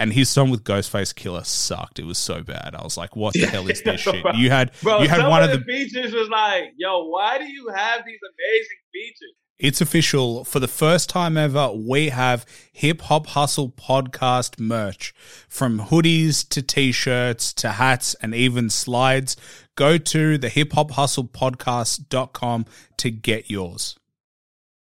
and 0.00 0.12
his 0.12 0.28
song 0.28 0.50
with 0.50 0.64
Ghostface 0.64 1.12
Killah 1.14 1.44
sucked. 1.44 1.98
It 1.98 2.04
was 2.04 2.18
so 2.18 2.42
bad. 2.42 2.74
I 2.74 2.82
was 2.82 2.96
like, 2.96 3.16
"What 3.16 3.34
the 3.34 3.46
hell 3.46 3.68
is 3.68 3.82
this 3.82 4.00
shit?" 4.02 4.24
You 4.34 4.50
had 4.50 4.72
Bro, 4.82 5.02
you 5.02 5.08
had 5.08 5.26
one 5.28 5.42
of 5.42 5.50
the, 5.50 5.58
the 5.58 5.64
features 5.64 6.12
was 6.12 6.28
like, 6.28 6.72
"Yo, 6.76 7.06
why 7.06 7.38
do 7.38 7.44
you 7.44 7.68
have 7.74 8.04
these 8.06 8.20
amazing 8.22 8.78
features?" 8.92 9.34
It's 9.58 9.80
official. 9.80 10.44
For 10.44 10.60
the 10.60 10.68
first 10.68 11.08
time 11.10 11.36
ever, 11.36 11.72
we 11.72 12.10
have 12.10 12.46
Hip 12.72 13.00
Hop 13.02 13.26
Hustle 13.26 13.70
podcast 13.70 14.60
merch 14.60 15.12
from 15.48 15.80
hoodies 15.80 16.48
to 16.50 16.62
t 16.62 16.92
shirts 16.92 17.52
to 17.54 17.72
hats 17.72 18.14
and 18.22 18.34
even 18.36 18.70
slides. 18.70 19.36
Go 19.74 19.98
to 19.98 20.38
the 20.38 20.48
hip 20.48 20.72
hop 20.74 20.92
hustle 20.92 21.24
podcast.com 21.24 22.66
to 22.98 23.10
get 23.10 23.50
yours. 23.50 23.96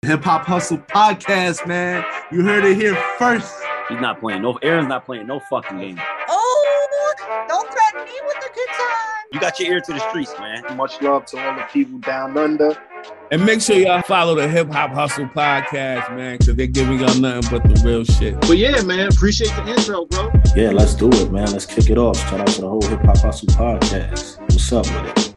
Hip 0.01 0.23
Hop 0.23 0.45
Hustle 0.45 0.79
podcast, 0.79 1.67
man. 1.67 2.03
You 2.31 2.41
heard 2.43 2.65
it 2.65 2.75
here 2.75 2.95
first. 3.17 3.53
He's 3.89 3.99
not 3.99 4.19
playing. 4.21 4.41
No, 4.41 4.53
Aaron's 4.61 4.87
not 4.87 5.05
playing 5.05 5.27
no 5.27 5.41
fucking 5.41 5.77
game. 5.77 5.99
Oh, 6.29 7.15
don't 7.49 7.69
threaten 7.69 8.05
me 8.05 8.17
with 8.25 8.37
a 8.37 8.53
good 8.53 8.67
time. 8.69 9.13
You 9.33 9.39
got 9.41 9.59
your 9.59 9.73
ear 9.73 9.81
to 9.81 9.93
the 9.93 10.09
streets, 10.09 10.33
man. 10.39 10.63
Much 10.77 11.01
love 11.01 11.25
to 11.27 11.37
all 11.37 11.55
the 11.55 11.63
people 11.63 11.99
down 11.99 12.37
under. 12.37 12.77
And 13.31 13.45
make 13.45 13.61
sure 13.61 13.75
y'all 13.75 14.01
follow 14.03 14.35
the 14.35 14.47
Hip 14.47 14.71
Hop 14.71 14.91
Hustle 14.91 15.25
podcast, 15.25 16.15
man, 16.15 16.37
because 16.37 16.55
they're 16.55 16.67
giving 16.67 16.99
y'all 16.99 17.13
nothing 17.19 17.51
but 17.51 17.63
the 17.63 17.81
real 17.85 18.05
shit. 18.05 18.39
But 18.41 18.57
yeah, 18.57 18.81
man, 18.83 19.09
appreciate 19.09 19.49
the 19.49 19.67
intro, 19.67 20.05
bro. 20.05 20.31
Yeah, 20.55 20.69
let's 20.69 20.93
do 20.93 21.09
it, 21.09 21.31
man. 21.31 21.51
Let's 21.51 21.65
kick 21.65 21.89
it 21.89 21.97
off. 21.97 22.17
Shout 22.17 22.39
out 22.39 22.47
to 22.47 22.61
the 22.61 22.69
whole 22.69 22.83
Hip 22.83 23.01
Hop 23.01 23.17
Hustle 23.17 23.49
podcast. 23.49 24.39
What's 24.39 24.71
up 24.71 24.85
with 24.85 25.17
it? 25.17 25.35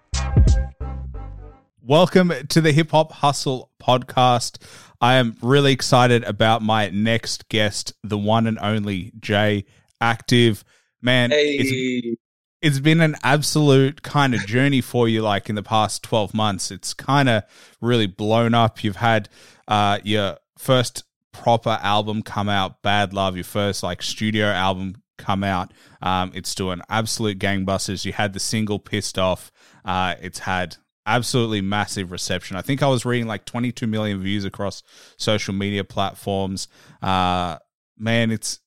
Welcome 1.82 2.32
to 2.48 2.60
the 2.60 2.72
Hip 2.72 2.90
Hop 2.90 3.12
Hustle 3.12 3.70
podcast. 3.82 4.58
I 5.00 5.14
am 5.14 5.36
really 5.42 5.72
excited 5.72 6.24
about 6.24 6.62
my 6.62 6.88
next 6.90 7.48
guest, 7.48 7.92
the 8.02 8.18
one 8.18 8.46
and 8.46 8.58
only 8.60 9.12
J 9.18 9.64
Aktive. 10.02 10.62
Man, 11.02 11.30
hey. 11.30 11.56
it's, 11.58 12.20
it's 12.62 12.78
been 12.80 13.00
an 13.00 13.16
absolute 13.22 14.02
kind 14.02 14.34
of 14.34 14.46
journey 14.46 14.80
for 14.80 15.08
you, 15.08 15.22
like 15.22 15.48
in 15.48 15.54
the 15.54 15.62
past 15.62 16.02
12 16.02 16.34
months. 16.34 16.70
It's 16.70 16.94
kind 16.94 17.28
of 17.28 17.44
really 17.80 18.06
blown 18.06 18.54
up. 18.54 18.82
You've 18.82 18.96
had 18.96 19.28
uh, 19.68 19.98
your 20.02 20.38
first 20.58 21.04
proper 21.32 21.78
album 21.82 22.22
come 22.22 22.48
out, 22.48 22.82
Bad 22.82 23.12
Love, 23.12 23.36
your 23.36 23.44
first 23.44 23.82
like 23.82 24.02
studio 24.02 24.46
album 24.46 25.02
come 25.18 25.44
out. 25.44 25.72
Um, 26.02 26.32
it's 26.34 26.54
doing 26.54 26.80
absolute 26.88 27.38
gangbusters. 27.38 28.04
You 28.04 28.12
had 28.12 28.32
the 28.32 28.40
single 28.40 28.78
Pissed 28.78 29.18
Off. 29.18 29.52
Uh, 29.84 30.14
it's 30.20 30.40
had 30.40 30.76
absolutely 31.06 31.60
massive 31.60 32.10
reception. 32.10 32.56
I 32.56 32.62
think 32.62 32.82
I 32.82 32.88
was 32.88 33.04
reading 33.04 33.26
like 33.26 33.44
22 33.44 33.86
million 33.86 34.20
views 34.20 34.44
across 34.44 34.82
social 35.16 35.54
media 35.54 35.84
platforms. 35.84 36.68
Uh, 37.00 37.58
man, 37.96 38.30
it's 38.30 38.60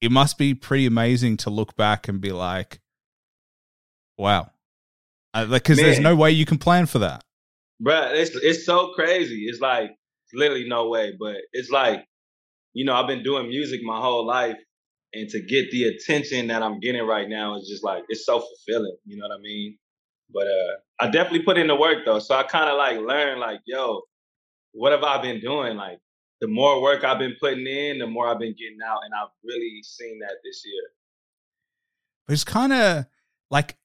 it 0.00 0.10
must 0.10 0.38
be 0.38 0.54
pretty 0.54 0.86
amazing 0.86 1.36
to 1.38 1.50
look 1.50 1.76
back 1.76 2.08
and 2.08 2.20
be 2.20 2.32
like, 2.32 2.80
wow, 4.16 4.50
uh, 5.34 5.46
like 5.48 5.62
because 5.62 5.76
there's 5.76 6.00
no 6.00 6.16
way 6.16 6.30
you 6.30 6.46
can 6.46 6.58
plan 6.58 6.86
for 6.86 7.00
that, 7.00 7.24
bro. 7.80 8.10
It's 8.12 8.34
it's 8.36 8.64
so 8.64 8.92
crazy. 8.94 9.44
It's 9.46 9.60
like 9.60 9.90
literally 10.32 10.68
no 10.68 10.88
way, 10.88 11.12
but 11.18 11.36
it's 11.52 11.70
like 11.70 12.04
you 12.72 12.84
know 12.84 12.94
I've 12.94 13.08
been 13.08 13.22
doing 13.22 13.48
music 13.48 13.80
my 13.82 14.00
whole 14.00 14.26
life. 14.26 14.56
And 15.14 15.26
to 15.30 15.40
get 15.40 15.70
the 15.70 15.84
attention 15.84 16.48
that 16.48 16.62
I'm 16.62 16.80
getting 16.80 17.02
right 17.02 17.26
now 17.30 17.56
is 17.56 17.66
just 17.66 17.82
like 17.82 18.02
it's 18.10 18.26
so 18.26 18.40
fulfilling. 18.40 18.94
You 19.06 19.16
know 19.16 19.26
what 19.26 19.38
I 19.38 19.40
mean? 19.40 19.78
But 20.32 20.46
uh, 20.46 20.76
I 21.00 21.10
definitely 21.10 21.42
put 21.42 21.58
in 21.58 21.66
the 21.66 21.76
work 21.76 22.04
though. 22.04 22.18
So 22.18 22.34
I 22.34 22.42
kind 22.42 22.68
of 22.68 22.76
like 22.76 22.98
learned 22.98 23.40
like, 23.40 23.60
yo, 23.66 24.02
what 24.72 24.92
have 24.92 25.02
I 25.02 25.20
been 25.20 25.40
doing? 25.40 25.76
Like 25.76 25.98
the 26.40 26.48
more 26.48 26.80
work 26.82 27.04
I've 27.04 27.18
been 27.18 27.36
putting 27.40 27.66
in, 27.66 27.98
the 27.98 28.06
more 28.06 28.28
I've 28.28 28.38
been 28.38 28.54
getting 28.54 28.78
out, 28.86 29.00
and 29.04 29.12
I've 29.14 29.30
really 29.44 29.80
seen 29.82 30.18
that 30.20 30.36
this 30.44 30.62
year. 30.64 30.82
It's 32.28 32.44
kind 32.44 32.72
of 32.72 33.06
like 33.50 33.76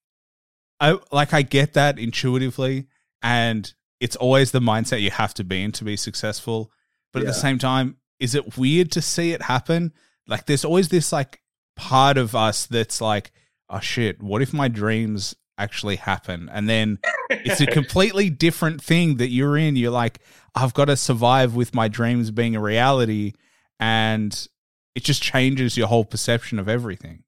I 0.80 0.98
like 1.12 1.34
I 1.34 1.42
get 1.42 1.74
that 1.74 1.98
intuitively, 1.98 2.88
and 3.22 3.74
it's 4.00 4.16
always 4.16 4.52
the 4.52 4.59
mindset 4.59 5.02
you 5.02 5.12
have 5.12 5.34
to 5.36 5.44
be 5.44 5.64
in 5.64 5.72
to 5.74 5.84
be 5.84 5.96
successful. 5.96 6.72
But 7.12 7.22
yeah. 7.22 7.30
at 7.30 7.34
the 7.34 7.40
same 7.40 7.58
time, 7.58 7.98
is 8.20 8.36
it 8.36 8.58
weird 8.58 8.92
to 8.92 9.02
see 9.02 9.32
it 9.32 9.44
happen? 9.44 9.94
Like 10.28 10.46
there's 10.46 10.66
always 10.66 10.90
this 10.90 11.12
like 11.12 11.42
part 11.76 12.18
of 12.18 12.36
us 12.36 12.66
that's 12.66 13.02
like, 13.02 13.32
oh 13.70 13.80
shit, 13.80 14.22
what 14.22 14.42
if 14.42 14.53
my 14.53 14.68
dreams 14.68 15.36
actually 15.58 15.97
happen. 15.97 16.50
And 16.52 16.69
then 16.69 17.00
it's 17.30 17.62
a 17.62 17.68
completely 17.68 18.30
different 18.30 18.81
thing 18.81 19.18
that 19.18 19.30
you're 19.30 19.58
in. 19.58 19.75
You're 19.75 19.91
like, 19.91 20.19
I've 20.56 20.74
got 20.74 20.86
to 20.86 20.97
survive 20.97 21.56
with 21.56 21.74
my 21.74 21.88
dreams 21.88 22.31
being 22.31 22.56
a 22.56 22.62
reality. 22.62 23.34
And 23.80 24.47
it 24.96 25.03
just 25.03 25.22
changes 25.22 25.78
your 25.78 25.88
whole 25.88 26.06
perception 26.06 26.59
of 26.59 26.69
everything. 26.69 27.24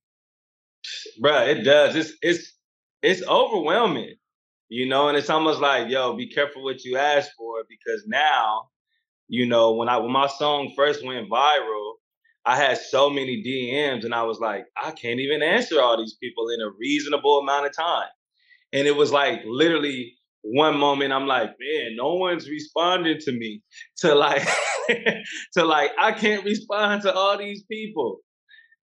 Bruh, 1.21 1.47
it 1.47 1.63
does. 1.63 1.95
It's 1.95 2.13
it's 2.21 2.53
it's 3.01 3.23
overwhelming. 3.27 4.15
You 4.67 4.87
know, 4.87 5.07
and 5.09 5.17
it's 5.17 5.29
almost 5.29 5.59
like, 5.59 5.89
yo, 5.89 6.15
be 6.15 6.27
careful 6.27 6.63
what 6.63 6.83
you 6.83 6.97
ask 6.97 7.29
for 7.37 7.63
because 7.69 8.03
now, 8.07 8.69
you 9.27 9.45
know, 9.45 9.73
when 9.73 9.89
I 9.89 9.97
when 9.97 10.11
my 10.11 10.27
song 10.27 10.73
first 10.75 11.05
went 11.05 11.29
viral, 11.29 11.93
I 12.45 12.55
had 12.57 12.77
so 12.77 13.09
many 13.09 13.43
DMs 13.43 14.05
and 14.05 14.13
I 14.13 14.23
was 14.23 14.39
like, 14.39 14.65
I 14.81 14.91
can't 14.91 15.19
even 15.19 15.41
answer 15.41 15.81
all 15.81 15.97
these 15.97 16.15
people 16.21 16.49
in 16.49 16.61
a 16.61 16.69
reasonable 16.79 17.39
amount 17.39 17.65
of 17.65 17.75
time. 17.75 18.07
And 18.71 18.87
it 18.87 18.95
was 18.95 19.11
like 19.11 19.41
literally 19.45 20.13
one 20.43 20.77
moment 20.77 21.11
I'm 21.11 21.25
like, 21.25 21.49
man, 21.59 21.95
no 21.95 22.13
one's 22.15 22.49
responding 22.49 23.17
to 23.21 23.31
me. 23.31 23.63
To 23.99 24.13
like 24.13 24.47
to 25.53 25.65
like 25.65 25.91
I 25.99 26.11
can't 26.11 26.45
respond 26.45 27.01
to 27.03 27.13
all 27.13 27.37
these 27.37 27.63
people. 27.63 28.19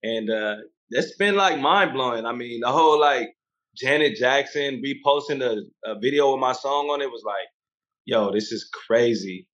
And 0.02 0.30
uh 0.30 0.56
that's 0.90 1.14
been 1.16 1.36
like 1.36 1.60
mind 1.60 1.92
blowing. 1.92 2.24
I 2.24 2.32
mean, 2.32 2.60
the 2.60 2.72
whole 2.72 2.98
like 2.98 3.28
Janet 3.76 4.16
Jackson 4.16 4.82
reposting 4.82 5.42
a, 5.42 5.62
a 5.88 5.98
video 6.00 6.32
with 6.32 6.40
my 6.40 6.52
song 6.52 6.86
on 6.86 7.02
it 7.02 7.10
was 7.10 7.22
like, 7.26 7.46
yo, 8.06 8.32
this 8.32 8.52
is 8.52 8.68
crazy. 8.86 9.46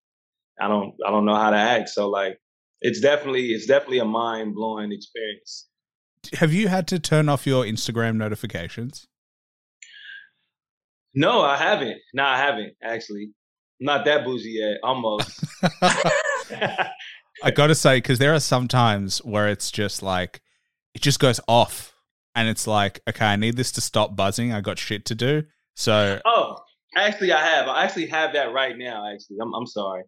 I 0.60 0.68
don't 0.68 0.94
I 1.04 1.10
don't 1.10 1.24
know 1.24 1.34
how 1.34 1.50
to 1.50 1.56
act. 1.56 1.88
So 1.88 2.08
like 2.08 2.38
it's 2.80 3.00
definitely 3.00 3.48
it's 3.48 3.66
definitely 3.66 3.98
a 3.98 4.04
mind 4.04 4.54
blowing 4.54 4.92
experience. 4.92 5.68
Have 6.34 6.52
you 6.52 6.68
had 6.68 6.88
to 6.88 6.98
turn 6.98 7.28
off 7.28 7.46
your 7.46 7.64
Instagram 7.64 8.16
notifications? 8.16 9.06
No, 11.14 11.40
I 11.40 11.56
haven't. 11.56 11.98
No, 12.12 12.24
I 12.24 12.36
haven't 12.36 12.74
actually. 12.82 13.30
I'm 13.80 13.86
not 13.86 14.04
that 14.06 14.24
bougie 14.24 14.58
yet. 14.58 14.78
Almost. 14.82 15.44
I 17.42 17.50
got 17.50 17.66
to 17.66 17.74
say, 17.74 17.98
because 17.98 18.18
there 18.18 18.34
are 18.34 18.40
some 18.40 18.68
times 18.68 19.18
where 19.18 19.48
it's 19.48 19.70
just 19.70 20.02
like 20.02 20.40
it 20.94 21.02
just 21.02 21.20
goes 21.20 21.40
off, 21.46 21.94
and 22.34 22.48
it's 22.48 22.66
like, 22.66 23.00
okay, 23.08 23.26
I 23.26 23.36
need 23.36 23.56
this 23.56 23.72
to 23.72 23.80
stop 23.80 24.16
buzzing. 24.16 24.52
I 24.52 24.60
got 24.60 24.78
shit 24.78 25.04
to 25.06 25.14
do. 25.14 25.44
So, 25.74 26.20
oh, 26.24 26.56
actually, 26.96 27.32
I 27.32 27.44
have. 27.44 27.68
I 27.68 27.84
actually 27.84 28.06
have 28.06 28.32
that 28.32 28.52
right 28.52 28.76
now. 28.76 29.10
Actually, 29.12 29.36
I'm 29.42 29.54
I'm 29.54 29.66
sorry. 29.66 30.02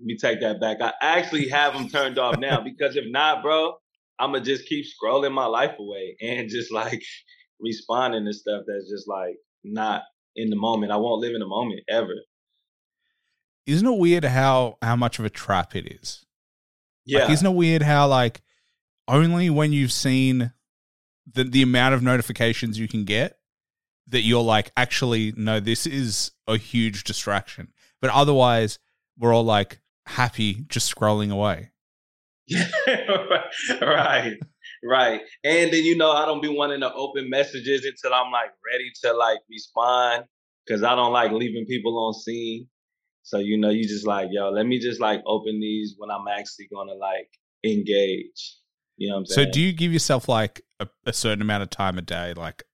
Let 0.00 0.06
me 0.06 0.16
take 0.16 0.40
that 0.40 0.60
back. 0.60 0.78
I 0.80 0.92
actually 1.00 1.48
have 1.48 1.74
them 1.74 1.88
turned 1.88 2.18
off 2.18 2.38
now 2.38 2.60
because 2.60 2.96
if 2.96 3.04
not, 3.06 3.42
bro, 3.42 3.74
I'm 4.18 4.32
gonna 4.32 4.44
just 4.44 4.66
keep 4.66 4.86
scrolling 4.86 5.32
my 5.32 5.46
life 5.46 5.78
away 5.78 6.16
and 6.20 6.48
just 6.48 6.72
like 6.72 7.02
responding 7.60 8.24
to 8.24 8.32
stuff 8.32 8.62
that's 8.66 8.90
just 8.90 9.08
like 9.08 9.36
not 9.62 10.02
in 10.36 10.50
the 10.50 10.56
moment. 10.56 10.92
I 10.92 10.96
won't 10.96 11.20
live 11.20 11.34
in 11.34 11.40
the 11.40 11.46
moment 11.46 11.80
ever. 11.88 12.14
Isn't 13.66 13.86
it 13.86 13.98
weird 13.98 14.24
how 14.24 14.78
how 14.82 14.96
much 14.96 15.18
of 15.18 15.24
a 15.24 15.30
trap 15.30 15.74
it 15.74 15.86
is? 15.86 16.24
Yeah. 17.06 17.20
Like, 17.20 17.30
isn't 17.30 17.46
it 17.46 17.54
weird 17.54 17.82
how 17.82 18.08
like 18.08 18.42
only 19.08 19.50
when 19.50 19.72
you've 19.72 19.92
seen 19.92 20.52
the 21.32 21.44
the 21.44 21.62
amount 21.62 21.94
of 21.94 22.02
notifications 22.02 22.78
you 22.78 22.88
can 22.88 23.04
get 23.04 23.38
that 24.08 24.20
you're 24.20 24.42
like 24.42 24.70
actually 24.76 25.32
no 25.36 25.60
this 25.60 25.86
is 25.86 26.32
a 26.46 26.56
huge 26.56 27.04
distraction. 27.04 27.72
But 28.00 28.10
otherwise 28.10 28.78
we're 29.18 29.32
all 29.32 29.44
like 29.44 29.80
happy 30.06 30.64
just 30.68 30.94
scrolling 30.94 31.32
away. 31.32 31.70
Yeah, 32.46 32.66
right, 33.80 34.36
right. 34.84 35.20
And 35.44 35.72
then 35.72 35.84
you 35.84 35.96
know 35.96 36.10
I 36.10 36.26
don't 36.26 36.42
be 36.42 36.48
wanting 36.48 36.80
to 36.80 36.92
open 36.92 37.30
messages 37.30 37.84
until 37.84 38.14
I'm 38.14 38.30
like 38.30 38.50
ready 38.70 38.90
to 39.02 39.12
like 39.14 39.38
respond 39.48 40.24
because 40.66 40.82
I 40.82 40.94
don't 40.94 41.12
like 41.12 41.32
leaving 41.32 41.66
people 41.66 41.98
on 41.98 42.14
seen. 42.14 42.68
So 43.22 43.38
you 43.38 43.56
know 43.56 43.70
you 43.70 43.88
just 43.88 44.06
like 44.06 44.28
yo, 44.30 44.50
let 44.50 44.66
me 44.66 44.78
just 44.78 45.00
like 45.00 45.22
open 45.26 45.58
these 45.60 45.94
when 45.96 46.10
I'm 46.10 46.28
actually 46.28 46.68
gonna 46.72 46.94
like 46.94 47.30
engage. 47.64 48.58
You 48.96 49.08
know 49.08 49.14
what 49.14 49.20
I'm 49.20 49.26
saying? 49.26 49.46
So 49.46 49.50
do 49.50 49.60
you 49.60 49.72
give 49.72 49.92
yourself 49.92 50.28
like 50.28 50.62
a, 50.80 50.88
a 51.06 51.12
certain 51.12 51.42
amount 51.42 51.62
of 51.62 51.70
time 51.70 51.96
a 51.96 52.02
day, 52.02 52.34
like 52.34 52.64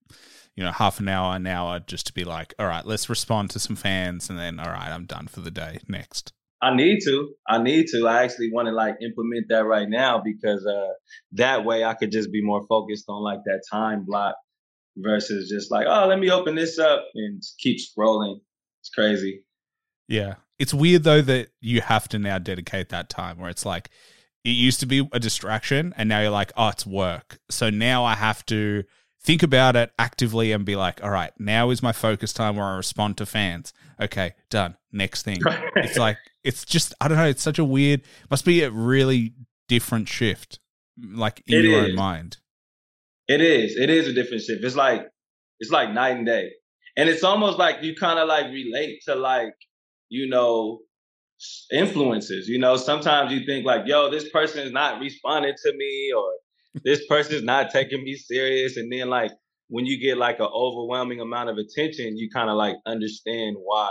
you 0.56 0.64
know 0.64 0.72
half 0.72 0.98
an 0.98 1.08
hour, 1.08 1.36
an 1.36 1.46
hour, 1.46 1.78
just 1.78 2.08
to 2.08 2.12
be 2.12 2.24
like, 2.24 2.54
all 2.58 2.66
right, 2.66 2.84
let's 2.84 3.08
respond 3.08 3.50
to 3.50 3.60
some 3.60 3.76
fans, 3.76 4.28
and 4.28 4.38
then 4.38 4.58
all 4.58 4.70
right, 4.70 4.90
I'm 4.90 5.06
done 5.06 5.28
for 5.28 5.40
the 5.40 5.50
day. 5.52 5.78
Next. 5.88 6.32
I 6.62 6.74
need 6.74 7.00
to. 7.04 7.30
I 7.48 7.62
need 7.62 7.86
to. 7.92 8.06
I 8.06 8.24
actually 8.24 8.50
want 8.52 8.68
to 8.68 8.72
like 8.72 8.96
implement 9.02 9.46
that 9.48 9.64
right 9.64 9.88
now 9.88 10.22
because 10.22 10.66
uh 10.66 10.92
that 11.32 11.64
way 11.64 11.84
I 11.84 11.94
could 11.94 12.12
just 12.12 12.30
be 12.30 12.42
more 12.42 12.66
focused 12.66 13.06
on 13.08 13.22
like 13.22 13.40
that 13.46 13.62
time 13.70 14.04
block 14.04 14.36
versus 14.96 15.48
just 15.48 15.70
like, 15.70 15.86
oh, 15.88 16.06
let 16.06 16.18
me 16.18 16.30
open 16.30 16.54
this 16.54 16.78
up 16.78 17.04
and 17.14 17.42
keep 17.58 17.78
scrolling. 17.78 18.40
It's 18.82 18.90
crazy. 18.90 19.42
Yeah. 20.08 20.34
It's 20.58 20.74
weird 20.74 21.04
though 21.04 21.22
that 21.22 21.48
you 21.60 21.80
have 21.80 22.08
to 22.08 22.18
now 22.18 22.38
dedicate 22.38 22.90
that 22.90 23.08
time 23.08 23.38
where 23.38 23.50
it's 23.50 23.64
like 23.64 23.90
it 24.44 24.50
used 24.50 24.80
to 24.80 24.86
be 24.86 25.08
a 25.12 25.20
distraction 25.20 25.94
and 25.96 26.08
now 26.08 26.20
you're 26.20 26.30
like, 26.30 26.52
oh, 26.56 26.68
it's 26.68 26.86
work. 26.86 27.38
So 27.50 27.70
now 27.70 28.04
I 28.04 28.14
have 28.14 28.44
to 28.46 28.84
think 29.22 29.42
about 29.42 29.76
it 29.76 29.92
actively 29.98 30.52
and 30.52 30.64
be 30.64 30.76
like, 30.76 31.02
all 31.02 31.10
right, 31.10 31.32
now 31.38 31.70
is 31.70 31.82
my 31.82 31.92
focus 31.92 32.32
time 32.32 32.56
where 32.56 32.66
I 32.66 32.76
respond 32.76 33.16
to 33.18 33.26
fans. 33.26 33.72
Okay, 34.00 34.34
done. 34.48 34.76
Next 34.92 35.22
thing. 35.22 35.40
it's 35.76 35.98
like, 35.98 36.18
it's 36.42 36.64
just, 36.64 36.94
I 37.00 37.08
don't 37.08 37.18
know, 37.18 37.26
it's 37.26 37.42
such 37.42 37.58
a 37.58 37.64
weird, 37.64 38.02
must 38.30 38.44
be 38.44 38.62
a 38.62 38.70
really 38.70 39.34
different 39.68 40.08
shift, 40.08 40.58
like 40.98 41.42
in 41.46 41.58
It 41.58 41.64
your 41.66 41.84
own 41.84 41.94
mind. 41.94 42.38
It 43.28 43.40
is. 43.40 43.76
It 43.76 43.90
is 43.90 44.08
a 44.08 44.12
different 44.12 44.42
shift. 44.42 44.64
It's 44.64 44.74
like 44.74 45.06
it's 45.60 45.70
like 45.70 45.92
night 45.92 46.16
and 46.16 46.26
day. 46.26 46.50
And 46.96 47.08
it's 47.08 47.22
almost 47.22 47.58
like 47.58 47.76
you 47.82 47.94
kind 47.94 48.18
of 48.18 48.26
like 48.26 48.46
relate 48.46 49.02
to 49.06 49.14
like, 49.14 49.54
you 50.08 50.28
know, 50.28 50.80
influences. 51.72 52.48
You 52.48 52.58
know, 52.58 52.76
sometimes 52.76 53.32
you 53.32 53.46
think 53.46 53.64
like, 53.64 53.82
yo, 53.86 54.10
this 54.10 54.28
person 54.30 54.66
is 54.66 54.72
not 54.72 55.00
responding 55.00 55.54
to 55.64 55.72
me 55.76 56.12
or 56.16 56.24
this 56.84 57.06
person 57.06 57.34
is 57.34 57.42
not 57.42 57.70
taking 57.70 58.02
me 58.02 58.14
serious. 58.16 58.76
And 58.76 58.92
then 58.92 59.08
like 59.08 59.32
when 59.68 59.86
you 59.86 60.00
get 60.00 60.18
like 60.18 60.40
an 60.40 60.48
overwhelming 60.52 61.20
amount 61.20 61.50
of 61.50 61.56
attention, 61.58 62.16
you 62.16 62.28
kind 62.30 62.50
of 62.50 62.56
like 62.56 62.76
understand 62.86 63.56
why. 63.58 63.90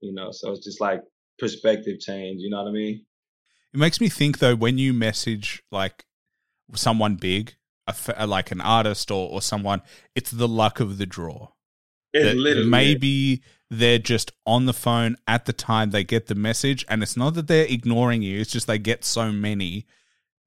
You 0.00 0.12
know, 0.14 0.28
so 0.30 0.52
it's 0.52 0.64
just 0.64 0.80
like 0.80 1.00
perspective 1.38 1.98
change, 2.00 2.40
you 2.40 2.50
know 2.50 2.62
what 2.62 2.68
I 2.68 2.72
mean? 2.72 3.04
It 3.72 3.78
makes 3.78 4.00
me 4.00 4.08
think 4.08 4.38
though 4.38 4.54
when 4.54 4.78
you 4.78 4.92
message 4.92 5.62
like 5.70 6.04
someone 6.74 7.16
big, 7.16 7.56
a 8.16 8.26
like 8.26 8.50
an 8.50 8.60
artist 8.60 9.10
or, 9.10 9.30
or 9.30 9.42
someone, 9.42 9.82
it's 10.14 10.30
the 10.30 10.48
luck 10.48 10.80
of 10.80 10.98
the 10.98 11.06
draw. 11.06 11.48
It's 12.12 12.24
that 12.24 12.36
literally 12.36 12.68
maybe 12.68 13.42
they're 13.70 13.98
just 13.98 14.32
on 14.46 14.66
the 14.66 14.72
phone 14.72 15.16
at 15.26 15.44
the 15.44 15.52
time 15.52 15.90
they 15.90 16.04
get 16.04 16.26
the 16.26 16.34
message, 16.34 16.84
and 16.88 17.02
it's 17.02 17.16
not 17.16 17.34
that 17.34 17.48
they're 17.48 17.66
ignoring 17.66 18.22
you; 18.22 18.40
it's 18.40 18.50
just 18.50 18.66
they 18.66 18.78
get 18.78 19.04
so 19.04 19.30
many 19.30 19.86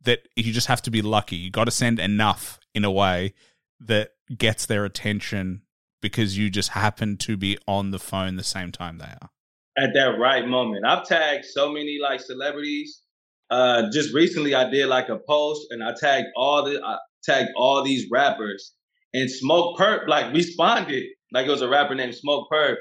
that 0.02 0.28
you 0.36 0.54
just 0.54 0.68
have 0.68 0.82
to 0.84 0.92
be 0.92 1.02
lucky. 1.02 1.36
You 1.36 1.52
got 1.52 1.66
to 1.66 1.72
send 1.72 2.00
enough 2.00 2.60
in 2.74 2.86
a 2.86 2.92
way 2.92 3.34
that 3.80 4.12
gets 4.38 4.66
their 4.66 4.86
attention 4.86 5.62
because 6.02 6.38
you 6.38 6.50
just 6.50 6.70
happen 6.70 7.18
to 7.18 7.36
be 7.36 7.58
on 7.68 7.92
the 7.92 8.00
phone 8.00 8.36
the 8.36 8.44
same 8.44 8.72
time 8.72 8.98
they 8.98 9.06
are. 9.06 9.30
at 9.78 9.94
that 9.94 10.18
right 10.20 10.48
moment. 10.48 10.86
I've 10.86 11.06
tagged 11.06 11.46
so 11.46 11.72
many 11.72 12.00
like 12.02 12.20
celebrities. 12.20 13.02
Uh, 13.50 13.90
just 13.92 14.14
recently, 14.14 14.54
I 14.54 14.70
did 14.70 14.88
like 14.88 15.10
a 15.10 15.18
post 15.18 15.68
and 15.72 15.84
I 15.84 15.94
tagged 16.00 16.28
all 16.36 16.64
the 16.64 16.82
I 16.84 16.98
tagged 17.24 17.50
all 17.56 17.84
these 17.84 18.08
rappers 18.12 18.74
and 19.14 19.30
Smokepurpp 19.30 20.08
like 20.08 20.34
responded 20.34 21.04
like 21.32 21.48
it 21.48 21.50
was 21.50 21.62
a 21.62 21.68
rapper 21.70 21.96
named 21.96 22.14
Smokepurpp 22.14 22.76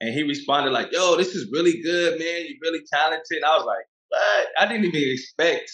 and 0.00 0.14
he 0.14 0.22
responded 0.22 0.70
like, 0.70 0.88
"Yo, 0.92 1.16
this 1.16 1.34
is 1.34 1.48
really 1.52 1.80
good, 1.82 2.18
man. 2.18 2.46
You're 2.46 2.58
really 2.62 2.84
talented." 2.92 3.42
I 3.44 3.56
was 3.56 3.66
like, 3.66 3.84
"What?" 4.08 4.48
I 4.58 4.66
didn't 4.66 4.86
even 4.86 5.12
expect 5.12 5.70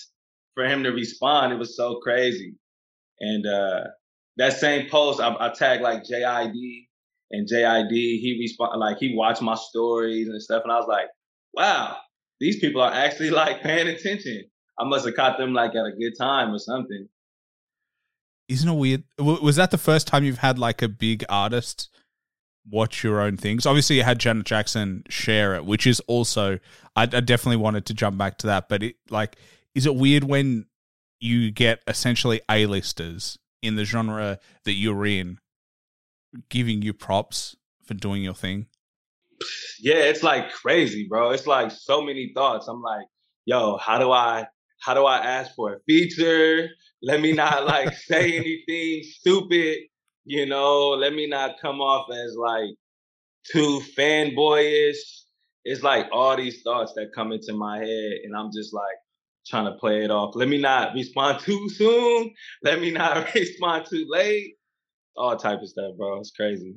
for 0.57 0.65
him 0.65 0.83
to 0.83 0.91
respond. 0.91 1.53
It 1.53 1.59
was 1.61 1.77
so 1.77 2.01
crazy. 2.01 2.57
And 3.21 3.47
uh, 3.47 3.85
that 4.39 4.55
same 4.55 4.91
post, 4.91 5.21
I, 5.21 5.35
I 5.39 5.51
tagged 5.51 5.83
like 5.83 6.03
JID 6.03 6.87
and 7.31 7.49
JID, 7.49 7.91
he 7.91 8.39
respond 8.41 8.81
like 8.81 8.99
he 8.99 9.15
watched 9.17 9.43
my 9.43 9.55
stories 9.55 10.29
and 10.29 10.41
stuff, 10.43 10.63
and 10.65 10.73
I 10.73 10.77
was 10.77 10.89
like, 10.89 11.09
wow, 11.55 11.97
these 12.41 12.59
people 12.59 12.81
are 12.81 12.93
actually 12.93 13.31
like 13.43 13.63
paying 13.63 13.89
attention. 13.89 14.45
I 14.79 14.85
must 14.85 15.07
have 15.07 15.15
caught 15.15 15.39
them 15.39 15.55
like 15.55 15.75
at 15.75 15.87
a 15.87 15.93
good 15.93 16.13
time 16.19 16.53
or 16.53 16.59
something. 16.59 17.09
Isn't 18.49 18.69
it 18.69 18.75
weird? 18.75 19.05
Was 19.19 19.57
that 19.57 19.71
the 19.71 19.79
first 19.79 20.07
time 20.07 20.23
you've 20.23 20.39
had 20.39 20.59
like 20.59 20.83
a 20.83 20.89
big 20.89 21.25
artist 21.29 21.89
watch 22.71 23.03
your 23.03 23.21
own 23.21 23.37
things? 23.37 23.67
Obviously, 23.67 23.97
you 23.97 24.05
had 24.05 24.21
Janet 24.21 24.47
Jackson 24.47 25.03
share 25.09 25.57
it, 25.57 25.65
which 25.65 25.87
is 25.87 25.99
also 26.01 26.61
I, 26.95 27.03
I 27.03 27.07
definitely 27.07 27.57
wanted 27.57 27.87
to 27.87 27.95
jump 27.95 28.19
back 28.19 28.39
to 28.39 28.47
that. 28.47 28.69
But 28.69 28.85
it 28.85 28.97
like, 29.11 29.37
is 29.77 29.85
it 29.85 29.95
weird 29.95 30.25
when 30.25 30.65
you 31.21 31.51
get 31.51 31.83
essentially 31.87 32.41
A-listers 32.51 33.39
in 33.63 33.77
the 33.77 33.85
genre 33.85 34.39
that 34.65 34.73
you're 34.73 35.05
in, 35.05 35.39
giving 36.49 36.81
you 36.81 36.95
props 36.95 37.57
for 37.85 37.93
doing 37.93 38.23
your 38.23 38.35
thing? 38.35 38.67
Yeah, 39.79 39.97
it's 39.97 40.23
like 40.23 40.51
crazy, 40.51 41.07
bro. 41.07 41.31
It's 41.31 41.47
like 41.47 41.71
so 41.71 42.01
many 42.01 42.33
thoughts. 42.35 42.69
I'm 42.69 42.81
like, 42.81 43.05
yo, 43.45 43.77
how 43.77 43.99
do 43.99 44.11
I 44.11 44.47
how 44.81 44.95
do 44.95 45.05
I 45.05 45.19
ask 45.19 45.55
for 45.55 45.75
a 45.75 45.81
feature? 45.81 46.69
Let 47.03 47.21
me 47.21 47.33
not 47.33 47.67
like 47.67 47.95
say 48.09 48.35
anything 48.35 49.03
stupid, 49.03 49.81
you 50.25 50.47
know, 50.47 50.91
let 50.91 51.13
me 51.13 51.29
not 51.29 51.61
come 51.61 51.83
off 51.83 52.11
as 52.11 52.35
like 52.35 52.71
too 53.53 53.83
fanboyish. 53.97 54.97
It's 55.65 55.83
like 55.83 56.07
all 56.13 56.35
these 56.35 56.63
thoughts 56.63 56.95
that 56.95 57.13
come 57.15 57.33
into 57.33 57.53
my 57.53 57.79
head 57.79 58.13
and 58.25 58.35
I'm 58.35 58.51
just 58.55 58.73
like 58.73 58.97
trying 59.47 59.67
to 59.67 59.79
play 59.79 60.05
it 60.05 60.11
off. 60.11 60.35
Let 60.35 60.49
me 60.49 60.59
not 60.59 60.95
respond 60.95 61.41
too 61.45 61.69
soon. 61.71 62.35
Let 62.63 62.81
me 62.81 62.91
not 62.91 63.33
respond 63.35 63.87
too 63.87 64.07
late. 64.09 64.55
All 65.17 65.37
type 65.37 65.63
of 65.63 65.69
stuff, 65.69 65.97
bro. 65.97 66.21
It's 66.21 66.31
crazy. 66.31 66.75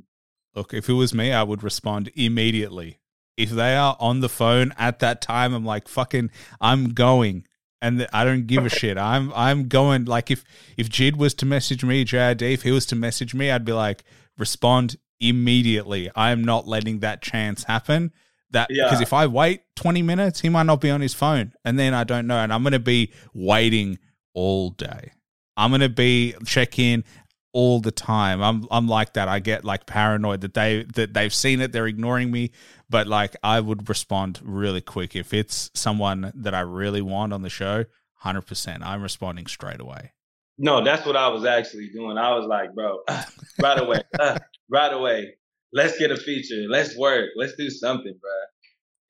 Look, 0.56 0.74
if 0.74 0.90
it 0.90 0.94
was 0.94 1.14
me, 1.14 1.32
I 1.32 1.44
would 1.44 1.64
respond 1.64 2.12
immediately. 2.16 3.00
If 3.38 3.50
they 3.50 3.76
are 3.76 3.96
on 4.00 4.20
the 4.20 4.30
phone 4.30 4.74
at 4.78 5.00
that 5.00 5.22
time, 5.22 5.54
I'm 5.54 5.66
like, 5.66 5.88
fucking, 5.88 6.32
I'm 6.60 6.90
going. 6.90 7.46
And 7.82 8.08
I 8.12 8.26
don't 8.26 8.48
give 8.48 8.66
a 8.66 8.70
shit. 8.82 8.98
I'm 8.98 9.32
I'm 9.34 9.68
going. 9.68 10.06
Like 10.06 10.32
if 10.32 10.44
if 10.76 10.90
Jid 10.90 11.16
was 11.16 11.34
to 11.36 11.46
message 11.46 11.84
me, 11.84 12.04
JID, 12.04 12.42
if 12.42 12.64
he 12.64 12.72
was 12.72 12.86
to 12.88 12.96
message 12.96 13.34
me, 13.34 13.52
I'd 13.52 13.64
be 13.64 13.72
like, 13.72 14.04
respond 14.38 14.98
immediately. 15.20 16.10
I 16.16 16.32
am 16.32 16.44
not 16.44 16.68
letting 16.68 17.00
that 17.00 17.22
chance 17.22 17.64
happen. 17.64 18.12
That 18.52 18.68
Yeah. 18.70 18.86
because 18.86 19.02
if 19.02 19.14
I 19.14 19.28
wait 19.28 19.62
20 19.76 20.02
minutes, 20.02 20.42
he 20.42 20.50
might 20.50 20.64
not 20.66 20.82
be 20.82 20.90
on 20.90 21.02
his 21.02 21.14
phone, 21.14 21.54
and 21.64 21.78
then 21.78 21.94
I 21.94 22.04
don't 22.04 22.28
know, 22.28 22.38
and 22.38 22.52
I'm 22.52 22.64
gonna 22.64 22.80
be 22.80 23.12
waiting 23.34 24.00
all 24.34 24.72
day. 24.72 25.12
I'm 25.58 25.72
gonna 25.72 25.90
be 25.90 26.34
check 26.46 26.80
in 26.80 27.04
all 27.52 27.80
the 27.80 27.92
time. 27.92 28.42
I'm 28.42 28.68
I'm 28.72 28.88
like 28.88 29.14
that. 29.14 29.28
I 29.28 29.40
get 29.40 29.66
like 29.66 29.86
paranoid 29.86 30.42
that 30.42 30.54
they 30.54 30.86
that 30.96 31.14
they've 31.14 31.34
seen 31.34 31.62
it, 31.62 31.72
they're 31.72 31.88
ignoring 31.88 32.32
me, 32.32 32.52
but 32.90 33.08
like 33.08 33.36
I 33.44 33.60
would 33.60 33.90
respond 33.90 34.40
really 34.44 34.82
quick 34.82 35.16
if 35.16 35.34
it's 35.34 35.70
someone 35.74 36.32
that 36.36 36.54
I 36.54 36.62
really 36.62 37.02
want 37.02 37.34
on 37.34 37.42
the 37.42 37.50
show. 37.50 37.86
Hundred 38.16 38.44
percent, 38.44 38.84
I'm 38.84 39.02
responding 39.02 39.48
straight 39.48 39.80
away. 39.80 40.12
No, 40.58 40.84
that's 40.84 41.06
what 41.06 41.16
I 41.16 41.30
was 41.30 41.46
actually 41.46 41.90
doing. 41.90 42.18
I 42.18 42.36
was 42.36 42.46
like, 42.46 42.76
bro, 42.76 43.00
right 43.62 43.80
away, 43.80 44.02
uh, 44.20 44.38
right 44.70 44.92
away. 44.94 45.36
Let's 45.74 45.98
get 45.98 46.12
a 46.12 46.18
feature. 46.18 46.66
Let's 46.70 46.98
work. 46.98 47.30
Let's 47.36 47.54
do 47.56 47.70
something, 47.70 48.14
bro. 48.20 48.32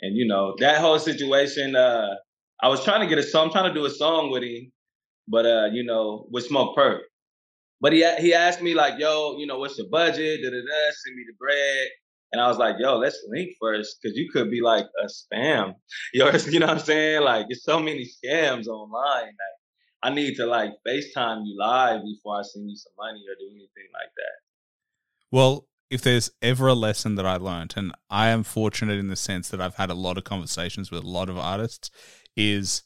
And 0.02 0.16
you 0.16 0.28
know 0.28 0.56
that 0.60 0.80
whole 0.80 1.00
situation. 1.00 1.76
Uh, 1.76 2.16
I 2.62 2.68
was 2.68 2.84
trying 2.84 3.02
to 3.02 3.08
get 3.08 3.18
a 3.18 3.24
song. 3.24 3.48
I'm 3.48 3.52
trying 3.52 3.74
to 3.74 3.80
do 3.80 3.86
a 3.86 3.90
song 3.90 4.32
with 4.32 4.44
him, 4.44 4.72
but 5.28 5.46
uh, 5.46 5.68
you 5.72 5.84
know, 5.84 6.28
with 6.32 6.50
Smokepurpp. 6.50 7.00
But 7.82 7.94
he 7.94 8.00
he 8.20 8.34
asked 8.34 8.62
me 8.62 8.74
like, 8.74 9.00
yo, 9.00 9.38
you 9.38 9.48
know, 9.48 9.60
what's 9.60 9.78
your 9.78 9.88
budget? 9.90 10.42
Da 10.44 10.50
da 10.50 10.58
da. 10.58 10.92
Send 11.04 11.16
me 11.16 11.24
the 11.28 11.36
bread. 11.40 11.88
And 12.32 12.40
I 12.40 12.48
was 12.48 12.58
like, 12.60 12.76
yo, 12.78 12.98
let's 12.98 13.18
link 13.28 13.50
first, 13.60 13.98
because 14.00 14.16
you 14.16 14.30
could 14.32 14.52
be 14.52 14.62
like 14.62 14.86
a 15.04 15.08
spam. 15.08 15.74
Yo, 16.14 16.30
you 16.30 16.60
know 16.60 16.68
what 16.68 16.78
I'm 16.78 16.86
saying? 16.86 17.24
Like, 17.24 17.48
there's 17.50 17.64
so 17.64 17.80
many 17.80 18.06
scams 18.06 18.68
online 18.68 19.34
I 20.02 20.10
need 20.12 20.36
to 20.36 20.46
like 20.46 20.72
FaceTime 20.88 21.42
you 21.46 21.58
live 21.60 22.02
before 22.04 22.40
I 22.40 22.44
send 22.44 22.70
you 22.70 22.76
some 22.78 22.94
money 22.98 23.20
or 23.28 23.36
do 23.36 23.50
anything 23.52 23.90
like 23.94 24.12
that. 24.16 24.38
Well, 25.32 25.68
if 25.90 26.02
there's 26.02 26.32
ever 26.42 26.68
a 26.68 26.74
lesson 26.74 27.16
that 27.16 27.26
I 27.26 27.38
learned, 27.38 27.74
and 27.76 27.94
I 28.10 28.30
am 28.30 28.44
fortunate 28.44 29.00
in 29.00 29.08
the 29.08 29.16
sense 29.16 29.50
that 29.50 29.62
I've 29.62 29.76
had 29.76 29.90
a 29.90 29.96
lot 29.96 30.18
of 30.18 30.24
conversations 30.24 30.92
with 30.92 31.04
a 31.04 31.08
lot 31.08 31.30
of 31.30 31.38
artists, 31.38 31.90
is 32.36 32.84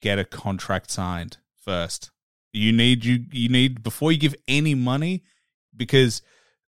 get 0.00 0.18
a 0.18 0.24
contract 0.24 0.90
signed 0.90 1.38
first. 1.64 2.10
You 2.52 2.72
need 2.72 3.04
you 3.04 3.24
you 3.32 3.48
need 3.48 3.82
before 3.82 4.12
you 4.12 4.18
give 4.18 4.36
any 4.46 4.74
money, 4.74 5.24
because 5.76 6.22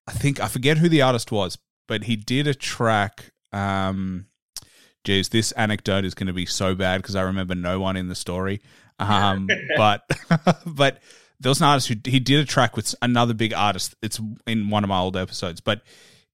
I 0.06 0.12
think 0.12 0.40
I 0.40 0.48
forget 0.48 0.78
who 0.78 0.88
the 0.88 1.02
artist 1.02 1.32
was, 1.32 1.58
but 1.88 2.04
he 2.04 2.16
did 2.16 2.46
a 2.46 2.54
track. 2.54 3.32
Um, 3.52 4.26
geez, 5.04 5.28
this 5.28 5.52
anecdote 5.52 6.04
is 6.04 6.14
going 6.14 6.28
to 6.28 6.32
be 6.32 6.46
so 6.46 6.74
bad 6.74 7.02
because 7.02 7.16
I 7.16 7.22
remember 7.22 7.54
no 7.54 7.80
one 7.80 7.96
in 7.96 8.08
the 8.08 8.14
story. 8.14 8.60
Um, 8.98 9.48
but 9.76 10.02
but 10.66 11.00
there 11.42 11.50
was 11.50 11.60
an 11.60 11.66
artist 11.66 11.88
who 11.88 11.94
he 12.04 12.20
did 12.20 12.40
a 12.40 12.44
track 12.44 12.76
with 12.76 12.94
another 13.02 13.34
big 13.34 13.52
artist. 13.52 13.94
It's 14.02 14.20
in 14.46 14.70
one 14.70 14.84
of 14.84 14.88
my 14.88 14.98
old 14.98 15.16
episodes, 15.16 15.60
but 15.60 15.82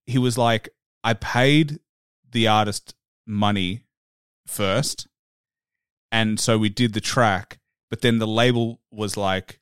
he 0.05 0.17
was 0.17 0.37
like, 0.37 0.69
I 1.03 1.13
paid 1.13 1.79
the 2.31 2.47
artist 2.47 2.95
money 3.25 3.83
first, 4.47 5.07
and 6.11 6.39
so 6.39 6.57
we 6.57 6.69
did 6.69 6.93
the 6.93 7.01
track, 7.01 7.59
but 7.89 8.01
then 8.01 8.19
the 8.19 8.27
label 8.27 8.79
was 8.91 9.17
like, 9.17 9.59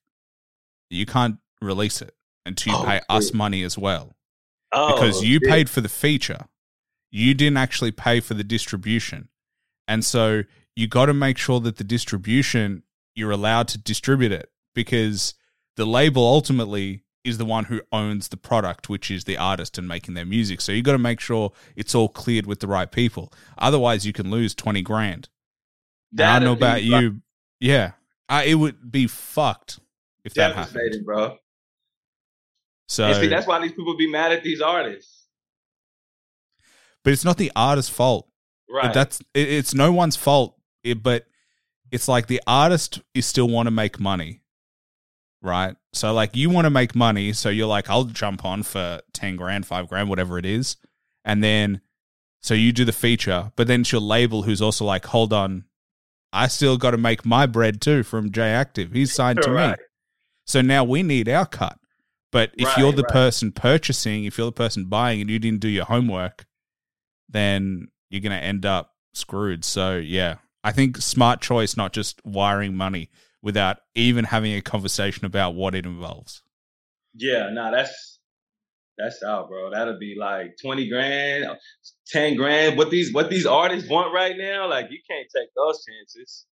you 0.90 1.06
can't 1.06 1.38
release 1.62 2.02
it 2.02 2.14
until 2.46 2.74
you 2.74 2.80
Oh, 2.80 2.86
pay 2.86 3.02
us 3.10 3.34
money 3.34 3.64
as 3.64 3.78
well 3.78 4.16
Oh, 4.72 4.94
because 4.94 5.24
you 5.24 5.40
shit. 5.40 5.50
paid 5.50 5.70
for 5.70 5.82
the 5.82 5.90
feature. 5.90 6.46
You 7.12 7.34
didn't 7.34 7.58
actually 7.58 7.92
pay 7.92 8.20
for 8.20 8.34
the 8.34 8.44
distribution. 8.44 9.30
And 9.88 10.04
so 10.06 10.44
you 10.76 10.88
got 10.88 11.08
to 11.08 11.14
make 11.14 11.38
sure 11.38 11.60
that 11.62 11.78
the 11.78 11.84
distribution, 11.84 12.84
you're 13.16 13.32
allowed 13.32 13.68
to 13.70 13.78
distribute 13.78 14.32
it 14.32 14.50
because 14.76 15.34
the 15.78 15.86
label 15.86 16.24
ultimately 16.24 17.04
is 17.24 17.38
the 17.38 17.46
one 17.46 17.66
who 17.66 17.82
owns 17.92 18.28
the 18.30 18.38
product, 18.38 18.90
which 18.90 19.10
is 19.12 19.24
the 19.24 19.38
artist 19.38 19.78
and 19.78 19.88
making 19.88 20.14
their 20.14 20.26
music. 20.26 20.62
So 20.62 20.72
you 20.72 20.82
got 20.82 20.94
to 20.94 20.98
make 20.98 21.20
sure 21.20 21.52
it's 21.76 21.94
all 21.96 22.10
cleared 22.10 22.46
with 22.46 22.60
the 22.60 22.68
right 22.68 22.92
people. 22.92 23.32
Otherwise, 23.58 24.06
you 24.06 24.14
can 24.14 24.30
lose 24.30 24.56
20 24.56 24.82
grand. 24.82 25.30
And 26.12 26.22
I 26.22 26.40
don't 26.40 26.46
know 26.46 26.54
about 26.54 26.84
you, 26.84 27.22
Yeah, 27.60 27.92
uh, 28.30 28.44
it 28.46 28.56
would 28.56 28.92
be 28.92 29.08
fucked 29.08 29.80
if 30.24 30.34
that 30.36 30.56
happened. 30.56 31.06
Bro. 31.06 31.38
So, 32.88 33.12
see, 33.14 33.28
that's 33.28 33.46
why 33.46 33.60
these 33.62 33.74
people 33.74 33.98
be 33.98 34.10
mad 34.10 34.32
at 34.32 34.44
these 34.44 34.62
artists. 34.62 35.26
but 37.04 37.12
it's 37.14 37.26
not 37.26 37.38
the 37.38 37.52
artist's 37.56 37.92
fault. 37.92 38.30
Right. 38.70 38.94
That's 38.94 39.20
it, 39.34 39.50
it's 39.50 39.74
no 39.74 39.92
one's 39.92 40.16
fault. 40.16 40.56
It, 40.84 41.04
but 41.04 41.26
it's 41.92 42.08
like 42.08 42.28
the 42.28 42.42
artist 42.48 43.02
is 43.14 43.26
still 43.26 43.50
want 43.50 43.68
to 43.68 43.72
make 43.72 44.00
money, 44.00 44.42
right? 45.42 45.76
So 45.94 46.14
like 46.14 46.36
you 46.36 46.50
want 46.50 46.66
to 46.66 46.70
make 46.70 46.96
money, 46.96 47.34
so 47.34 47.50
you're 47.50 47.68
like, 47.68 47.90
I'll 47.90 48.06
jump 48.06 48.46
on 48.46 48.64
for 48.64 49.02
ten 49.14 49.36
grand, 49.36 49.66
five 49.66 49.88
grand, 49.88 50.10
whatever 50.10 50.38
it 50.38 50.46
is, 50.46 50.78
and 51.26 51.44
then 51.44 51.82
so 52.42 52.54
you 52.54 52.72
do 52.72 52.86
the 52.86 52.92
feature, 52.94 53.52
but 53.56 53.68
then 53.68 53.82
it's 53.82 53.92
your 53.92 54.02
label 54.02 54.44
who's 54.44 54.62
also 54.62 54.86
like, 54.86 55.06
hold 55.08 55.34
on, 55.34 55.66
I 56.32 56.48
still 56.48 56.78
got 56.78 56.92
to 56.92 56.98
make 56.98 57.26
my 57.26 57.46
bread 57.46 57.82
too 57.82 58.04
from 58.04 58.32
J 58.32 58.42
Aktive. 58.42 58.94
He's 58.94 59.14
signed 59.14 59.42
to 59.42 59.50
me, 59.50 59.76
so 60.46 60.62
now 60.62 60.84
we 60.84 61.04
need 61.04 61.28
our 61.30 61.46
cut. 61.46 61.80
But 62.32 62.52
if 62.58 62.68
Right, 62.68 62.78
you're 62.78 62.92
the 62.92 63.04
right. 63.04 63.12
person 63.12 63.52
purchasing, 63.52 64.26
if 64.26 64.38
you're 64.38 64.48
the 64.48 64.52
person 64.52 64.86
buying, 64.86 65.22
and 65.22 65.30
you 65.30 65.40
didn't 65.40 65.62
do 65.62 65.70
your 65.70 65.86
homework, 65.86 66.46
then 67.30 67.88
you're 68.10 68.22
going 68.22 68.38
to 68.38 68.44
end 68.44 68.66
up 68.66 68.94
screwed. 69.14 69.66
So 69.66 69.98
yeah, 69.98 70.36
I 70.64 70.72
think 70.72 70.98
smart 70.98 71.42
choice, 71.42 71.78
not 71.78 71.94
just 71.94 72.24
wiring 72.26 72.76
money 72.76 73.10
without 73.42 73.78
even 73.96 74.26
having 74.26 74.54
a 74.54 74.62
conversation 74.62 75.26
about 75.26 75.56
what 75.56 75.76
it 75.76 75.86
involves. 75.86 76.42
Yeah, 77.14 77.50
nah, 77.52 77.72
that's 77.72 78.20
that's 78.98 79.22
out, 79.24 79.50
bro. 79.50 79.70
That'll 79.72 80.00
be 80.00 80.16
like 80.20 80.58
twenty 80.62 80.90
grand, 80.90 81.46
ten 82.08 82.36
grand. 82.36 82.78
What 82.78 82.90
these 82.90 83.14
what 83.14 83.30
these 83.30 83.46
artists 83.46 83.90
want 83.90 84.14
right 84.14 84.36
now, 84.38 84.68
like 84.70 84.88
you 84.90 85.00
can't 85.10 85.28
take 85.36 85.50
those 85.56 85.84
chances. 85.86 86.46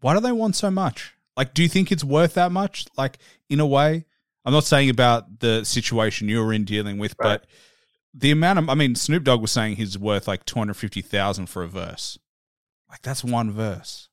Why 0.00 0.14
do 0.14 0.20
they 0.20 0.32
want 0.32 0.56
so 0.56 0.70
much? 0.70 1.14
Like, 1.36 1.54
do 1.54 1.62
you 1.62 1.68
think 1.68 1.90
it's 1.90 2.04
worth 2.04 2.34
that 2.34 2.52
much? 2.52 2.86
Like, 2.96 3.18
in 3.48 3.60
a 3.60 3.66
way, 3.66 4.04
I'm 4.44 4.52
not 4.52 4.64
saying 4.64 4.90
about 4.90 5.40
the 5.40 5.64
situation 5.64 6.28
you're 6.28 6.52
in 6.52 6.64
dealing 6.64 6.98
with, 6.98 7.14
Right. 7.18 7.40
but 7.40 7.46
the 8.14 8.30
amount 8.30 8.58
of, 8.60 8.68
I 8.68 8.74
mean, 8.74 8.94
Snoop 8.94 9.24
Dogg 9.24 9.40
was 9.40 9.50
saying 9.52 9.76
he's 9.76 9.98
worth 9.98 10.26
like 10.28 10.44
250,000 10.44 11.46
for 11.46 11.62
a 11.62 11.68
verse. 11.68 12.18
Like, 12.88 13.02
that's 13.02 13.22
one 13.24 13.50
verse. 13.50 14.07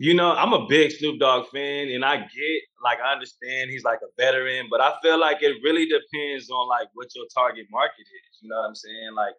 You 0.00 0.14
know, 0.14 0.32
I'm 0.32 0.52
a 0.52 0.64
big 0.68 0.92
Snoop 0.92 1.18
Dogg 1.18 1.48
fan, 1.48 1.88
and 1.88 2.04
I 2.04 2.18
get 2.18 2.62
like 2.84 2.98
I 3.04 3.12
understand 3.12 3.70
he's 3.70 3.82
like 3.82 3.98
a 4.02 4.22
veteran, 4.22 4.68
but 4.70 4.80
I 4.80 4.94
feel 5.02 5.18
like 5.18 5.42
it 5.42 5.56
really 5.64 5.86
depends 5.86 6.48
on 6.50 6.68
like 6.68 6.86
what 6.94 7.08
your 7.16 7.26
target 7.34 7.66
market 7.70 8.02
is. 8.02 8.38
You 8.40 8.48
know 8.48 8.58
what 8.60 8.68
I'm 8.68 8.74
saying? 8.76 9.14
Like, 9.16 9.34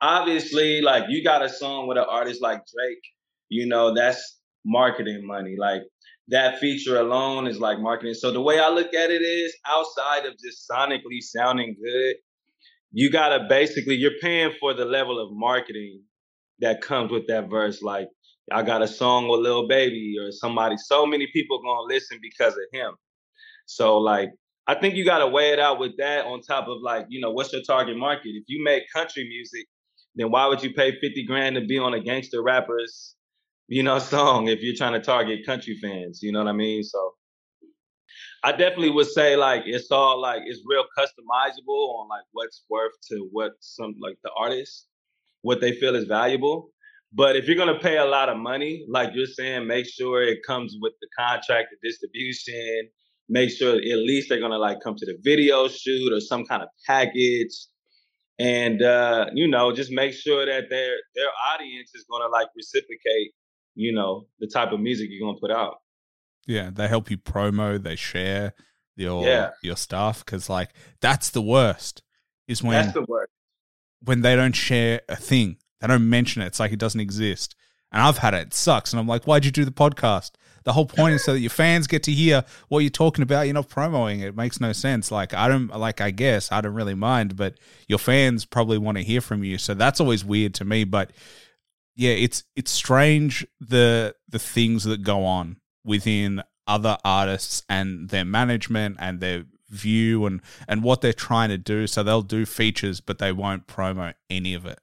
obviously, 0.00 0.80
like 0.80 1.06
you 1.08 1.24
got 1.24 1.44
a 1.44 1.48
song 1.48 1.88
with 1.88 1.98
an 1.98 2.04
artist 2.08 2.40
like 2.40 2.58
Drake, 2.58 3.02
you 3.48 3.66
know, 3.66 3.92
that's 3.92 4.38
marketing 4.64 5.26
money. 5.26 5.56
Like 5.58 5.82
that 6.28 6.60
feature 6.60 7.00
alone 7.00 7.48
is 7.48 7.58
like 7.58 7.80
marketing. 7.80 8.14
So 8.14 8.30
the 8.30 8.40
way 8.40 8.60
I 8.60 8.68
look 8.68 8.94
at 8.94 9.10
it 9.10 9.22
is 9.22 9.52
outside 9.66 10.26
of 10.26 10.34
just 10.38 10.64
sonically 10.70 11.20
sounding 11.20 11.74
good, 11.82 12.14
you 12.92 13.10
gotta 13.10 13.46
basically 13.48 13.96
you're 13.96 14.20
paying 14.20 14.52
for 14.60 14.74
the 14.74 14.84
level 14.84 15.18
of 15.20 15.30
marketing 15.32 16.02
that 16.60 16.80
comes 16.82 17.10
with 17.10 17.26
that 17.26 17.50
verse. 17.50 17.82
Like 17.82 18.08
I 18.52 18.62
got 18.62 18.82
a 18.82 18.88
song 18.88 19.28
with 19.28 19.40
Lil 19.40 19.66
Baby 19.68 20.16
or 20.20 20.30
somebody. 20.32 20.76
So 20.76 21.06
many 21.06 21.26
people 21.32 21.60
gonna 21.62 21.82
listen 21.82 22.18
because 22.20 22.54
of 22.54 22.64
him. 22.72 22.94
So 23.66 23.98
like 23.98 24.30
I 24.66 24.74
think 24.74 24.94
you 24.94 25.04
gotta 25.04 25.26
weigh 25.26 25.52
it 25.52 25.58
out 25.58 25.78
with 25.78 25.96
that 25.98 26.26
on 26.26 26.40
top 26.40 26.68
of 26.68 26.80
like, 26.82 27.06
you 27.08 27.20
know, 27.20 27.30
what's 27.30 27.52
your 27.52 27.62
target 27.62 27.96
market? 27.96 28.30
If 28.30 28.44
you 28.46 28.62
make 28.62 28.84
country 28.94 29.26
music, 29.28 29.66
then 30.14 30.30
why 30.30 30.46
would 30.46 30.62
you 30.62 30.72
pay 30.72 30.98
50 30.98 31.24
grand 31.26 31.56
to 31.56 31.64
be 31.64 31.78
on 31.78 31.94
a 31.94 32.00
gangster 32.00 32.42
rapper's, 32.42 33.14
you 33.68 33.82
know, 33.82 33.98
song 34.14 34.48
if 34.48 34.60
you're 34.62 34.76
trying 34.76 34.92
to 34.94 35.00
target 35.00 35.46
country 35.46 35.78
fans? 35.80 36.20
You 36.22 36.32
know 36.32 36.38
what 36.40 36.48
I 36.48 36.52
mean? 36.52 36.82
So 36.82 37.14
I 38.42 38.52
definitely 38.52 38.90
would 38.90 39.08
say 39.08 39.36
like 39.36 39.62
it's 39.64 39.90
all 39.90 40.20
like 40.20 40.42
it's 40.44 40.60
real 40.66 40.84
customizable 40.98 41.98
on 41.98 42.08
like 42.08 42.24
what's 42.32 42.64
worth 42.68 42.92
to 43.10 43.28
what 43.32 43.52
some 43.60 43.94
like 43.98 44.18
the 44.22 44.30
artist, 44.38 44.86
what 45.40 45.62
they 45.62 45.72
feel 45.72 45.94
is 45.94 46.04
valuable. 46.04 46.73
But 47.16 47.36
if 47.36 47.46
you're 47.46 47.56
gonna 47.56 47.78
pay 47.78 47.96
a 47.98 48.04
lot 48.04 48.28
of 48.28 48.36
money, 48.36 48.84
like 48.88 49.10
you're 49.14 49.26
saying, 49.26 49.66
make 49.68 49.86
sure 49.86 50.22
it 50.22 50.38
comes 50.46 50.76
with 50.80 50.94
the 51.00 51.08
contract, 51.16 51.68
the 51.70 51.88
distribution. 51.88 52.88
Make 53.28 53.50
sure 53.50 53.76
at 53.76 53.98
least 53.98 54.28
they're 54.28 54.40
gonna 54.40 54.58
like 54.58 54.80
come 54.82 54.96
to 54.96 55.06
the 55.06 55.16
video 55.22 55.68
shoot 55.68 56.12
or 56.12 56.20
some 56.20 56.44
kind 56.44 56.62
of 56.62 56.68
package, 56.86 57.54
and 58.38 58.82
uh, 58.82 59.26
you 59.32 59.48
know, 59.48 59.72
just 59.72 59.90
make 59.92 60.12
sure 60.12 60.44
that 60.44 60.64
their 60.70 60.92
their 61.14 61.28
audience 61.54 61.92
is 61.94 62.04
gonna 62.10 62.28
like 62.28 62.48
reciprocate, 62.56 63.32
you 63.76 63.92
know, 63.92 64.26
the 64.40 64.46
type 64.48 64.72
of 64.72 64.80
music 64.80 65.08
you're 65.10 65.26
gonna 65.26 65.38
put 65.40 65.50
out. 65.52 65.76
Yeah, 66.46 66.70
they 66.72 66.88
help 66.88 67.10
you 67.10 67.16
promo, 67.16 67.82
they 67.82 67.96
share 67.96 68.54
your 68.96 69.24
Yeah. 69.24 69.50
your 69.62 69.76
stuff 69.76 70.24
because 70.24 70.50
like 70.50 70.70
that's 71.00 71.30
the 71.30 71.40
worst 71.42 72.02
is 72.48 72.62
when 72.62 72.82
That's 72.82 72.92
the 72.94 73.04
word. 73.08 73.28
when 74.00 74.20
they 74.20 74.36
don't 74.36 74.54
share 74.54 75.00
a 75.08 75.16
thing, 75.16 75.56
they 75.80 75.86
don't 75.86 76.08
mention 76.08 76.42
it. 76.42 76.46
It's 76.46 76.60
like 76.60 76.72
it 76.72 76.78
doesn't 76.78 77.00
exist. 77.00 77.54
And 77.92 78.02
I've 78.02 78.18
had 78.18 78.34
it. 78.34 78.48
It 78.48 78.54
sucks. 78.54 78.92
And 78.92 79.00
I'm 79.00 79.06
like, 79.06 79.24
why'd 79.24 79.44
you 79.44 79.50
do 79.50 79.64
the 79.64 79.70
podcast? 79.70 80.32
The 80.64 80.72
whole 80.72 80.86
point 80.86 81.14
is 81.14 81.24
so 81.24 81.34
that 81.34 81.40
your 81.40 81.50
fans 81.50 81.86
get 81.86 82.02
to 82.04 82.12
hear 82.12 82.44
what 82.68 82.80
you're 82.80 82.90
talking 82.90 83.22
about. 83.22 83.42
You're 83.42 83.54
not 83.54 83.68
promoting 83.68 84.20
it. 84.20 84.28
It 84.28 84.36
makes 84.36 84.60
no 84.60 84.72
sense. 84.72 85.12
Like 85.12 85.34
I 85.34 85.46
don't 85.46 85.68
like. 85.68 86.00
I 86.00 86.10
guess 86.10 86.50
I 86.50 86.60
don't 86.62 86.74
really 86.74 86.94
mind, 86.94 87.36
but 87.36 87.58
your 87.86 87.98
fans 87.98 88.44
probably 88.46 88.78
want 88.78 88.96
to 88.96 89.04
hear 89.04 89.20
from 89.20 89.44
you. 89.44 89.58
So 89.58 89.74
that's 89.74 90.00
always 90.00 90.24
weird 90.24 90.54
to 90.54 90.64
me. 90.64 90.84
But 90.84 91.12
yeah, 91.94 92.12
it's 92.12 92.44
it's 92.56 92.70
strange 92.70 93.46
the 93.60 94.16
the 94.28 94.38
things 94.38 94.84
that 94.84 95.02
go 95.02 95.24
on 95.24 95.58
within 95.84 96.42
other 96.66 96.96
artists 97.04 97.62
and 97.68 98.08
their 98.08 98.24
management 98.24 98.96
and 98.98 99.20
their 99.20 99.44
view 99.68 100.24
and 100.24 100.40
and 100.66 100.82
what 100.82 101.02
they're 101.02 101.12
trying 101.12 101.50
to 101.50 101.58
do. 101.58 101.86
So 101.86 102.02
they'll 102.02 102.22
do 102.22 102.46
features, 102.46 103.02
but 103.02 103.18
they 103.18 103.32
won't 103.32 103.66
promo 103.66 104.14
any 104.30 104.54
of 104.54 104.64
it. 104.64 104.78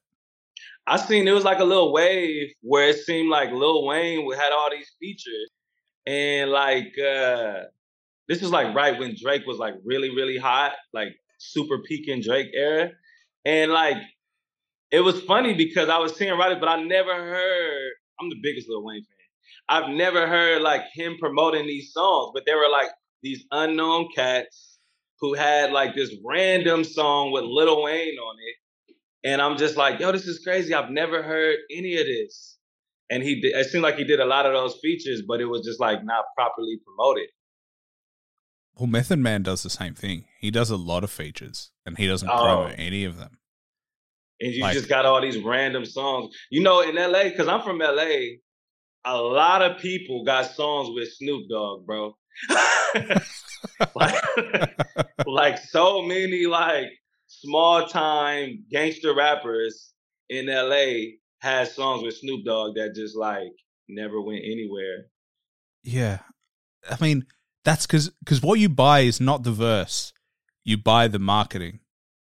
I 0.86 0.96
seen 0.96 1.28
it 1.28 1.32
was 1.32 1.44
like 1.44 1.60
a 1.60 1.64
little 1.64 1.92
wave 1.92 2.52
where 2.62 2.88
it 2.88 2.98
seemed 2.98 3.30
like 3.30 3.52
Lil 3.52 3.86
Wayne 3.86 4.30
had 4.32 4.52
all 4.52 4.70
these 4.70 4.90
features, 5.00 5.50
and 6.06 6.50
like 6.50 6.92
uh 6.98 7.62
this 8.28 8.42
was 8.42 8.50
like 8.50 8.74
right 8.74 8.98
when 8.98 9.16
Drake 9.20 9.46
was 9.46 9.58
like 9.58 9.74
really 9.84 10.10
really 10.10 10.38
hot, 10.38 10.72
like 10.92 11.14
super 11.38 11.78
peaking 11.86 12.22
Drake 12.22 12.50
era, 12.54 12.90
and 13.44 13.72
like 13.72 13.98
it 14.90 15.00
was 15.00 15.22
funny 15.22 15.54
because 15.54 15.88
I 15.88 15.98
was 15.98 16.16
seeing 16.16 16.36
right, 16.36 16.58
but 16.58 16.68
I 16.68 16.82
never 16.82 17.14
heard. 17.14 17.92
I'm 18.20 18.28
the 18.28 18.40
biggest 18.42 18.68
Lil 18.68 18.84
Wayne 18.84 19.02
fan. 19.02 19.16
I've 19.68 19.90
never 19.90 20.26
heard 20.26 20.62
like 20.62 20.82
him 20.92 21.16
promoting 21.18 21.66
these 21.66 21.92
songs, 21.92 22.32
but 22.34 22.44
there 22.46 22.58
were 22.58 22.70
like 22.70 22.90
these 23.22 23.44
unknown 23.52 24.08
cats 24.14 24.78
who 25.20 25.34
had 25.34 25.72
like 25.72 25.94
this 25.94 26.14
random 26.24 26.84
song 26.84 27.30
with 27.32 27.44
Lil 27.44 27.82
Wayne 27.82 28.18
on 28.18 28.36
it. 28.40 28.56
And 29.24 29.40
I'm 29.40 29.56
just 29.56 29.76
like, 29.76 30.00
yo, 30.00 30.10
this 30.12 30.26
is 30.26 30.40
crazy. 30.44 30.74
I've 30.74 30.90
never 30.90 31.22
heard 31.22 31.56
any 31.70 31.96
of 31.96 32.06
this. 32.06 32.58
And 33.10 33.22
he 33.22 33.40
did, 33.40 33.54
it 33.54 33.66
seemed 33.68 33.82
like 33.84 33.96
he 33.96 34.04
did 34.04 34.20
a 34.20 34.24
lot 34.24 34.46
of 34.46 34.52
those 34.52 34.78
features, 34.82 35.22
but 35.26 35.40
it 35.40 35.44
was 35.44 35.64
just 35.64 35.78
like 35.80 36.04
not 36.04 36.24
properly 36.36 36.78
promoted. 36.84 37.28
Well, 38.76 38.86
Method 38.86 39.18
Man 39.18 39.42
does 39.42 39.62
the 39.62 39.70
same 39.70 39.94
thing. 39.94 40.24
He 40.40 40.50
does 40.50 40.70
a 40.70 40.76
lot 40.76 41.04
of 41.04 41.10
features, 41.10 41.70
and 41.84 41.98
he 41.98 42.06
doesn't 42.06 42.28
Oh. 42.28 42.32
promo 42.32 42.74
any 42.78 43.04
of 43.04 43.18
them. 43.18 43.38
And 44.40 44.52
you 44.54 44.62
Like- 44.62 44.72
just 44.74 44.88
got 44.88 45.04
all 45.04 45.20
these 45.20 45.38
random 45.38 45.84
songs. 45.84 46.34
You 46.50 46.62
know, 46.62 46.80
in 46.80 46.96
LA, 46.96 47.24
because 47.24 47.48
I'm 47.48 47.62
from 47.62 47.80
LA, 47.82 48.38
a 49.04 49.20
lot 49.20 49.60
of 49.62 49.78
people 49.80 50.24
got 50.24 50.46
songs 50.50 50.88
with 50.94 51.12
Snoop 51.12 51.48
Dogg, 51.50 51.84
bro. 51.86 52.16
like, 53.94 54.24
like 55.26 55.58
so 55.58 56.02
many 56.02 56.46
like 56.46 56.88
small 57.44 57.86
time 57.86 58.64
gangster 58.70 59.14
rappers 59.14 59.92
in 60.28 60.46
LA 60.46 61.16
had 61.40 61.68
songs 61.68 62.02
with 62.02 62.16
Snoop 62.16 62.44
Dogg 62.44 62.76
that 62.76 62.94
just 62.94 63.16
like 63.16 63.52
never 63.88 64.20
went 64.20 64.42
anywhere. 64.44 65.06
Yeah, 65.82 66.18
I 66.90 66.96
mean 67.02 67.26
that's 67.64 67.86
because 67.86 68.10
because 68.24 68.42
what 68.42 68.58
you 68.58 68.68
buy 68.68 69.00
is 69.00 69.20
not 69.20 69.42
the 69.42 69.52
verse, 69.52 70.12
you 70.64 70.76
buy 70.76 71.08
the 71.08 71.18
marketing. 71.18 71.80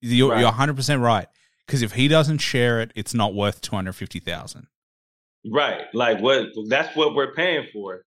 You're 0.01 0.31
Right. 0.31 0.39
you're 0.39 0.50
100 0.50 0.75
percent 0.75 1.01
right. 1.01 1.27
Because 1.65 1.81
if 1.81 1.93
he 1.93 2.07
doesn't 2.07 2.38
share 2.39 2.79
it, 2.79 2.91
it's 2.95 3.13
not 3.15 3.33
worth 3.33 3.59
two 3.62 3.75
hundred 3.75 3.93
fifty 3.93 4.19
thousand. 4.19 4.67
Right. 5.51 5.81
Like 5.93 6.19
what 6.21 6.47
that's 6.69 6.95
what 6.95 7.15
we're 7.15 7.33
paying 7.33 7.67
for. 7.74 8.03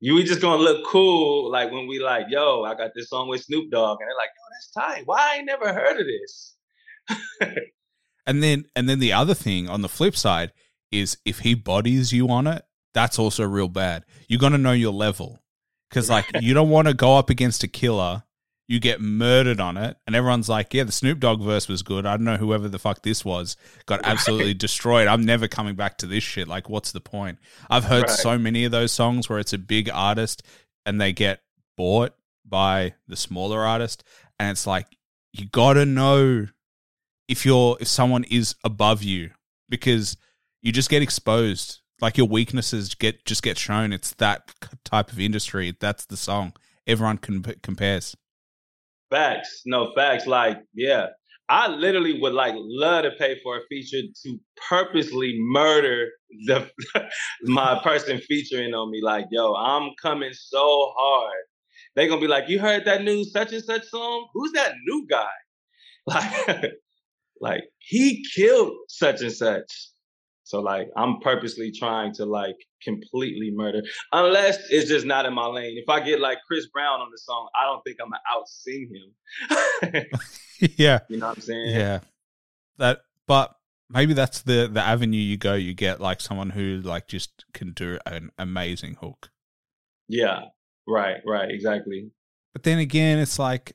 You 0.00 0.14
we 0.14 0.24
just 0.24 0.40
gonna 0.40 0.62
look 0.62 0.86
cool 0.86 1.50
like 1.50 1.70
when 1.70 1.86
we 1.86 2.00
like, 2.00 2.26
yo, 2.30 2.62
I 2.62 2.74
got 2.74 2.92
this 2.94 3.10
song 3.10 3.28
with 3.28 3.42
Snoop 3.42 3.70
Dogg, 3.70 3.98
and 4.00 4.08
they're 4.08 4.16
like, 4.16 4.30
yo, 4.34 4.42
that's 4.52 4.70
tight. 4.70 5.02
Why 5.04 5.18
I 5.20 5.36
ain't 5.36 5.46
never 5.46 5.72
heard 5.72 6.00
of 6.00 6.06
this? 6.06 6.56
And 8.26 8.42
then 8.42 8.66
and 8.76 8.88
then 8.88 9.00
the 9.00 9.12
other 9.12 9.34
thing 9.34 9.68
on 9.68 9.82
the 9.82 9.88
flip 9.88 10.16
side 10.16 10.52
is 10.92 11.18
if 11.24 11.40
he 11.40 11.54
bodies 11.54 12.12
you 12.12 12.28
on 12.28 12.46
it, 12.46 12.62
that's 12.94 13.18
also 13.18 13.44
real 13.44 13.68
bad. 13.68 14.04
You're 14.28 14.38
gonna 14.38 14.58
know 14.58 14.72
your 14.72 14.92
level 14.92 15.42
because 15.88 16.08
like 16.08 16.26
you 16.40 16.54
don't 16.54 16.70
want 16.70 16.88
to 16.88 16.94
go 16.94 17.16
up 17.16 17.30
against 17.30 17.64
a 17.64 17.68
killer. 17.68 18.22
You 18.70 18.78
get 18.78 19.00
murdered 19.00 19.58
on 19.58 19.76
it, 19.76 19.96
and 20.06 20.14
everyone's 20.14 20.48
like, 20.48 20.72
"Yeah, 20.72 20.84
the 20.84 20.92
Snoop 20.92 21.18
Dogg 21.18 21.42
verse 21.42 21.66
was 21.66 21.82
good. 21.82 22.06
I 22.06 22.16
don't 22.16 22.24
know 22.24 22.36
whoever 22.36 22.68
the 22.68 22.78
fuck 22.78 23.02
this 23.02 23.24
was 23.24 23.56
got 23.86 24.00
absolutely 24.04 24.54
destroyed. 24.54 25.08
I'm 25.08 25.24
never 25.24 25.48
coming 25.48 25.74
back 25.74 25.98
to 25.98 26.06
this 26.06 26.22
shit. 26.22 26.46
Like, 26.46 26.68
what's 26.68 26.92
the 26.92 27.00
point?" 27.00 27.38
I've 27.68 27.84
heard 27.86 28.02
Right. 28.04 28.10
so 28.10 28.38
many 28.38 28.64
of 28.64 28.70
those 28.70 28.92
songs 28.92 29.28
where 29.28 29.40
it's 29.40 29.52
a 29.52 29.58
big 29.58 29.90
artist 29.90 30.44
and 30.86 31.00
they 31.00 31.12
get 31.12 31.40
bought 31.76 32.14
by 32.44 32.94
the 33.08 33.16
smaller 33.16 33.64
artist, 33.64 34.04
and 34.38 34.50
it's 34.52 34.68
like 34.68 34.86
you 35.32 35.46
gotta 35.46 35.84
know 35.84 36.46
if 37.26 37.44
you're 37.44 37.76
if 37.80 37.88
someone 37.88 38.22
is 38.24 38.54
above 38.62 39.02
you 39.02 39.30
because 39.68 40.16
you 40.62 40.70
just 40.70 40.90
get 40.90 41.02
exposed. 41.02 41.80
Like 42.00 42.16
your 42.16 42.28
weaknesses 42.28 42.94
get 42.94 43.24
just 43.24 43.42
get 43.42 43.58
shown. 43.58 43.92
It's 43.92 44.12
that 44.14 44.54
type 44.84 45.10
of 45.12 45.18
industry. 45.18 45.76
That's 45.80 46.06
the 46.06 46.16
song. 46.16 46.52
Everyone 46.86 47.18
can 47.18 47.42
compares. 47.62 48.16
Facts. 49.10 49.62
No 49.66 49.92
facts. 49.94 50.26
Like, 50.26 50.58
yeah. 50.74 51.06
I 51.48 51.66
literally 51.68 52.20
would 52.20 52.32
like 52.32 52.54
love 52.56 53.02
to 53.02 53.10
pay 53.18 53.38
for 53.42 53.58
a 53.58 53.60
feature 53.68 54.02
to 54.22 54.38
purposely 54.68 55.36
murder 55.40 56.08
the 56.46 56.70
my 57.42 57.80
person 57.82 58.18
featuring 58.18 58.72
on 58.72 58.90
me. 58.90 59.00
Like, 59.02 59.26
yo, 59.32 59.54
I'm 59.54 59.90
coming 60.00 60.32
so 60.32 60.92
hard. 60.96 61.42
They 61.96 62.06
gonna 62.06 62.20
be 62.20 62.28
like, 62.28 62.48
you 62.48 62.60
heard 62.60 62.84
that 62.84 63.02
new 63.02 63.24
such 63.24 63.52
and 63.52 63.64
such 63.64 63.84
song? 63.88 64.28
Who's 64.32 64.52
that 64.52 64.74
new 64.86 65.06
guy? 65.08 65.26
Like, 66.06 66.72
like 67.40 67.64
he 67.78 68.24
killed 68.34 68.72
such 68.88 69.20
and 69.22 69.32
such. 69.32 69.89
So 70.50 70.60
like, 70.60 70.90
I'm 70.96 71.20
purposely 71.20 71.70
trying 71.70 72.12
to 72.14 72.26
like 72.26 72.56
completely 72.82 73.52
murder, 73.52 73.82
unless 74.12 74.58
it's 74.68 74.88
just 74.88 75.06
not 75.06 75.24
in 75.24 75.32
my 75.32 75.46
lane. 75.46 75.78
If 75.78 75.88
I 75.88 76.00
get 76.00 76.18
like 76.18 76.38
Chris 76.44 76.66
Brown 76.66 77.00
on 77.00 77.08
the 77.12 77.18
song, 77.18 77.48
I 77.56 77.66
don't 77.66 77.80
think 77.84 77.98
I'm 78.02 78.10
gonna 78.10 78.20
out 78.28 78.48
sing 78.48 78.90
him. 78.90 80.06
yeah. 80.76 80.98
You 81.08 81.18
know 81.18 81.28
what 81.28 81.36
I'm 81.36 81.42
saying? 81.42 81.68
Yeah. 81.68 82.00
That 82.78 83.02
but 83.28 83.54
maybe 83.88 84.12
that's 84.12 84.42
the 84.42 84.68
the 84.70 84.80
avenue 84.80 85.20
you 85.20 85.36
go. 85.36 85.54
You 85.54 85.72
get 85.72 86.00
like 86.00 86.20
someone 86.20 86.50
who 86.50 86.80
like 86.82 87.06
just 87.06 87.44
can 87.54 87.70
do 87.70 88.00
an 88.04 88.32
amazing 88.36 88.96
hook. 89.00 89.30
Yeah. 90.08 90.46
Right, 90.84 91.18
right, 91.24 91.48
exactly. 91.48 92.10
But 92.52 92.64
then 92.64 92.80
again, 92.80 93.20
it's 93.20 93.38
like 93.38 93.72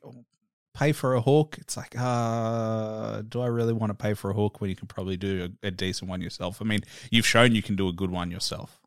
pay 0.75 0.91
for 0.91 1.15
a 1.15 1.22
hook. 1.22 1.58
It's 1.60 1.77
like, 1.77 1.96
uh, 1.98 3.24
do 3.27 3.41
I 3.41 3.48
really 3.48 3.74
want 3.74 3.89
to 3.91 3.96
pay 3.96 4.13
for 4.13 4.29
a 4.29 4.34
hook 4.34 4.62
when 4.62 4.70
you 4.70 4.75
can 4.75 4.88
probably 4.88 5.17
do 5.17 5.50
a, 5.63 5.67
a 5.67 5.72
decent 5.72 6.10
one 6.10 6.22
yourself? 6.22 6.62
I 6.62 6.65
mean, 6.65 6.82
you've 7.10 7.25
shown 7.25 7.55
you 7.55 7.63
can 7.63 7.75
do 7.75 7.88
a 7.88 7.94
good 7.94 8.12
one 8.12 8.29
yourself. 8.29 8.79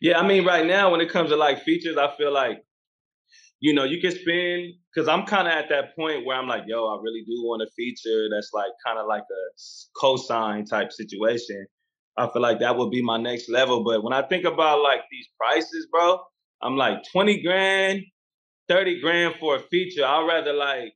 Yeah, 0.00 0.18
I 0.18 0.26
mean, 0.26 0.44
right 0.44 0.64
now 0.64 0.90
when 0.90 1.00
it 1.00 1.10
comes 1.10 1.30
to 1.30 1.36
like 1.36 1.62
features, 1.62 1.96
I 1.96 2.14
feel 2.16 2.32
like, 2.32 2.62
you 3.60 3.74
know, 3.74 3.84
you 3.84 4.00
can 4.00 4.12
spend 4.12 4.74
because 4.92 5.08
I'm 5.08 5.26
kind 5.26 5.48
of 5.48 5.54
at 5.54 5.68
that 5.70 5.96
point 5.96 6.24
where 6.24 6.36
I'm 6.36 6.48
like, 6.48 6.64
yo, 6.66 6.86
I 6.86 7.00
really 7.02 7.22
do 7.26 7.42
want 7.44 7.62
a 7.62 7.70
feature 7.76 8.28
that's 8.30 8.50
like 8.52 8.70
kind 8.84 8.98
of 8.98 9.06
like 9.06 9.22
a 9.22 10.00
cosign 10.00 10.68
type 10.68 10.92
situation. 10.92 11.66
I 12.16 12.28
feel 12.28 12.42
like 12.42 12.60
that 12.60 12.76
would 12.76 12.90
be 12.90 13.02
my 13.02 13.16
next 13.16 13.48
level. 13.48 13.82
But 13.84 14.02
when 14.04 14.12
I 14.12 14.22
think 14.22 14.44
about 14.44 14.82
like 14.82 15.00
these 15.10 15.28
prices, 15.38 15.88
bro, 15.90 16.20
I'm 16.60 16.76
like 16.76 16.98
20 17.12 17.42
grand, 17.42 18.02
30 18.68 19.00
grand 19.00 19.34
for 19.40 19.56
a 19.56 19.60
feature. 19.60 20.04
I'd 20.04 20.26
rather 20.26 20.52
like 20.52 20.92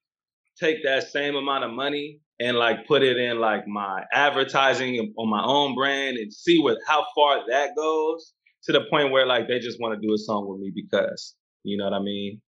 take 0.59 0.83
that 0.85 1.09
same 1.11 1.37
amount 1.37 1.65
of 1.65 1.73
money 1.73 2.21
and 2.41 2.57
like 2.57 2.87
put 2.87 3.03
it 3.03 3.17
in 3.17 3.39
like 3.39 3.67
my 3.67 4.05
advertising 4.13 5.13
on 5.17 5.29
my 5.29 5.43
own 5.43 5.75
brand 5.75 6.17
and 6.17 6.33
see 6.33 6.59
what 6.59 6.79
how 6.87 7.07
far 7.15 7.43
that 7.49 7.75
goes 7.77 8.35
to 8.65 8.73
the 8.73 8.83
point 8.91 9.11
where 9.11 9.27
like 9.27 9.49
they 9.49 9.59
just 9.59 9.81
want 9.81 10.01
to 10.01 10.07
do 10.07 10.13
a 10.15 10.19
song 10.19 10.49
with 10.49 10.61
me 10.61 10.73
because 10.75 11.35
you 11.63 11.77
know 11.77 11.85
what 11.85 11.95
I 11.95 12.01
mean. 12.01 12.41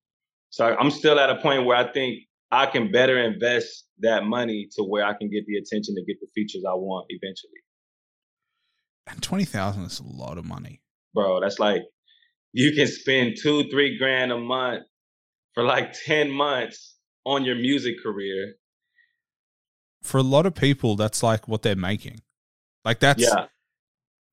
So 0.49 0.75
I'm 0.79 0.91
still 0.91 1.19
at 1.19 1.29
a 1.29 1.35
point 1.37 1.65
where 1.65 1.77
I 1.77 1.91
think 1.91 2.19
I 2.51 2.65
can 2.65 2.91
better 2.91 3.17
invest 3.17 3.85
that 3.99 4.23
money 4.23 4.69
to 4.75 4.83
where 4.83 5.05
I 5.05 5.13
can 5.13 5.29
get 5.29 5.45
the 5.45 5.57
attention 5.57 5.95
to 5.95 6.03
get 6.05 6.17
the 6.21 6.27
features 6.33 6.63
I 6.67 6.73
want 6.73 7.07
eventually. 7.09 7.51
And 9.07 9.21
twenty 9.21 9.45
thousand 9.45 9.83
is 9.83 9.99
a 9.99 10.03
lot 10.03 10.37
of 10.37 10.45
money, 10.45 10.81
bro. 11.13 11.39
That's 11.39 11.59
like 11.59 11.83
you 12.53 12.73
can 12.73 12.87
spend 12.87 13.35
two, 13.41 13.69
three 13.69 13.97
grand 13.97 14.31
a 14.31 14.37
month 14.37 14.83
for 15.57 15.63
like 15.63 15.91
ten 16.05 16.29
months 16.29 16.97
on 17.25 17.43
your 17.43 17.55
music 17.55 17.95
career. 18.03 18.53
For 20.03 20.19
a 20.19 20.23
lot 20.23 20.45
of 20.45 20.53
people, 20.53 20.95
that's 20.95 21.23
like 21.23 21.47
what 21.47 21.63
they're 21.63 21.75
making. 21.75 22.21
Like 22.85 22.99
that's 22.99 23.23
yeah. 23.23 23.47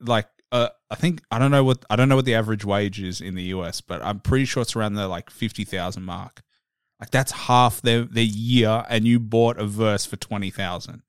like 0.00 0.28
uh, 0.52 0.68
I 0.90 0.96
think 0.96 1.22
I 1.30 1.38
don't 1.38 1.50
know 1.50 1.64
what 1.64 1.82
I 1.88 1.96
don't 1.96 2.10
know 2.10 2.16
what 2.16 2.26
the 2.26 2.34
average 2.34 2.66
wage 2.66 3.00
is 3.00 3.22
in 3.22 3.34
the 3.34 3.44
US, 3.44 3.80
but 3.80 4.04
I'm 4.04 4.20
pretty 4.20 4.44
sure 4.44 4.60
it's 4.60 4.76
around 4.76 4.94
the 4.94 5.08
like 5.08 5.30
fifty 5.30 5.64
thousand 5.64 6.02
mark. 6.02 6.42
Like 7.00 7.10
that's 7.10 7.32
half 7.32 7.80
their 7.80 8.02
their 8.02 8.22
year, 8.22 8.84
and 8.90 9.06
you 9.06 9.18
bought 9.18 9.58
a 9.58 9.64
verse 9.64 10.04
for 10.04 10.16
twenty 10.16 10.50
thousand 10.50 11.02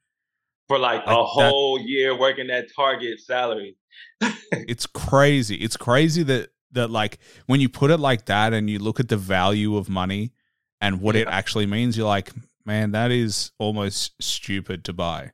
for 0.70 0.80
like, 0.80 1.06
like 1.06 1.16
a 1.16 1.24
whole 1.24 1.78
that, 1.78 1.88
year 1.88 2.18
working 2.18 2.48
that 2.48 2.68
Target 2.74 3.20
salary. 3.20 3.76
it's 4.22 4.86
crazy. 4.86 5.56
It's 5.58 5.78
crazy 5.78 6.24
that 6.24 6.50
that 6.76 6.90
like 6.90 7.20
when 7.48 7.60
you 7.60 7.70
put 7.70 7.92
it 7.92 7.98
like 7.98 8.26
that, 8.26 8.54
and 8.54 8.70
you 8.70 8.80
look 8.80 9.00
at 9.00 9.10
the 9.10 9.18
value 9.18 9.76
of 9.76 9.90
money 9.90 10.32
and 10.80 11.02
what 11.02 11.16
yeah. 11.16 11.24
it 11.24 11.28
actually 11.28 11.66
means, 11.66 11.98
you're 11.98 12.08
like, 12.08 12.32
man, 12.66 12.92
that 12.92 13.12
is 13.12 13.52
almost 13.58 14.14
stupid 14.22 14.84
to 14.86 14.94
buy. 14.94 15.32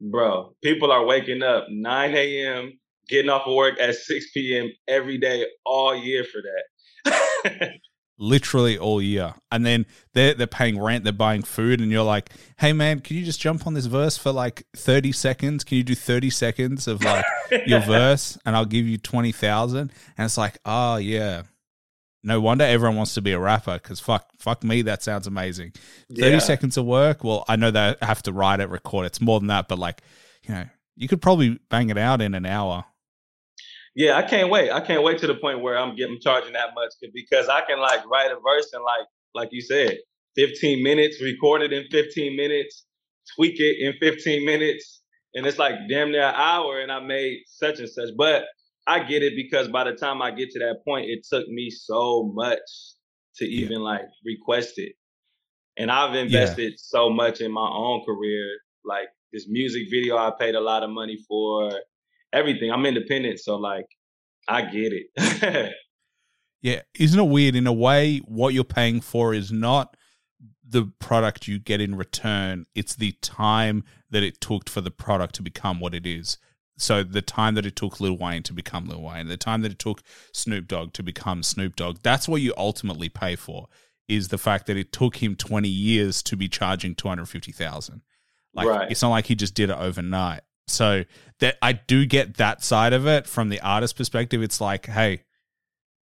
Bro, 0.00 0.54
people 0.62 0.92
are 0.92 1.04
waking 1.04 1.42
up 1.42 1.66
9 1.70 2.14
a.m 2.14 2.78
getting 3.08 3.30
off 3.30 3.46
of 3.46 3.54
work 3.54 3.78
at 3.80 3.94
6 3.94 4.30
p.m. 4.32 4.70
every 4.88 5.18
day, 5.18 5.46
all 5.64 5.94
year 5.94 6.24
for 6.24 6.40
that. 6.42 7.70
Literally 8.16 8.78
all 8.78 9.02
year. 9.02 9.34
And 9.50 9.66
then 9.66 9.86
they're, 10.12 10.34
they're 10.34 10.46
paying 10.46 10.80
rent, 10.80 11.04
they're 11.04 11.12
buying 11.12 11.42
food, 11.42 11.80
and 11.80 11.90
you're 11.90 12.04
like, 12.04 12.30
hey, 12.58 12.72
man, 12.72 13.00
can 13.00 13.16
you 13.16 13.24
just 13.24 13.40
jump 13.40 13.66
on 13.66 13.74
this 13.74 13.86
verse 13.86 14.16
for 14.16 14.30
like 14.30 14.66
30 14.76 15.12
seconds? 15.12 15.64
Can 15.64 15.78
you 15.78 15.84
do 15.84 15.94
30 15.94 16.30
seconds 16.30 16.86
of 16.86 17.02
like 17.02 17.24
your 17.66 17.80
verse 17.80 18.38
and 18.44 18.54
I'll 18.54 18.64
give 18.64 18.86
you 18.86 18.98
20,000? 18.98 19.78
And 20.16 20.24
it's 20.24 20.38
like, 20.38 20.58
oh, 20.64 20.96
yeah. 20.96 21.42
No 22.26 22.40
wonder 22.40 22.64
everyone 22.64 22.96
wants 22.96 23.12
to 23.14 23.22
be 23.22 23.32
a 23.32 23.38
rapper 23.38 23.74
because 23.74 24.00
fuck, 24.00 24.30
fuck 24.38 24.64
me, 24.64 24.80
that 24.82 25.02
sounds 25.02 25.26
amazing. 25.26 25.74
30 26.16 26.40
seconds 26.40 26.76
of 26.78 26.86
work. 26.86 27.22
Well, 27.22 27.44
I 27.48 27.56
know 27.56 27.70
they 27.70 27.96
have 28.00 28.22
to 28.22 28.32
write 28.32 28.60
it, 28.60 28.70
record 28.70 29.04
it. 29.04 29.08
It's 29.08 29.20
more 29.20 29.40
than 29.40 29.48
that, 29.48 29.68
but 29.68 29.78
like, 29.78 30.00
you 30.42 30.54
know, 30.54 30.64
you 30.96 31.06
could 31.08 31.20
probably 31.20 31.58
bang 31.68 31.90
it 31.90 31.98
out 31.98 32.22
in 32.22 32.34
an 32.34 32.46
hour. 32.46 32.84
Yeah, 33.94 34.16
I 34.16 34.22
can't 34.22 34.50
wait. 34.50 34.70
I 34.72 34.80
can't 34.80 35.02
wait 35.04 35.18
to 35.18 35.26
the 35.26 35.36
point 35.36 35.60
where 35.60 35.78
I'm 35.78 35.94
getting 35.96 36.18
charging 36.20 36.52
that 36.54 36.70
much 36.74 36.92
because 37.12 37.48
I 37.48 37.60
can 37.62 37.78
like 37.78 38.04
write 38.06 38.30
a 38.32 38.36
verse 38.36 38.72
in 38.74 38.82
like 38.82 39.06
like 39.34 39.48
you 39.52 39.60
said, 39.62 39.98
15 40.36 40.82
minutes, 40.82 41.20
record 41.22 41.62
it 41.62 41.72
in 41.72 41.84
15 41.90 42.36
minutes, 42.36 42.84
tweak 43.36 43.58
it 43.58 43.78
in 43.80 43.94
15 44.00 44.44
minutes, 44.44 45.02
and 45.34 45.46
it's 45.46 45.58
like 45.58 45.74
damn 45.88 46.10
near 46.12 46.22
an 46.22 46.34
hour, 46.36 46.80
and 46.80 46.90
I 46.90 47.00
made 47.00 47.42
such 47.46 47.78
and 47.78 47.88
such. 47.88 48.10
But 48.16 48.44
I 48.86 49.00
get 49.02 49.22
it 49.22 49.34
because 49.36 49.68
by 49.68 49.84
the 49.84 49.92
time 49.92 50.22
I 50.22 50.30
get 50.30 50.50
to 50.50 50.58
that 50.60 50.84
point, 50.84 51.08
it 51.08 51.24
took 51.28 51.48
me 51.48 51.70
so 51.70 52.32
much 52.34 52.58
to 53.36 53.46
Yeah. 53.46 53.66
even 53.66 53.80
like 53.80 54.02
request 54.24 54.74
it, 54.78 54.94
and 55.76 55.90
I've 55.90 56.14
invested 56.14 56.74
so 56.78 57.10
much 57.10 57.40
in 57.40 57.52
my 57.52 57.68
own 57.68 58.04
career, 58.04 58.44
like 58.84 59.08
this 59.32 59.46
music 59.48 59.84
video 59.90 60.16
I 60.16 60.32
paid 60.38 60.54
a 60.54 60.60
lot 60.60 60.82
of 60.82 60.90
money 60.90 61.18
for, 61.28 61.70
everything. 62.34 62.70
I'm 62.70 62.84
independent, 62.84 63.40
so 63.40 63.56
like 63.56 63.86
I 64.48 64.62
get 64.62 64.92
it. 64.92 65.72
Yeah, 66.62 66.80
isn't 66.98 67.20
it 67.20 67.28
weird? 67.28 67.56
In 67.56 67.66
a 67.66 67.74
way, 67.74 68.20
what 68.20 68.54
you're 68.54 68.64
paying 68.64 69.02
for 69.02 69.34
is 69.34 69.52
not 69.52 69.98
the 70.66 70.90
product 70.98 71.46
you 71.46 71.58
get 71.58 71.78
in 71.78 71.94
return, 71.94 72.64
it's 72.74 72.96
the 72.96 73.12
time 73.20 73.84
that 74.08 74.22
it 74.22 74.40
took 74.40 74.70
for 74.70 74.80
the 74.80 74.90
product 74.90 75.34
to 75.34 75.42
become 75.42 75.78
what 75.78 75.92
it 75.94 76.06
is. 76.06 76.38
So 76.78 77.02
the 77.02 77.20
time 77.20 77.54
that 77.56 77.66
it 77.66 77.76
took 77.76 78.00
Lil 78.00 78.16
Wayne 78.16 78.42
to 78.44 78.54
become 78.54 78.88
Lil 78.88 79.02
Wayne, 79.02 79.26
the 79.28 79.36
time 79.36 79.60
that 79.60 79.72
it 79.72 79.78
took 79.78 80.02
Snoop 80.32 80.66
Dogg 80.66 80.94
to 80.94 81.02
become 81.02 81.42
Snoop 81.42 81.76
Dogg, 81.76 81.98
that's 82.02 82.26
what 82.26 82.40
you 82.40 82.54
ultimately 82.56 83.10
pay 83.10 83.36
for. 83.36 83.68
Is 84.08 84.28
the 84.28 84.38
fact 84.38 84.66
that 84.66 84.78
it 84.78 84.90
took 84.90 85.16
him 85.16 85.36
20 85.36 85.68
years 85.68 86.22
to 86.22 86.34
be 86.34 86.48
charging 86.48 86.94
250,000. 86.94 88.00
Like 88.54 88.66
Right. 88.68 88.90
it's 88.90 89.02
not 89.02 89.10
like 89.10 89.26
he 89.26 89.34
just 89.34 89.54
did 89.54 89.68
it 89.68 89.76
overnight. 89.76 90.40
So 90.66 91.04
that 91.40 91.56
I 91.60 91.72
do 91.72 92.06
get 92.06 92.36
that 92.36 92.62
side 92.62 92.92
of 92.92 93.06
it 93.06 93.26
from 93.26 93.48
the 93.48 93.60
artist 93.60 93.96
perspective. 93.96 94.42
It's 94.42 94.60
like, 94.60 94.86
hey, 94.86 95.22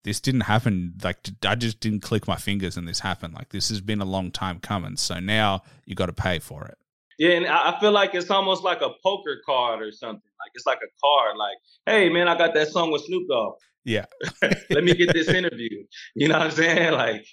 this 0.04 0.20
didn't 0.20 0.42
happen. 0.42 0.94
Like 1.02 1.18
I 1.46 1.54
just 1.54 1.80
didn't 1.80 2.00
click 2.00 2.26
my 2.26 2.36
fingers 2.36 2.76
and 2.76 2.88
this 2.88 3.00
happened. 3.00 3.34
Like 3.34 3.50
this 3.50 3.68
has 3.68 3.80
been 3.80 4.00
a 4.00 4.04
long 4.06 4.30
time 4.30 4.60
coming. 4.60 4.96
So 4.96 5.20
now 5.20 5.62
you 5.84 5.94
got 5.94 6.06
to 6.06 6.12
pay 6.12 6.38
for 6.38 6.66
it. 6.66 6.78
Yeah, 7.18 7.32
and 7.32 7.46
I 7.46 7.72
I 7.72 7.80
feel 7.80 7.92
like 7.92 8.14
it's 8.14 8.30
almost 8.30 8.64
like 8.64 8.80
a 8.80 8.90
poker 9.02 9.40
card 9.44 9.82
or 9.82 9.92
something. 9.92 10.22
Like 10.40 10.52
it's 10.54 10.66
like 10.66 10.78
a 10.78 10.90
card. 11.02 11.36
Like, 11.36 11.56
hey 11.86 12.08
man, 12.08 12.28
I 12.28 12.36
got 12.36 12.54
that 12.54 12.68
song 12.68 12.90
with 12.90 13.02
Snoop 13.02 13.28
Dogg. 13.28 13.54
Yeah. 13.84 14.06
Let 14.70 14.84
me 14.84 14.94
get 14.94 15.12
this 15.12 15.28
interview. 15.28 15.84
You 16.14 16.28
know 16.28 16.38
what 16.38 16.46
I'm 16.46 16.50
saying? 16.50 16.92
Like, 16.92 17.26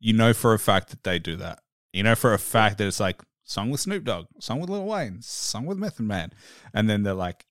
You 0.00 0.12
know 0.12 0.32
for 0.32 0.54
a 0.54 0.58
fact 0.58 0.90
that 0.90 1.02
they 1.04 1.18
do 1.18 1.36
that. 1.36 1.60
You 1.92 2.02
know 2.02 2.14
for 2.14 2.34
a 2.34 2.38
fact 2.38 2.78
that 2.78 2.86
it's 2.86 3.00
like 3.00 3.20
song 3.46 3.70
with 3.70 3.80
Snoop 3.80 4.04
Dogg, 4.04 4.26
song 4.40 4.60
with 4.60 4.68
Lil 4.68 4.84
Wayne, 4.84 5.22
song 5.22 5.64
with 5.64 5.78
Method 5.78 6.04
Man, 6.04 6.32
and 6.74 6.90
then 6.90 7.02
they're 7.02 7.14
like, 7.14 7.46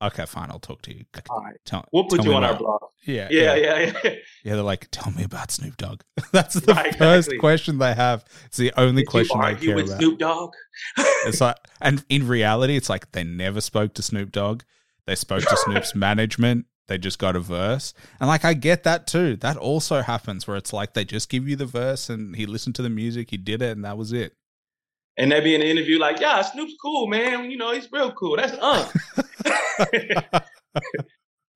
Okay, 0.00 0.26
fine. 0.26 0.48
I'll 0.52 0.60
talk 0.60 0.82
to 0.82 0.94
you. 0.94 1.06
Right. 1.28 1.56
Tell, 1.64 1.84
We'll 1.92 2.04
put 2.04 2.22
you 2.24 2.32
on 2.32 2.44
our 2.44 2.50
about- 2.50 2.60
blog. 2.60 2.80
Yeah, 3.04 3.26
Yeah, 3.32 3.56
yeah, 3.56 3.78
yeah. 4.04 4.10
Yeah, 4.44 4.54
they're 4.54 4.62
like, 4.62 4.86
tell 4.92 5.12
me 5.12 5.24
about 5.24 5.50
Snoop 5.50 5.76
Dogg. 5.76 6.02
That's 6.32 6.54
the 6.54 6.72
Right, 6.72 6.94
first 6.94 7.26
exactly. 7.26 7.38
question 7.38 7.78
they 7.78 7.94
have. 7.94 8.24
It's 8.46 8.56
the 8.58 8.72
only 8.76 9.02
Did 9.02 9.06
you 9.06 9.10
question 9.10 9.40
they 9.40 9.54
care 9.56 9.74
with 9.74 9.86
about. 9.86 9.98
Snoop 9.98 10.18
Dogg? 10.20 10.52
It's 11.26 11.40
like, 11.40 11.56
and 11.80 12.04
in 12.08 12.28
reality, 12.28 12.76
it's 12.76 12.88
like 12.88 13.10
they 13.10 13.24
never 13.24 13.60
spoke 13.60 13.92
to 13.94 14.02
Snoop 14.02 14.30
Dogg. 14.30 14.62
They 15.06 15.16
spoke 15.16 15.42
to 15.42 15.56
Snoop's 15.56 15.94
management. 15.96 16.66
They 16.86 16.96
just 16.98 17.18
got 17.18 17.34
a 17.34 17.40
verse, 17.40 17.92
and 18.20 18.28
like 18.28 18.44
I 18.46 18.54
get 18.54 18.84
that 18.84 19.06
too. 19.08 19.34
That 19.36 19.56
also 19.58 20.00
happens 20.02 20.46
where 20.46 20.56
it's 20.56 20.72
like 20.72 20.94
they 20.94 21.04
just 21.04 21.28
give 21.28 21.46
you 21.48 21.56
the 21.56 21.66
verse, 21.66 22.08
and 22.08 22.34
he 22.36 22.46
listened 22.46 22.76
to 22.76 22.82
the 22.82 22.88
music, 22.88 23.28
he 23.30 23.36
did 23.36 23.60
it, 23.62 23.72
and 23.76 23.84
that 23.84 23.98
was 23.98 24.12
it. 24.12 24.32
And 25.18 25.32
they 25.32 25.40
be 25.40 25.54
in 25.54 25.60
the 25.60 25.66
interview 25.68 25.98
like, 25.98 26.20
yeah, 26.20 26.40
Snoop's 26.42 26.74
cool, 26.80 27.08
man. 27.08 27.50
You 27.50 27.56
know, 27.56 27.72
he's 27.72 27.90
real 27.90 28.12
cool. 28.12 28.36
That's 28.36 28.56
Unc. 28.58 28.92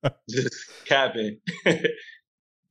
Just 0.29 0.53
capping. 0.85 1.39
Do 1.65 1.79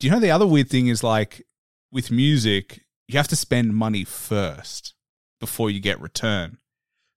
you 0.01 0.11
know 0.11 0.21
the 0.21 0.31
other 0.31 0.47
weird 0.47 0.69
thing 0.69 0.89
is 0.89 1.03
like 1.03 1.47
with 1.91 2.11
music, 2.11 2.85
you 3.09 3.17
have 3.17 3.29
to 3.29 3.37
spend 3.37 3.75
money 3.75 4.05
first 4.05 4.95
before 5.41 5.71
you 5.71 5.81
get 5.81 6.01
return. 6.01 6.59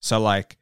So 0.02 0.20
like 0.20 0.58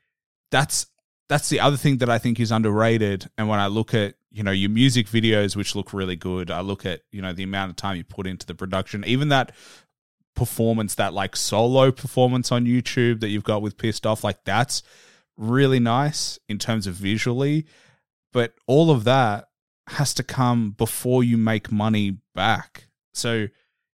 that's 0.50 0.88
that's 1.30 1.50
the 1.50 1.60
other 1.60 1.78
thing 1.78 1.98
that 1.98 2.10
I 2.10 2.18
think 2.18 2.40
is 2.40 2.52
underrated. 2.52 3.30
And 3.38 3.48
when 3.48 3.60
I 3.60 3.68
look 3.68 3.94
at 3.94 4.16
you 4.32 4.42
know 4.42 4.52
your 4.52 4.70
music 4.70 5.08
videos, 5.08 5.56
which 5.56 5.76
look 5.76 5.94
really 5.94 6.16
good, 6.16 6.50
I 6.50 6.62
look 6.62 6.86
at 6.86 7.02
you 7.12 7.22
know 7.22 7.34
the 7.34 7.44
amount 7.44 7.70
of 7.70 7.76
time 7.76 7.98
you 7.98 8.04
put 8.04 8.26
into 8.26 8.48
the 8.48 8.56
production, 8.56 9.04
even 9.06 9.30
that 9.30 9.52
performance, 10.36 10.96
that 10.96 11.14
like 11.14 11.36
solo 11.36 11.92
performance 11.92 12.52
on 12.52 12.66
YouTube 12.66 13.20
that 13.20 13.30
you've 13.30 13.44
got 13.44 13.62
with 13.62 13.78
Pissed 13.78 14.06
Off, 14.06 14.24
like 14.24 14.44
that's 14.44 14.84
really 15.38 15.80
nice 15.80 16.40
in 16.48 16.60
terms 16.60 16.88
of 16.88 16.96
visually. 16.96 17.66
But 18.32 18.54
all 18.68 18.90
of 18.90 19.04
that 19.04 19.50
has 19.88 20.14
to 20.16 20.24
come 20.24 20.72
before 20.72 21.24
you 21.24 21.38
make 21.38 21.72
money 21.72 22.18
back. 22.34 22.88
So 23.14 23.48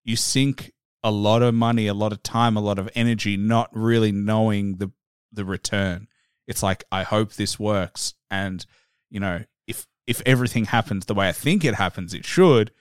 you 0.03 0.15
sink 0.15 0.71
a 1.03 1.11
lot 1.11 1.41
of 1.41 1.53
money, 1.53 1.87
a 1.87 1.93
lot 1.93 2.11
of 2.11 2.23
time, 2.23 2.57
a 2.57 2.61
lot 2.61 2.79
of 2.79 2.89
energy, 2.95 3.37
not 3.37 3.69
really 3.73 4.11
knowing 4.11 4.77
the 4.77 4.91
the 5.31 5.45
return. 5.45 6.07
It's 6.47 6.63
like 6.63 6.83
I 6.91 7.03
hope 7.03 7.33
this 7.33 7.59
works, 7.59 8.15
and 8.29 8.65
you 9.09 9.19
know 9.19 9.43
if 9.67 9.87
if 10.07 10.21
everything 10.25 10.65
happens 10.65 11.05
the 11.05 11.13
way 11.13 11.29
I 11.29 11.33
think 11.33 11.63
it 11.63 11.75
happens, 11.75 12.13
it 12.13 12.25
should, 12.25 12.71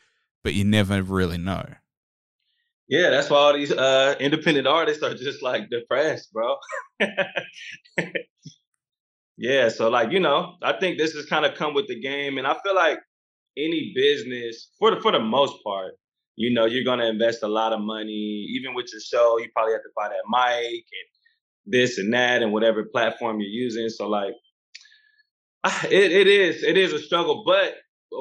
but 0.42 0.54
you 0.54 0.64
never 0.64 1.02
really 1.02 1.38
know. 1.38 1.64
Yeah, 2.88 3.10
that's 3.10 3.28
why 3.28 3.36
all 3.36 3.52
these 3.52 3.72
uh, 3.72 4.14
independent 4.18 4.66
artists 4.66 5.02
are 5.02 5.14
just 5.14 5.42
like 5.42 5.68
depressed, 5.70 6.32
bro. 6.32 6.56
yeah, 9.36 9.68
so 9.68 9.88
like 9.88 10.10
you 10.12 10.20
know, 10.20 10.54
I 10.62 10.72
think 10.78 10.98
this 10.98 11.12
has 11.12 11.26
kind 11.26 11.44
of 11.44 11.54
come 11.54 11.74
with 11.74 11.86
the 11.88 12.00
game, 12.00 12.38
and 12.38 12.46
I 12.46 12.56
feel 12.64 12.74
like 12.74 12.98
any 13.56 13.92
business, 13.94 14.70
for 14.78 14.94
the 14.94 15.00
for 15.00 15.12
the 15.12 15.20
most 15.20 15.54
part, 15.64 15.92
you 16.36 16.52
know, 16.54 16.64
you're 16.66 16.84
gonna 16.84 17.06
invest 17.06 17.42
a 17.42 17.48
lot 17.48 17.72
of 17.72 17.80
money. 17.80 18.46
Even 18.56 18.74
with 18.74 18.86
your 18.92 19.00
show, 19.00 19.38
you 19.38 19.48
probably 19.54 19.72
have 19.74 19.82
to 19.82 19.90
buy 19.96 20.08
that 20.08 20.24
mic 20.30 20.74
and 20.74 21.08
this 21.66 21.98
and 21.98 22.12
that 22.14 22.42
and 22.42 22.52
whatever 22.52 22.84
platform 22.84 23.40
you're 23.40 23.50
using. 23.50 23.88
So 23.90 24.08
like, 24.08 24.34
it 25.90 26.12
it 26.12 26.26
is 26.26 26.62
it 26.62 26.76
is 26.76 26.92
a 26.92 26.98
struggle, 26.98 27.42
but 27.46 27.74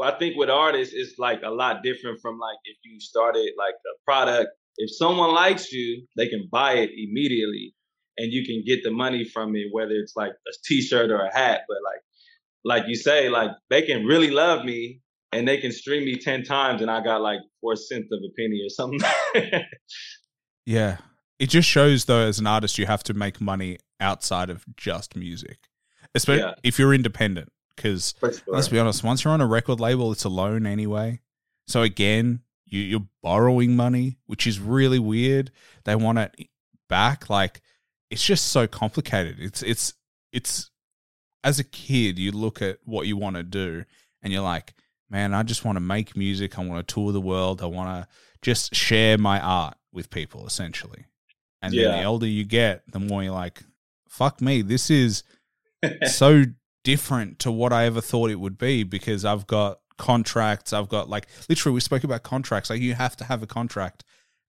I 0.04 0.12
think 0.19 0.36
with 0.38 0.50
artists, 0.50 0.93
it's 0.95 1.17
like 1.17 1.41
a 1.43 1.50
lot 1.50 1.84
different 1.84 2.19
from 2.21 2.38
like 2.39 2.58
if 2.65 2.78
you 2.84 3.00
started 3.00 3.52
like 3.58 3.73
a 3.76 3.95
product. 4.06 4.50
If 4.78 4.95
someone 4.95 5.34
likes 5.34 5.71
you, 5.71 6.06
they 6.17 6.28
can 6.28 6.47
buy 6.52 6.73
it 6.73 6.91
immediately, 6.95 7.73
and 8.17 8.32
you 8.32 8.45
can 8.45 8.63
get 8.65 8.84
the 8.84 8.91
money 8.91 9.23
from 9.26 9.56
it, 9.56 9.67
whether 9.71 9.91
it's 9.93 10.13
like 10.15 10.32
a 10.32 10.52
T-shirt 10.65 11.10
or 11.10 11.19
a 11.21 11.34
hat. 11.36 11.62
But 11.67 11.78
like, 11.84 12.02
like 12.80 12.89
you 12.89 12.95
say, 12.95 13.30
like 13.30 13.52
they 13.69 13.82
can 13.82 14.06
really 14.06 14.30
love 14.30 14.65
me, 14.65 15.02
and 15.32 15.47
they 15.47 15.58
can 15.58 15.71
stream 15.71 16.06
me 16.06 16.17
ten 16.17 16.43
times, 16.43 16.82
and 16.82 16.91
I 16.91 17.04
got 17.04 17.21
like 17.21 17.39
four 17.62 17.76
cents 17.76 18.10
of 18.12 18.19
a 18.19 18.32
penny 18.39 18.62
or 18.63 18.69
something. 18.69 19.62
Yeah. 20.65 20.97
It 21.39 21.47
just 21.50 21.69
shows 21.69 22.06
though 22.06 22.28
as 22.28 22.39
an 22.39 22.45
artist 22.47 22.78
you 22.78 22.86
have 22.88 23.04
to 23.04 23.13
make 23.13 23.39
money 23.39 23.78
outside 24.00 24.50
of 24.50 24.65
just 24.76 25.15
music. 25.15 25.60
Especially 26.13 26.43
Yeah. 26.43 26.56
if 26.63 26.78
you're 26.78 26.93
independent 26.93 27.50
sure. 28.32 28.42
let's 28.48 28.68
be 28.68 28.80
honest, 28.80 29.04
once 29.04 29.24
you're 29.24 29.34
on 29.34 29.42
a 29.42 29.48
record 29.48 29.80
label 29.80 30.12
it's 30.12 30.24
a 30.24 30.30
loan 30.30 30.66
anyway. 30.66 31.20
So 31.68 31.82
again, 31.82 32.42
you 32.66 32.82
you're 32.82 33.08
borrowing 33.22 33.76
money, 33.76 34.18
which 34.26 34.48
is 34.48 34.60
really 34.60 35.00
weird. 35.00 35.52
They 35.86 35.96
want 35.96 36.20
it 36.20 36.50
back 36.90 37.30
like 37.30 37.62
it's 38.10 38.24
just 38.24 38.48
so 38.48 38.68
complicated. 38.68 39.38
It's 39.40 39.63
it's 39.63 39.94
it's 40.32 40.72
as 41.44 41.60
a 41.60 41.63
kid 41.63 42.20
you 42.20 42.32
look 42.32 42.62
at 42.62 42.80
what 42.84 43.08
you 43.08 43.18
want 43.18 43.36
to 43.36 43.44
do 43.44 43.86
and 44.22 44.34
you're 44.34 44.42
like, 44.42 44.74
man, 45.10 45.34
I 45.34 45.44
just 45.44 45.63
want 45.63 45.78
to 45.78 45.82
make 45.82 46.18
music. 46.18 46.58
I 46.58 46.66
want 46.66 46.86
to 46.86 46.94
tour 46.94 47.12
the 47.12 47.22
world. 47.22 47.62
I 47.62 47.66
want 47.66 48.04
to 48.04 48.08
just 48.42 48.76
share 48.76 49.18
my 49.18 49.40
art 49.40 49.76
with 49.94 50.10
people, 50.10 50.46
essentially. 50.46 51.06
And 51.62 51.74
then 51.74 52.02
the 52.02 52.04
older 52.04 52.28
you 52.28 52.44
get, 52.44 52.84
the 52.92 53.00
more 53.00 53.24
you're 53.24 53.34
like, 53.34 53.63
fuck 54.08 54.42
me, 54.42 54.62
this 54.62 54.90
is 54.90 55.24
so 56.08 56.44
different 56.91 57.39
to 57.39 57.52
what 57.52 57.73
I 57.73 57.84
ever 57.86 58.00
thought 58.02 58.30
it 58.32 58.39
would 58.39 58.58
be 58.58 58.84
because 58.84 59.26
I've 59.26 59.45
got 59.45 59.80
contracts. 59.97 60.71
I've 60.71 60.88
got 60.88 61.10
like, 61.10 61.28
literally, 61.50 61.73
we 61.73 61.82
spoke 61.82 62.04
about 62.06 62.23
contracts. 62.23 62.69
Like, 62.69 62.82
you 62.82 62.93
have 62.93 63.17
to 63.17 63.26
have 63.26 63.43
a 63.43 63.47
contract. 63.47 64.04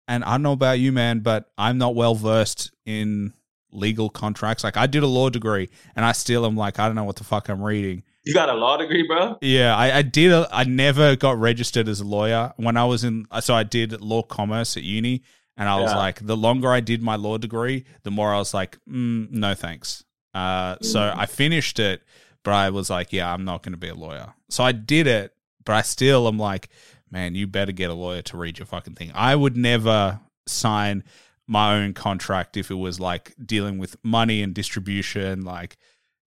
And 0.06 0.22
I 0.24 0.30
don't 0.32 0.42
know 0.42 0.52
about 0.52 0.78
you, 0.78 0.92
man, 0.92 1.18
but 1.20 1.50
I'm 1.58 1.78
not 1.78 1.94
well 1.94 2.14
versed 2.14 2.70
in 2.86 3.32
legal 3.72 4.08
contracts. 4.08 4.62
Like, 4.64 4.76
I 4.76 4.86
did 4.86 5.02
a 5.02 5.06
law 5.06 5.28
degree 5.30 5.68
and 5.96 6.04
I 6.04 6.12
still 6.12 6.46
am 6.46 6.56
like, 6.56 6.78
I 6.78 6.86
don't 6.86 6.94
know 6.94 7.04
what 7.04 7.16
the 7.16 7.24
fuck 7.24 7.48
I'm 7.48 7.60
reading. 7.62 8.04
you 8.24 8.32
got 8.34 8.48
a 8.48 8.54
law 8.54 8.76
degree, 8.76 9.04
bro? 9.06 9.36
Yeah, 9.42 9.76
I, 9.76 9.98
I 9.98 10.02
did. 10.02 10.30
A, 10.32 10.48
I 10.52 10.64
never 10.64 11.16
got 11.16 11.38
registered 11.38 11.88
as 11.88 12.00
a 12.00 12.06
lawyer 12.06 12.52
when 12.56 12.76
I 12.76 12.84
was 12.84 13.02
in. 13.02 13.26
So 13.40 13.54
I 13.54 13.64
did 13.64 14.00
law 14.00 14.22
commerce 14.22 14.76
at 14.76 14.84
uni, 14.84 15.22
and 15.56 15.68
I 15.68 15.80
was 15.80 15.92
like, 15.92 16.24
the 16.24 16.36
longer 16.36 16.70
I 16.72 16.80
did 16.80 17.02
my 17.02 17.16
law 17.16 17.36
degree, 17.36 17.84
the 18.04 18.10
more 18.12 18.32
I 18.32 18.38
was 18.38 18.54
like, 18.54 18.78
mm, 18.88 19.28
no 19.30 19.54
thanks. 19.54 20.04
Uh, 20.34 20.76
so 20.82 21.00
Mm. 21.00 21.18
I 21.18 21.26
finished 21.26 21.78
it, 21.80 22.02
but 22.44 22.52
I 22.52 22.70
was 22.70 22.90
like, 22.90 23.12
yeah, 23.12 23.32
I'm 23.32 23.44
not 23.44 23.62
going 23.62 23.72
to 23.72 23.78
be 23.78 23.88
a 23.88 23.94
lawyer. 23.94 24.34
So 24.48 24.64
I 24.64 24.72
did 24.72 25.06
it, 25.06 25.34
but 25.64 25.74
I 25.74 25.82
still 25.82 26.26
am 26.28 26.38
like, 26.38 26.68
man, 27.10 27.34
you 27.34 27.46
better 27.46 27.72
get 27.72 27.90
a 27.90 27.94
lawyer 27.94 28.22
to 28.22 28.36
read 28.36 28.58
your 28.58 28.66
fucking 28.66 28.94
thing. 28.94 29.10
I 29.14 29.34
would 29.34 29.56
never 29.56 30.20
sign 30.46 31.04
my 31.46 31.76
own 31.76 31.94
contract 31.94 32.56
if 32.56 32.70
it 32.70 32.74
was 32.74 33.00
like 33.00 33.34
dealing 33.44 33.78
with 33.78 33.96
money 34.02 34.42
and 34.42 34.54
distribution. 34.54 35.42
Like, 35.42 35.76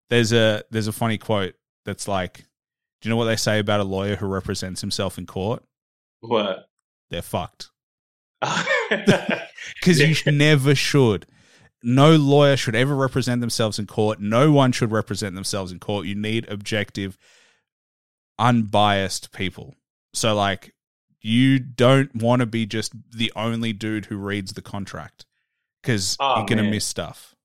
there's 0.10 0.34
a 0.34 0.64
there's 0.72 0.88
a 0.88 0.94
funny 0.94 1.18
quote 1.18 1.56
that's 1.86 2.08
like, 2.08 2.46
do 3.02 3.08
you 3.08 3.10
know 3.10 3.18
what 3.18 3.26
they 3.26 3.36
say 3.36 3.60
about 3.60 3.80
a 3.80 3.86
lawyer 3.86 4.16
who 4.16 4.28
represents 4.28 4.82
himself 4.82 5.18
in 5.18 5.26
court? 5.26 5.64
What? 6.22 6.70
They're 7.10 7.22
fucked 7.22 7.72
because 8.90 10.00
you 10.00 10.32
never 10.32 10.76
should. 10.76 11.26
No 11.84 12.15
lawyer 12.15 12.58
should 12.58 12.76
ever 12.76 12.96
represent 12.96 13.41
themselves 13.41 13.80
in 13.80 13.88
court. 13.88 14.20
No 14.20 14.52
one 14.52 14.72
should 14.72 14.91
represent 14.91 15.36
themselves 15.36 15.72
in 15.72 15.80
court. 15.80 16.06
You 16.06 16.15
need 16.15 16.48
objective, 16.50 17.17
unbiased 18.38 19.32
people. 19.32 19.76
So, 20.13 20.36
like, 20.36 20.74
you 21.22 21.60
don't 21.60 22.15
want 22.15 22.41
to 22.41 22.46
be 22.46 22.65
just 22.65 22.94
the 23.12 23.32
only 23.36 23.74
dude 23.74 24.06
who 24.06 24.17
reads 24.17 24.54
the 24.54 24.62
contract 24.62 25.26
because 25.82 26.17
Oh, 26.20 26.38
you're 26.38 26.46
gonna 26.46 26.63
miss 26.63 26.86
stuff. 26.86 27.36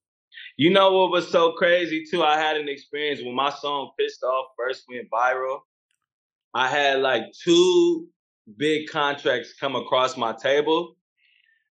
You 0.56 0.70
know 0.70 0.92
what 0.92 1.10
was 1.10 1.30
so 1.30 1.52
crazy 1.52 2.04
too? 2.10 2.22
I 2.22 2.38
had 2.38 2.56
an 2.56 2.68
experience 2.68 3.20
when 3.22 3.34
my 3.34 3.50
song 3.50 3.90
"Pissed 3.98 4.22
Off" 4.22 4.46
first 4.56 4.84
went 4.88 5.10
viral. 5.10 5.60
I 6.54 6.68
had 6.68 7.00
like 7.00 7.24
two 7.44 8.08
big 8.56 8.88
contracts 8.88 9.52
come 9.60 9.76
across 9.76 10.16
my 10.16 10.32
table, 10.32 10.96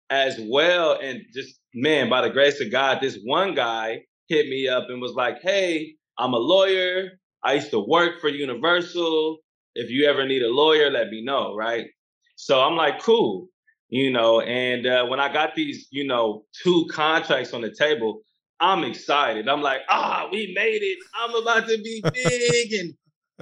as 0.09 0.39
well, 0.39 0.99
and 1.01 1.21
just 1.33 1.59
man, 1.73 2.09
by 2.09 2.21
the 2.21 2.29
grace 2.29 2.61
of 2.61 2.71
God, 2.71 2.99
this 3.01 3.19
one 3.23 3.55
guy 3.55 4.01
hit 4.27 4.47
me 4.47 4.67
up 4.67 4.85
and 4.89 5.01
was 5.01 5.13
like, 5.13 5.41
"Hey, 5.41 5.95
I'm 6.17 6.33
a 6.33 6.37
lawyer. 6.37 7.11
I 7.43 7.53
used 7.53 7.71
to 7.71 7.79
work 7.79 8.19
for 8.21 8.29
Universal. 8.29 9.37
If 9.75 9.89
you 9.89 10.07
ever 10.07 10.25
need 10.25 10.41
a 10.41 10.49
lawyer, 10.49 10.89
let 10.89 11.09
me 11.09 11.23
know." 11.23 11.55
Right? 11.55 11.87
So 12.35 12.61
I'm 12.61 12.75
like, 12.75 13.01
"Cool." 13.01 13.47
You 13.89 14.11
know, 14.11 14.41
and 14.41 14.85
uh, 14.87 15.05
when 15.05 15.19
I 15.19 15.31
got 15.31 15.55
these, 15.55 15.87
you 15.91 16.07
know, 16.07 16.45
two 16.63 16.87
contracts 16.91 17.53
on 17.53 17.61
the 17.61 17.73
table, 17.73 18.21
I'm 18.59 18.83
excited. 18.83 19.47
I'm 19.47 19.61
like, 19.61 19.81
ah, 19.89 20.27
we 20.31 20.53
made 20.55 20.81
it. 20.81 20.97
I'm 21.19 21.35
about 21.35 21.67
to 21.67 21.77
be 21.77 22.03
big. 22.13 22.73
and 22.73 22.93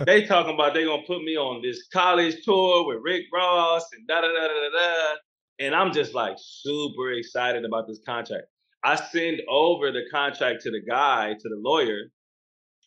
they 0.08 0.26
talking 0.26 0.54
about 0.56 0.74
they 0.74 0.86
gonna 0.86 1.04
put 1.06 1.24
me 1.24 1.38
on 1.38 1.62
this 1.62 1.88
college 1.94 2.44
tour 2.44 2.88
with 2.88 2.98
Rick 3.04 3.26
Ross 3.32 3.86
and 3.94 4.08
da 4.08 4.22
da 4.22 4.28
da 4.28 4.34
da 4.34 4.48
da 4.48 4.70
da. 4.70 5.16
And 5.64 5.74
I'm 5.74 5.94
just 5.94 6.14
like 6.14 6.36
super 6.38 7.14
excited 7.14 7.64
about 7.64 7.88
this 7.88 8.02
contract. 8.06 8.48
I 8.84 8.96
send 8.96 9.42
over 9.50 9.94
the 9.94 10.04
contract 10.12 10.62
to 10.64 10.72
the 10.72 10.82
guy, 10.82 11.32
to 11.32 11.50
the 11.50 11.56
lawyer. 11.58 12.02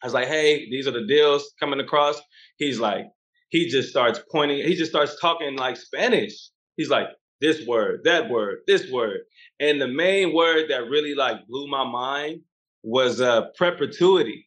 I 0.03 0.07
was 0.07 0.13
like, 0.13 0.29
hey, 0.29 0.69
these 0.69 0.87
are 0.87 0.91
the 0.91 1.07
deals 1.07 1.55
coming 1.59 1.81
across. 1.81 2.21
He's 2.59 2.79
like, 2.79 3.07
he 3.49 3.69
just 3.69 3.89
starts 3.89 4.21
pointing, 4.31 4.59
he 4.59 4.75
just 4.75 4.91
starts 4.91 5.19
talking 5.19 5.57
like 5.57 5.79
Spanish. 5.79 6.51
He's 6.77 6.91
like, 6.91 7.07
this 7.41 7.67
word, 7.67 8.01
that 8.05 8.29
word, 8.29 8.59
this 8.67 8.91
word. 8.91 9.21
And 9.59 9.81
the 9.81 9.89
main 9.89 10.35
word 10.35 10.67
that 10.69 10.91
really 10.91 11.15
like 11.15 11.47
blew 11.47 11.67
my 11.69 11.85
mind 11.85 12.41
was 12.83 13.23
uh 13.23 13.47
perpetuity. 13.57 14.46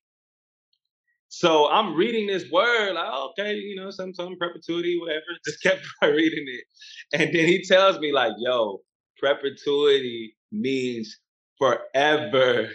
So 1.30 1.70
I'm 1.70 1.96
reading 1.96 2.28
this 2.28 2.50
word, 2.52 2.94
like, 2.94 3.14
okay, 3.14 3.56
you 3.56 3.76
know, 3.76 3.92
some 3.92 4.14
some 4.14 4.36
perpetuity, 4.40 5.00
whatever. 5.00 5.22
Just 5.46 5.62
kept 5.64 5.82
reading 6.04 6.46
it. 6.48 6.66
And 7.14 7.36
then 7.36 7.48
he 7.48 7.64
tells 7.64 8.00
me, 8.00 8.12
like, 8.12 8.34
yo, 8.40 8.82
perpetuity 9.22 10.36
means 10.52 11.18
forever, 11.60 12.70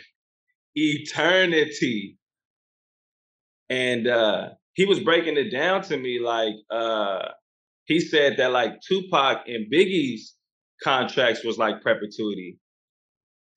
eternity. 0.75 2.19
And 3.71 4.07
uh 4.07 4.51
he 4.75 4.85
was 4.87 5.01
breaking 5.01 5.37
it 5.37 5.51
down 5.51 5.83
to 5.85 5.97
me 5.97 6.21
like 6.21 6.55
uh 6.71 7.29
he 7.87 8.01
said 8.01 8.37
that 8.39 8.53
like 8.53 8.81
Tupac 8.87 9.49
and 9.49 9.71
Biggie's 9.73 10.37
contracts 10.83 11.45
was 11.45 11.59
like 11.59 11.83
perpetuity. 11.83 12.59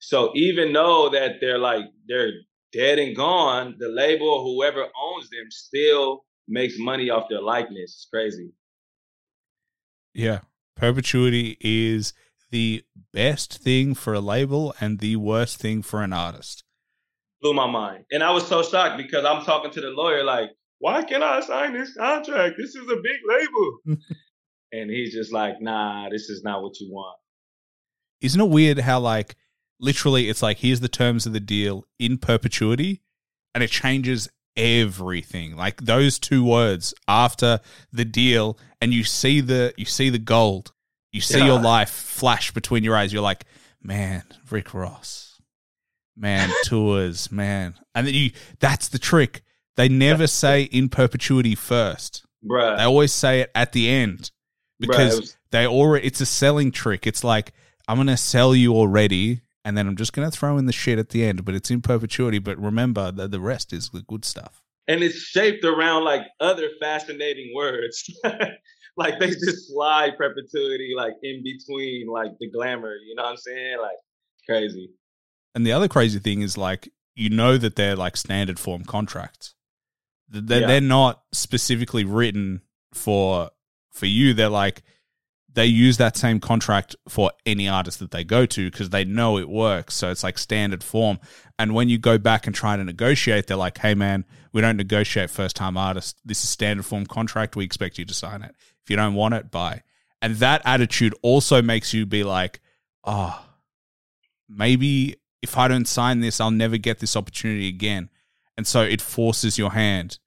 So 0.00 0.32
even 0.36 0.72
though 0.72 1.10
that 1.10 1.36
they're 1.40 1.58
like 1.58 1.84
they're 2.08 2.32
dead 2.72 2.98
and 2.98 3.16
gone, 3.16 3.76
the 3.78 3.88
label 3.88 4.42
whoever 4.44 4.82
owns 4.82 5.30
them 5.30 5.50
still 5.50 6.24
makes 6.46 6.74
money 6.78 7.10
off 7.10 7.28
their 7.28 7.42
likeness. 7.42 7.94
It's 7.94 8.08
crazy. 8.12 8.50
Yeah. 10.14 10.40
Perpetuity 10.76 11.56
is 11.60 12.12
the 12.50 12.84
best 13.12 13.58
thing 13.58 13.94
for 13.94 14.14
a 14.14 14.20
label 14.20 14.74
and 14.80 14.98
the 14.98 15.16
worst 15.16 15.58
thing 15.58 15.82
for 15.82 16.02
an 16.02 16.12
artist. 16.12 16.64
Blew 17.40 17.54
my 17.54 17.70
mind. 17.70 18.04
And 18.10 18.22
I 18.22 18.30
was 18.30 18.46
so 18.46 18.62
shocked 18.62 18.96
because 18.96 19.24
I'm 19.24 19.44
talking 19.44 19.70
to 19.72 19.80
the 19.80 19.90
lawyer 19.90 20.24
like, 20.24 20.50
why 20.78 21.02
can't 21.04 21.22
I 21.22 21.40
sign 21.40 21.72
this 21.72 21.94
contract? 21.94 22.54
This 22.58 22.74
is 22.74 22.88
a 22.88 22.96
big 22.96 23.20
label. 23.28 23.98
and 24.72 24.90
he's 24.90 25.12
just 25.12 25.32
like, 25.32 25.60
nah, 25.60 26.08
this 26.10 26.28
is 26.28 26.42
not 26.42 26.62
what 26.62 26.78
you 26.80 26.92
want. 26.92 27.18
Isn't 28.20 28.40
it 28.40 28.48
weird 28.48 28.78
how 28.78 29.00
like 29.00 29.36
literally 29.80 30.28
it's 30.28 30.42
like 30.42 30.58
here's 30.58 30.80
the 30.80 30.88
terms 30.88 31.26
of 31.26 31.32
the 31.32 31.40
deal 31.40 31.84
in 31.98 32.18
perpetuity 32.18 33.02
and 33.54 33.62
it 33.62 33.70
changes 33.70 34.28
everything. 34.56 35.56
Like 35.56 35.80
those 35.82 36.18
two 36.18 36.44
words 36.44 36.94
after 37.06 37.60
the 37.92 38.04
deal 38.04 38.58
and 38.80 38.92
you 38.92 39.04
see 39.04 39.40
the 39.40 39.72
you 39.76 39.84
see 39.84 40.10
the 40.10 40.18
gold. 40.18 40.72
You 41.12 41.20
see 41.20 41.38
yeah. 41.38 41.46
your 41.46 41.60
life 41.60 41.90
flash 41.90 42.52
between 42.52 42.84
your 42.84 42.96
eyes. 42.96 43.12
You're 43.12 43.22
like 43.22 43.44
man 43.82 44.24
rick 44.50 44.74
ross. 44.74 45.40
Man 46.16 46.50
tours. 46.64 47.30
Man. 47.30 47.74
And 47.94 48.06
then 48.06 48.14
you 48.14 48.30
that's 48.58 48.88
the 48.88 48.98
trick. 48.98 49.42
They 49.76 49.88
never 49.88 50.26
say 50.26 50.62
in 50.62 50.88
perpetuity 50.88 51.54
first. 51.54 52.24
Bruh. 52.44 52.76
they 52.76 52.84
always 52.84 53.12
say 53.12 53.40
it 53.40 53.50
at 53.54 53.72
the 53.72 53.88
end 53.88 54.30
because 54.78 55.20
Bruh, 55.20 55.36
they 55.50 55.66
already 55.66 56.06
it's 56.06 56.20
a 56.20 56.26
selling 56.26 56.70
trick. 56.72 57.06
It's 57.06 57.24
like 57.24 57.52
i'm 57.88 57.96
gonna 57.96 58.16
sell 58.16 58.54
you 58.54 58.74
already 58.74 59.40
and 59.68 59.76
then 59.76 59.86
I'm 59.86 59.96
just 59.96 60.14
going 60.14 60.28
to 60.28 60.34
throw 60.34 60.56
in 60.56 60.64
the 60.64 60.72
shit 60.72 60.98
at 60.98 61.10
the 61.10 61.22
end, 61.22 61.44
but 61.44 61.54
it's 61.54 61.70
in 61.70 61.82
perpetuity. 61.82 62.38
But 62.38 62.58
remember 62.58 63.12
that 63.12 63.30
the 63.30 63.38
rest 63.38 63.74
is 63.74 63.90
the 63.90 64.00
good 64.00 64.24
stuff. 64.24 64.62
And 64.88 65.02
it's 65.02 65.18
shaped 65.18 65.62
around 65.62 66.04
like 66.04 66.22
other 66.40 66.70
fascinating 66.80 67.52
words. 67.54 68.10
like 68.96 69.18
they 69.20 69.26
just 69.28 69.68
slide 69.68 70.16
perpetuity 70.16 70.94
like 70.96 71.12
in 71.22 71.42
between 71.44 72.08
like 72.08 72.30
the 72.40 72.48
glamour, 72.50 72.94
you 72.94 73.14
know 73.14 73.24
what 73.24 73.32
I'm 73.32 73.36
saying? 73.36 73.76
Like 73.78 73.98
crazy. 74.48 74.88
And 75.54 75.66
the 75.66 75.72
other 75.72 75.86
crazy 75.86 76.18
thing 76.18 76.40
is 76.40 76.56
like 76.56 76.90
you 77.14 77.28
know 77.28 77.58
that 77.58 77.76
they're 77.76 77.94
like 77.94 78.16
standard 78.16 78.58
form 78.58 78.84
contracts. 78.84 79.54
They're, 80.30 80.62
yeah. 80.62 80.66
they're 80.66 80.80
not 80.80 81.24
specifically 81.32 82.04
written 82.04 82.62
for 82.94 83.50
for 83.92 84.06
you. 84.06 84.32
They're 84.32 84.48
like 84.48 84.82
they 85.58 85.66
use 85.66 85.96
that 85.96 86.16
same 86.16 86.38
contract 86.38 86.94
for 87.08 87.32
any 87.44 87.68
artist 87.68 87.98
that 87.98 88.12
they 88.12 88.22
go 88.22 88.46
to 88.46 88.70
because 88.70 88.90
they 88.90 89.04
know 89.04 89.38
it 89.38 89.48
works. 89.48 89.96
So 89.96 90.08
it's 90.08 90.22
like 90.22 90.38
standard 90.38 90.84
form. 90.84 91.18
And 91.58 91.74
when 91.74 91.88
you 91.88 91.98
go 91.98 92.16
back 92.16 92.46
and 92.46 92.54
try 92.54 92.76
to 92.76 92.84
negotiate, 92.84 93.48
they're 93.48 93.56
like, 93.56 93.78
hey, 93.78 93.96
man, 93.96 94.24
we 94.52 94.60
don't 94.60 94.76
negotiate 94.76 95.30
first 95.30 95.56
time 95.56 95.76
artists. 95.76 96.20
This 96.24 96.44
is 96.44 96.48
standard 96.48 96.86
form 96.86 97.06
contract. 97.06 97.56
We 97.56 97.64
expect 97.64 97.98
you 97.98 98.04
to 98.04 98.14
sign 98.14 98.42
it. 98.42 98.54
If 98.84 98.88
you 98.88 98.94
don't 98.94 99.14
want 99.14 99.34
it, 99.34 99.50
bye. 99.50 99.82
And 100.22 100.36
that 100.36 100.62
attitude 100.64 101.12
also 101.22 101.60
makes 101.60 101.92
you 101.92 102.06
be 102.06 102.22
like, 102.22 102.60
oh, 103.02 103.44
maybe 104.48 105.16
if 105.42 105.58
I 105.58 105.66
don't 105.66 105.88
sign 105.88 106.20
this, 106.20 106.40
I'll 106.40 106.52
never 106.52 106.76
get 106.76 107.00
this 107.00 107.16
opportunity 107.16 107.66
again. 107.66 108.10
And 108.56 108.64
so 108.64 108.82
it 108.82 109.00
forces 109.00 109.58
your 109.58 109.72
hand 109.72 110.20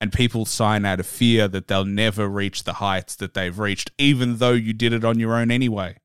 and 0.00 0.12
people 0.12 0.44
sign 0.44 0.84
out 0.84 1.00
of 1.00 1.06
fear 1.06 1.48
that 1.48 1.68
they'll 1.68 1.84
never 1.84 2.28
reach 2.28 2.64
the 2.64 2.74
heights 2.74 3.16
that 3.16 3.34
they've 3.34 3.58
reached, 3.58 3.90
even 3.98 4.36
though 4.36 4.52
you 4.52 4.72
did 4.72 4.92
it 4.92 5.04
on 5.04 5.18
your 5.18 5.34
own 5.34 5.50
anyway. 5.50 5.96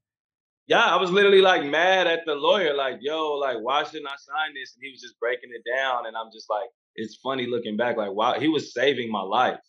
Yeah, 0.67 0.85
I 0.85 0.95
was 0.95 1.11
literally 1.11 1.41
like 1.41 1.65
mad 1.65 2.07
at 2.07 2.21
the 2.25 2.35
lawyer, 2.35 2.73
like, 2.73 2.99
yo, 3.01 3.33
like, 3.33 3.57
why 3.61 3.83
shouldn't 3.83 4.07
I 4.07 4.15
sign 4.17 4.53
this? 4.53 4.73
And 4.75 4.83
he 4.83 4.91
was 4.91 5.01
just 5.01 5.19
breaking 5.19 5.49
it 5.53 5.63
down. 5.69 6.05
And 6.05 6.15
I'm 6.15 6.31
just 6.31 6.49
like, 6.49 6.69
it's 6.95 7.17
funny 7.17 7.45
looking 7.45 7.75
back, 7.75 7.97
like, 7.97 8.11
wow, 8.11 8.39
he 8.39 8.47
was 8.47 8.73
saving 8.73 9.11
my 9.11 9.21
life. 9.21 9.59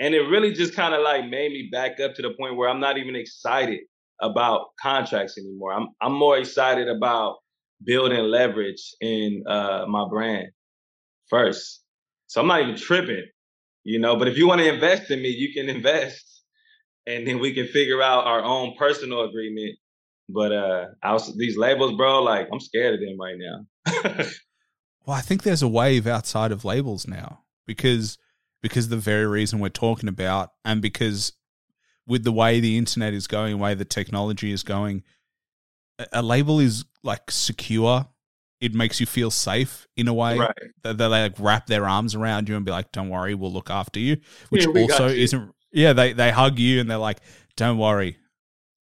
And 0.00 0.14
it 0.14 0.22
really 0.22 0.52
just 0.52 0.74
kind 0.74 0.94
of 0.94 1.02
like 1.02 1.28
made 1.28 1.52
me 1.52 1.68
back 1.70 2.00
up 2.00 2.14
to 2.14 2.22
the 2.22 2.34
point 2.38 2.56
where 2.56 2.68
I'm 2.68 2.80
not 2.80 2.98
even 2.98 3.14
excited 3.14 3.80
about 4.20 4.68
contracts 4.80 5.38
anymore. 5.38 5.72
I'm 5.72 5.88
I'm 6.00 6.12
more 6.12 6.36
excited 6.36 6.88
about 6.88 7.36
building 7.84 8.18
leverage 8.24 8.94
in 9.00 9.42
uh, 9.46 9.84
my 9.88 10.08
brand 10.08 10.48
first. 11.28 11.82
So 12.26 12.40
I'm 12.40 12.46
not 12.46 12.62
even 12.62 12.76
tripping 12.76 13.24
you 13.86 14.00
know. 14.00 14.16
But 14.16 14.28
if 14.28 14.36
you 14.36 14.46
want 14.46 14.60
to 14.60 14.72
invest 14.72 15.10
in 15.10 15.22
me, 15.22 15.28
you 15.28 15.54
can 15.54 15.74
invest, 15.74 16.42
and 17.06 17.26
then 17.26 17.38
we 17.38 17.54
can 17.54 17.66
figure 17.68 18.02
out 18.02 18.26
our 18.26 18.42
own 18.42 18.74
personal 18.76 19.22
agreement. 19.22 19.76
But 20.28 20.52
uh, 20.52 20.86
was, 21.04 21.34
these 21.36 21.56
labels, 21.56 21.92
bro, 21.92 22.22
like 22.22 22.48
I'm 22.52 22.60
scared 22.60 22.94
of 22.94 23.00
them 23.00 23.16
right 23.18 23.36
now. 23.38 24.24
well, 25.06 25.16
I 25.16 25.20
think 25.20 25.44
there's 25.44 25.62
a 25.62 25.68
wave 25.68 26.06
outside 26.06 26.52
of 26.52 26.64
labels 26.64 27.06
now 27.06 27.44
because 27.66 28.18
because 28.60 28.88
the 28.88 28.96
very 28.96 29.26
reason 29.26 29.60
we're 29.60 29.68
talking 29.68 30.08
about, 30.08 30.50
and 30.64 30.82
because 30.82 31.32
with 32.08 32.24
the 32.24 32.32
way 32.32 32.58
the 32.58 32.76
internet 32.76 33.14
is 33.14 33.28
going, 33.28 33.52
the 33.52 33.62
way 33.62 33.74
the 33.74 33.84
technology 33.84 34.50
is 34.50 34.64
going, 34.64 35.04
a 36.12 36.22
label 36.22 36.58
is 36.58 36.84
like 37.04 37.30
secure 37.30 38.08
it 38.60 38.74
makes 38.74 39.00
you 39.00 39.06
feel 39.06 39.30
safe 39.30 39.86
in 39.96 40.08
a 40.08 40.14
way 40.14 40.38
right. 40.38 40.54
that 40.82 40.98
they 40.98 41.06
like 41.06 41.34
wrap 41.38 41.66
their 41.66 41.88
arms 41.88 42.14
around 42.14 42.48
you 42.48 42.56
and 42.56 42.64
be 42.64 42.72
like, 42.72 42.92
"Don't 42.92 43.10
worry, 43.10 43.34
we'll 43.34 43.52
look 43.52 43.70
after 43.70 44.00
you." 44.00 44.18
Which 44.50 44.66
yeah, 44.66 44.82
also 44.82 45.08
isn't. 45.08 45.52
Yeah, 45.72 45.92
they 45.92 46.12
they 46.12 46.30
hug 46.30 46.58
you 46.58 46.80
and 46.80 46.90
they're 46.90 46.96
like, 46.96 47.18
"Don't 47.56 47.78
worry, 47.78 48.18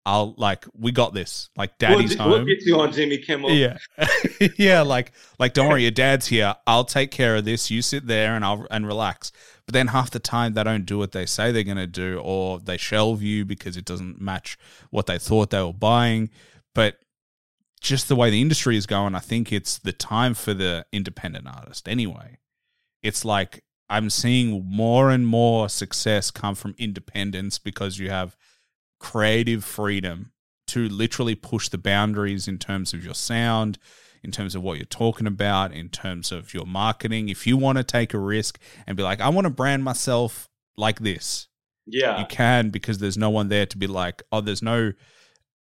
I'll 0.06 0.34
like 0.36 0.66
we 0.78 0.92
got 0.92 1.14
this. 1.14 1.48
Like 1.56 1.78
daddy's 1.78 2.16
we'll, 2.16 2.18
home. 2.18 2.30
We'll 2.32 2.44
get 2.44 2.62
you 2.64 2.78
on 2.78 2.92
Jimmy 2.92 3.18
Kimmel. 3.18 3.50
Yeah, 3.50 3.78
yeah. 4.58 4.82
Like 4.82 5.12
like 5.38 5.54
don't 5.54 5.68
worry, 5.68 5.82
your 5.82 5.90
dad's 5.90 6.26
here. 6.26 6.54
I'll 6.66 6.84
take 6.84 7.10
care 7.10 7.36
of 7.36 7.46
this. 7.46 7.70
You 7.70 7.80
sit 7.80 8.06
there 8.06 8.34
and 8.34 8.44
I'll 8.44 8.66
and 8.70 8.86
relax. 8.86 9.32
But 9.66 9.72
then 9.72 9.88
half 9.88 10.10
the 10.10 10.18
time 10.18 10.52
they 10.52 10.62
don't 10.62 10.84
do 10.84 10.98
what 10.98 11.12
they 11.12 11.24
say 11.24 11.52
they're 11.52 11.62
going 11.62 11.78
to 11.78 11.86
do, 11.86 12.20
or 12.22 12.58
they 12.58 12.76
shelve 12.76 13.22
you 13.22 13.46
because 13.46 13.78
it 13.78 13.86
doesn't 13.86 14.20
match 14.20 14.58
what 14.90 15.06
they 15.06 15.18
thought 15.18 15.48
they 15.48 15.62
were 15.62 15.72
buying. 15.72 16.28
But 16.74 16.98
just 17.84 18.08
the 18.08 18.16
way 18.16 18.30
the 18.30 18.40
industry 18.40 18.76
is 18.76 18.86
going, 18.86 19.14
I 19.14 19.20
think 19.20 19.52
it's 19.52 19.78
the 19.78 19.92
time 19.92 20.34
for 20.34 20.54
the 20.54 20.86
independent 20.90 21.46
artist 21.46 21.88
anyway. 21.88 22.38
It's 23.02 23.24
like 23.24 23.62
I'm 23.90 24.08
seeing 24.08 24.64
more 24.66 25.10
and 25.10 25.26
more 25.26 25.68
success 25.68 26.30
come 26.30 26.54
from 26.54 26.74
independence 26.78 27.58
because 27.58 27.98
you 27.98 28.08
have 28.08 28.36
creative 28.98 29.64
freedom 29.64 30.32
to 30.68 30.88
literally 30.88 31.34
push 31.34 31.68
the 31.68 31.76
boundaries 31.78 32.48
in 32.48 32.58
terms 32.58 32.94
of 32.94 33.04
your 33.04 33.14
sound, 33.14 33.78
in 34.22 34.30
terms 34.30 34.54
of 34.54 34.62
what 34.62 34.78
you're 34.78 34.86
talking 34.86 35.26
about, 35.26 35.72
in 35.72 35.90
terms 35.90 36.32
of 36.32 36.54
your 36.54 36.64
marketing. 36.64 37.28
If 37.28 37.46
you 37.46 37.58
want 37.58 37.76
to 37.76 37.84
take 37.84 38.14
a 38.14 38.18
risk 38.18 38.58
and 38.86 38.96
be 38.96 39.02
like, 39.02 39.20
I 39.20 39.28
want 39.28 39.44
to 39.44 39.50
brand 39.50 39.84
myself 39.84 40.48
like 40.78 41.00
this, 41.00 41.48
yeah, 41.86 42.18
you 42.18 42.26
can 42.26 42.70
because 42.70 42.96
there's 42.96 43.18
no 43.18 43.28
one 43.28 43.48
there 43.48 43.66
to 43.66 43.76
be 43.76 43.86
like, 43.86 44.22
oh, 44.32 44.40
there's 44.40 44.62
no 44.62 44.94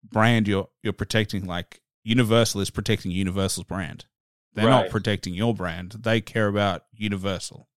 brand 0.04 0.46
you're 0.46 0.68
you're 0.82 0.92
protecting. 0.92 1.46
Like 1.46 1.80
Universal 2.04 2.60
is 2.60 2.70
protecting 2.70 3.10
Universal's 3.10 3.66
brand. 3.66 4.06
They're 4.54 4.66
right. 4.66 4.82
not 4.82 4.90
protecting 4.90 5.34
your 5.34 5.54
brand. 5.54 5.96
They 6.00 6.20
care 6.20 6.48
about 6.48 6.84
Universal. 6.92 7.68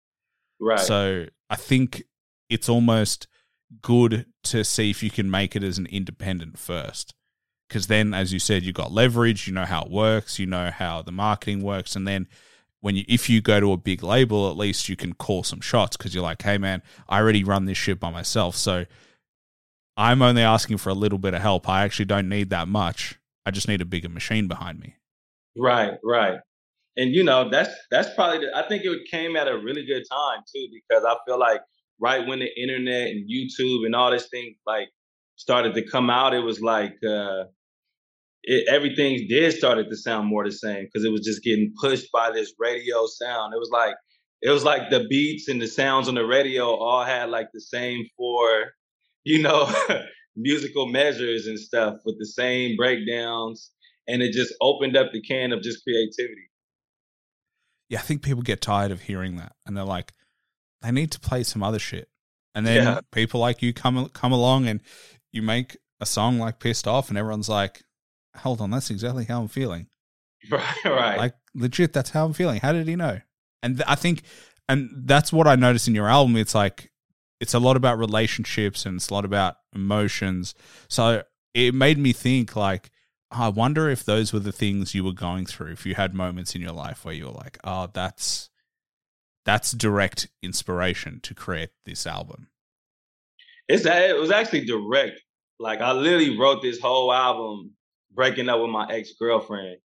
Right. 0.59 0.79
So 0.79 1.25
I 1.49 1.55
think 1.55 2.03
it's 2.49 2.69
almost 2.69 3.27
good 3.81 4.25
to 4.43 4.63
see 4.63 4.89
if 4.89 5.01
you 5.01 5.09
can 5.09 5.29
make 5.29 5.55
it 5.55 5.63
as 5.63 5.77
an 5.77 5.85
independent 5.88 6.57
first. 6.57 7.13
Because 7.67 7.88
then, 7.88 8.13
as 8.13 8.31
you 8.31 8.39
said, 8.39 8.63
you've 8.63 8.75
got 8.75 8.91
leverage, 8.91 9.47
you 9.47 9.53
know 9.53 9.65
how 9.65 9.83
it 9.83 9.91
works, 9.91 10.38
you 10.38 10.45
know 10.45 10.69
how 10.69 11.01
the 11.01 11.11
marketing 11.11 11.63
works, 11.63 11.95
and 11.95 12.07
then 12.07 12.27
when 12.81 12.95
you 12.95 13.03
if 13.07 13.27
you 13.27 13.41
go 13.41 13.59
to 13.59 13.71
a 13.71 13.77
big 13.77 14.03
label, 14.03 14.51
at 14.51 14.57
least 14.57 14.88
you 14.88 14.95
can 14.95 15.13
call 15.13 15.41
some 15.41 15.61
shots 15.61 15.97
because 15.97 16.13
you're 16.13 16.23
like, 16.23 16.43
hey 16.43 16.59
man, 16.59 16.83
I 17.09 17.19
already 17.19 17.43
run 17.43 17.65
this 17.65 17.79
shit 17.79 17.99
by 17.99 18.11
myself, 18.11 18.55
so 18.55 18.85
I'm 19.97 20.21
only 20.21 20.43
asking 20.43 20.77
for 20.77 20.89
a 20.89 20.93
little 20.93 21.17
bit 21.17 21.33
of 21.33 21.41
help. 21.41 21.67
I 21.67 21.83
actually 21.83 22.05
don't 22.05 22.29
need 22.29 22.51
that 22.51 22.67
much. 22.67 23.17
I 23.45 23.51
just 23.51 23.67
need 23.67 23.81
a 23.81 23.86
bigger 23.86 24.10
machine 24.10 24.47
behind 24.47 24.79
me. 24.79 24.95
Right, 25.58 25.93
right. 26.03 26.39
And 26.97 27.13
you 27.13 27.23
know, 27.23 27.49
that's 27.49 27.71
that's 27.91 28.13
probably 28.13 28.45
the, 28.45 28.58
I 28.58 28.67
think 28.67 28.84
it 28.86 28.99
came 29.10 29.36
at 29.36 29.47
a 29.47 29.58
really 29.58 29.86
good 29.86 30.03
time 30.10 30.39
too, 30.53 30.67
because 30.71 31.03
I 31.05 31.15
feel 31.25 31.39
like 31.39 31.62
right 31.99 32.25
when 32.25 32.39
the 32.39 32.62
internet 32.62 33.10
and 33.10 33.29
YouTube 33.29 33.86
and 33.86 33.95
all 33.95 34.12
this 34.12 34.27
thing 34.29 34.55
like 34.65 34.89
started 35.36 35.73
to 35.75 35.88
come 35.88 36.10
out, 36.10 36.34
it 36.34 36.39
was 36.39 36.62
like 36.62 36.95
uh 37.08 37.45
it, 38.43 38.67
everything 38.69 39.25
did 39.27 39.53
started 39.53 39.89
to 39.89 39.97
sound 39.97 40.27
more 40.27 40.45
the 40.45 40.51
same 40.51 40.86
because 40.86 41.03
it 41.03 41.12
was 41.12 41.21
just 41.21 41.43
getting 41.43 41.73
pushed 41.79 42.12
by 42.12 42.31
this 42.31 42.53
radio 42.60 43.05
sound. 43.08 43.53
It 43.53 43.60
was 43.60 43.71
like 43.71 43.95
it 44.41 44.49
was 44.51 44.63
like 44.63 44.89
the 44.89 45.05
beats 45.10 45.47
and 45.47 45.62
the 45.62 45.67
sounds 45.67 46.08
on 46.08 46.15
the 46.15 46.25
radio 46.25 46.67
all 46.67 47.03
had 47.03 47.29
like 47.29 47.47
the 47.53 47.62
same 47.62 48.05
four, 48.15 48.73
you 49.23 49.41
know, 49.41 49.69
musical 50.35 50.87
measures 50.87 51.47
and 51.47 51.59
stuff 51.59 51.97
with 52.05 52.17
the 52.19 52.25
same 52.25 52.75
breakdowns. 52.75 53.71
And 54.07 54.21
it 54.21 54.33
just 54.33 54.53
opened 54.61 54.95
up 54.95 55.11
the 55.11 55.21
can 55.21 55.51
of 55.51 55.61
just 55.63 55.83
creativity. 55.83 56.49
Yeah, 57.89 57.99
I 57.99 58.03
think 58.03 58.21
people 58.21 58.43
get 58.43 58.61
tired 58.61 58.91
of 58.91 59.01
hearing 59.01 59.37
that 59.37 59.53
and 59.65 59.75
they're 59.75 59.83
like, 59.83 60.13
they 60.81 60.91
need 60.91 61.11
to 61.11 61.19
play 61.19 61.43
some 61.43 61.63
other 61.63 61.79
shit. 61.79 62.09
And 62.53 62.65
then 62.65 62.83
Yeah. 62.83 62.99
people 63.11 63.39
like 63.39 63.61
you 63.61 63.73
come 63.73 64.07
come 64.09 64.31
along 64.31 64.67
and 64.67 64.79
you 65.31 65.41
make 65.41 65.77
a 65.99 66.05
song 66.05 66.39
like 66.39 66.59
Pissed 66.59 66.87
Off 66.87 67.09
and 67.09 67.17
everyone's 67.17 67.49
like, 67.49 67.83
hold 68.37 68.61
on, 68.61 68.71
that's 68.71 68.89
exactly 68.89 69.25
how 69.25 69.41
I'm 69.41 69.47
feeling. 69.47 69.87
Right, 70.51 70.85
right. 70.85 71.17
Like 71.17 71.33
legit, 71.55 71.91
that's 71.93 72.11
how 72.11 72.25
I'm 72.25 72.33
feeling. 72.33 72.59
How 72.59 72.71
did 72.71 72.87
he 72.87 72.95
know? 72.95 73.19
And 73.63 73.81
I 73.87 73.95
think, 73.95 74.21
and 74.69 74.91
that's 75.05 75.33
what 75.33 75.47
I 75.47 75.55
noticed 75.55 75.87
in 75.87 75.95
your 75.95 76.07
album. 76.07 76.35
It's 76.37 76.53
like 76.53 76.91
it's 77.39 77.53
a 77.53 77.59
lot 77.59 77.75
about 77.75 77.97
relationships 77.97 78.85
and 78.85 78.97
it's 78.97 79.09
a 79.09 79.13
lot 79.13 79.25
about 79.25 79.55
emotions. 79.73 80.55
So 80.87 81.23
it 81.53 81.73
made 81.73 81.97
me 81.97 82.13
think 82.13 82.55
like, 82.55 82.91
I 83.31 83.49
wonder 83.49 83.89
if 83.89 84.05
those 84.05 84.31
were 84.31 84.39
the 84.39 84.51
things 84.51 84.95
you 84.95 85.03
were 85.03 85.13
going 85.13 85.45
through. 85.45 85.71
If 85.71 85.85
you 85.85 85.95
had 85.95 86.13
moments 86.13 86.55
in 86.55 86.61
your 86.61 86.71
life 86.71 87.03
where 87.03 87.13
you 87.13 87.25
were 87.25 87.31
like, 87.31 87.57
oh, 87.63 87.89
that's 87.91 88.49
that's 89.45 89.71
direct 89.71 90.27
inspiration 90.41 91.19
to 91.21 91.33
create 91.33 91.69
this 91.85 92.07
album. 92.07 92.47
It's 93.67 93.85
it 93.85 94.19
was 94.19 94.31
actually 94.31 94.65
direct. 94.65 95.21
Like 95.59 95.81
I 95.81 95.91
literally 95.93 96.37
wrote 96.37 96.61
this 96.61 96.79
whole 96.79 97.11
album 97.13 97.71
breaking 98.13 98.49
up 98.49 98.61
with 98.61 98.69
my 98.69 98.87
ex 98.89 99.13
girlfriend, 99.19 99.77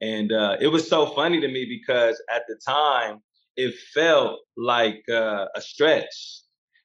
and 0.00 0.32
uh, 0.32 0.56
it 0.60 0.68
was 0.68 0.88
so 0.88 1.06
funny 1.06 1.40
to 1.40 1.48
me 1.48 1.66
because 1.68 2.20
at 2.32 2.42
the 2.48 2.58
time 2.66 3.20
it 3.56 3.74
felt 3.94 4.40
like 4.56 5.02
uh, 5.10 5.46
a 5.54 5.60
stretch. 5.60 6.41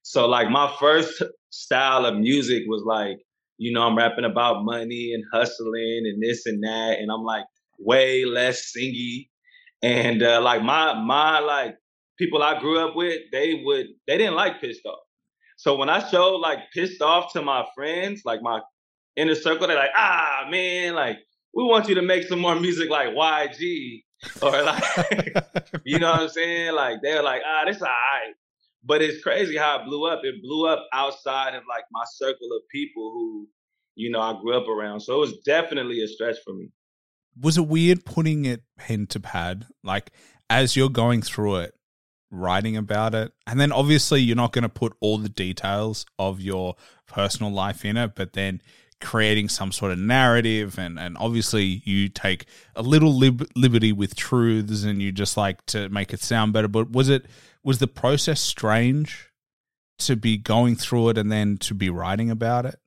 So 0.07 0.25
like 0.25 0.49
my 0.49 0.73
first 0.79 1.21
style 1.49 2.05
of 2.05 2.15
music 2.15 2.63
was 2.65 2.81
like 2.85 3.17
you 3.57 3.73
know 3.73 3.81
I'm 3.85 3.97
rapping 3.97 4.23
about 4.23 4.63
money 4.63 5.11
and 5.13 5.21
hustling 5.33 6.03
and 6.05 6.23
this 6.23 6.45
and 6.45 6.63
that, 6.63 6.99
and 6.99 7.11
I'm 7.11 7.23
like 7.23 7.43
way 7.77 8.23
less 8.23 8.71
singy, 8.71 9.27
and 9.83 10.23
uh, 10.23 10.39
like 10.41 10.63
my 10.63 10.93
my 10.93 11.39
like 11.39 11.75
people 12.17 12.41
I 12.41 12.57
grew 12.57 12.79
up 12.79 12.95
with, 12.95 13.19
they 13.33 13.61
would 13.65 13.87
they 14.07 14.17
didn't 14.17 14.35
like 14.35 14.61
pissed 14.61 14.85
off. 14.85 14.99
So 15.57 15.75
when 15.75 15.89
I 15.89 15.99
showed 16.07 16.37
like 16.37 16.59
pissed 16.73 17.01
off 17.01 17.33
to 17.33 17.41
my 17.41 17.65
friends, 17.75 18.21
like 18.23 18.41
my 18.41 18.61
inner 19.17 19.35
circle, 19.35 19.67
they're 19.67 19.75
like, 19.75 19.89
ah 19.93 20.47
man, 20.49 20.95
like 20.95 21.17
we 21.53 21.65
want 21.65 21.89
you 21.89 21.95
to 21.95 22.01
make 22.01 22.23
some 22.23 22.39
more 22.39 22.57
music 22.57 22.89
like 22.89 23.09
YG 23.09 24.03
or 24.41 24.61
like 24.63 25.33
you 25.83 25.99
know 25.99 26.11
what 26.11 26.21
I'm 26.21 26.29
saying? 26.29 26.75
Like 26.75 26.99
they're 27.03 27.23
like, 27.23 27.41
ah, 27.45 27.63
this 27.65 27.75
is 27.75 27.81
alright. 27.81 28.35
But 28.87 29.01
it's 29.01 29.21
crazy 29.21 29.57
how 29.57 29.79
it 29.81 29.85
blew 29.85 30.05
up. 30.07 30.21
It 30.23 30.41
blew 30.41 30.67
up 30.67 30.87
outside 30.93 31.53
of 31.55 31.63
like 31.67 31.83
my 31.91 32.03
circle 32.15 32.47
of 32.55 32.61
people 32.71 33.11
who, 33.11 33.47
you 33.95 34.09
know, 34.09 34.21
I 34.21 34.39
grew 34.41 34.55
up 34.57 34.67
around. 34.69 35.01
So 35.01 35.15
it 35.15 35.19
was 35.19 35.37
definitely 35.45 36.01
a 36.03 36.07
stretch 36.07 36.37
for 36.45 36.53
me. 36.53 36.69
was 37.39 37.57
it 37.57 37.67
weird 37.67 38.05
putting 38.05 38.45
it 38.45 38.61
pen 38.77 39.05
to 39.07 39.19
pad 39.19 39.65
like 39.83 40.11
as 40.49 40.75
you're 40.75 40.89
going 40.89 41.21
through 41.21 41.57
it 41.57 41.73
writing 42.31 42.75
about 42.75 43.13
it 43.15 43.31
and 43.45 43.59
then 43.59 43.71
obviously 43.71 44.19
you're 44.21 44.35
not 44.35 44.51
going 44.51 44.63
to 44.63 44.69
put 44.69 44.93
all 44.99 45.17
the 45.17 45.29
details 45.29 46.05
of 46.17 46.41
your 46.41 46.75
personal 47.05 47.51
life 47.51 47.85
in 47.85 47.95
it 47.95 48.15
but 48.15 48.33
then 48.33 48.61
creating 48.99 49.47
some 49.47 49.71
sort 49.71 49.91
of 49.91 49.99
narrative 49.99 50.79
and 50.79 50.97
and 50.99 51.15
obviously 51.19 51.81
you 51.85 52.09
take 52.09 52.45
a 52.75 52.81
little 52.81 53.13
lib- 53.13 53.47
liberty 53.55 53.93
with 53.93 54.15
truths 54.15 54.83
and 54.83 55.01
you 55.01 55.11
just 55.11 55.37
like 55.37 55.63
to 55.67 55.87
make 55.89 56.11
it 56.11 56.19
sound 56.19 56.51
better 56.53 56.67
but 56.67 56.91
was 56.91 57.07
it 57.07 57.25
was 57.67 57.79
the 57.79 57.87
process 57.87 58.39
strange 58.39 59.29
to 59.99 60.15
be 60.15 60.37
going 60.37 60.73
through 60.73 61.09
it 61.09 61.17
and 61.17 61.29
then 61.29 61.57
to 61.57 61.73
be 61.73 61.89
writing 61.89 62.31
about 62.31 62.65
it? 62.65 62.77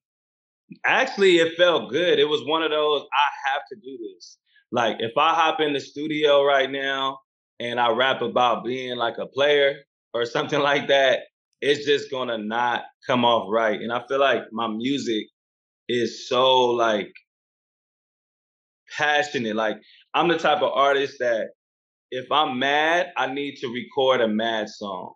Actually 0.86 1.36
it 1.36 1.54
felt 1.58 1.90
good. 1.90 2.18
It 2.18 2.26
was 2.26 2.42
one 2.46 2.62
of 2.62 2.70
those 2.70 3.02
i 3.12 3.50
have 3.52 3.60
to 3.70 3.76
do 3.76 3.98
this. 3.98 4.38
Like 4.72 4.96
if 5.00 5.12
i 5.18 5.34
hop 5.34 5.60
in 5.60 5.74
the 5.74 5.80
studio 5.80 6.42
right 6.42 6.70
now 6.70 7.18
and 7.60 7.78
i 7.78 7.90
rap 7.90 8.22
about 8.22 8.64
being 8.64 8.96
like 8.96 9.18
a 9.18 9.26
player 9.26 9.74
or 10.14 10.24
something 10.36 10.60
like 10.60 10.88
that 10.88 11.20
it's 11.60 11.84
just 11.84 12.10
gonna 12.10 12.38
not 12.38 12.84
come 13.06 13.22
off 13.26 13.48
right. 13.50 13.78
And 13.78 13.92
i 13.92 14.02
feel 14.08 14.18
like 14.18 14.44
my 14.50 14.66
music 14.66 15.26
is 15.90 16.26
so 16.26 16.68
like 16.70 17.12
passionate. 18.96 19.56
Like 19.56 19.76
i'm 20.14 20.28
the 20.28 20.38
type 20.38 20.62
of 20.62 20.72
artist 20.72 21.16
that 21.20 21.50
if 22.10 22.30
i'm 22.30 22.58
mad 22.58 23.08
i 23.16 23.26
need 23.26 23.56
to 23.56 23.68
record 23.68 24.20
a 24.20 24.28
mad 24.28 24.68
song 24.68 25.14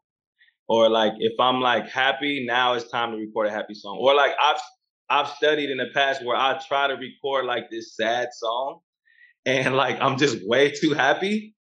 or 0.69 0.89
like 0.89 1.13
if 1.19 1.39
i'm 1.41 1.61
like 1.61 1.89
happy 1.89 2.45
now 2.47 2.75
it's 2.75 2.91
time 2.91 3.13
to 3.13 3.17
record 3.17 3.47
a 3.47 3.51
happy 3.51 3.75
song 3.75 3.99
or 4.01 4.15
like 4.15 4.33
i've 4.43 4.61
I've 5.09 5.29
studied 5.29 5.71
in 5.71 5.79
the 5.79 5.89
past 5.93 6.25
where 6.25 6.37
I 6.37 6.59
try 6.67 6.89
to 6.89 6.95
record 6.95 7.45
like 7.45 7.71
this 7.71 7.95
sad 7.97 8.29
song 8.33 8.81
and 9.45 9.75
like 9.77 10.01
I'm 10.01 10.17
just 10.17 10.39
way 10.47 10.71
too 10.71 10.95
happy. 10.95 11.55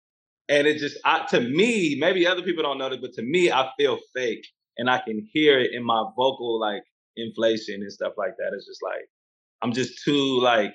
And 0.49 0.67
it 0.67 0.79
just 0.79 0.99
I, 1.05 1.25
to 1.31 1.41
me, 1.41 1.97
maybe 1.99 2.27
other 2.27 2.43
people 2.43 2.63
don't 2.63 2.79
know 2.79 2.91
this, 2.91 3.01
but 3.01 3.13
to 3.15 3.23
me, 3.23 3.51
I 3.51 3.71
feel 3.79 3.99
fake 4.15 4.47
and 4.77 4.89
I 4.89 4.99
can 4.99 5.27
hear 5.33 5.59
it 5.59 5.71
in 5.73 5.85
my 5.85 6.05
vocal 6.17 6.61
like 6.61 6.83
inflation 7.17 7.83
and 7.83 7.93
stuff 7.93 8.13
like 8.17 8.35
that. 8.39 8.53
It's 8.55 8.67
just 8.67 8.83
like 8.83 9.09
I'm 9.63 9.73
just 9.73 10.03
too 10.05 10.41
like 10.41 10.75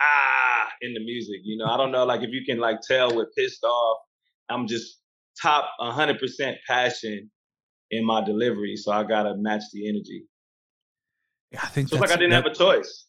ah 0.00 0.66
in 0.82 0.94
the 0.94 1.00
music, 1.00 1.40
you 1.44 1.56
know. 1.56 1.66
I 1.66 1.76
don't 1.76 1.92
know 1.92 2.04
like 2.04 2.22
if 2.22 2.30
you 2.30 2.42
can 2.46 2.58
like 2.58 2.80
tell 2.80 3.14
with 3.14 3.28
pissed 3.36 3.64
off, 3.64 3.98
I'm 4.48 4.66
just 4.66 4.98
top 5.42 5.70
100% 5.80 6.18
passion 6.68 7.30
in 7.90 8.04
my 8.04 8.24
delivery, 8.24 8.76
so 8.76 8.92
I 8.92 9.04
got 9.04 9.24
to 9.24 9.34
match 9.36 9.62
the 9.72 9.88
energy. 9.88 10.24
Yeah, 11.52 11.60
I 11.62 11.68
think 11.68 11.88
So 11.88 11.96
it's 11.96 12.00
like 12.00 12.10
I 12.10 12.16
didn't 12.16 12.30
that- 12.30 12.44
have 12.44 12.52
a 12.52 12.54
choice. 12.54 13.06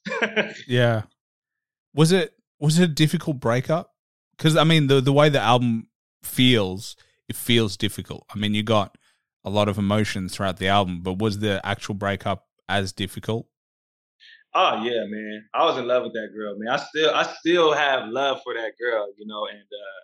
Yeah. 0.67 1.04
Was 1.93 2.12
it 2.12 2.34
was 2.60 2.78
it 2.80 2.84
a 2.84 2.88
difficult 2.93 3.39
breakup? 3.39 3.93
Because 4.38 4.56
I 4.56 4.63
mean, 4.63 4.88
the 4.88 5.02
the 5.02 5.13
way 5.13 5.30
the 5.30 5.39
album 5.39 5.88
feels, 6.23 6.95
it 7.28 7.36
feels 7.36 7.76
difficult. 7.78 8.26
I 8.34 8.38
mean, 8.38 8.54
you 8.54 8.62
got 8.63 8.97
a 9.43 9.50
lot 9.50 9.67
of 9.69 9.78
emotions 9.78 10.36
throughout 10.36 10.58
the 10.58 10.67
album, 10.67 11.02
but 11.02 11.17
was 11.17 11.39
the 11.39 11.60
actual 11.65 11.95
breakup 11.95 12.45
as 12.69 12.91
difficult? 12.93 13.47
Oh 14.53 14.83
yeah, 14.83 15.05
man. 15.07 15.45
I 15.53 15.65
was 15.65 15.77
in 15.77 15.88
love 15.88 16.03
with 16.03 16.13
that 16.13 16.29
girl, 16.36 16.55
man. 16.57 16.73
I 16.73 16.77
still 16.77 17.13
I 17.13 17.23
still 17.23 17.73
have 17.73 18.10
love 18.10 18.39
for 18.43 18.53
that 18.53 18.73
girl, 18.79 19.07
you 19.17 19.25
know, 19.27 19.45
and 19.47 19.60
uh 19.60 20.01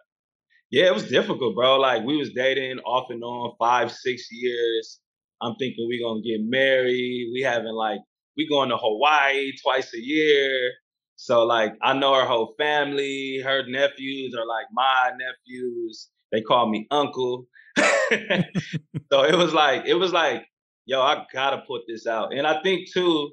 yeah, 0.71 0.85
it 0.85 0.93
was 0.93 1.07
difficult, 1.07 1.55
bro. 1.55 1.77
Like 1.77 2.03
we 2.03 2.17
was 2.17 2.31
dating 2.33 2.79
off 2.79 3.11
and 3.11 3.23
on 3.23 3.53
five, 3.59 3.91
six 3.91 4.27
years. 4.31 4.99
I'm 5.41 5.55
thinking 5.55 5.87
we 5.87 6.01
gonna 6.01 6.21
get 6.21 6.41
married. 6.41 7.29
We 7.33 7.41
having 7.41 7.73
like 7.73 7.99
we 8.37 8.47
going 8.47 8.69
to 8.69 8.77
Hawaii 8.77 9.51
twice 9.61 9.93
a 9.93 9.99
year. 9.99 10.71
So 11.15 11.45
like 11.45 11.73
I 11.83 11.93
know 11.93 12.15
her 12.15 12.25
whole 12.25 12.55
family. 12.57 13.39
Her 13.43 13.63
nephews 13.67 14.35
are 14.35 14.47
like 14.47 14.65
my 14.73 15.11
nephews. 15.17 16.09
They 16.31 16.41
call 16.41 16.69
me 16.69 16.87
uncle. 16.89 17.45
so 19.11 19.23
it 19.23 19.35
was 19.35 19.53
like 19.53 19.83
it 19.85 19.95
was 19.95 20.11
like, 20.11 20.45
yo, 20.85 21.01
I 21.01 21.25
gotta 21.33 21.63
put 21.67 21.83
this 21.87 22.07
out. 22.07 22.33
And 22.33 22.47
I 22.47 22.61
think 22.61 22.91
too, 22.91 23.31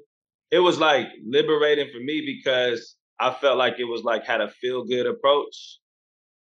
it 0.51 0.59
was 0.59 0.77
like 0.79 1.07
liberating 1.25 1.87
for 1.91 1.99
me 1.99 2.23
because 2.25 2.95
I 3.19 3.33
felt 3.33 3.57
like 3.57 3.75
it 3.79 3.85
was 3.85 4.03
like 4.03 4.25
had 4.25 4.41
a 4.41 4.49
feel 4.49 4.83
good 4.83 5.05
approach. 5.05 5.79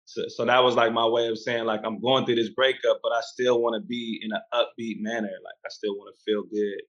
So, 0.05 0.23
so 0.29 0.45
that 0.45 0.63
was 0.63 0.77
like 0.77 0.93
my 0.93 1.07
way 1.07 1.27
of 1.27 1.39
saying 1.39 1.65
like 1.65 1.81
I'm 1.85 2.01
going 2.01 2.25
through 2.25 2.37
this 2.37 2.51
breakup, 2.51 3.01
but 3.03 3.13
I 3.13 3.21
still 3.33 3.61
want 3.61 3.83
to 3.83 3.87
be 3.87 4.21
in 4.23 4.31
an 4.33 4.41
upbeat 4.55 5.01
manner. 5.01 5.29
Like 5.29 5.57
I 5.65 5.69
still 5.69 5.95
want 5.97 6.15
to 6.15 6.23
feel 6.25 6.43
good 6.45 6.83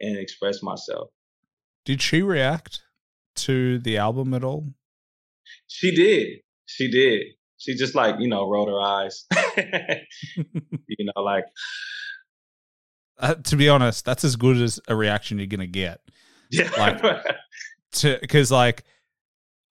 and 0.00 0.18
express 0.18 0.62
myself. 0.62 1.08
Did 1.84 2.02
she 2.02 2.20
react 2.20 2.82
to 3.36 3.78
the 3.78 3.96
album 3.96 4.34
at 4.34 4.44
all? 4.44 4.74
She 5.66 5.94
did. 5.94 6.40
She 6.66 6.90
did. 6.90 7.22
She 7.56 7.74
just 7.74 7.94
like, 7.94 8.16
you 8.18 8.28
know, 8.28 8.48
rolled 8.48 8.68
her 8.68 8.80
eyes. 8.80 9.24
you 9.56 11.06
know, 11.06 11.22
like 11.22 11.44
Uh, 13.18 13.34
to 13.34 13.56
be 13.56 13.68
honest, 13.68 14.04
that's 14.04 14.24
as 14.24 14.36
good 14.36 14.58
as 14.58 14.78
a 14.86 14.94
reaction 14.94 15.38
you're 15.38 15.46
gonna 15.46 15.66
get. 15.66 16.00
Yeah. 16.50 16.70
Like- 16.76 17.02
to 17.92 18.18
because 18.20 18.50
like 18.50 18.84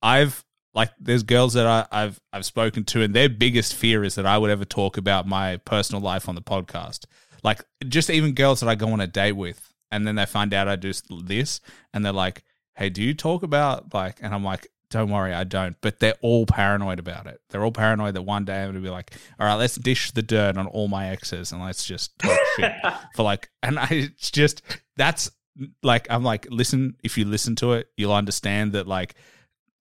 I've 0.01 0.43
like 0.73 0.91
there's 0.99 1.23
girls 1.23 1.53
that 1.53 1.65
I, 1.65 1.87
I've 1.91 2.19
I've 2.31 2.45
spoken 2.45 2.83
to 2.85 3.01
and 3.01 3.13
their 3.13 3.29
biggest 3.29 3.73
fear 3.73 4.03
is 4.03 4.15
that 4.15 4.25
I 4.25 4.37
would 4.37 4.51
ever 4.51 4.65
talk 4.65 4.97
about 4.97 5.27
my 5.27 5.57
personal 5.57 6.01
life 6.01 6.29
on 6.29 6.35
the 6.35 6.41
podcast. 6.41 7.05
Like 7.43 7.63
just 7.87 8.09
even 8.09 8.33
girls 8.33 8.59
that 8.59 8.69
I 8.69 8.75
go 8.75 8.89
on 8.89 9.01
a 9.01 9.07
date 9.07 9.33
with 9.33 9.73
and 9.91 10.05
then 10.05 10.15
they 10.15 10.25
find 10.25 10.53
out 10.53 10.67
I 10.67 10.75
do 10.75 10.91
this 11.23 11.61
and 11.93 12.05
they're 12.05 12.11
like, 12.13 12.43
"Hey, 12.75 12.89
do 12.89 13.01
you 13.03 13.13
talk 13.13 13.43
about 13.43 13.93
like?" 13.93 14.19
And 14.21 14.33
I'm 14.33 14.43
like, 14.43 14.67
"Don't 14.89 15.09
worry, 15.09 15.33
I 15.33 15.45
don't." 15.45 15.75
But 15.81 15.99
they're 15.99 16.17
all 16.21 16.45
paranoid 16.45 16.99
about 16.99 17.25
it. 17.25 17.39
They're 17.49 17.63
all 17.63 17.71
paranoid 17.71 18.15
that 18.15 18.23
one 18.23 18.45
day 18.45 18.61
I'm 18.61 18.69
gonna 18.69 18.81
be 18.81 18.89
like, 18.89 19.13
"All 19.39 19.47
right, 19.47 19.55
let's 19.55 19.75
dish 19.75 20.11
the 20.11 20.21
dirt 20.21 20.57
on 20.57 20.67
all 20.67 20.87
my 20.87 21.07
exes 21.09 21.51
and 21.51 21.61
let's 21.63 21.85
just 21.85 22.17
talk 22.19 22.37
shit." 22.55 22.73
for 23.15 23.23
like 23.23 23.49
and 23.63 23.79
I 23.79 23.87
it's 23.89 24.29
just 24.31 24.61
that's 24.97 25.31
like 25.83 26.07
I'm 26.09 26.23
like 26.23 26.47
listen 26.49 26.95
if 27.03 27.17
you 27.17 27.25
listen 27.25 27.55
to 27.57 27.73
it 27.73 27.89
you'll 27.97 28.13
understand 28.13 28.73
that 28.73 28.87
like 28.87 29.15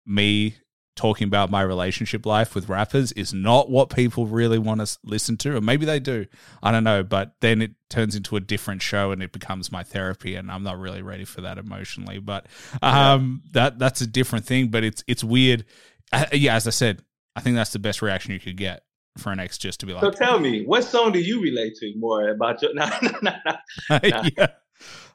me 0.07 0.57
talking 0.95 1.27
about 1.27 1.51
my 1.51 1.63
relationship 1.63 2.27
life 2.27 2.55
with 2.55 2.69
rappers 2.69 3.13
is 3.13 3.33
not 3.33 3.71
what 3.71 3.95
people 3.95 4.27
really 4.27 4.59
want 4.59 4.87
to 4.87 4.99
listen 5.05 5.37
to, 5.39 5.57
or 5.57 5.61
maybe 5.61 5.87
they 5.87 5.99
do. 5.99 6.27
I 6.63 6.71
don't 6.71 6.85
know, 6.85 7.03
but 7.03 7.35
then 7.41 7.63
it 7.63 7.73
turns 7.89 8.15
into 8.15 8.37
a 8.37 8.41
different 8.41 8.83
show 8.83 9.11
and 9.11 9.23
it 9.23 9.33
becomes 9.33 9.73
my 9.73 9.83
therapy, 9.83 10.35
and 10.35 10.51
I'm 10.51 10.63
not 10.63 10.79
really 10.79 11.03
ready 11.03 11.25
for 11.25 11.41
that 11.43 11.59
emotionally. 11.59 12.19
But 12.19 12.47
um, 12.83 13.43
that 13.53 13.79
that's 13.79 14.01
a 14.01 14.07
different 14.07 14.45
thing. 14.45 14.69
But 14.69 14.85
it's 14.85 15.03
it's 15.07 15.25
weird. 15.25 15.65
Uh, 16.13 16.27
yeah, 16.33 16.57
as 16.57 16.67
I 16.67 16.71
said, 16.71 17.03
I 17.35 17.41
think 17.41 17.57
that's 17.57 17.73
the 17.73 17.79
best 17.79 18.03
reaction 18.03 18.33
you 18.33 18.41
could 18.41 18.57
get 18.57 18.83
for 19.19 19.33
an 19.33 19.41
ex, 19.41 19.59
just 19.59 19.81
to 19.81 19.87
be 19.87 19.95
like 19.95 20.03
So 20.03 20.11
tell 20.11 20.39
me, 20.39 20.65
what 20.65 20.85
song 20.85 21.13
do 21.13 21.21
you 21.21 21.41
relate 21.41 21.75
to 21.77 21.93
more 21.97 22.29
about 22.29 22.61
your? 22.63 22.75
Nah, 22.75 22.91
nah, 23.03 23.19
nah, 23.23 23.59
nah. 23.91 24.01
yeah. 24.37 24.47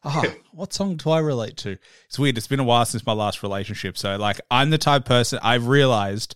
Oh, 0.10 0.34
what 0.52 0.74
song 0.74 0.96
do 0.96 1.10
I 1.10 1.20
relate 1.20 1.58
to? 1.58 1.78
It's 2.08 2.18
weird. 2.18 2.38
It's 2.38 2.48
been 2.48 2.60
a 2.60 2.64
while 2.64 2.86
since 2.86 3.06
my 3.06 3.14
last 3.14 3.44
relationship. 3.44 3.98
So, 3.98 4.16
like, 4.18 4.40
I'm 4.50 4.70
the 4.70 4.78
type 4.78 5.02
of 5.02 5.06
person 5.06 5.40
I've 5.44 5.68
realized 5.68 6.36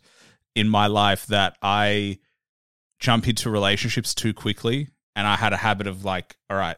in 0.55 0.67
my 0.67 0.88
life 0.88 1.26
that 1.28 1.57
I 1.61 2.19
jump 2.99 3.28
into 3.28 3.49
relationships 3.49 4.13
too 4.13 4.34
quickly. 4.34 4.89
And 5.15 5.28
I 5.28 5.36
had 5.36 5.51
a 5.53 5.57
habit 5.57 5.88
of, 5.88 6.05
like, 6.05 6.38
all 6.49 6.57
right, 6.57 6.78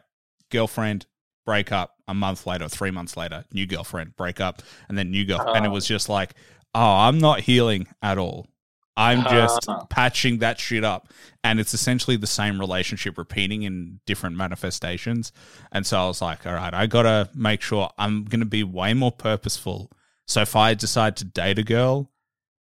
girlfriend, 0.50 1.06
break 1.46 1.70
up 1.72 1.96
a 2.08 2.14
month 2.14 2.46
later, 2.46 2.68
three 2.68 2.90
months 2.90 3.16
later, 3.16 3.44
new 3.52 3.66
girlfriend, 3.66 4.16
break 4.16 4.40
up, 4.40 4.62
and 4.88 4.96
then 4.98 5.10
new 5.10 5.24
girlfriend. 5.24 5.56
and 5.58 5.66
it 5.66 5.68
Oh. 5.68 5.72
was 5.72 5.86
just 5.86 6.08
like, 6.08 6.34
oh, 6.74 6.80
I'm 6.96 7.18
not 7.18 7.40
healing 7.40 7.86
at 8.02 8.18
all. 8.18 8.48
I'm 8.96 9.22
just 9.24 9.68
Ah. 9.68 9.84
patching 9.90 10.38
that 10.38 10.60
shit 10.60 10.84
up. 10.84 11.08
And 11.42 11.58
it's 11.60 11.74
essentially 11.74 12.16
the 12.16 12.26
same 12.26 12.60
relationship 12.60 13.18
repeating 13.18 13.62
in 13.64 14.00
different 14.06 14.36
manifestations. 14.36 15.32
And 15.72 15.84
so 15.86 15.98
I 16.00 16.06
was 16.06 16.22
like, 16.22 16.46
all 16.46 16.54
right, 16.54 16.72
I 16.72 16.86
got 16.86 17.02
to 17.02 17.28
make 17.34 17.60
sure 17.60 17.90
I'm 17.98 18.24
going 18.24 18.40
to 18.40 18.46
be 18.46 18.62
way 18.62 18.94
more 18.94 19.12
purposeful. 19.12 19.90
So 20.26 20.40
if 20.42 20.54
I 20.56 20.74
decide 20.74 21.16
to 21.18 21.24
date 21.24 21.58
a 21.58 21.62
girl, 21.64 22.10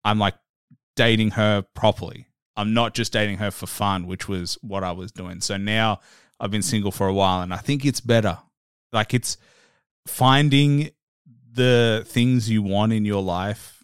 I'm 0.05 0.19
like 0.19 0.35
dating 0.97 1.33
her 1.33 1.63
properly. 1.75 2.27
I'm 2.57 2.75
not 2.75 2.95
just 2.95 3.13
dating 3.13 3.39
her 3.39 3.51
for 3.51 3.67
fun, 3.67 4.07
which 4.07 4.29
was 4.29 4.59
what 4.63 4.83
I 4.83 4.93
was 4.93 5.13
doing. 5.13 5.41
So 5.41 5.57
now 5.57 6.01
I've 6.41 6.51
been 6.51 6.63
single 6.63 6.91
for 6.91 7.07
a 7.07 7.15
while 7.15 7.41
and 7.43 7.55
I 7.55 7.59
think 7.59 7.85
it's 7.85 8.01
better. 8.01 8.39
Like 8.93 9.15
it's 9.15 9.37
finding 10.07 10.91
the 11.53 12.05
things 12.07 12.51
you 12.51 12.63
want 12.63 12.93
in 12.93 13.05
your 13.05 13.23
life 13.23 13.76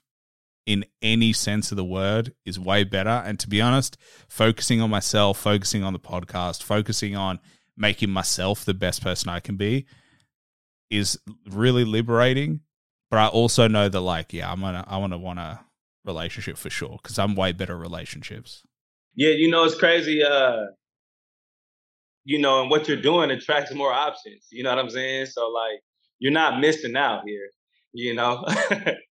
in 0.67 0.85
any 1.01 1.33
sense 1.33 1.71
of 1.73 1.77
the 1.77 1.85
word 1.85 2.35
is 2.45 2.59
way 2.59 2.85
better. 2.85 3.11
And 3.11 3.39
to 3.41 3.49
be 3.49 3.61
honest, 3.61 3.97
focusing 4.29 4.81
on 4.81 4.91
myself, 4.91 5.39
focusing 5.39 5.83
on 5.83 5.93
the 5.93 5.99
podcast, 5.99 6.63
focusing 6.63 7.17
on 7.17 7.41
making 7.77 8.11
myself 8.11 8.65
the 8.65 8.75
best 8.75 9.03
person 9.03 9.29
I 9.29 9.41
can 9.41 9.57
be 9.57 9.87
is 10.91 11.19
really 11.51 11.85
liberating. 11.85 12.61
But 13.11 13.19
I 13.19 13.27
also 13.27 13.69
know 13.69 13.89
that 13.89 14.01
like, 14.01 14.33
yeah, 14.33 14.51
I'm 14.51 14.61
gonna 14.61 14.85
I 14.87 14.97
wanna 14.99 15.19
want 15.19 15.39
a 15.39 15.61
relationship 16.05 16.57
for 16.57 16.71
sure 16.71 16.99
because 17.03 17.19
I'm 17.19 17.35
way 17.35 17.53
better 17.53 17.75
at 17.75 17.81
relationships. 17.81 18.63
Yeah, 19.15 19.31
you 19.31 19.51
know 19.51 19.65
it's 19.65 19.75
crazy. 19.75 20.23
Uh, 20.23 20.67
you 22.25 22.39
know, 22.39 22.63
and 22.63 22.71
what 22.71 22.89
you're 22.89 23.03
doing 23.03 23.31
attracts 23.31 23.75
more 23.75 23.93
options. 23.93 24.47
You 24.51 24.63
know 24.63 24.71
what 24.71 24.79
I'm 24.79 24.91
saying? 24.91 25.27
So 25.27 25.49
like, 25.49 25.81
you're 26.21 26.33
not 26.33 26.61
missing 26.61 26.97
out 26.97 27.23
here. 27.27 27.51
You 27.93 28.15
know. 28.15 28.45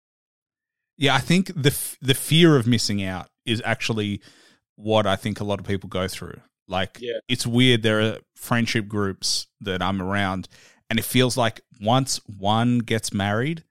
Yeah, 0.98 1.16
I 1.16 1.20
think 1.20 1.52
the 1.56 1.70
f- 1.72 1.98
the 2.02 2.14
fear 2.14 2.56
of 2.56 2.68
missing 2.68 3.04
out 3.04 3.28
is 3.46 3.62
actually 3.66 4.22
what 4.76 5.06
I 5.06 5.16
think 5.16 5.40
a 5.40 5.44
lot 5.44 5.60
of 5.60 5.66
people 5.66 5.90
go 5.90 6.08
through. 6.08 6.40
Like, 6.68 6.98
Yeah. 7.00 7.20
it's 7.28 7.46
weird. 7.46 7.84
There 7.84 8.02
are 8.02 8.18
friendship 8.36 8.88
groups 8.88 9.48
that 9.62 9.82
I'm 9.82 10.02
around, 10.02 10.48
and 10.90 10.98
it 11.00 11.06
feels 11.06 11.38
like 11.38 11.62
once 11.80 12.20
one 12.26 12.80
gets 12.80 13.14
married, 13.14 13.64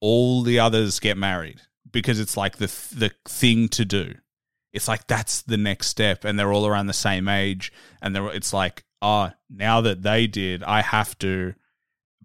all 0.00 0.42
the 0.42 0.58
others 0.58 0.98
get 1.00 1.16
married 1.16 1.60
because 1.90 2.18
it's 2.18 2.36
like 2.36 2.56
the 2.56 2.68
th- 2.68 2.90
the 2.90 3.10
thing 3.28 3.68
to 3.68 3.84
do. 3.84 4.14
It's 4.72 4.88
like 4.88 5.06
that's 5.06 5.42
the 5.42 5.58
next 5.58 5.88
step, 5.88 6.24
and 6.24 6.38
they're 6.38 6.52
all 6.52 6.66
around 6.66 6.86
the 6.86 6.92
same 6.94 7.28
age, 7.28 7.72
and 8.00 8.14
they're 8.16 8.28
it's 8.32 8.52
like, 8.52 8.84
oh, 9.02 9.30
now 9.50 9.80
that 9.82 10.02
they 10.02 10.26
did, 10.26 10.62
I 10.62 10.80
have 10.80 11.18
to, 11.18 11.54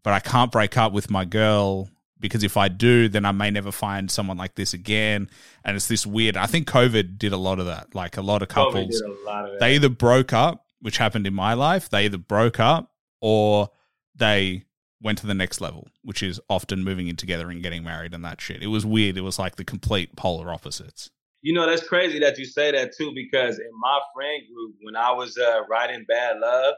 but 0.04 0.14
I 0.14 0.20
can't 0.20 0.52
break 0.52 0.78
up 0.78 0.94
with 0.94 1.10
my 1.10 1.26
girl 1.26 1.90
because 2.20 2.44
if 2.44 2.58
I 2.58 2.68
do, 2.68 3.08
then 3.08 3.26
I 3.26 3.32
may 3.32 3.52
never 3.52 3.72
find 3.72 4.10
someone 4.10 4.38
like 4.38 4.56
this 4.56 4.74
again. 4.74 5.30
And 5.64 5.76
it's 5.76 5.88
this 5.88 6.06
weird. 6.06 6.38
I 6.38 6.46
think 6.46 6.68
COVID 6.68 7.18
did 7.18 7.34
a 7.34 7.38
lot 7.38 7.60
of 7.60 7.66
that. 7.66 7.94
Like 7.94 8.18
a 8.18 8.22
lot 8.22 8.42
of 8.42 8.48
couples, 8.48 9.02
lot 9.26 9.50
of 9.50 9.60
they 9.60 9.76
either 9.76 9.90
broke 9.90 10.34
up, 10.34 10.66
which 10.82 10.98
happened 10.98 11.28
in 11.28 11.34
my 11.34 11.54
life. 11.54 11.90
They 11.90 12.06
either 12.06 12.18
broke 12.18 12.60
up 12.60 12.92
or 13.22 13.70
they 14.16 14.64
went 15.02 15.20
to 15.20 15.28
the 15.28 15.34
next 15.34 15.62
level, 15.62 15.88
which 16.04 16.24
is 16.24 16.40
often 16.50 16.84
moving 16.84 17.08
in 17.08 17.16
together 17.16 17.50
and 17.50 17.62
getting 17.62 17.84
married 17.84 18.14
and 18.14 18.26
that 18.26 18.42
shit. 18.42 18.64
It 18.64 18.68
was 18.68 18.86
weird. 18.86 19.18
It 19.18 19.22
was 19.22 19.38
like 19.38 19.56
the 19.56 19.66
complete 19.66 20.16
polar 20.16 20.52
opposites. 20.52 21.10
You 21.42 21.54
know, 21.54 21.68
that's 21.68 21.88
crazy 21.88 22.20
that 22.20 22.38
you 22.38 22.46
say 22.46 22.72
that 22.72 22.96
too, 22.98 23.12
because 23.14 23.60
in 23.60 23.70
my 23.80 24.00
friend 24.16 24.44
group, 24.52 24.76
when 24.82 24.96
I 24.96 25.12
was 25.12 25.38
uh, 25.38 25.62
writing 25.70 26.04
Bad 26.08 26.40
Love, 26.40 26.74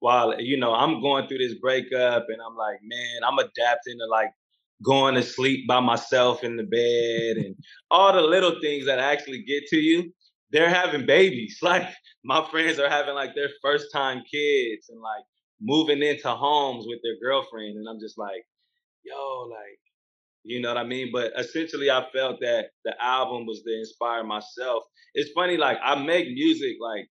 while, 0.00 0.40
you 0.40 0.56
know, 0.56 0.74
I'm 0.74 1.02
going 1.02 1.28
through 1.28 1.38
this 1.38 1.54
breakup 1.54 2.26
and 2.28 2.38
I'm 2.40 2.56
like, 2.56 2.78
man, 2.82 3.20
I'm 3.26 3.38
adapting 3.38 3.98
to 3.98 4.06
like 4.06 4.30
going 4.82 5.14
to 5.14 5.22
sleep 5.22 5.66
by 5.66 5.80
myself 5.80 6.44
in 6.44 6.56
the 6.56 6.62
bed 6.64 7.44
and 7.44 7.56
all 7.90 8.12
the 8.12 8.22
little 8.22 8.60
things 8.60 8.86
that 8.86 8.98
actually 8.98 9.42
get 9.42 9.66
to 9.68 9.76
you. 9.76 10.12
They're 10.50 10.70
having 10.70 11.06
babies. 11.06 11.58
Like 11.62 11.88
my 12.24 12.46
friends 12.50 12.78
are 12.78 12.88
having 12.88 13.14
like 13.14 13.34
their 13.34 13.50
first 13.62 13.86
time 13.92 14.22
kids 14.30 14.88
and 14.88 15.00
like 15.00 15.24
moving 15.60 16.02
into 16.02 16.30
homes 16.30 16.86
with 16.86 17.00
their 17.02 17.16
girlfriend. 17.22 17.76
And 17.76 17.88
I'm 17.88 18.00
just 18.00 18.18
like, 18.18 18.44
yo, 19.04 19.48
like, 19.50 19.78
you 20.44 20.60
know 20.60 20.68
what 20.68 20.78
I 20.78 20.84
mean? 20.84 21.10
But 21.12 21.32
essentially, 21.36 21.90
I 21.90 22.06
felt 22.14 22.40
that 22.40 22.66
the 22.84 22.94
album 23.02 23.46
was 23.46 23.62
to 23.62 23.78
inspire 23.78 24.24
myself. 24.24 24.84
It's 25.14 25.30
funny, 25.32 25.56
like 25.56 25.78
I 25.82 25.94
make 25.96 26.28
music 26.28 26.76
like 26.80 27.06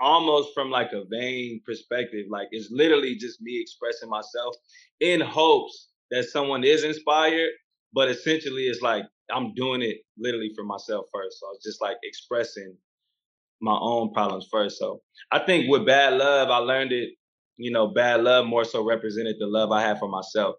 almost 0.00 0.50
from 0.54 0.70
like 0.70 0.92
a 0.92 1.04
vain 1.10 1.60
perspective. 1.64 2.26
Like 2.30 2.48
it's 2.50 2.70
literally 2.70 3.16
just 3.16 3.40
me 3.42 3.60
expressing 3.60 4.08
myself 4.08 4.56
in 5.00 5.20
hopes 5.20 5.89
that 6.10 6.24
someone 6.24 6.64
is 6.64 6.84
inspired. 6.84 7.50
But 7.92 8.08
essentially, 8.08 8.64
it's 8.64 8.82
like 8.82 9.04
I'm 9.32 9.54
doing 9.54 9.82
it 9.82 9.98
literally 10.18 10.52
for 10.54 10.64
myself 10.64 11.06
first. 11.12 11.40
So 11.40 11.46
I 11.46 11.50
was 11.50 11.62
just 11.64 11.80
like 11.80 11.96
expressing 12.02 12.76
my 13.60 13.76
own 13.80 14.12
problems 14.12 14.48
first. 14.50 14.78
So 14.78 15.02
I 15.30 15.40
think 15.40 15.68
with 15.68 15.86
Bad 15.86 16.14
Love, 16.14 16.48
I 16.50 16.58
learned 16.58 16.92
it. 16.92 17.10
You 17.56 17.70
know, 17.70 17.88
Bad 17.88 18.22
Love 18.22 18.46
more 18.46 18.64
so 18.64 18.84
represented 18.84 19.36
the 19.38 19.46
love 19.46 19.70
I 19.70 19.82
had 19.82 19.98
for 19.98 20.08
myself. 20.08 20.56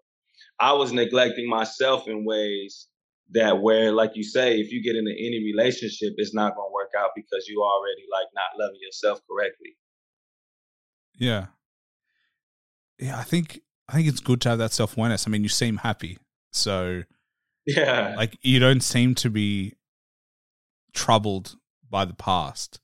I 0.60 0.72
was 0.72 0.92
neglecting 0.92 1.48
myself 1.48 2.06
in 2.06 2.24
ways 2.24 2.88
that 3.32 3.60
where, 3.60 3.92
like 3.92 4.12
you 4.14 4.22
say, 4.22 4.60
if 4.60 4.70
you 4.70 4.82
get 4.82 4.94
into 4.94 5.10
any 5.10 5.42
relationship, 5.42 6.12
it's 6.16 6.34
not 6.34 6.54
gonna 6.54 6.70
work 6.70 6.90
out 6.96 7.10
because 7.16 7.46
you 7.48 7.60
already 7.62 8.02
like 8.12 8.28
not 8.34 8.62
loving 8.62 8.78
yourself 8.80 9.20
correctly. 9.28 9.76
Yeah. 11.18 11.46
Yeah, 12.98 13.18
I 13.18 13.24
think 13.24 13.62
I 13.88 13.94
think 13.94 14.08
it's 14.08 14.20
good 14.20 14.40
to 14.42 14.50
have 14.50 14.58
that 14.58 14.72
self 14.72 14.96
awareness. 14.96 15.26
I 15.26 15.30
mean, 15.30 15.42
you 15.42 15.48
seem 15.48 15.78
happy. 15.78 16.18
So 16.52 17.02
Yeah. 17.66 18.14
like 18.16 18.38
you 18.42 18.58
don't 18.58 18.82
seem 18.82 19.14
to 19.16 19.30
be 19.30 19.74
troubled 20.94 21.56
by 21.88 22.04
the 22.04 22.14
past. 22.14 22.80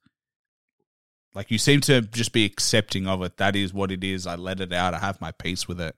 Like 1.34 1.50
you 1.50 1.58
seem 1.58 1.80
to 1.82 2.00
just 2.00 2.32
be 2.32 2.44
accepting 2.44 3.06
of 3.06 3.22
it. 3.22 3.36
That 3.36 3.54
is 3.54 3.72
what 3.72 3.92
it 3.92 4.02
is. 4.02 4.26
I 4.26 4.34
let 4.36 4.60
it 4.60 4.72
out. 4.72 4.94
I 4.94 4.98
have 4.98 5.20
my 5.20 5.30
peace 5.32 5.68
with 5.68 5.80
it, 5.80 5.94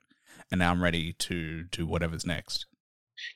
and 0.50 0.58
now 0.58 0.70
I'm 0.70 0.82
ready 0.82 1.12
to 1.14 1.64
do 1.64 1.86
whatever's 1.86 2.26
next. 2.26 2.66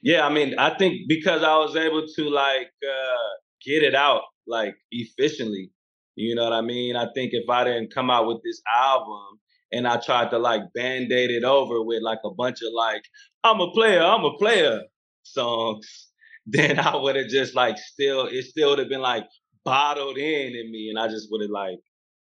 Yeah, 0.02 0.26
I 0.26 0.30
mean, 0.30 0.54
I 0.58 0.76
think 0.76 1.02
because 1.08 1.42
I 1.42 1.56
was 1.56 1.76
able 1.76 2.06
to 2.06 2.24
like 2.30 2.70
uh 2.86 3.30
get 3.64 3.82
it 3.82 3.94
out 3.94 4.22
like 4.46 4.74
efficiently. 4.90 5.70
You 6.16 6.34
know 6.34 6.44
what 6.44 6.52
I 6.52 6.60
mean? 6.60 6.94
I 6.96 7.06
think 7.14 7.30
if 7.32 7.48
I 7.48 7.64
didn't 7.64 7.92
come 7.94 8.10
out 8.10 8.26
with 8.26 8.38
this 8.44 8.60
album 8.72 9.40
and 9.74 9.86
I 9.86 9.98
tried 9.98 10.30
to 10.30 10.38
like 10.38 10.72
band-aid 10.74 11.30
it 11.30 11.44
over 11.44 11.82
with 11.82 12.02
like 12.02 12.20
a 12.24 12.30
bunch 12.30 12.62
of 12.62 12.72
like, 12.72 13.02
I'm 13.42 13.60
a 13.60 13.70
player, 13.72 14.02
I'm 14.02 14.24
a 14.24 14.36
player 14.38 14.82
songs, 15.22 16.10
then 16.46 16.78
I 16.78 16.96
would 16.96 17.16
have 17.16 17.28
just 17.28 17.54
like 17.54 17.78
still 17.78 18.26
it 18.26 18.44
still 18.44 18.70
would 18.70 18.78
have 18.78 18.88
been 18.88 19.00
like 19.00 19.26
bottled 19.64 20.18
in 20.18 20.54
in 20.54 20.70
me 20.70 20.90
and 20.90 20.98
I 20.98 21.08
just 21.08 21.28
would 21.30 21.40
have 21.40 21.50
like 21.50 21.78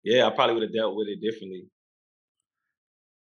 yeah, 0.04 0.28
I 0.28 0.30
probably 0.30 0.56
would 0.56 0.64
have 0.64 0.74
dealt 0.74 0.95
with 0.95 1.08
it 1.08 1.22
differently. 1.22 1.68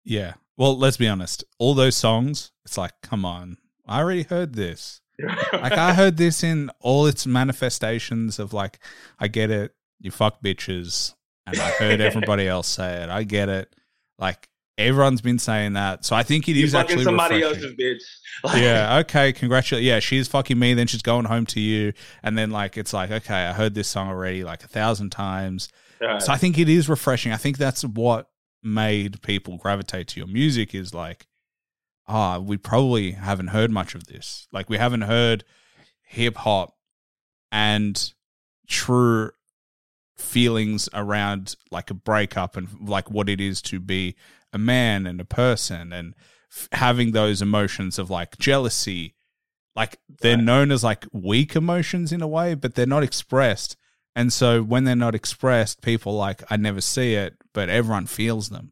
Yeah. 0.05 0.35
Well, 0.57 0.77
let's 0.77 0.97
be 0.97 1.09
honest. 1.09 1.45
All 1.59 1.75
those 1.75 1.97
songs, 1.97 2.53
it's 2.65 2.77
like, 2.77 2.93
come 3.03 3.25
on, 3.25 3.59
I 3.87 4.01
already 4.01 4.25
heard 4.25 4.55
this. 4.55 5.01
Like 5.53 5.75
I 5.75 5.95
heard 5.95 6.17
this 6.17 6.43
in 6.43 6.71
all 6.81 7.07
its 7.07 7.25
manifestations 7.27 8.41
of 8.41 8.53
like, 8.53 8.81
I 9.21 9.29
get 9.29 9.51
it, 9.51 9.73
you 10.01 10.11
fuck 10.11 10.43
bitches, 10.43 11.15
and 11.47 11.57
I 11.57 11.71
heard 11.71 12.01
everybody 12.01 12.49
else 12.55 12.67
say 12.67 13.03
it. 13.03 13.09
I 13.09 13.23
get 13.23 13.49
it. 13.49 13.75
Like 14.19 14.49
everyone's 14.77 15.21
been 15.21 15.39
saying 15.39 15.75
that, 15.75 16.05
so 16.05 16.17
I 16.17 16.23
think 16.23 16.49
it 16.49 16.57
you 16.57 16.65
is 16.65 16.75
actually 16.75 17.05
somebody 17.05 17.37
refreshing. 17.43 17.65
else's 17.65 17.77
bitch. 17.77 18.03
Like, 18.43 18.61
yeah, 18.61 18.99
okay, 18.99 19.33
congratulations. 19.33 19.87
Yeah, 19.87 20.01
she's 20.01 20.29
fucking 20.29 20.59
me, 20.59 20.75
then 20.75 20.87
she's 20.89 21.01
going 21.03 21.25
home 21.25 21.47
to 21.47 21.61
you. 21.61 21.93
And 22.23 22.37
then, 22.37 22.51
like, 22.51 22.77
it's 22.77 22.93
like, 22.93 23.11
okay, 23.11 23.47
I 23.47 23.53
heard 23.53 23.75
this 23.75 23.89
song 23.89 24.09
already 24.09 24.45
like 24.45 24.65
a 24.65 24.69
thousand 24.69 25.11
times. 25.11 25.69
Right. 26.01 26.21
So 26.21 26.33
I 26.33 26.37
think 26.37 26.59
it 26.59 26.69
is 26.69 26.89
refreshing. 26.89 27.33
I 27.33 27.37
think 27.37 27.57
that's 27.57 27.85
what 27.85 28.29
made 28.63 29.23
people 29.23 29.57
gravitate 29.57 30.09
to 30.09 30.21
your 30.21 30.27
music 30.27 30.75
is 30.75 30.93
like, 30.93 31.27
ah, 32.09 32.39
we 32.39 32.57
probably 32.57 33.13
haven't 33.13 33.49
heard 33.49 33.71
much 33.71 33.95
of 33.95 34.09
this. 34.09 34.49
Like, 34.53 34.69
we 34.69 34.77
haven't 34.77 35.03
heard 35.03 35.45
hip 36.03 36.37
hop 36.37 36.75
and 37.53 38.13
true 38.67 39.31
feelings 40.17 40.89
around 40.95 41.57
like 41.71 41.91
a 41.91 41.95
breakup 41.95 42.57
and 42.57 42.69
like 42.89 43.11
what 43.11 43.29
it 43.29 43.41
is 43.41 43.61
to 43.63 43.81
be 43.81 44.15
a 44.53 44.59
man 44.59 45.07
and 45.07 45.21
a 45.21 45.25
person 45.25 45.93
and 45.93 46.15
f- 46.51 46.69
having 46.73 47.13
those 47.13 47.43
emotions 47.43 47.99
of 47.99 48.11
like 48.11 48.39
jealousy 48.39 49.15
like 49.75 49.99
they're 50.21 50.37
Right. 50.37 50.45
known 50.45 50.71
as 50.71 50.85
like 50.85 51.07
weak 51.13 51.57
emotions 51.57 52.13
in 52.13 52.23
a 52.23 52.29
way 52.29 52.55
but 52.55 52.75
they're 52.75 52.87
not 52.87 53.03
expressed 53.03 53.77
and 54.15 54.33
so 54.33 54.63
when 54.63 54.85
they're 54.85 54.95
not 54.95 55.17
expressed 55.17 55.83
people 55.83 56.15
like 56.15 56.43
i 56.49 56.57
never 56.57 56.81
see 56.81 57.15
it 57.15 57.35
but 57.53 57.69
everyone 57.69 58.07
feels 58.07 58.51
them 58.51 58.71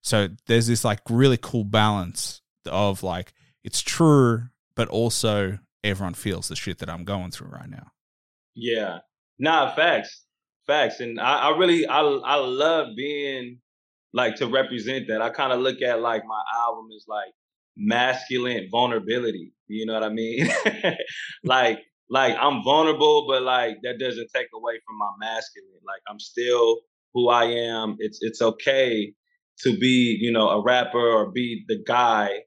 so 0.00 0.28
there's 0.46 0.68
this 0.68 0.84
like 0.84 1.00
really 1.10 1.38
cool 1.40 1.64
balance 1.64 2.40
of 2.66 3.02
like 3.02 3.32
it's 3.64 3.82
true 3.82 4.44
but 4.76 4.86
also 4.88 5.58
everyone 5.82 6.14
feels 6.14 6.46
the 6.46 6.54
shit 6.56 6.78
that 6.78 6.88
i'm 6.88 7.02
going 7.04 7.32
through 7.32 7.48
right 7.48 7.68
now 7.70 7.88
Yeah. 8.54 8.98
Nah, 9.40 9.74
facts. 9.74 10.22
Facts. 10.66 11.00
And 11.00 11.20
I, 11.20 11.50
I 11.50 11.56
really 11.56 11.86
I 11.86 12.00
I 12.00 12.36
love 12.36 12.88
being 12.96 13.58
like 14.12 14.36
to 14.36 14.46
represent 14.46 15.08
that. 15.08 15.20
I 15.20 15.30
kind 15.30 15.52
of 15.52 15.60
look 15.60 15.82
at 15.82 16.00
like 16.00 16.22
my 16.26 16.42
album 16.64 16.88
as 16.96 17.04
like 17.08 17.32
masculine 17.76 18.68
vulnerability. 18.70 19.52
You 19.68 19.86
know 19.86 19.94
what 19.94 20.04
I 20.04 20.08
mean? 20.08 20.48
like 21.44 21.80
like 22.08 22.36
I'm 22.40 22.62
vulnerable, 22.62 23.26
but 23.28 23.42
like 23.42 23.76
that 23.82 23.98
doesn't 23.98 24.30
take 24.34 24.48
away 24.54 24.74
from 24.86 24.98
my 24.98 25.10
masculine. 25.18 25.80
Like 25.86 26.02
I'm 26.08 26.20
still 26.20 26.80
who 27.12 27.28
I 27.28 27.44
am. 27.44 27.96
It's 27.98 28.18
it's 28.22 28.40
okay 28.40 29.12
to 29.62 29.78
be, 29.78 30.16
you 30.20 30.32
know, 30.32 30.48
a 30.48 30.62
rapper 30.62 30.98
or 30.98 31.30
be 31.30 31.64
the 31.68 31.82
guy 31.86 32.40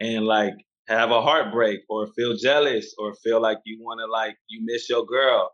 and 0.00 0.24
like 0.26 0.54
have 0.88 1.10
a 1.10 1.22
heartbreak 1.22 1.80
or 1.88 2.06
feel 2.08 2.36
jealous 2.36 2.94
or 2.98 3.14
feel 3.22 3.40
like 3.40 3.58
you 3.64 3.78
want 3.80 4.00
to 4.00 4.06
like 4.10 4.36
you 4.48 4.60
miss 4.64 4.88
your 4.88 5.04
girl. 5.06 5.50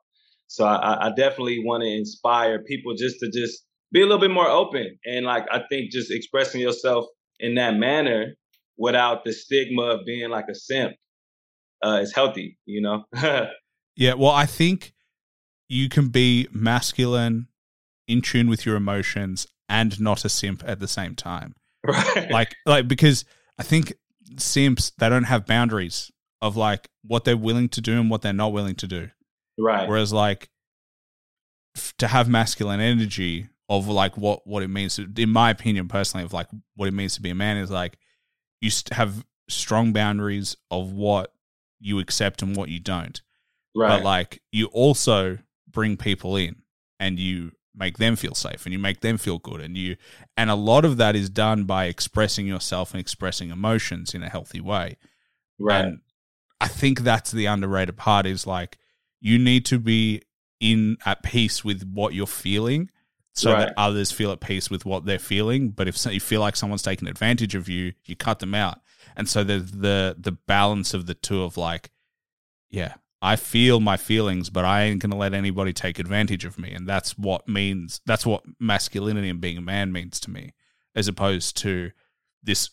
So 0.49 0.64
I, 0.64 1.07
I 1.07 1.11
definitely 1.11 1.62
want 1.64 1.82
to 1.82 1.88
inspire 1.88 2.62
people 2.62 2.94
just 2.94 3.20
to 3.20 3.30
just 3.30 3.64
be 3.92 4.01
a 4.01 4.05
little 4.05 4.20
bit 4.20 4.30
more 4.30 4.49
open 4.49 4.99
and 5.07 5.24
like 5.24 5.44
I 5.51 5.62
think 5.70 5.90
just 5.90 6.11
expressing 6.11 6.61
yourself 6.61 7.07
in 7.38 7.55
that 7.55 7.76
manner 7.76 8.34
without 8.76 9.24
the 9.24 9.32
stigma 9.32 9.82
of 9.82 10.05
being 10.05 10.28
like 10.30 10.46
a 10.51 10.55
simp 10.55 10.94
uh, 11.84 12.01
is 12.03 12.14
healthy. 12.14 12.59
You 12.66 12.82
know. 12.82 13.05
Yeah, 13.99 14.14
well, 14.14 14.30
I 14.30 14.46
think 14.46 14.94
you 15.68 15.88
can 15.88 16.09
be 16.09 16.46
masculine, 16.53 17.49
in 18.07 18.22
tune 18.22 18.49
with 18.49 18.64
your 18.64 18.76
emotions, 18.76 19.49
and 19.68 20.01
not 20.01 20.24
a 20.24 20.28
simp 20.28 20.62
at 20.64 20.78
the 20.78 20.86
same 20.86 21.16
time. 21.16 21.57
right. 21.84 22.30
Like, 22.30 22.55
like 22.64 22.86
because 22.86 23.24
I 23.59 23.64
think 23.64 23.92
simps 24.36 24.92
they 24.99 25.09
don't 25.09 25.24
have 25.24 25.46
boundaries 25.46 26.12
of 26.40 26.57
like 26.57 26.88
what 27.03 27.24
they're 27.24 27.36
willing 27.36 27.68
to 27.70 27.80
do 27.80 28.01
and 28.01 28.09
what 28.09 28.22
they're 28.22 28.32
not 28.32 28.53
willing 28.53 28.76
to 28.76 28.86
do. 28.86 29.11
Right. 29.59 29.89
Whereas, 29.89 30.13
like, 30.13 30.49
f- 31.77 31.95
to 31.99 32.09
have 32.09 32.29
masculine 32.29 32.81
energy 32.81 33.49
of 33.69 33.87
like 33.89 34.17
what 34.17 34.47
what 34.47 34.63
it 34.63 34.69
means, 34.69 34.97
to, 34.97 35.07
in 35.17 35.31
my 35.31 35.51
opinion, 35.51 35.89
personally, 35.89 36.25
of 36.25 36.33
like 36.33 36.49
what 36.77 36.89
it 36.89 36.95
means 36.95 37.15
to 37.17 37.23
be 37.23 37.31
a 37.31 37.35
man 37.35 37.57
is 37.57 37.71
like 37.71 37.99
you 38.61 38.71
st- 38.71 38.97
have 38.97 39.25
strong 39.49 39.93
boundaries 39.93 40.57
of 40.71 40.93
what 40.93 41.33
you 41.81 41.99
accept 42.01 42.43
and 42.43 42.57
what 42.57 42.69
you 42.69 42.81
don't 42.81 43.23
Right. 43.75 43.89
but 43.89 44.03
like 44.03 44.43
you 44.51 44.67
also 44.67 45.39
bring 45.71 45.97
people 45.97 46.37
in 46.37 46.57
and 46.99 47.19
you 47.19 47.53
make 47.75 47.99
them 47.99 48.17
feel 48.17 48.35
safe 48.35 48.67
and 48.67 48.73
you 48.73 48.79
make 48.79 49.01
them 49.01 49.17
feel 49.17 49.39
good 49.39 49.61
and 49.61 49.77
you 49.77 49.97
and 50.37 50.51
a 50.51 50.55
lot 50.57 50.85
of 50.85 50.97
that 50.97 51.15
is 51.15 51.31
done 51.31 51.65
by 51.65 51.85
expressing 51.85 52.47
yourself 52.47 52.93
and 52.93 53.01
expressing 53.01 53.51
emotions 53.51 54.13
in 54.15 54.23
a 54.23 54.29
healthy 54.29 54.61
way 54.61 54.97
right. 55.61 55.85
and 55.85 56.01
i 56.61 56.67
think 56.67 57.01
that's 57.01 57.31
the 57.31 57.47
underrated 57.47 57.97
part 57.97 58.27
is 58.27 58.47
like 58.47 58.77
you 59.21 59.39
need 59.39 59.64
to 59.66 59.79
be 59.79 60.23
in 60.61 60.97
at 61.07 61.23
peace 61.23 61.64
with 61.64 61.89
what 61.93 62.14
you're 62.14 62.27
feeling 62.27 62.91
so 63.33 63.53
Right. 63.53 63.66
that 63.66 63.75
others 63.77 64.11
feel 64.11 64.33
at 64.33 64.41
peace 64.41 64.69
with 64.69 64.85
what 64.85 65.05
they're 65.05 65.19
feeling. 65.21 65.71
But 65.71 65.87
if 65.87 65.97
so, 65.97 66.11
you 66.11 66.19
feel 66.19 66.41
like 66.41 66.57
someone's 66.57 66.83
taking 66.83 67.07
advantage 67.07 67.55
of 67.55 67.69
you 67.69 67.93
you 68.05 68.16
cut 68.16 68.41
them 68.41 68.55
out. 68.55 68.81
And 69.16 69.29
so 69.29 69.45
there's 69.45 69.71
the 69.71 70.16
the 70.19 70.33
balance 70.33 70.93
of 70.95 71.07
the 71.07 71.14
two 71.14 71.43
of 71.43 71.57
like 71.57 71.91
yeah 72.71 72.95
i 73.23 73.35
feel 73.35 73.81
my 73.81 73.97
feelings 73.97 74.51
but 74.51 74.64
i 74.64 74.83
ain't 74.83 75.01
gonna 75.01 75.16
let 75.16 75.33
anybody 75.35 75.73
take 75.73 75.99
advantage 76.01 76.45
of 76.45 76.59
me. 76.59 76.73
And 76.73 76.87
that's 76.89 77.16
what 77.16 77.49
means 77.49 78.01
that's 78.07 78.27
what 78.27 78.43
masculinity 78.61 79.29
and 79.29 79.41
being 79.41 79.57
a 79.59 79.62
man 79.62 79.93
means 79.93 80.19
to 80.21 80.31
me 80.31 80.53
as 80.97 81.07
opposed 81.09 81.57
to 81.59 81.93
this 82.43 82.71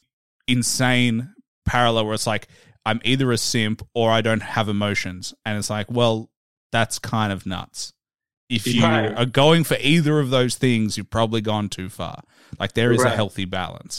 insane 0.47 1.33
parallel 1.65 2.05
where 2.05 2.13
it's 2.13 2.27
like 2.27 2.47
i'm 2.85 3.01
either 3.03 3.31
a 3.31 3.37
simp 3.37 3.81
or 3.93 4.09
i 4.11 4.21
don't 4.21 4.41
have 4.43 4.67
emotions. 4.69 5.33
And 5.45 5.57
it's 5.59 5.69
like 5.69 5.89
well 5.91 6.29
that's 6.75 6.97
kind 6.99 7.31
of 7.31 7.45
nuts 7.45 7.93
if 8.49 8.67
you 8.67 8.81
Right. 8.83 9.13
are 9.19 9.25
going 9.25 9.63
for 9.63 9.77
either 9.79 10.19
of 10.19 10.29
those 10.29 10.55
things 10.55 10.97
you've 10.97 11.09
probably 11.09 11.41
gone 11.41 11.67
too 11.69 11.89
far 11.89 12.17
like 12.59 12.73
there 12.73 12.91
is 12.91 13.03
a 13.03 13.09
healthy 13.09 13.45
balance 13.45 13.97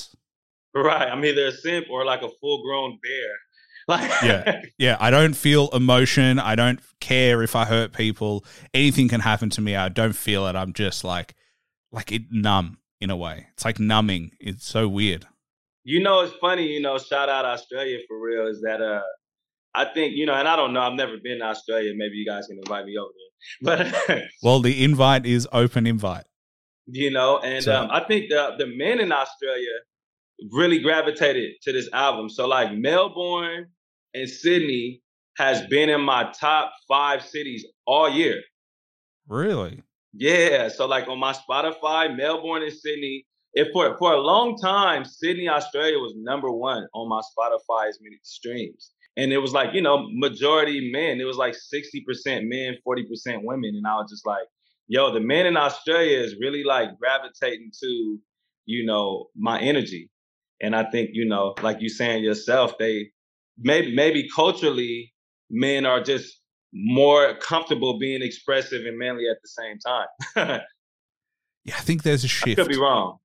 Right. 0.74 1.08
I'm 1.10 1.24
either 1.24 1.46
a 1.46 1.52
simp 1.52 1.86
or 1.90 2.04
like 2.04 2.20
a 2.20 2.28
full 2.40 2.62
grown 2.62 2.98
bear. 3.02 3.32
Like 3.88 4.10
Yeah. 4.22 4.60
Yeah, 4.78 4.96
I 5.00 5.10
don't 5.10 5.34
feel 5.34 5.70
emotion. 5.70 6.38
I 6.38 6.54
don't 6.54 6.80
care 7.00 7.42
if 7.42 7.56
I 7.56 7.64
hurt 7.64 7.92
people. 7.94 8.44
Anything 8.74 9.08
can 9.08 9.20
happen 9.20 9.48
to 9.56 9.60
me. 9.62 9.74
I 9.74 9.88
don't 9.88 10.12
feel 10.26 10.46
it. 10.48 10.54
I'm 10.56 10.74
just 10.74 11.02
like, 11.02 11.34
like 11.92 12.12
it 12.12 12.24
numb 12.30 12.76
in 13.00 13.08
a 13.10 13.16
way. 13.16 13.46
It's 13.54 13.64
like 13.64 13.78
numbing. 13.80 14.32
It's 14.38 14.66
so 14.66 14.86
weird. 14.86 15.24
You 15.84 16.02
know, 16.02 16.20
it's 16.24 16.34
funny, 16.40 16.66
you 16.74 16.80
know, 16.82 16.98
shout 16.98 17.28
out 17.30 17.44
Australia 17.46 17.98
for 18.06 18.20
real 18.20 18.46
is 18.48 18.60
that 18.60 18.82
uh 18.82 19.00
I 19.76 19.84
think, 19.94 20.14
you 20.16 20.26
know, 20.26 20.34
and 20.34 20.48
I 20.48 20.56
don't 20.56 20.72
know, 20.72 20.80
I've 20.80 20.94
never 20.94 21.16
been 21.22 21.38
to 21.40 21.44
Australia. 21.46 21.92
Maybe 21.96 22.16
you 22.16 22.26
guys 22.26 22.46
can 22.46 22.58
invite 22.58 22.84
me 22.86 22.96
over 22.98 23.12
there. 23.18 23.92
But 24.08 24.22
Well, 24.42 24.60
the 24.60 24.82
invite 24.82 25.24
is 25.26 25.46
open 25.52 25.86
invite. 25.86 26.24
you 26.86 27.10
know, 27.10 27.38
and 27.38 27.62
So- 27.64 27.74
um, 27.76 27.88
I 27.90 28.00
think 28.08 28.30
the 28.30 28.42
the 28.58 28.66
men 28.82 29.00
in 29.00 29.10
Australia 29.12 29.74
really 30.60 30.78
gravitated 30.80 31.48
to 31.64 31.72
this 31.72 31.88
album. 31.92 32.28
So 32.28 32.46
like 32.46 32.70
Melbourne 32.88 33.66
and 34.14 34.28
Sydney 34.28 35.02
has 35.38 35.66
been 35.74 35.88
in 35.96 36.00
my 36.14 36.22
top 36.40 36.72
five 36.88 37.20
cities 37.34 37.62
all 37.86 38.08
year. 38.08 38.38
Really? 39.28 39.82
Yeah, 40.14 40.68
so 40.68 40.86
like 40.86 41.08
on 41.08 41.18
my 41.18 41.34
Spotify, 41.34 42.14
Melbourne 42.16 42.62
and 42.62 42.72
Sydney. 42.72 43.26
If 43.52 43.68
for 43.72 43.96
for 43.98 44.12
a 44.12 44.20
long 44.20 44.56
time, 44.58 45.04
Sydney, 45.04 45.48
Australia 45.48 45.98
was 45.98 46.12
number 46.16 46.50
one 46.50 46.82
on 46.94 47.08
my 47.08 47.22
Spotify 47.32 47.88
as 47.88 47.98
many 48.02 48.18
streams, 48.22 48.90
and 49.16 49.32
it 49.32 49.38
was 49.38 49.52
like 49.52 49.74
you 49.74 49.82
know 49.82 50.08
majority 50.12 50.90
men. 50.92 51.20
It 51.20 51.24
was 51.24 51.36
like 51.36 51.54
sixty 51.54 52.02
percent 52.02 52.46
men, 52.46 52.76
forty 52.84 53.04
percent 53.04 53.42
women, 53.44 53.72
and 53.74 53.86
I 53.86 53.94
was 53.96 54.10
just 54.10 54.26
like, 54.26 54.46
yo, 54.88 55.12
the 55.12 55.20
men 55.20 55.46
in 55.46 55.56
Australia 55.56 56.18
is 56.18 56.36
really 56.40 56.64
like 56.64 56.98
gravitating 56.98 57.70
to 57.82 58.18
you 58.66 58.84
know 58.86 59.26
my 59.36 59.60
energy, 59.60 60.10
and 60.60 60.74
I 60.74 60.84
think 60.90 61.10
you 61.12 61.26
know 61.26 61.54
like 61.62 61.80
you 61.80 61.88
saying 61.88 62.24
yourself, 62.24 62.78
they 62.78 63.10
maybe 63.58 63.94
maybe 63.94 64.28
culturally 64.34 65.12
men 65.50 65.86
are 65.86 66.02
just 66.02 66.40
more 66.72 67.34
comfortable 67.38 67.98
being 67.98 68.22
expressive 68.22 68.84
and 68.84 68.98
manly 68.98 69.24
at 69.30 69.38
the 69.42 69.48
same 69.48 69.78
time. 69.78 70.60
Yeah, 71.66 71.74
I 71.76 71.80
think 71.80 72.04
there's 72.04 72.22
a 72.22 72.28
shift. 72.28 72.58
could 72.58 72.68
be 72.68 72.78
wrong. 72.78 73.18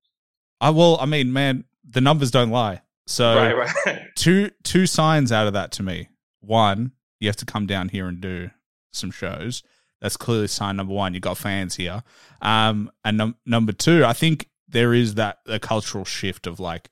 I 0.59 0.71
well, 0.71 0.97
I 0.99 1.05
mean, 1.05 1.31
man, 1.31 1.63
the 1.87 2.01
numbers 2.01 2.31
don't 2.31 2.49
lie. 2.49 2.81
So 3.07 3.35
right, 3.35 3.57
right. 3.85 3.99
two 4.15 4.51
two 4.63 4.85
signs 4.85 5.31
out 5.31 5.47
of 5.47 5.53
that 5.53 5.71
to 5.73 5.83
me. 5.83 6.09
One, 6.39 6.91
you 7.19 7.27
have 7.27 7.35
to 7.37 7.45
come 7.45 7.65
down 7.67 7.89
here 7.89 8.07
and 8.07 8.21
do 8.21 8.49
some 8.93 9.11
shows. 9.11 9.63
That's 10.01 10.17
clearly 10.17 10.47
sign 10.47 10.77
number 10.77 10.93
one. 10.93 11.13
You 11.13 11.19
got 11.19 11.37
fans 11.37 11.75
here. 11.75 12.03
Um, 12.41 12.91
and 13.03 13.17
num- 13.17 13.35
number 13.45 13.71
two, 13.71 14.03
I 14.05 14.13
think 14.13 14.49
there 14.67 14.93
is 14.93 15.15
that 15.15 15.39
a 15.45 15.59
cultural 15.59 16.05
shift 16.05 16.47
of 16.47 16.59
like 16.59 16.89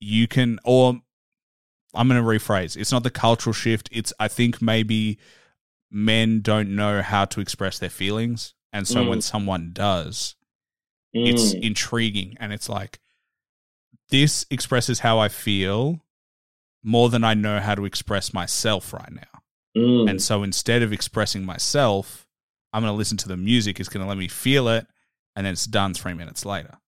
you 0.00 0.26
can, 0.26 0.58
or 0.64 1.00
I'm 1.94 2.08
going 2.08 2.20
to 2.20 2.26
rephrase. 2.26 2.76
It's 2.76 2.92
not 2.92 3.02
the 3.02 3.10
cultural 3.10 3.52
shift. 3.52 3.88
It's 3.92 4.12
I 4.18 4.28
think 4.28 4.60
maybe 4.62 5.18
men 5.90 6.40
don't 6.40 6.74
know 6.74 7.02
how 7.02 7.24
to 7.26 7.40
express 7.40 7.78
their 7.78 7.90
feelings, 7.90 8.54
and 8.72 8.86
so 8.86 9.08
when 9.08 9.18
Mm. 9.18 9.22
someone 9.22 9.70
does, 9.72 10.34
it's 11.12 11.54
Mm, 11.54 11.62
intriguing 11.62 12.36
and 12.38 12.52
it's 12.52 12.68
like 12.68 13.00
this 14.10 14.46
expresses 14.50 15.00
how 15.00 15.18
I 15.18 15.28
feel 15.28 16.00
more 16.82 17.08
than 17.08 17.24
I 17.24 17.34
know 17.34 17.60
how 17.60 17.74
to 17.74 17.84
express 17.84 18.32
myself 18.32 18.92
right 18.92 19.12
now. 19.12 19.42
mm. 19.76 20.08
And 20.08 20.22
so 20.22 20.42
instead 20.42 20.82
of 20.82 20.92
expressing 20.92 21.44
myself, 21.44 22.26
I'm 22.72 22.82
going 22.82 22.92
to 22.92 22.96
listen 22.96 23.18
to 23.18 23.28
the 23.28 23.36
music. 23.36 23.80
It's 23.80 23.88
going 23.88 24.02
to 24.02 24.08
let 24.08 24.18
me 24.18 24.28
feel 24.28 24.68
it. 24.68 24.86
And 25.36 25.46
then 25.46 25.52
it's 25.52 25.66
done 25.66 25.94
three 25.94 26.14
minutes 26.14 26.44
later. 26.44 26.78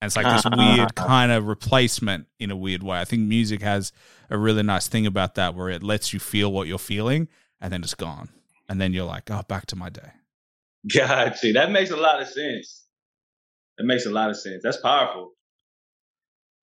And 0.00 0.08
it's 0.08 0.16
like 0.16 0.26
this 0.26 0.44
weird 0.56 0.94
kind 0.94 1.32
of 1.32 1.46
replacement 1.46 2.26
in 2.38 2.50
a 2.50 2.56
weird 2.56 2.82
way. 2.82 3.00
I 3.00 3.04
think 3.04 3.22
music 3.22 3.62
has 3.62 3.92
a 4.30 4.38
really 4.38 4.62
nice 4.62 4.88
thing 4.88 5.06
about 5.06 5.34
that 5.34 5.54
where 5.54 5.68
it 5.68 5.82
lets 5.82 6.12
you 6.12 6.20
feel 6.20 6.52
what 6.52 6.68
you're 6.68 6.78
feeling 6.78 7.28
and 7.60 7.72
then 7.72 7.82
it's 7.82 7.94
gone. 7.94 8.28
And 8.68 8.80
then 8.80 8.92
you're 8.92 9.06
like, 9.06 9.30
oh, 9.30 9.42
back 9.48 9.66
to 9.66 9.76
my 9.76 9.88
day. 9.88 10.10
Got 10.94 11.42
you. 11.42 11.54
That 11.54 11.70
makes 11.70 11.90
a 11.90 11.96
lot 11.96 12.20
of 12.20 12.28
sense. 12.28 12.84
That 13.78 13.84
makes 13.84 14.06
a 14.06 14.10
lot 14.10 14.30
of 14.30 14.36
sense. 14.36 14.62
That's 14.62 14.76
powerful. 14.76 15.32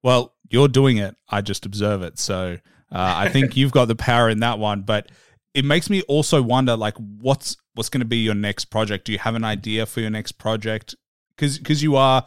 Well, 0.06 0.36
you're 0.50 0.68
doing 0.68 0.98
it. 0.98 1.16
I 1.28 1.42
just 1.42 1.66
observe 1.66 2.04
it. 2.04 2.20
So 2.20 2.58
uh, 2.92 3.14
I 3.18 3.30
think 3.30 3.58
you've 3.58 3.72
got 3.72 3.86
the 3.90 3.96
power 3.96 4.30
in 4.30 4.40
that 4.42 4.60
one. 4.60 4.84
But 4.84 5.12
it 5.56 5.66
makes 5.66 5.90
me 5.90 6.04
also 6.04 6.44
wonder 6.44 6.76
like 6.78 6.94
what's 6.98 7.58
what's 7.74 7.90
going 7.90 8.02
to 8.02 8.06
be 8.06 8.18
your 8.18 8.36
next 8.36 8.66
project 8.66 9.06
do 9.06 9.12
you 9.14 9.18
have 9.18 9.36
an 9.36 9.44
idea 9.44 9.86
for 9.86 10.02
your 10.02 10.10
next 10.10 10.34
project 10.34 10.94
because 11.36 11.58
because 11.58 11.82
you 11.82 11.96
are 11.96 12.24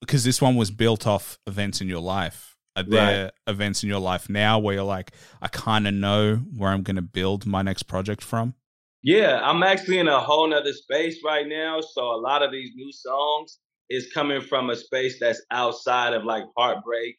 because 0.00 0.22
this 0.24 0.40
one 0.40 0.54
was 0.54 0.70
built 0.70 1.06
off 1.06 1.38
events 1.46 1.80
in 1.80 1.88
your 1.88 2.00
life 2.00 2.54
are 2.76 2.82
there 2.82 3.24
Right. 3.24 3.32
events 3.46 3.82
in 3.82 3.88
your 3.88 3.98
life 3.98 4.28
now 4.28 4.58
where 4.58 4.74
you're 4.74 4.84
like 4.84 5.12
i 5.42 5.48
kind 5.48 5.88
of 5.88 5.94
know 5.94 6.36
where 6.36 6.70
i'm 6.70 6.82
going 6.82 6.96
to 6.96 7.02
build 7.02 7.46
my 7.46 7.62
next 7.62 7.84
project 7.84 8.22
from 8.22 8.54
Yeah, 9.02 9.38
I'm 9.42 9.62
actually 9.62 9.98
in 9.98 10.08
a 10.08 10.20
whole 10.20 10.48
nother 10.48 10.72
space 10.72 11.18
right 11.24 11.46
now. 11.46 11.80
So 11.80 12.02
a 12.02 12.20
lot 12.28 12.42
of 12.42 12.50
these 12.50 12.72
new 12.74 12.92
songs 12.92 13.58
is 13.90 14.10
coming 14.12 14.40
from 14.40 14.70
a 14.70 14.76
space 14.76 15.18
that's 15.20 15.42
outside 15.50 16.12
of 16.12 16.24
like 16.24 16.44
heartbreak 16.56 17.16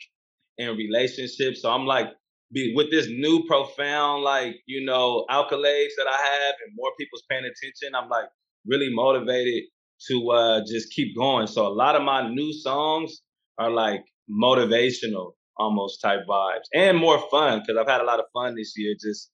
and 0.57 0.78
relationships. 0.78 1.61
So 1.61 1.72
I'm 1.72 1.86
like, 1.86 2.07
be, 2.51 2.74
with 2.76 2.91
this 2.91 3.07
new 3.07 3.45
profound, 3.47 4.24
like, 4.24 4.55
you 4.65 4.86
know, 4.86 5.26
accolades 5.30 5.95
that 5.97 6.07
I 6.07 6.18
have 6.18 6.55
and 6.65 6.76
more 6.76 6.91
people's 6.99 7.24
paying 7.30 7.43
attention, 7.43 7.95
I'm 7.95 8.09
like 8.09 8.26
really 8.65 8.89
motivated 8.93 9.63
to 10.09 10.32
uh, 10.32 10.61
just 10.65 10.91
keep 10.91 11.15
going. 11.18 11.47
So 11.47 11.68
a 11.68 11.70
lot 11.74 11.95
of 11.95 12.03
my 12.03 12.30
new 12.30 12.53
songs 12.53 13.22
are 13.57 13.72
like 13.72 14.01
motivational 14.30 15.32
almost 15.57 16.01
type 16.01 16.20
vibes 16.30 16.65
and 16.74 16.97
more 16.97 17.20
fun 17.30 17.59
because 17.59 17.80
I've 17.80 17.89
had 17.89 18.01
a 18.01 18.05
lot 18.05 18.20
of 18.20 18.26
fun 18.34 18.55
this 18.55 18.74
year 18.78 18.95
just 18.99 19.32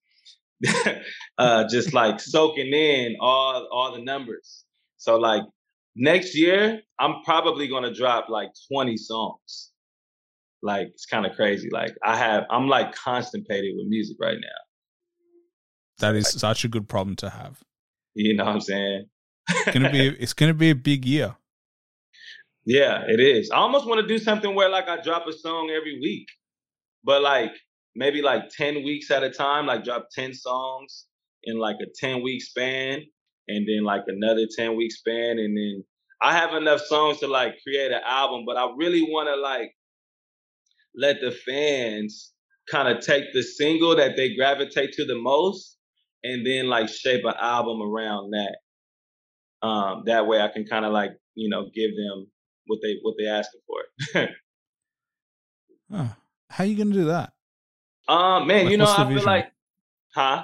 uh 1.38 1.68
just 1.70 1.94
like 1.94 2.22
soaking 2.22 2.72
in 2.74 3.18
all 3.20 3.68
all 3.72 3.94
the 3.94 4.02
numbers. 4.02 4.64
So 4.98 5.18
like 5.18 5.44
next 5.96 6.36
year, 6.36 6.82
I'm 7.00 7.24
probably 7.24 7.68
gonna 7.68 7.94
drop 7.94 8.30
like 8.30 8.50
20 8.72 8.98
songs. 8.98 9.72
Like 10.62 10.88
it's 10.88 11.06
kind 11.06 11.26
of 11.26 11.36
crazy. 11.36 11.70
Like 11.72 11.96
I 12.04 12.16
have 12.16 12.46
I'm 12.50 12.68
like 12.68 12.96
constipated 12.96 13.74
with 13.76 13.88
music 13.88 14.18
right 14.20 14.38
now. 14.40 14.62
that 16.00 16.16
is 16.16 16.30
such 16.30 16.64
a 16.64 16.68
good 16.68 16.88
problem 16.88 17.16
to 17.18 17.30
have 17.30 17.62
You 18.16 18.36
know 18.36 18.46
what 18.46 18.56
I'm 18.56 18.62
saying? 18.62 19.06
it's 19.50 19.72
gonna 19.72 19.92
be 19.92 20.08
it's 20.20 20.34
gonna 20.34 20.54
be 20.54 20.70
a 20.70 20.76
big 20.76 21.06
year 21.06 21.36
Yeah, 22.66 23.04
it 23.08 23.20
is. 23.20 23.52
I 23.52 23.58
almost 23.58 23.86
want 23.86 24.00
to 24.02 24.08
do 24.08 24.18
something 24.18 24.56
where 24.56 24.70
like 24.70 24.88
I 24.88 25.02
drop 25.02 25.28
a 25.28 25.34
song 25.34 25.70
every 25.70 26.00
week, 26.00 26.28
but 27.04 27.22
like 27.22 27.52
maybe 27.96 28.22
like 28.22 28.50
10 28.50 28.84
weeks 28.84 29.12
at 29.12 29.24
a 29.24 29.30
time, 29.30 29.66
like 29.66 29.84
drop 29.84 30.08
10 30.16 30.34
songs 30.34 31.08
in 31.44 31.60
like 31.60 31.76
a 31.82 31.88
10 32.00 32.24
week 32.24 32.42
span 32.42 33.02
and 33.48 33.68
then 33.68 33.84
like 33.84 34.04
another 34.08 34.46
10 34.56 34.76
week 34.76 34.92
span. 34.92 35.40
And 35.40 35.58
then 35.58 35.84
I 36.22 36.34
have 36.34 36.54
enough 36.54 36.82
songs 36.82 37.20
to 37.20 37.28
like 37.28 37.56
create 37.64 37.92
an 37.92 38.02
album, 38.06 38.44
but 38.46 38.58
I 38.58 38.70
really 38.76 39.02
want 39.02 39.28
to 39.28 39.36
like 39.36 39.72
let 40.96 41.22
the 41.22 41.32
fans 41.32 42.32
kind 42.70 42.88
of 42.88 43.04
take 43.04 43.34
the 43.34 43.44
single 43.44 43.96
that 43.96 44.16
they 44.16 44.36
gravitate 44.36 44.94
to 44.94 45.06
the 45.06 45.16
most 45.16 45.78
and 46.24 46.46
then 46.46 46.68
like 46.68 46.88
shape 46.90 47.26
an 47.26 47.34
album 47.40 47.82
around 47.82 48.32
that. 48.32 49.68
Um, 49.68 50.04
that 50.06 50.28
way 50.28 50.42
I 50.42 50.50
can 50.50 50.66
kind 50.66 50.86
of 50.86 50.94
like, 50.94 51.12
you 51.36 51.50
know, 51.50 51.70
give 51.74 51.92
them 51.96 52.28
what 52.68 52.80
they 52.82 52.98
what 53.02 53.16
they 53.18 53.28
asking 53.28 53.62
for. 53.68 54.28
Huh. 55.92 56.08
how 56.50 56.64
are 56.64 56.68
you 56.68 56.76
gonna 56.76 56.92
do 56.92 57.06
that 57.06 57.34
um, 58.08 58.48
man, 58.48 58.66
Like, 58.66 58.72
you 58.72 58.78
know, 58.78 58.86
I 58.86 59.08
feel 59.08 59.24
like, 59.24 59.52
huh? 60.14 60.44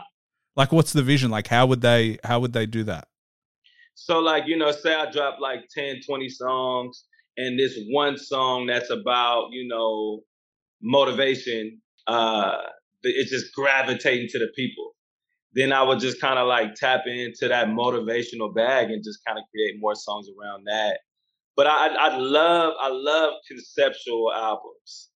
Like 0.59 0.71
what's 0.73 0.93
the 0.93 1.03
vision 1.03 1.31
like 1.31 1.47
how 1.47 1.65
would 1.65 1.81
they 1.81 2.19
how 2.23 2.39
would 2.39 2.53
they 2.53 2.67
do 2.67 2.83
that 2.83 3.07
So 3.95 4.19
like, 4.19 4.45
you 4.47 4.57
know, 4.57 4.71
say 4.71 4.95
I 4.95 5.11
drop 5.11 5.39
like 5.41 5.61
10, 5.75 6.01
20 6.07 6.29
songs 6.29 7.05
and 7.37 7.59
this 7.59 7.77
one 7.89 8.17
song 8.17 8.67
that's 8.67 8.89
about, 8.89 9.49
you 9.51 9.67
know, 9.67 10.21
motivation, 10.81 11.81
uh, 12.07 12.57
it's 13.03 13.31
just 13.31 13.53
gravitating 13.53 14.29
to 14.29 14.39
the 14.39 14.47
people. 14.55 14.95
Then 15.53 15.73
I 15.73 15.83
would 15.83 15.99
just 15.99 16.21
kind 16.21 16.39
of 16.39 16.47
like 16.47 16.75
tap 16.75 17.01
into 17.07 17.49
that 17.49 17.67
motivational 17.69 18.55
bag 18.55 18.91
and 18.91 19.03
just 19.03 19.19
kind 19.27 19.37
of 19.37 19.45
create 19.53 19.75
more 19.79 19.95
songs 19.95 20.27
around 20.29 20.65
that. 20.67 20.99
But 21.57 21.67
I, 21.67 21.87
I 21.89 22.17
love, 22.17 22.73
I 22.79 22.89
love 22.91 23.33
conceptual 23.49 24.31
albums. 24.33 25.09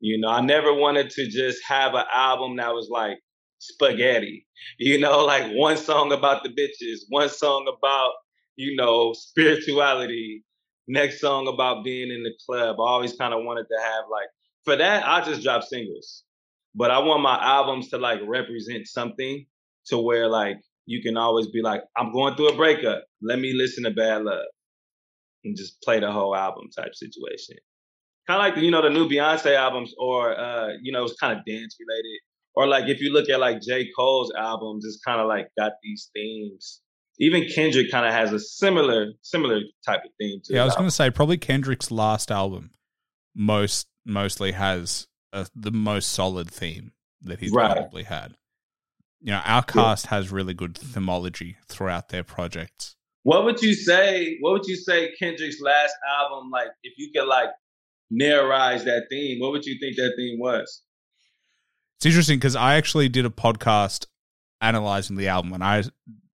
You 0.00 0.18
know, 0.20 0.28
I 0.28 0.42
never 0.42 0.74
wanted 0.74 1.10
to 1.10 1.28
just 1.28 1.60
have 1.66 1.94
an 1.94 2.04
album 2.14 2.56
that 2.58 2.74
was 2.74 2.88
like 2.90 3.18
spaghetti. 3.58 4.44
You 4.78 4.98
know, 4.98 5.24
like 5.24 5.52
one 5.52 5.76
song 5.76 6.10
about 6.12 6.42
the 6.42 6.48
bitches, 6.48 7.02
one 7.08 7.28
song 7.28 7.72
about, 7.72 8.12
you 8.56 8.74
know, 8.74 9.12
spirituality, 9.12 10.44
next 10.88 11.20
song 11.20 11.46
about 11.46 11.84
being 11.84 12.10
in 12.10 12.24
the 12.24 12.32
club. 12.44 12.76
I 12.80 12.82
always 12.82 13.14
kind 13.14 13.32
of 13.32 13.44
wanted 13.44 13.66
to 13.68 13.80
have 13.80 14.04
like, 14.10 14.26
for 14.64 14.74
that, 14.74 15.06
I 15.06 15.24
just 15.24 15.44
drop 15.44 15.62
singles. 15.62 16.24
But 16.74 16.90
I 16.90 16.98
want 16.98 17.22
my 17.22 17.38
albums 17.40 17.88
to 17.90 17.98
like 17.98 18.20
represent 18.26 18.88
something 18.88 19.46
to 19.86 19.98
where 19.98 20.28
like 20.28 20.58
you 20.86 21.02
can 21.02 21.16
always 21.16 21.46
be 21.48 21.62
like, 21.62 21.82
I'm 21.96 22.12
going 22.12 22.34
through 22.34 22.48
a 22.48 22.56
breakup. 22.56 23.04
Let 23.22 23.38
me 23.38 23.52
listen 23.52 23.84
to 23.84 23.90
Bad 23.90 24.24
Love 24.24 24.46
and 25.44 25.56
just 25.56 25.80
play 25.82 26.00
the 26.00 26.10
whole 26.10 26.34
album 26.34 26.68
type 26.76 26.94
situation. 26.94 27.56
Kind 28.26 28.40
of 28.40 28.56
like, 28.56 28.62
you 28.62 28.70
know, 28.70 28.82
the 28.82 28.90
new 28.90 29.08
Beyonce 29.08 29.54
albums 29.54 29.94
or, 29.98 30.38
uh, 30.38 30.70
you 30.82 30.92
know, 30.92 31.04
it's 31.04 31.18
kind 31.18 31.38
of 31.38 31.44
dance 31.44 31.76
related 31.80 32.20
or 32.58 32.66
like 32.66 32.88
if 32.88 33.00
you 33.00 33.12
look 33.12 33.30
at 33.30 33.38
like 33.38 33.60
J. 33.62 33.88
Cole's 33.96 34.32
albums, 34.36 34.84
it's 34.84 34.98
kind 35.06 35.20
of 35.20 35.28
like 35.28 35.46
got 35.56 35.72
these 35.80 36.10
themes. 36.12 36.80
Even 37.20 37.46
Kendrick 37.54 37.88
kind 37.88 38.04
of 38.04 38.12
has 38.12 38.32
a 38.32 38.40
similar 38.40 39.12
similar 39.22 39.60
type 39.86 40.00
of 40.04 40.10
theme 40.18 40.40
to 40.44 40.54
Yeah, 40.54 40.62
I 40.62 40.64
was 40.64 40.74
going 40.74 40.88
to 40.88 40.94
say 40.94 41.08
probably 41.08 41.38
Kendrick's 41.38 41.92
last 41.92 42.32
album 42.32 42.72
most 43.32 43.86
mostly 44.04 44.52
has 44.52 45.06
a, 45.32 45.46
the 45.54 45.70
most 45.70 46.08
solid 46.08 46.50
theme 46.50 46.90
that 47.22 47.38
he's 47.38 47.52
Right. 47.52 47.76
probably 47.76 48.02
had. 48.02 48.34
You 49.20 49.32
know, 49.32 49.40
OutKast 49.44 50.06
has 50.06 50.32
really 50.32 50.54
good 50.54 50.74
themology 50.74 51.56
throughout 51.68 52.08
their 52.08 52.24
projects. 52.24 52.96
What 53.22 53.44
would 53.44 53.62
you 53.62 53.74
say? 53.74 54.36
What 54.40 54.52
would 54.54 54.66
you 54.66 54.76
say 54.76 55.12
Kendrick's 55.16 55.60
last 55.60 55.94
album? 56.20 56.50
Like, 56.50 56.68
if 56.82 56.94
you 56.96 57.10
could 57.14 57.28
like 57.28 57.50
narratize 58.12 58.84
that 58.84 59.06
theme, 59.10 59.38
what 59.40 59.52
would 59.52 59.64
you 59.64 59.78
think 59.80 59.96
that 59.96 60.14
theme 60.16 60.40
was? 60.40 60.82
It's 61.98 62.06
interesting 62.06 62.38
because 62.38 62.56
I 62.56 62.76
actually 62.76 63.08
did 63.08 63.26
a 63.26 63.30
podcast 63.30 64.06
analyzing 64.60 65.16
the 65.16 65.28
album, 65.28 65.52
and 65.52 65.62
I 65.64 65.82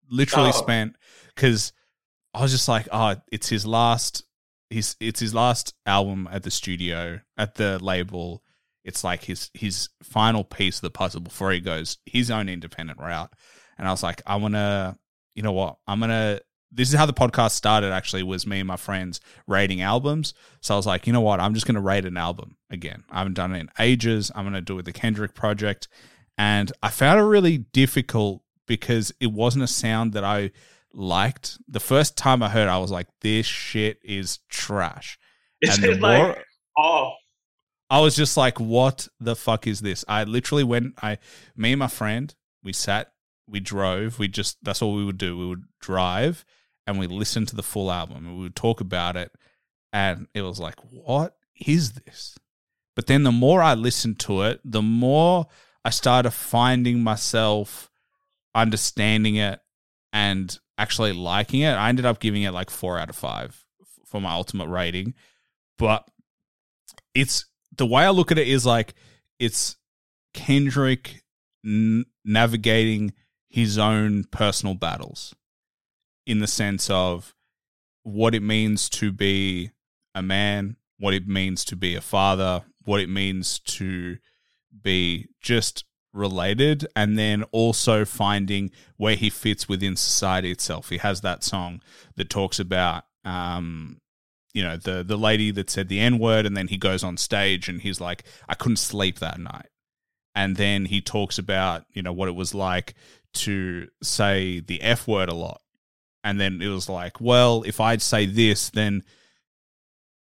literally 0.09 0.49
Oh. 0.49 0.51
spent 0.61 0.95
because 1.35 1.71
I 2.33 2.41
was 2.41 2.51
just 2.51 2.67
like, 2.67 2.87
oh, 2.91 3.15
it's 3.31 3.49
his 3.49 3.65
last. 3.65 4.23
His 4.69 4.95
it's 4.99 5.19
his 5.19 5.33
last 5.35 5.73
album 5.85 6.27
at 6.31 6.43
the 6.43 6.49
studio 6.51 7.19
at 7.37 7.55
the 7.55 7.77
label. 7.83 8.43
It's 8.83 9.03
like 9.03 9.23
his 9.23 9.51
his 9.53 9.89
final 10.01 10.43
piece 10.43 10.77
of 10.77 10.81
the 10.81 10.89
puzzle 10.89 11.21
before 11.21 11.51
he 11.51 11.59
goes 11.59 11.97
his 12.05 12.31
own 12.31 12.49
independent 12.49 12.99
route. 12.99 13.31
And 13.77 13.87
I 13.87 13.91
was 13.91 14.01
like, 14.03 14.21
I 14.25 14.35
want 14.37 14.55
to, 14.55 14.97
you 15.35 15.43
know 15.43 15.51
what? 15.51 15.77
I'm 15.87 15.99
gonna. 15.99 16.39
This 16.75 16.89
is 16.89 16.95
how 16.95 17.05
the 17.05 17.13
podcast 17.13 17.51
started. 17.51 17.91
Actually, 17.91 18.23
was 18.23 18.47
me 18.47 18.59
and 18.59 18.67
my 18.67 18.77
friends 18.77 19.21
rating 19.47 19.81
albums. 19.81 20.33
So 20.61 20.73
I 20.73 20.77
was 20.77 20.87
like, 20.87 21.05
you 21.07 21.13
know 21.13 21.21
what? 21.21 21.39
I'm 21.39 21.53
just 21.53 21.65
gonna 21.67 21.81
rate 21.81 22.05
an 22.05 22.17
album 22.17 22.57
again. 22.69 23.03
I 23.09 23.19
haven't 23.19 23.35
done 23.35 23.53
it 23.53 23.59
in 23.59 23.69
ages. 23.79 24.31
I'm 24.33 24.45
gonna 24.45 24.61
do 24.61 24.73
it 24.73 24.77
with 24.77 24.85
the 24.85 24.93
Kendrick 24.93 25.33
project, 25.35 25.87
and 26.37 26.71
I 26.81 26.89
found 26.89 27.19
it 27.19 27.23
really 27.23 27.57
difficult 27.59 28.41
because 28.67 29.13
it 29.19 29.31
wasn't 29.31 29.63
a 29.63 29.67
sound 29.67 30.13
that 30.13 30.23
I 30.23 30.51
liked. 30.93 31.57
The 31.67 31.79
first 31.79 32.17
time 32.17 32.41
I 32.41 32.49
heard, 32.49 32.67
it, 32.67 32.71
I 32.71 32.77
was 32.77 32.91
like, 32.91 33.07
this 33.21 33.45
shit 33.45 33.99
is 34.03 34.39
trash. 34.49 35.17
It's 35.61 35.75
And 35.75 35.83
the 35.83 35.95
like 35.99 36.21
more- 36.21 36.43
off. 36.77 37.13
I 37.89 37.99
was 37.99 38.15
just 38.15 38.37
like, 38.37 38.59
what 38.59 39.07
the 39.19 39.35
fuck 39.35 39.67
is 39.67 39.81
this? 39.81 40.03
I 40.07 40.23
literally 40.23 40.63
went, 40.63 40.93
I, 41.03 41.19
me 41.55 41.73
and 41.73 41.79
my 41.79 41.87
friend, 41.87 42.33
we 42.63 42.73
sat, 42.73 43.11
we 43.47 43.59
drove, 43.59 44.17
we 44.17 44.27
just, 44.27 44.57
that's 44.63 44.81
all 44.81 44.95
we 44.95 45.05
would 45.05 45.17
do. 45.17 45.37
We 45.37 45.45
would 45.47 45.65
drive 45.79 46.43
and 46.85 46.99
we 46.99 47.07
listened 47.07 47.47
to 47.49 47.55
the 47.55 47.63
full 47.63 47.91
album 47.91 48.25
and 48.25 48.35
we 48.35 48.43
would 48.43 48.55
talk 48.55 48.81
about 48.81 49.15
it. 49.15 49.31
And 49.91 50.27
it 50.33 50.41
was 50.41 50.59
like, 50.59 50.79
what 50.89 51.35
is 51.65 51.93
this? 51.93 52.37
But 52.95 53.07
then 53.07 53.23
the 53.23 53.31
more 53.31 53.61
I 53.61 53.73
listened 53.73 54.19
to 54.21 54.43
it, 54.43 54.59
the 54.63 54.81
more 54.81 55.47
I 55.85 55.89
started 55.89 56.31
finding 56.31 57.01
myself 57.01 57.89
understanding 58.55 59.35
it 59.35 59.59
and 60.11 60.57
actually 60.77 61.13
liking 61.13 61.61
it. 61.61 61.73
I 61.73 61.89
ended 61.89 62.05
up 62.05 62.19
giving 62.19 62.43
it 62.43 62.51
like 62.51 62.69
four 62.69 62.99
out 62.99 63.09
of 63.09 63.15
five 63.15 63.65
for 64.05 64.21
my 64.21 64.31
ultimate 64.31 64.67
rating. 64.67 65.13
But 65.77 66.07
it's 67.15 67.45
the 67.75 67.85
way 67.85 68.03
I 68.03 68.11
look 68.11 68.31
at 68.31 68.37
it 68.37 68.47
is 68.47 68.65
like 68.65 68.93
it's 69.39 69.77
Kendrick 70.33 71.23
n- 71.65 72.05
navigating 72.23 73.13
his 73.49 73.77
own 73.77 74.23
personal 74.25 74.75
battles 74.75 75.35
in 76.25 76.39
the 76.39 76.47
sense 76.47 76.89
of 76.89 77.33
what 78.03 78.35
it 78.35 78.43
means 78.43 78.89
to 78.89 79.11
be 79.11 79.71
a 80.15 80.21
man, 80.21 80.75
what 80.99 81.13
it 81.13 81.27
means 81.27 81.65
to 81.65 81.75
be 81.75 81.95
a 81.95 82.01
father, 82.01 82.63
what 82.83 82.99
it 82.99 83.09
means 83.09 83.59
to 83.59 84.17
be 84.81 85.27
just 85.41 85.85
related, 86.13 86.85
and 86.95 87.17
then 87.17 87.43
also 87.51 88.05
finding 88.05 88.71
where 88.97 89.15
he 89.15 89.29
fits 89.29 89.67
within 89.67 89.95
society 89.95 90.51
itself. 90.51 90.89
He 90.89 90.97
has 90.97 91.21
that 91.21 91.43
song 91.43 91.81
that 92.15 92.29
talks 92.29 92.59
about 92.59 93.05
um, 93.25 93.99
you 94.53 94.63
know 94.63 94.77
the 94.77 95.03
the 95.03 95.17
lady 95.17 95.49
that 95.51 95.69
said 95.69 95.87
the 95.87 95.99
n 95.99 96.19
word 96.19 96.45
and 96.45 96.55
then 96.55 96.67
he 96.67 96.77
goes 96.77 97.03
on 97.03 97.17
stage 97.17 97.67
and 97.67 97.81
he's 97.81 97.99
like 97.99 98.23
i 98.47 98.53
couldn't 98.53 98.77
sleep 98.77 99.17
that 99.17 99.39
night 99.39 99.69
and 100.35 100.57
then 100.57 100.85
he 100.85 101.01
talks 101.01 101.37
about 101.37 101.85
you 101.93 102.01
know 102.01 102.13
what 102.13 102.27
it 102.27 102.35
was 102.35 102.53
like 102.53 102.93
to 103.33 103.87
say 104.01 104.59
the 104.59 104.81
F 104.81 105.07
word 105.07 105.29
a 105.29 105.33
lot. 105.33 105.61
And 106.23 106.39
then 106.39 106.61
it 106.61 106.67
was 106.67 106.89
like, 106.89 107.19
well, 107.19 107.63
if 107.63 107.79
I'd 107.79 108.01
say 108.01 108.25
this, 108.25 108.69
then 108.69 109.03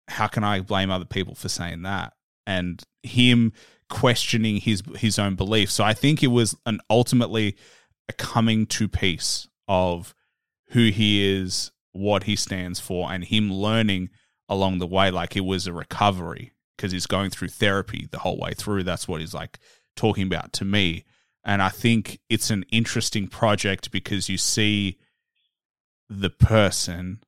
how 0.07 0.27
can 0.27 0.43
I 0.43 0.61
blame 0.61 0.91
other 0.91 1.05
people 1.05 1.35
for 1.35 1.49
saying 1.49 1.81
that? 1.83 2.13
And 2.45 2.81
him 3.03 3.53
questioning 3.89 4.57
his 4.57 4.83
his 4.97 5.17
own 5.17 5.35
beliefs. 5.35 5.73
So 5.73 5.83
I 5.83 5.93
think 5.93 6.21
it 6.21 6.27
was 6.27 6.55
an 6.65 6.79
ultimately 6.89 7.55
a 8.09 8.13
coming 8.13 8.65
to 8.67 8.87
peace 8.87 9.47
of 9.67 10.13
who 10.69 10.89
he 10.89 11.25
is, 11.25 11.71
what 11.93 12.23
he 12.23 12.35
stands 12.35 12.79
for, 12.79 13.11
and 13.11 13.23
him 13.23 13.51
learning 13.51 14.09
along 14.49 14.79
the 14.79 14.87
way. 14.87 15.11
Like 15.11 15.35
it 15.35 15.45
was 15.45 15.67
a 15.67 15.73
recovery 15.73 16.53
because 16.75 16.91
he's 16.91 17.07
going 17.07 17.31
through 17.31 17.49
therapy 17.49 18.07
the 18.11 18.19
whole 18.19 18.37
way 18.37 18.53
through. 18.53 18.83
That's 18.83 19.07
what 19.07 19.21
he's 19.21 19.33
like 19.33 19.59
talking 19.95 20.27
about 20.27 20.53
to 20.53 20.65
me. 20.65 21.03
And 21.43 21.61
I 21.61 21.69
think 21.69 22.19
it's 22.29 22.49
an 22.49 22.65
interesting 22.71 23.27
project 23.27 23.89
because 23.91 24.29
you 24.29 24.37
see 24.37 24.97
the 26.09 26.29
person 26.29 27.23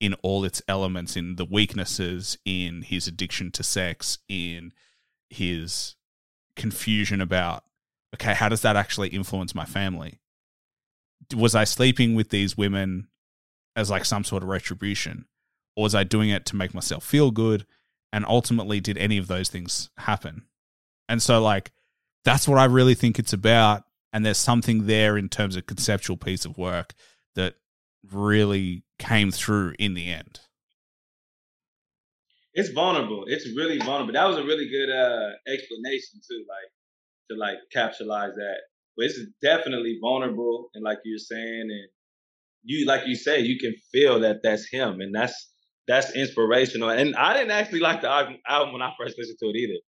in 0.00 0.14
all 0.22 0.44
its 0.44 0.62
elements, 0.68 1.16
in 1.16 1.36
the 1.36 1.44
weaknesses, 1.44 2.38
in 2.44 2.82
his 2.82 3.06
addiction 3.08 3.50
to 3.50 3.62
sex, 3.62 4.18
in 4.28 4.72
his 5.28 5.96
confusion 6.56 7.20
about, 7.20 7.64
okay, 8.14 8.34
how 8.34 8.48
does 8.48 8.62
that 8.62 8.76
actually 8.76 9.08
influence 9.08 9.54
my 9.54 9.64
family? 9.64 10.20
Was 11.34 11.54
I 11.54 11.64
sleeping 11.64 12.14
with 12.14 12.30
these 12.30 12.56
women 12.56 13.08
as 13.74 13.90
like 13.90 14.04
some 14.04 14.24
sort 14.24 14.42
of 14.42 14.48
retribution? 14.48 15.26
Or 15.76 15.84
was 15.84 15.94
I 15.94 16.04
doing 16.04 16.30
it 16.30 16.46
to 16.46 16.56
make 16.56 16.74
myself 16.74 17.04
feel 17.04 17.30
good? 17.30 17.66
And 18.12 18.24
ultimately, 18.26 18.80
did 18.80 18.96
any 18.96 19.18
of 19.18 19.26
those 19.26 19.48
things 19.48 19.90
happen? 19.98 20.46
And 21.08 21.22
so, 21.22 21.42
like, 21.42 21.72
that's 22.24 22.48
what 22.48 22.58
I 22.58 22.64
really 22.64 22.94
think 22.94 23.18
it's 23.18 23.32
about. 23.32 23.84
And 24.12 24.24
there's 24.24 24.38
something 24.38 24.86
there 24.86 25.18
in 25.18 25.28
terms 25.28 25.56
of 25.56 25.66
conceptual 25.66 26.16
piece 26.16 26.44
of 26.44 26.56
work 26.56 26.94
that 27.34 27.54
really 28.12 28.84
came 28.98 29.30
through 29.30 29.74
in 29.78 29.94
the 29.94 30.10
end. 30.10 30.40
It's 32.54 32.70
vulnerable. 32.70 33.24
It's 33.26 33.46
really 33.56 33.78
vulnerable. 33.78 34.12
That 34.12 34.26
was 34.26 34.36
a 34.36 34.44
really 34.44 34.68
good 34.68 34.90
uh 34.90 35.30
explanation 35.46 36.20
too, 36.28 36.44
like 36.48 36.70
to 37.30 37.36
like 37.36 37.58
capitalize 37.72 38.34
that. 38.34 38.56
But 38.96 39.06
it's 39.06 39.20
definitely 39.42 39.98
vulnerable, 40.00 40.70
and 40.74 40.82
like 40.82 40.98
you're 41.04 41.18
saying, 41.18 41.68
and 41.70 41.88
you 42.64 42.86
like 42.86 43.06
you 43.06 43.14
say, 43.14 43.40
you 43.40 43.58
can 43.58 43.74
feel 43.92 44.20
that 44.20 44.38
that's 44.42 44.68
him, 44.68 45.00
and 45.00 45.14
that's 45.14 45.50
that's 45.86 46.14
inspirational. 46.14 46.90
And 46.90 47.14
I 47.16 47.34
didn't 47.34 47.52
actually 47.52 47.80
like 47.80 48.00
the 48.00 48.08
album 48.10 48.72
when 48.72 48.82
I 48.82 48.92
first 48.98 49.16
listened 49.18 49.38
to 49.40 49.48
it 49.50 49.56
either. 49.56 49.78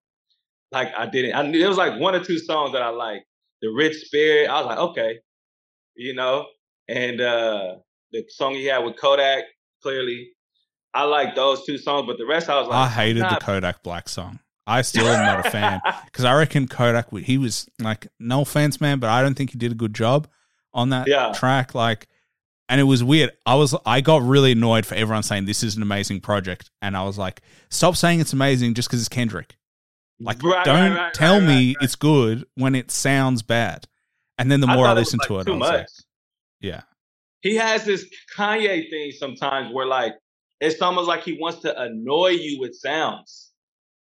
Like 0.71 0.93
I 0.97 1.07
didn't. 1.07 1.35
I 1.35 1.43
knew 1.43 1.65
it 1.65 1.69
was 1.69 1.77
like 1.77 2.01
one 2.01 2.15
or 2.15 2.25
two 2.25 2.39
songs 2.39 2.73
that 2.73 2.83
I 2.83 2.91
liked. 2.91 3.25
The 3.63 3.69
Rich 3.69 3.97
Spirit. 3.97 4.49
I 4.49 4.61
was 4.61 4.67
like, 4.67 4.79
okay, 4.79 5.19
you 5.97 6.15
know, 6.15 6.47
and 6.89 7.21
uh 7.21 7.75
the 8.13 8.25
song 8.29 8.55
he 8.55 8.67
had 8.67 8.79
with 8.79 8.97
Kodak, 8.97 9.45
clearly. 9.83 10.31
I 10.93 11.05
like 11.05 11.35
those 11.37 11.65
two 11.65 11.79
songs, 11.79 12.07
but 12.07 12.19
the 12.19 12.27
rest 12.27 12.49
I 12.49 12.59
was 12.59 12.69
like, 12.69 12.77
I 12.77 12.89
hated 12.89 13.23
the 13.23 13.39
Kodak 13.41 13.83
Black 13.83 14.09
song. 14.09 14.41
I 14.67 14.83
still 14.83 15.07
am 15.07 15.25
not 15.25 15.47
a 15.47 15.51
fan 15.51 15.81
because 16.05 16.25
I 16.25 16.35
reckon 16.35 16.69
Kodak 16.69 17.11
he 17.13 17.39
was 17.39 17.69
like 17.81 18.09
no 18.19 18.43
offense, 18.43 18.81
man, 18.81 18.99
but 18.99 19.09
I 19.11 19.23
don't 19.23 19.35
think 19.35 19.51
he 19.51 19.59
did 19.59 19.73
a 19.73 19.75
good 19.77 19.95
job 19.95 20.29
on 20.73 20.91
that 20.91 21.09
Yeah. 21.09 21.33
track. 21.33 21.75
Like, 21.75 22.09
and 22.69 22.81
it 22.81 22.85
was 22.85 23.03
weird. 23.03 23.33
I 23.47 23.55
was 23.57 23.75
I 23.87 24.01
got 24.01 24.23
really 24.23 24.53
annoyed 24.53 24.87
for 24.87 24.95
everyone 24.95 25.23
saying 25.23 25.45
this 25.47 25.63
is 25.63 25.77
an 25.77 25.83
amazing 25.83 26.21
project, 26.21 26.71
and 26.83 26.97
I 26.97 27.05
was 27.05 27.19
like, 27.19 27.41
stop 27.71 27.97
saying 27.97 28.21
it's 28.21 28.33
amazing 28.33 28.75
just 28.75 28.89
because 28.89 29.01
it's 29.01 29.09
Kendrick. 29.09 29.57
Like, 30.21 30.43
Right, 30.43 30.65
don't 30.65 30.93
right, 30.93 30.99
right, 30.99 31.15
tell 31.15 31.41
me 31.41 31.77
it's 31.81 31.97
good 31.97 32.45
when 32.55 32.75
it 32.75 32.91
sounds 32.91 33.43
bad. 33.43 33.87
And 34.39 34.51
then 34.53 34.61
the 34.61 34.67
more 34.67 34.87
I, 34.87 34.93
listen 34.93 35.19
like, 35.19 35.29
to 35.29 35.39
it, 35.41 35.49
I 35.49 35.51
was 35.53 35.69
like, 35.69 35.87
yeah, 36.61 36.83
he 37.43 37.57
has 37.57 37.85
this 37.85 38.05
Kanye 38.37 38.89
thing 38.91 39.13
sometimes 39.13 39.73
where 39.73 39.87
like 39.87 40.15
it's 40.61 40.81
almost 40.83 41.09
like 41.09 41.23
he 41.23 41.39
wants 41.41 41.61
to 41.61 41.81
annoy 41.81 42.29
you 42.31 42.61
with 42.61 42.75
sounds. 42.75 43.53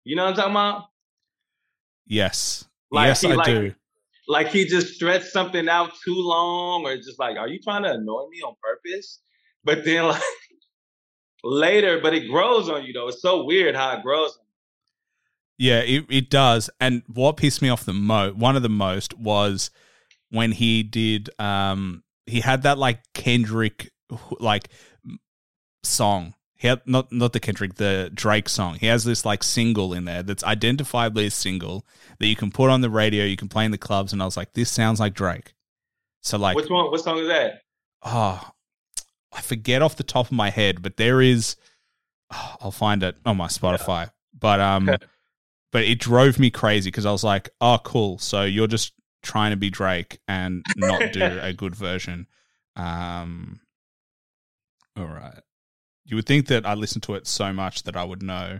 You 0.03 0.15
know 0.15 0.23
what 0.25 0.31
I'm 0.31 0.35
talking 0.35 0.51
about? 0.51 0.85
yes, 2.05 2.65
Like, 2.91 3.07
yes, 3.07 3.21
he, 3.21 3.31
I 3.31 3.35
like- 3.35 3.45
do. 3.45 3.75
Like 4.27 4.49
he 4.49 4.65
just 4.65 4.93
stretched 4.93 5.25
something 5.25 5.67
out 5.67 5.91
too 6.05 6.13
long, 6.15 6.85
or 6.85 6.95
just 6.97 7.17
like, 7.17 7.37
are 7.37 7.47
you 7.47 7.59
trying 7.59 7.81
to 7.81 7.93
annoy 7.93 8.27
me 8.29 8.41
on 8.45 8.53
purpose? 8.61 9.21
But 9.63 9.83
then 9.85 10.03
like 10.07 10.21
later, 11.43 11.99
but 11.99 12.13
it 12.13 12.29
grows 12.29 12.69
on 12.69 12.83
you 12.85 12.93
though. 12.93 13.07
It's 13.07 13.21
so 13.23 13.43
weird 13.43 13.75
how 13.75 13.97
it 13.97 14.03
grows. 14.03 14.37
Yeah, 15.57 15.79
it, 15.79 16.05
it 16.09 16.29
does. 16.29 16.69
And 16.79 17.01
what 17.07 17.37
pissed 17.37 17.61
me 17.63 17.69
off 17.69 17.85
the 17.85 17.93
most, 17.93 18.35
one 18.35 18.55
of 18.55 18.61
the 18.61 18.69
most, 18.69 19.17
was 19.17 19.71
when 20.29 20.51
he 20.51 20.83
did. 20.83 21.29
Um, 21.39 22.03
he 22.29 22.41
had 22.41 22.63
that 22.63 22.77
like 22.77 23.01
Kendrick 23.13 23.91
like 24.39 24.69
song. 25.83 26.35
He 26.55 26.67
had 26.67 26.81
not 26.85 27.11
not 27.11 27.33
the 27.33 27.39
Kendrick, 27.39 27.75
the 27.75 28.11
Drake 28.13 28.49
song. 28.49 28.75
He 28.75 28.87
has 28.87 29.03
this 29.05 29.25
like 29.25 29.43
single 29.43 29.93
in 29.93 30.05
there 30.05 30.23
that's 30.23 30.43
identifiably 30.43 31.27
a 31.27 31.31
single 31.31 31.85
that 32.19 32.27
you 32.27 32.35
can 32.35 32.51
put 32.51 32.69
on 32.69 32.81
the 32.81 32.89
radio, 32.89 33.23
you 33.25 33.37
can 33.37 33.47
play 33.47 33.65
in 33.65 33.71
the 33.71 33.77
clubs, 33.77 34.11
and 34.13 34.21
I 34.21 34.25
was 34.25 34.35
like, 34.37 34.53
this 34.53 34.69
sounds 34.69 34.99
like 34.99 35.13
Drake. 35.13 35.53
So 36.21 36.37
like, 36.37 36.55
Which 36.57 36.69
one? 36.69 36.91
What 36.91 36.99
song 37.01 37.17
is 37.19 37.27
that? 37.27 37.61
oh, 38.03 38.51
I 39.31 39.41
forget 39.41 39.81
off 39.81 39.95
the 39.95 40.03
top 40.03 40.25
of 40.27 40.31
my 40.31 40.49
head, 40.49 40.81
but 40.81 40.97
there 40.97 41.21
is. 41.21 41.55
oh, 42.31 42.55
I'll 42.61 42.71
find 42.71 43.03
it 43.03 43.15
on 43.25 43.37
my 43.37 43.47
Spotify, 43.47 44.11
but 44.37 44.59
um, 44.59 44.89
but 45.71 45.83
it 45.83 45.99
drove 45.99 46.39
me 46.39 46.49
crazy 46.51 46.89
because 46.89 47.05
I 47.05 47.11
was 47.11 47.23
like, 47.23 47.49
oh, 47.61 47.79
cool. 47.83 48.17
So 48.17 48.43
you're 48.43 48.67
just 48.67 48.93
trying 49.21 49.51
to 49.51 49.57
be 49.57 49.69
Drake 49.69 50.19
and 50.27 50.63
not 50.75 51.11
do 51.13 51.21
a 51.41 51.53
good 51.53 51.75
version. 51.75 52.27
Um, 52.75 53.59
all 54.97 55.05
right. 55.05 55.39
You 56.05 56.15
would 56.15 56.25
think 56.25 56.47
that 56.47 56.65
I 56.65 56.73
listened 56.73 57.03
to 57.03 57.15
it 57.15 57.27
so 57.27 57.53
much 57.53 57.83
that 57.83 57.95
I 57.95 58.03
would 58.03 58.23
know. 58.23 58.59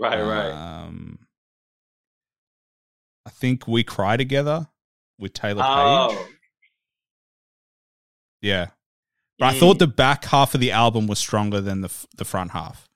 Right, 0.00 0.20
right. 0.20 0.50
Um, 0.50 1.20
I 3.26 3.30
think 3.30 3.68
we 3.68 3.84
cry 3.84 4.16
together 4.16 4.68
with 5.18 5.32
Taylour 5.34 5.62
Paige. 5.62 6.18
Oh, 6.18 6.28
Yeah. 8.40 8.68
But 9.38 9.46
I 9.46 9.54
Mm. 9.54 9.60
thought 9.60 9.78
the 9.78 9.86
back 9.86 10.24
half 10.26 10.54
of 10.54 10.60
the 10.60 10.72
album 10.72 11.06
was 11.06 11.18
stronger 11.18 11.60
than 11.60 11.80
the 11.82 11.88
f- 11.88 12.06
the 12.16 12.24
front 12.24 12.52
half. 12.52 12.88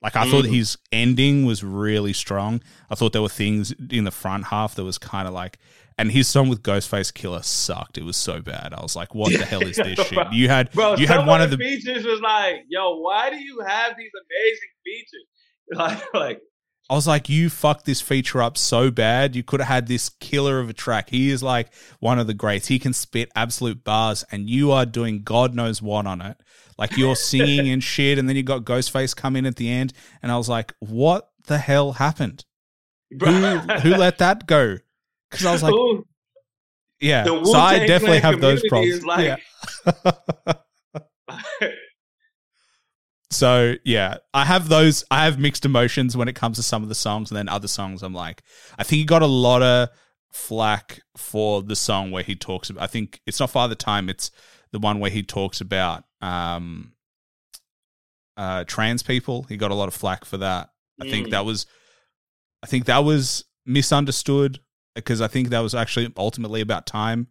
Like 0.00 0.14
I 0.14 0.30
thought 0.30 0.44
Mm. 0.44 0.54
his 0.54 0.78
ending 0.92 1.44
was 1.44 1.64
really 1.64 2.12
strong. 2.12 2.62
I 2.88 2.94
thought 2.94 3.12
there 3.12 3.22
were 3.22 3.28
things 3.28 3.72
in 3.90 4.04
the 4.04 4.12
front 4.12 4.46
half 4.46 4.76
that 4.76 4.84
was 4.84 4.96
kind 4.98 5.26
of 5.26 5.34
like 5.34 5.58
and 5.98 6.10
his 6.12 6.28
song 6.28 6.48
with 6.48 6.62
Ghostface 6.62 7.12
Killah 7.12 7.44
sucked. 7.44 7.98
It 7.98 8.04
was 8.04 8.16
so 8.16 8.40
bad. 8.40 8.72
I 8.72 8.80
was 8.80 8.94
like, 8.96 9.14
what 9.14 9.32
the 9.32 9.44
hell 9.44 9.62
is 9.62 9.76
this 9.76 9.98
shit? 10.06 10.32
You 10.32 10.48
had 10.48 10.70
bro. 10.72 10.94
you 10.96 11.06
had 11.06 11.26
one 11.26 11.42
of 11.42 11.50
the 11.50 11.56
features 11.58 12.04
was 12.04 12.20
like, 12.20 12.56
yo, 12.68 12.96
why 13.00 13.30
do 13.30 13.36
you 13.36 13.60
have 13.66 13.96
these 13.98 14.10
amazing 14.14 14.70
features? 14.84 15.24
Like, 15.70 16.14
like 16.14 16.40
I 16.88 16.94
was 16.94 17.06
like, 17.06 17.28
you 17.28 17.50
fucked 17.50 17.84
this 17.84 18.00
feature 18.00 18.40
up 18.40 18.56
so 18.56 18.90
bad. 18.90 19.36
You 19.36 19.42
could 19.42 19.60
have 19.60 19.68
had 19.68 19.86
this 19.86 20.08
killer 20.08 20.60
of 20.60 20.70
a 20.70 20.72
track. 20.72 21.10
He 21.10 21.28
is 21.28 21.42
like 21.42 21.74
one 22.00 22.18
of 22.18 22.26
the 22.26 22.32
greats. 22.32 22.68
He 22.68 22.78
can 22.78 22.94
spit 22.94 23.30
absolute 23.36 23.84
bars, 23.84 24.24
and 24.32 24.48
you 24.48 24.72
are 24.72 24.86
doing 24.86 25.22
God 25.22 25.54
knows 25.54 25.82
what 25.82 26.06
on 26.06 26.22
it. 26.22 26.38
Like 26.78 26.96
you're 26.96 27.16
singing 27.32 27.68
and 27.68 27.84
shit, 27.84 28.18
and 28.18 28.26
then 28.26 28.36
you 28.36 28.42
got 28.42 28.64
Ghostface 28.64 29.14
come 29.14 29.36
in 29.36 29.44
at 29.44 29.56
the 29.56 29.68
end, 29.70 29.92
and 30.22 30.32
I 30.32 30.38
was 30.38 30.48
like, 30.48 30.72
what 30.78 31.28
the 31.46 31.58
hell 31.58 31.92
happened? 31.92 32.46
bro, 33.12 33.30
Who 33.30 33.58
who 33.80 33.90
let 33.90 34.16
that 34.18 34.46
go? 34.46 34.78
Because 35.30 35.46
I 35.46 35.52
was 35.52 35.62
like, 35.62 35.74
yeah. 37.00 37.24
So 37.24 37.52
I 37.54 37.86
definitely 37.86 38.20
have 38.20 38.40
those 38.40 38.62
problems. 38.68 39.04
like- 39.04 39.38
yeah. 39.96 40.52
So 43.30 43.74
yeah, 43.84 44.16
I 44.32 44.46
have 44.46 44.68
those. 44.70 45.04
I 45.10 45.26
have 45.26 45.38
mixed 45.38 45.66
emotions 45.66 46.16
when 46.16 46.28
it 46.28 46.34
comes 46.34 46.56
to 46.56 46.62
some 46.62 46.82
of 46.82 46.88
the 46.88 46.94
songs, 46.94 47.30
and 47.30 47.36
then 47.36 47.48
other 47.48 47.68
songs, 47.68 48.02
I'm 48.02 48.14
like, 48.14 48.42
I 48.78 48.84
think 48.84 48.98
he 49.00 49.04
got 49.04 49.20
a 49.20 49.26
lot 49.26 49.62
of 49.62 49.90
flack 50.32 51.00
for 51.16 51.62
the 51.62 51.76
song 51.76 52.10
where 52.10 52.22
he 52.22 52.34
talks 52.34 52.70
about. 52.70 52.82
I 52.82 52.86
think 52.86 53.20
it's 53.26 53.38
not 53.38 53.50
Father 53.50 53.74
Time. 53.74 54.08
It's 54.08 54.30
the 54.72 54.78
one 54.78 54.98
where 54.98 55.10
he 55.10 55.22
talks 55.22 55.60
about 55.60 56.04
um, 56.22 56.92
uh, 58.38 58.64
trans 58.64 59.02
people. 59.02 59.42
He 59.42 59.58
got 59.58 59.70
a 59.72 59.74
lot 59.74 59.88
of 59.88 59.94
flack 59.94 60.24
for 60.24 60.38
that. 60.38 60.70
I 61.00 61.08
think 61.10 61.26
Mm. 61.28 61.30
that 61.32 61.44
was, 61.44 61.66
I 62.62 62.66
think 62.66 62.86
that 62.86 63.04
was 63.04 63.44
misunderstood 63.66 64.58
because 64.98 65.20
I 65.20 65.28
think 65.28 65.48
that 65.50 65.60
was 65.60 65.74
actually 65.74 66.12
ultimately 66.16 66.60
about 66.60 66.86
time 66.86 67.28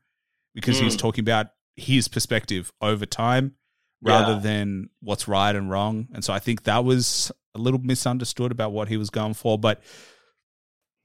because 0.56 0.78
he 0.80 0.86
was 0.86 0.96
Mm. 0.96 1.00
talking 1.00 1.24
about 1.24 1.48
his 1.76 2.08
perspective 2.08 2.72
over 2.82 3.06
time 3.06 3.56
rather 4.02 4.34
Yeah. 4.34 4.40
than 4.40 4.90
what's 5.02 5.28
right 5.28 5.56
and 5.56 5.70
wrong. 5.70 6.08
And 6.14 6.24
so 6.24 6.34
I 6.34 6.40
think 6.40 6.64
that 6.64 6.84
was 6.84 7.32
a 7.56 7.60
little 7.60 7.80
misunderstood 7.80 8.52
about 8.52 8.72
what 8.72 8.88
he 8.88 8.98
was 8.98 9.10
going 9.10 9.34
for. 9.34 9.58
But 9.58 9.82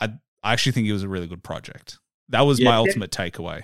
I, 0.00 0.06
I 0.42 0.52
actually 0.52 0.72
think 0.72 0.88
it 0.88 0.92
was 0.92 1.02
a 1.02 1.08
really 1.08 1.26
good 1.26 1.42
project. 1.42 1.98
That 2.28 2.42
was 2.42 2.58
Yeah. 2.60 2.70
my 2.70 2.76
ultimate 2.76 3.10
takeaway. 3.10 3.62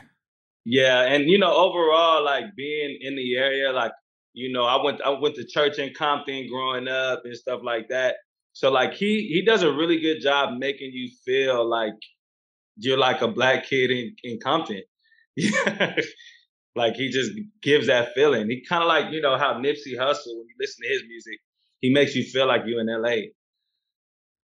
Yeah, 0.64 1.02
and 1.02 1.24
you 1.30 1.38
know, 1.38 1.54
overall, 1.54 2.22
like 2.24 2.44
being 2.56 2.98
in 3.00 3.16
the 3.16 3.36
area, 3.36 3.72
like 3.72 3.92
you 4.34 4.52
know, 4.52 4.64
I 4.64 4.82
went 4.82 5.00
I 5.02 5.08
went 5.10 5.34
to 5.36 5.46
church 5.46 5.78
in 5.78 5.94
Compton 5.94 6.46
growing 6.48 6.86
up 6.88 7.22
and 7.24 7.34
stuff 7.36 7.60
like 7.64 7.88
that. 7.88 8.16
So 8.52 8.70
like 8.70 8.92
he 8.94 9.28
he 9.28 9.42
does 9.42 9.62
a 9.62 9.72
really 9.72 9.98
good 10.00 10.20
job 10.20 10.58
making 10.58 10.92
you 10.92 11.08
feel 11.24 11.64
like 11.68 11.94
you're 12.78 12.98
like 12.98 13.22
a 13.22 13.28
black 13.28 13.66
kid 13.66 13.90
in, 13.90 14.16
in 14.22 14.38
Compton. 14.40 14.82
like 16.76 16.94
he 16.94 17.10
just 17.10 17.32
gives 17.62 17.86
that 17.86 18.14
feeling. 18.14 18.48
He 18.48 18.64
kind 18.64 18.82
of 18.82 18.88
like 18.88 19.12
you 19.12 19.20
know 19.20 19.36
how 19.36 19.54
Nipsey 19.54 19.96
Hussle 19.96 20.34
when 20.36 20.46
you 20.46 20.54
listen 20.58 20.82
to 20.82 20.88
his 20.88 21.02
music, 21.06 21.38
he 21.80 21.92
makes 21.92 22.14
you 22.14 22.24
feel 22.24 22.46
like 22.46 22.62
you're 22.66 22.80
in 22.80 22.88
L.A. 22.88 23.32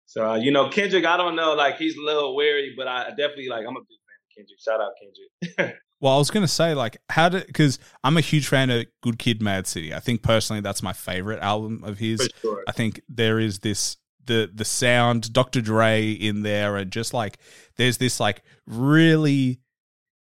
So 0.06 0.32
uh, 0.32 0.36
you 0.36 0.52
know 0.52 0.70
Kendrick, 0.70 1.06
I 1.06 1.18
don't 1.18 1.36
know, 1.36 1.54
like 1.54 1.78
he's 1.78 1.98
a 1.98 2.02
little 2.02 2.36
weary, 2.36 2.74
but 2.78 2.88
I 2.88 3.10
definitely 3.10 3.48
like 3.50 3.66
I'm 3.68 3.76
a 3.76 3.82
big 3.82 4.00
fan 4.06 4.20
of 4.24 4.36
Kendrick. 4.36 4.60
Shout 4.60 4.82
out 4.82 4.94
Kendrick. 5.00 5.80
Well, 6.02 6.14
I 6.14 6.18
was 6.18 6.32
going 6.32 6.44
to 6.44 6.48
say, 6.48 6.74
like, 6.74 6.98
how 7.10 7.28
did, 7.30 7.48
because 7.48 7.78
I'm 8.04 8.16
a 8.16 8.22
huge 8.22 8.48
fan 8.48 8.70
of 8.70 8.86
Good 9.02 9.20
Kid 9.20 9.42
Mad 9.42 9.68
City. 9.68 9.94
I 9.94 10.00
think 10.00 10.24
personally 10.24 10.62
that's 10.62 10.82
my 10.82 10.94
favorite 10.94 11.42
album 11.42 11.84
of 11.84 11.98
his. 11.98 12.30
Sure. 12.42 12.64
I 12.68 12.72
think 12.72 13.02
there 13.10 13.40
is 13.40 13.60
this, 13.60 13.98
the, 14.30 14.50
the 14.54 14.64
sound, 14.64 15.34
Dr. 15.34 15.60
Dre 15.60 16.10
in 16.12 16.44
there, 16.44 16.78
and 16.78 16.90
just 16.90 17.14
like, 17.14 17.38
there's 17.76 17.98
this, 17.98 18.20
like, 18.22 18.42
really 18.66 19.60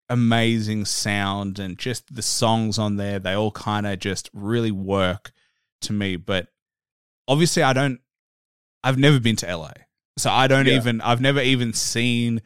amazing 0.10 0.84
sound, 0.84 1.58
and 1.60 1.78
just 1.78 2.14
the 2.14 2.22
songs 2.22 2.78
on 2.78 2.97
there, 2.97 3.20
they 3.20 3.34
all 3.34 3.52
kind 3.52 3.88
of 3.88 3.99
just 3.99 4.30
really 4.34 4.72
work 4.72 5.32
to 5.82 5.93
me. 5.93 6.18
But 6.18 6.47
obviously, 7.28 7.64
I 7.64 7.72
don't, 7.74 8.02
I've 8.84 8.97
never 8.97 9.20
been 9.20 9.38
to 9.38 9.56
LA. 9.56 9.72
So 10.18 10.30
I 10.30 10.47
don't 10.47 10.66
Yeah. 10.68 10.76
even, 10.76 10.99
I've 10.99 11.22
never 11.22 11.39
even 11.39 11.72
seen, 11.74 12.41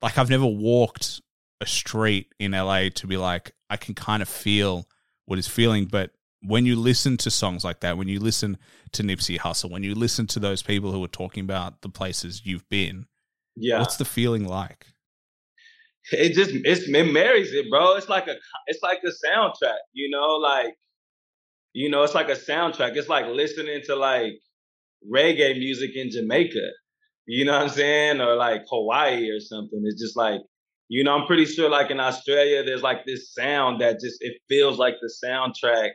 like, 0.00 0.16
I've 0.16 0.30
never 0.30 0.46
walked 0.46 1.20
a 1.60 1.66
street 1.66 2.32
in 2.38 2.52
LA 2.52 2.88
to 2.94 3.06
be 3.06 3.16
like, 3.16 3.52
I 3.68 3.76
can 3.76 3.94
kind 3.94 4.22
of 4.22 4.28
feel 4.28 4.88
what 5.26 5.36
he's 5.36 5.48
feeling. 5.48 5.86
But 5.86 6.12
when 6.46 6.66
you 6.66 6.76
listen 6.76 7.16
to 7.18 7.30
songs 7.30 7.64
like 7.64 7.80
that, 7.80 7.98
when 7.98 8.08
you 8.08 8.20
listen 8.20 8.58
to 8.92 9.02
Nipsey 9.02 9.38
Hussle, 9.38 9.70
when 9.70 9.82
you 9.82 9.94
listen 9.94 10.26
to 10.28 10.38
those 10.38 10.62
people 10.62 10.92
who 10.92 11.02
are 11.04 11.08
talking 11.08 11.42
about 11.44 11.82
the 11.82 11.88
places 11.88 12.42
you've 12.44 12.68
been, 12.68 13.06
Yeah, 13.56 13.78
what's 13.78 13.96
the 13.96 14.04
feeling 14.04 14.46
like? 14.46 14.86
it 16.12 16.34
just 16.34 16.52
it's 16.64 16.88
it 16.88 17.12
marries 17.12 17.52
it, 17.52 17.68
bro. 17.68 17.96
It's 17.96 18.08
like 18.08 18.28
a 18.28 18.36
it's 18.66 18.82
like 18.82 19.00
a 19.04 19.26
soundtrack, 19.26 19.78
you 19.92 20.08
know, 20.10 20.36
like 20.36 20.74
you 21.72 21.90
know, 21.90 22.02
it's 22.04 22.14
like 22.14 22.28
a 22.28 22.32
soundtrack. 22.36 22.96
It's 22.96 23.08
like 23.08 23.26
listening 23.26 23.82
to 23.86 23.96
like 23.96 24.34
reggae 25.12 25.58
music 25.58 25.90
in 25.94 26.10
Jamaica. 26.10 26.70
You 27.26 27.44
know 27.44 27.52
what 27.52 27.62
I'm 27.62 27.68
saying? 27.68 28.20
Or 28.20 28.36
like 28.36 28.62
Hawaii 28.70 29.28
or 29.30 29.40
something. 29.40 29.82
It's 29.84 30.00
just 30.00 30.16
like, 30.16 30.40
you 30.88 31.02
know, 31.02 31.14
I'm 31.18 31.26
pretty 31.26 31.44
sure 31.44 31.68
like 31.68 31.90
in 31.90 31.98
Australia 31.98 32.62
there's 32.64 32.82
like 32.82 33.04
this 33.04 33.34
sound 33.34 33.80
that 33.80 34.00
just 34.00 34.18
it 34.20 34.34
feels 34.48 34.78
like 34.78 34.94
the 35.00 35.12
soundtrack 35.24 35.90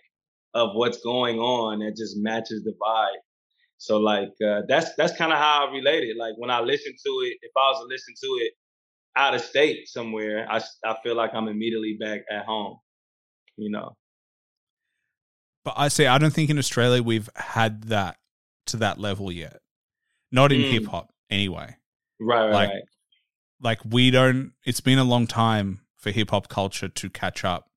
of 0.53 0.71
what's 0.75 0.99
going 1.01 1.39
on 1.39 1.79
that 1.79 1.95
just 1.95 2.17
matches 2.17 2.63
the 2.63 2.73
vibe. 2.81 3.21
So 3.77 3.97
like 3.97 4.29
uh, 4.45 4.61
that's 4.67 4.93
that's 4.95 5.15
kind 5.17 5.31
of 5.31 5.39
how 5.39 5.67
I 5.67 5.71
relate 5.71 6.03
it. 6.03 6.17
Like 6.17 6.33
when 6.37 6.51
I 6.51 6.59
listen 6.61 6.91
to 6.93 7.09
it, 7.25 7.37
if 7.41 7.51
I 7.57 7.69
was 7.71 7.79
to 7.81 7.87
listen 7.87 8.13
to 8.21 8.27
it 8.45 8.53
out 9.15 9.33
of 9.33 9.41
state 9.41 9.87
somewhere, 9.87 10.45
I 10.49 10.61
I 10.85 10.95
feel 11.03 11.15
like 11.15 11.31
I'm 11.33 11.47
immediately 11.47 11.97
back 11.99 12.21
at 12.31 12.45
home. 12.45 12.77
You 13.57 13.71
know. 13.71 13.95
But 15.63 15.75
I 15.77 15.89
say, 15.89 16.07
I 16.07 16.17
don't 16.17 16.33
think 16.33 16.49
in 16.49 16.57
Australia 16.57 17.03
we've 17.03 17.29
had 17.35 17.83
that 17.85 18.17
to 18.67 18.77
that 18.77 18.97
level 18.99 19.31
yet. 19.31 19.59
Not 20.31 20.51
in 20.51 20.61
Mm. 20.61 20.71
hip 20.71 20.85
hop, 20.87 21.11
anyway. 21.29 21.75
Right, 22.19 22.45
right, 22.45 22.51
Like- 22.51 22.69
right. 22.69 22.83
Like, 23.63 23.79
we 23.85 24.09
don't, 24.09 24.53
it's 24.65 24.81
been 24.81 24.97
a 24.97 25.03
long 25.03 25.27
time 25.27 25.81
for 25.95 26.09
hip 26.09 26.31
hop 26.31 26.47
culture 26.47 26.89
to 26.89 27.09
catch 27.11 27.43
up. 27.45 27.69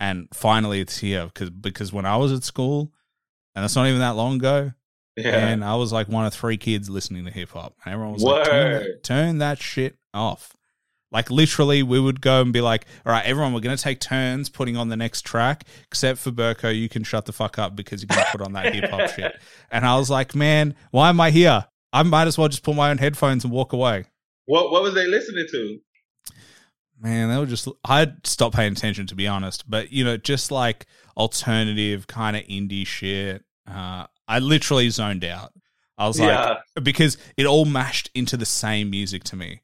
And 0.00 0.28
finally 0.32 0.80
it's 0.80 0.98
here 0.98 1.26
because, 1.26 1.50
because 1.50 1.92
when 1.92 2.06
I 2.06 2.16
was 2.16 2.32
at 2.32 2.44
school, 2.44 2.92
and 3.54 3.62
that's 3.64 3.74
not 3.76 3.86
even 3.88 4.00
that 4.00 4.14
long 4.16 4.36
ago, 4.36 4.72
Yeah. 5.16 5.48
and 5.48 5.64
I 5.64 5.74
was 5.74 5.92
like 5.92 6.08
one 6.08 6.24
of 6.26 6.32
three 6.32 6.56
kids 6.56 6.88
listening 6.88 7.24
to 7.24 7.30
hip 7.30 7.50
hop. 7.50 7.74
And 7.84 7.92
everyone 7.94 8.14
was 8.14 8.22
like, 8.22 8.44
turn 8.44 8.72
that, 8.82 9.02
turn 9.02 9.38
that 9.38 9.58
shit 9.60 9.96
off. 10.14 10.54
Like 11.10 11.30
literally, 11.30 11.82
we 11.82 11.98
would 11.98 12.20
go 12.20 12.42
and 12.42 12.52
be 12.52 12.60
like, 12.60 12.84
"All 13.06 13.10
right, 13.12 13.24
everyone, 13.24 13.54
we're 13.54 13.60
going 13.60 13.74
to 13.74 13.82
take 13.82 13.98
turns 13.98 14.50
putting 14.50 14.76
on 14.76 14.90
the 14.90 14.96
next 14.96 15.22
track, 15.22 15.64
except 15.86 16.18
for 16.18 16.30
Burko. 16.30 16.72
You 16.78 16.90
can 16.90 17.02
shut 17.02 17.24
the 17.24 17.32
fuck 17.32 17.58
up 17.58 17.74
because 17.74 18.02
you're 18.02 18.08
going 18.14 18.26
to 18.26 18.30
put 18.30 18.42
on 18.42 18.52
that 18.52 18.74
hip 18.74 18.90
hop 18.90 19.08
shit." 19.16 19.32
And 19.70 19.86
I 19.86 19.96
was 19.96 20.10
like, 20.10 20.34
"Man, 20.34 20.74
why 20.90 21.08
am 21.08 21.18
I 21.18 21.30
here? 21.30 21.64
I 21.94 22.02
might 22.02 22.26
as 22.26 22.36
well 22.36 22.48
just 22.48 22.62
put 22.62 22.76
my 22.76 22.90
own 22.90 22.98
headphones 22.98 23.42
and 23.42 23.50
walk 23.50 23.72
away." 23.72 24.04
What 24.44 24.70
what 24.70 24.82
was 24.82 24.92
they 24.92 25.06
listening 25.06 25.46
to? 25.50 25.78
Man, 27.00 27.28
they 27.28 27.38
were 27.38 27.46
just. 27.46 27.68
I'd 27.84 28.26
stop 28.26 28.54
paying 28.54 28.72
attention 28.72 29.06
to 29.06 29.14
be 29.14 29.26
honest, 29.26 29.68
but 29.68 29.92
you 29.92 30.04
know, 30.04 30.16
just 30.16 30.50
like 30.50 30.86
alternative 31.16 32.06
kind 32.06 32.36
of 32.36 32.42
indie 32.44 32.86
shit. 32.86 33.44
Uh, 33.66 34.06
I 34.26 34.38
literally 34.40 34.90
zoned 34.90 35.24
out. 35.24 35.52
I 35.96 36.06
was 36.06 36.20
like, 36.20 36.58
because 36.82 37.18
it 37.36 37.44
all 37.44 37.64
mashed 37.64 38.10
into 38.14 38.36
the 38.36 38.46
same 38.46 38.88
music 38.90 39.24
to 39.24 39.36
me. 39.36 39.62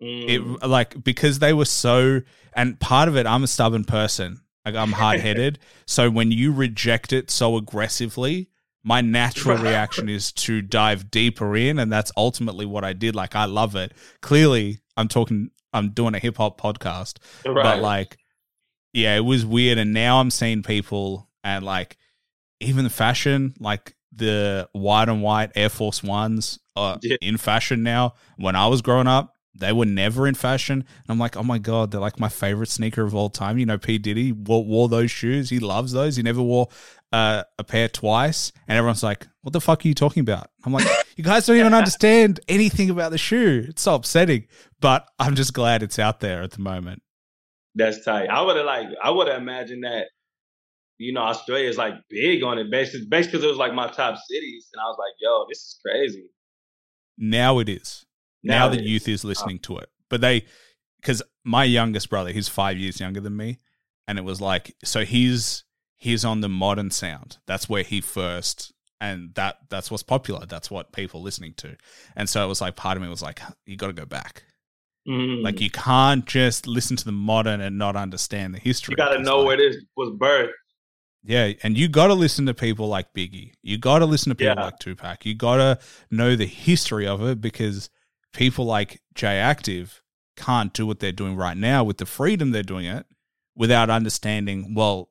Mm. 0.00 0.28
It 0.62 0.66
like 0.66 1.02
because 1.02 1.40
they 1.40 1.52
were 1.52 1.64
so, 1.64 2.22
and 2.52 2.78
part 2.78 3.08
of 3.08 3.16
it, 3.16 3.26
I'm 3.26 3.42
a 3.42 3.48
stubborn 3.48 3.84
person. 3.84 4.40
Like 4.64 4.76
I'm 4.76 4.92
hard 4.92 5.20
headed, 5.20 5.58
so 5.86 6.08
when 6.08 6.30
you 6.30 6.52
reject 6.52 7.12
it 7.12 7.30
so 7.30 7.56
aggressively, 7.56 8.48
my 8.84 9.00
natural 9.00 9.58
reaction 9.62 10.08
is 10.08 10.30
to 10.32 10.62
dive 10.62 11.10
deeper 11.10 11.56
in, 11.56 11.78
and 11.78 11.90
that's 11.90 12.12
ultimately 12.16 12.66
what 12.66 12.84
I 12.84 12.92
did. 12.92 13.16
Like 13.16 13.34
I 13.34 13.46
love 13.46 13.74
it. 13.74 13.92
Clearly, 14.20 14.80
I'm 14.96 15.08
talking. 15.08 15.50
I'm 15.72 15.90
doing 15.90 16.14
a 16.14 16.18
hip 16.18 16.36
hop 16.36 16.60
podcast, 16.60 17.18
right. 17.46 17.54
but 17.62 17.80
like, 17.80 18.16
yeah, 18.92 19.16
it 19.16 19.24
was 19.24 19.44
weird. 19.46 19.78
And 19.78 19.92
now 19.92 20.20
I'm 20.20 20.30
seeing 20.30 20.62
people 20.62 21.28
and 21.42 21.64
like 21.64 21.96
even 22.60 22.84
the 22.84 22.90
fashion, 22.90 23.54
like 23.58 23.94
the 24.14 24.68
white 24.72 25.08
and 25.08 25.22
white 25.22 25.50
Air 25.54 25.68
Force 25.70 26.02
Ones 26.02 26.58
are 26.76 26.98
Yeah. 27.02 27.16
in 27.22 27.36
fashion 27.38 27.82
now. 27.82 28.14
When 28.36 28.54
I 28.56 28.66
was 28.66 28.82
growing 28.82 29.06
up, 29.06 29.34
they 29.54 29.72
were 29.72 29.86
never 29.86 30.26
in 30.26 30.34
fashion. 30.34 30.78
And 30.80 31.04
I'm 31.08 31.18
like, 31.18 31.36
oh 31.36 31.42
my 31.42 31.58
God, 31.58 31.90
they're 31.90 32.00
like 32.00 32.20
my 32.20 32.28
favorite 32.28 32.68
sneaker 32.70 33.02
of 33.02 33.14
all 33.14 33.30
time. 33.30 33.58
You 33.58 33.66
know, 33.66 33.78
P. 33.78 33.98
Diddy 33.98 34.32
wore, 34.32 34.64
wore 34.64 34.88
those 34.88 35.10
shoes. 35.10 35.50
He 35.50 35.58
loves 35.58 35.92
those. 35.92 36.16
He 36.16 36.22
never 36.22 36.42
wore 36.42 36.68
uh, 37.12 37.44
a 37.58 37.64
pair 37.64 37.88
twice. 37.88 38.52
And 38.66 38.78
everyone's 38.78 39.02
like, 39.02 39.28
what 39.42 39.52
the 39.52 39.60
fuck 39.60 39.84
are 39.84 39.88
you 39.88 39.94
talking 39.94 40.20
about? 40.20 40.50
I'm 40.64 40.72
like, 40.72 40.86
you 41.16 41.24
guys 41.24 41.46
don't 41.46 41.56
even 41.56 41.74
understand 41.74 42.40
anything 42.48 42.90
about 42.90 43.10
the 43.10 43.18
shoe. 43.18 43.66
It's 43.68 43.82
so 43.82 43.96
upsetting. 43.96 44.46
But 44.80 45.08
I'm 45.18 45.34
just 45.34 45.52
glad 45.52 45.82
it's 45.82 45.98
out 45.98 46.20
there 46.20 46.42
at 46.42 46.52
the 46.52 46.60
moment. 46.60 47.02
That's 47.74 48.04
tight. 48.04 48.28
I 48.28 48.42
would 48.42 48.56
have 48.56 48.66
like 48.66 48.88
I 49.02 49.10
would 49.10 49.28
have 49.28 49.40
imagined 49.40 49.84
that, 49.84 50.08
you 50.98 51.12
know, 51.12 51.22
Australia 51.22 51.68
is 51.68 51.78
like 51.78 51.94
big 52.10 52.42
on 52.42 52.58
it, 52.58 52.70
basically 52.70 53.06
basically 53.08 53.38
because 53.38 53.44
it 53.44 53.48
was 53.48 53.56
like 53.56 53.72
my 53.72 53.88
top 53.88 54.18
cities, 54.28 54.68
and 54.72 54.80
I 54.80 54.84
was 54.84 54.96
like, 54.98 55.14
yo, 55.20 55.46
this 55.48 55.58
is 55.58 55.78
crazy. 55.84 56.26
Now 57.16 57.60
it 57.60 57.68
is. 57.68 58.04
Now, 58.42 58.66
Now 58.66 58.68
the 58.68 58.78
it 58.78 58.84
youth 58.84 59.08
is 59.08 59.24
listening 59.24 59.58
to 59.60 59.78
it. 59.78 59.88
But 60.10 60.20
they, 60.20 60.44
because 61.00 61.22
my 61.44 61.64
youngest 61.64 62.10
brother, 62.10 62.30
he's 62.30 62.48
five 62.48 62.76
years 62.76 63.00
younger 63.00 63.20
than 63.20 63.36
me, 63.36 63.58
and 64.06 64.18
it 64.18 64.24
was 64.24 64.40
like, 64.40 64.74
so 64.84 65.04
he's 65.04 65.64
he's 66.02 66.24
on 66.24 66.40
the 66.40 66.48
modern 66.48 66.90
sound. 66.90 67.38
That's 67.46 67.68
where 67.68 67.84
he 67.84 68.00
first, 68.00 68.72
and 69.00 69.32
that 69.34 69.58
that's 69.70 69.90
what's 69.90 70.02
popular. 70.02 70.44
That's 70.46 70.70
what 70.70 70.92
people 70.92 71.22
listening 71.22 71.54
to, 71.58 71.76
and 72.16 72.28
so 72.28 72.44
it 72.44 72.48
was 72.48 72.60
like 72.60 72.74
part 72.76 72.96
of 72.96 73.02
me 73.02 73.08
was 73.08 73.22
like, 73.22 73.40
you 73.66 73.76
got 73.76 73.86
to 73.86 73.92
go 73.92 74.04
back. 74.06 74.44
Mm. 75.08 75.42
Like 75.42 75.60
you 75.60 75.70
can't 75.70 76.24
just 76.26 76.66
listen 76.66 76.96
to 76.96 77.04
the 77.04 77.12
modern 77.12 77.60
and 77.60 77.76
not 77.78 77.96
understand 77.96 78.54
the 78.54 78.58
history. 78.60 78.92
you 78.92 78.96
gotta 78.96 79.20
know 79.22 79.38
like, 79.38 79.46
where 79.46 79.56
this 79.56 79.76
was 79.96 80.10
birthed. 80.10 80.50
yeah, 81.24 81.52
and 81.62 81.76
you 81.76 81.88
got 81.88 82.06
to 82.08 82.14
listen 82.14 82.46
to 82.46 82.54
people 82.54 82.86
like 82.88 83.12
Biggie. 83.12 83.52
You 83.62 83.78
got 83.78 83.98
to 84.00 84.06
listen 84.06 84.30
to 84.30 84.36
people 84.36 84.54
Yeah. 84.56 84.64
like 84.64 84.78
Tupac. 84.78 85.24
You 85.26 85.34
got 85.34 85.56
to 85.56 85.78
know 86.10 86.36
the 86.36 86.46
history 86.46 87.06
of 87.06 87.20
it 87.22 87.40
because 87.40 87.90
people 88.32 88.64
like 88.64 89.00
J 89.14 89.26
Aktive 89.36 90.00
can't 90.36 90.72
do 90.72 90.86
what 90.86 91.00
they're 91.00 91.12
doing 91.12 91.36
right 91.36 91.56
now 91.56 91.82
with 91.84 91.98
the 91.98 92.06
freedom 92.06 92.50
they're 92.52 92.62
doing 92.62 92.86
it 92.86 93.04
without 93.56 93.90
understanding, 93.90 94.72
well, 94.74 95.08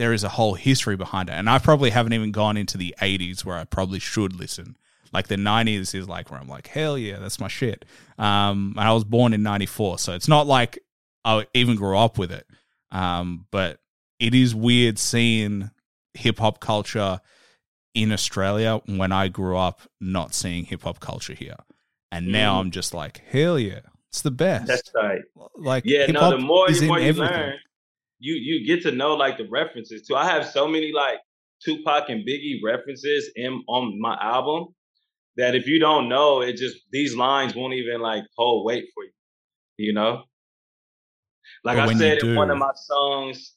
there 0.00 0.14
is 0.14 0.24
a 0.24 0.30
whole 0.30 0.54
history 0.54 0.96
behind 0.96 1.28
it. 1.28 1.32
And 1.32 1.48
I 1.50 1.58
probably 1.58 1.90
haven't 1.90 2.14
even 2.14 2.32
gone 2.32 2.56
into 2.56 2.78
the 2.78 2.94
80s 3.02 3.44
where 3.44 3.56
I 3.58 3.64
probably 3.64 3.98
should 3.98 4.34
listen. 4.34 4.76
Like 5.12 5.28
the 5.28 5.36
90s 5.36 5.94
is 5.94 6.08
like 6.08 6.30
where 6.30 6.40
I'm 6.40 6.48
like, 6.48 6.68
hell 6.68 6.96
yeah, 6.96 7.18
that's 7.18 7.38
my 7.38 7.48
shit. 7.48 7.84
Um, 8.18 8.74
and 8.78 8.88
I 8.88 8.92
was 8.94 9.04
born 9.04 9.34
in 9.34 9.42
94, 9.42 9.98
so 9.98 10.14
it's 10.14 10.26
not 10.28 10.46
like 10.46 10.78
I 11.24 11.46
even 11.52 11.76
grew 11.76 11.98
up 11.98 12.16
with 12.16 12.32
it. 12.32 12.46
Um, 12.90 13.44
but 13.50 13.80
it 14.18 14.34
is 14.34 14.54
weird 14.54 14.98
seeing 14.98 15.70
hip 16.14 16.38
hop 16.38 16.60
culture 16.60 17.20
in 17.94 18.10
Australia 18.10 18.80
when 18.86 19.12
I 19.12 19.28
grew 19.28 19.56
up 19.58 19.82
not 20.00 20.32
seeing 20.34 20.64
hip 20.64 20.82
hop 20.84 21.00
culture 21.00 21.34
here. 21.34 21.56
And 22.10 22.28
now 22.28 22.54
Mhm. 22.56 22.60
I'm 22.60 22.70
just 22.70 22.94
like, 22.94 23.20
hell 23.30 23.58
yeah, 23.58 23.80
it's 24.08 24.22
the 24.22 24.30
best. 24.30 24.66
That's 24.66 24.90
right. 24.94 25.20
like, 25.56 25.84
Yeah, 25.84 26.06
no, 26.06 26.30
the 26.30 26.38
more 26.38 26.70
the 26.70 26.86
more 26.86 26.98
you 26.98 27.08
everything. 27.08 27.36
learn, 27.36 27.58
you 28.20 28.34
you 28.34 28.66
get 28.66 28.82
to 28.84 28.92
know 28.92 29.14
like 29.14 29.38
the 29.38 29.48
references 29.48 30.02
too. 30.06 30.14
I 30.14 30.26
have 30.26 30.46
so 30.46 30.68
many 30.68 30.92
like 30.92 31.18
Tupac 31.64 32.08
and 32.08 32.26
Biggie 32.26 32.60
references 32.64 33.30
in 33.34 33.62
on 33.66 34.00
my 34.00 34.16
album 34.20 34.68
that 35.36 35.54
if 35.54 35.66
you 35.66 35.78
don't 35.80 36.08
know, 36.08 36.42
it 36.42 36.56
just 36.56 36.76
these 36.92 37.16
lines 37.16 37.54
won't 37.56 37.74
even 37.74 38.00
like 38.00 38.24
hold 38.36 38.64
weight 38.64 38.86
for 38.94 39.04
you. 39.04 39.10
You 39.78 39.94
know? 39.94 40.24
Like 41.64 41.78
But 41.78 41.88
I 41.88 41.94
said 41.94 42.18
in 42.18 42.36
one 42.36 42.50
of 42.50 42.58
my 42.58 42.72
songs, 42.74 43.54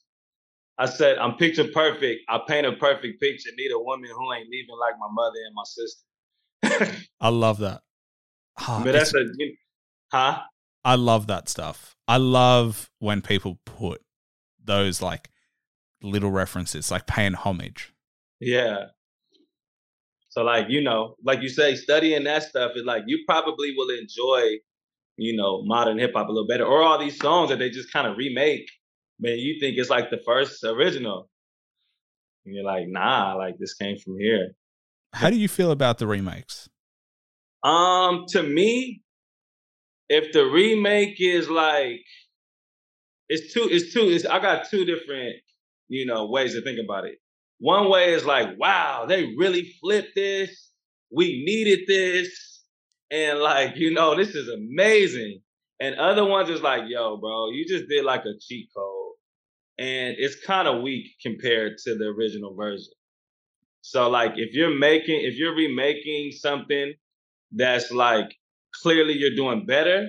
I 0.78 0.86
said, 0.86 1.18
I'm 1.18 1.36
picture 1.36 1.68
perfect. 1.72 2.22
I 2.28 2.40
paint 2.46 2.66
a 2.66 2.72
perfect 2.72 3.20
picture. 3.20 3.50
Need 3.56 3.70
a 3.72 3.78
woman 3.78 4.10
who 4.10 4.32
ain't 4.32 4.48
leaving 4.48 4.76
like 4.78 4.94
my 4.98 5.08
mother 5.10 5.38
and 5.46 5.54
my 5.54 5.62
sister. 5.64 7.04
I 7.20 7.28
love 7.28 7.58
that. 7.58 7.82
Ah, 8.58 8.82
but 8.84 8.92
that's 8.92 9.14
a 9.14 9.24
you- 9.36 9.56
huh? 10.12 10.40
I 10.84 10.96
love 10.96 11.26
that 11.28 11.48
stuff. 11.48 11.96
I 12.06 12.18
love 12.18 12.90
when 12.98 13.22
people 13.22 13.58
put 13.64 14.02
those 14.64 15.02
like 15.02 15.30
little 16.02 16.30
references, 16.30 16.90
like 16.90 17.06
paying 17.06 17.34
homage. 17.34 17.92
Yeah. 18.40 18.86
So 20.28 20.42
like, 20.42 20.66
you 20.68 20.82
know, 20.82 21.14
like 21.24 21.42
you 21.42 21.48
say, 21.48 21.76
studying 21.76 22.24
that 22.24 22.42
stuff 22.42 22.72
is 22.74 22.84
like 22.84 23.04
you 23.06 23.24
probably 23.26 23.72
will 23.76 23.90
enjoy, 23.90 24.58
you 25.16 25.36
know, 25.36 25.62
modern 25.64 25.98
hip 25.98 26.12
hop 26.14 26.28
a 26.28 26.32
little 26.32 26.48
better. 26.48 26.64
Or 26.64 26.82
all 26.82 26.98
these 26.98 27.18
songs 27.18 27.50
that 27.50 27.58
they 27.58 27.70
just 27.70 27.92
kind 27.92 28.06
of 28.06 28.16
remake. 28.16 28.68
Man, 29.20 29.38
you 29.38 29.60
think 29.60 29.78
it's 29.78 29.90
like 29.90 30.10
the 30.10 30.20
first 30.26 30.64
original. 30.64 31.28
And 32.44 32.54
you're 32.54 32.64
like, 32.64 32.86
nah, 32.88 33.34
like 33.36 33.58
this 33.58 33.74
came 33.74 33.96
from 33.96 34.18
here. 34.18 34.50
How 35.12 35.30
do 35.30 35.36
you 35.36 35.48
feel 35.48 35.70
about 35.70 35.98
the 35.98 36.08
remakes? 36.08 36.68
Um, 37.62 38.24
to 38.30 38.42
me, 38.42 39.02
if 40.08 40.32
the 40.32 40.44
remake 40.44 41.16
is 41.20 41.48
like 41.48 42.04
it's 43.28 43.52
two, 43.52 43.68
it's 43.70 43.92
two, 43.92 44.08
it's 44.08 44.26
I 44.26 44.38
got 44.38 44.68
two 44.68 44.84
different, 44.84 45.36
you 45.88 46.06
know, 46.06 46.26
ways 46.26 46.54
to 46.54 46.62
think 46.62 46.78
about 46.82 47.04
it. 47.06 47.16
One 47.58 47.88
way 47.88 48.12
is 48.12 48.24
like, 48.24 48.58
wow, 48.58 49.06
they 49.06 49.34
really 49.36 49.72
flipped 49.80 50.14
this. 50.14 50.70
We 51.10 51.44
needed 51.44 51.80
this. 51.86 52.62
And 53.10 53.38
like, 53.40 53.76
you 53.76 53.92
know, 53.92 54.16
this 54.16 54.34
is 54.34 54.48
amazing. 54.48 55.40
And 55.80 55.96
other 55.96 56.24
ones 56.24 56.48
is 56.50 56.62
like, 56.62 56.84
yo, 56.86 57.16
bro, 57.16 57.50
you 57.50 57.64
just 57.66 57.88
did 57.88 58.04
like 58.04 58.24
a 58.24 58.38
cheat 58.40 58.68
code. 58.76 59.12
And 59.78 60.16
it's 60.18 60.44
kind 60.44 60.68
of 60.68 60.82
weak 60.82 61.06
compared 61.22 61.78
to 61.84 61.96
the 61.96 62.06
original 62.06 62.54
version. 62.54 62.92
So 63.82 64.08
like 64.08 64.32
if 64.36 64.54
you're 64.54 64.76
making 64.78 65.20
if 65.24 65.36
you're 65.36 65.54
remaking 65.54 66.32
something 66.32 66.94
that's 67.52 67.90
like 67.92 68.34
clearly 68.82 69.12
you're 69.12 69.36
doing 69.36 69.66
better, 69.66 70.08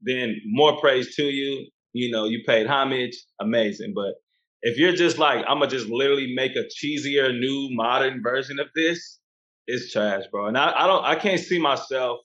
then 0.00 0.36
more 0.46 0.80
praise 0.80 1.14
to 1.16 1.24
you. 1.24 1.68
You 1.96 2.10
know, 2.10 2.26
you 2.26 2.42
paid 2.46 2.66
homage, 2.66 3.16
amazing. 3.40 3.92
But 3.94 4.14
if 4.62 4.78
you're 4.78 4.94
just 4.94 5.18
like, 5.18 5.44
I'm 5.48 5.58
gonna 5.58 5.70
just 5.70 5.88
literally 5.88 6.34
make 6.34 6.52
a 6.56 6.64
cheesier, 6.64 7.36
new, 7.38 7.68
modern 7.72 8.22
version 8.22 8.58
of 8.58 8.68
this, 8.74 9.18
it's 9.66 9.92
trash, 9.92 10.24
bro. 10.30 10.46
And 10.46 10.58
I, 10.58 10.72
I 10.84 10.86
don't, 10.86 11.04
I 11.04 11.16
can't 11.16 11.40
see 11.40 11.58
myself 11.58 12.20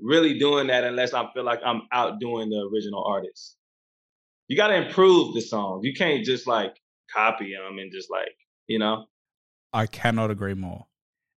really 0.00 0.38
doing 0.38 0.68
that 0.68 0.84
unless 0.84 1.12
I 1.12 1.26
feel 1.32 1.44
like 1.44 1.60
I'm 1.64 1.82
outdoing 1.92 2.50
the 2.50 2.68
original 2.72 3.04
artist. 3.04 3.56
You 4.46 4.56
got 4.56 4.68
to 4.68 4.76
improve 4.76 5.34
the 5.34 5.40
song. 5.40 5.80
You 5.82 5.92
can't 5.92 6.24
just 6.24 6.46
like 6.46 6.74
copy 7.14 7.52
them 7.54 7.78
and 7.78 7.92
just 7.92 8.10
like, 8.10 8.34
you 8.66 8.78
know. 8.78 9.06
I 9.72 9.86
cannot 9.86 10.30
agree 10.30 10.54
more. 10.54 10.86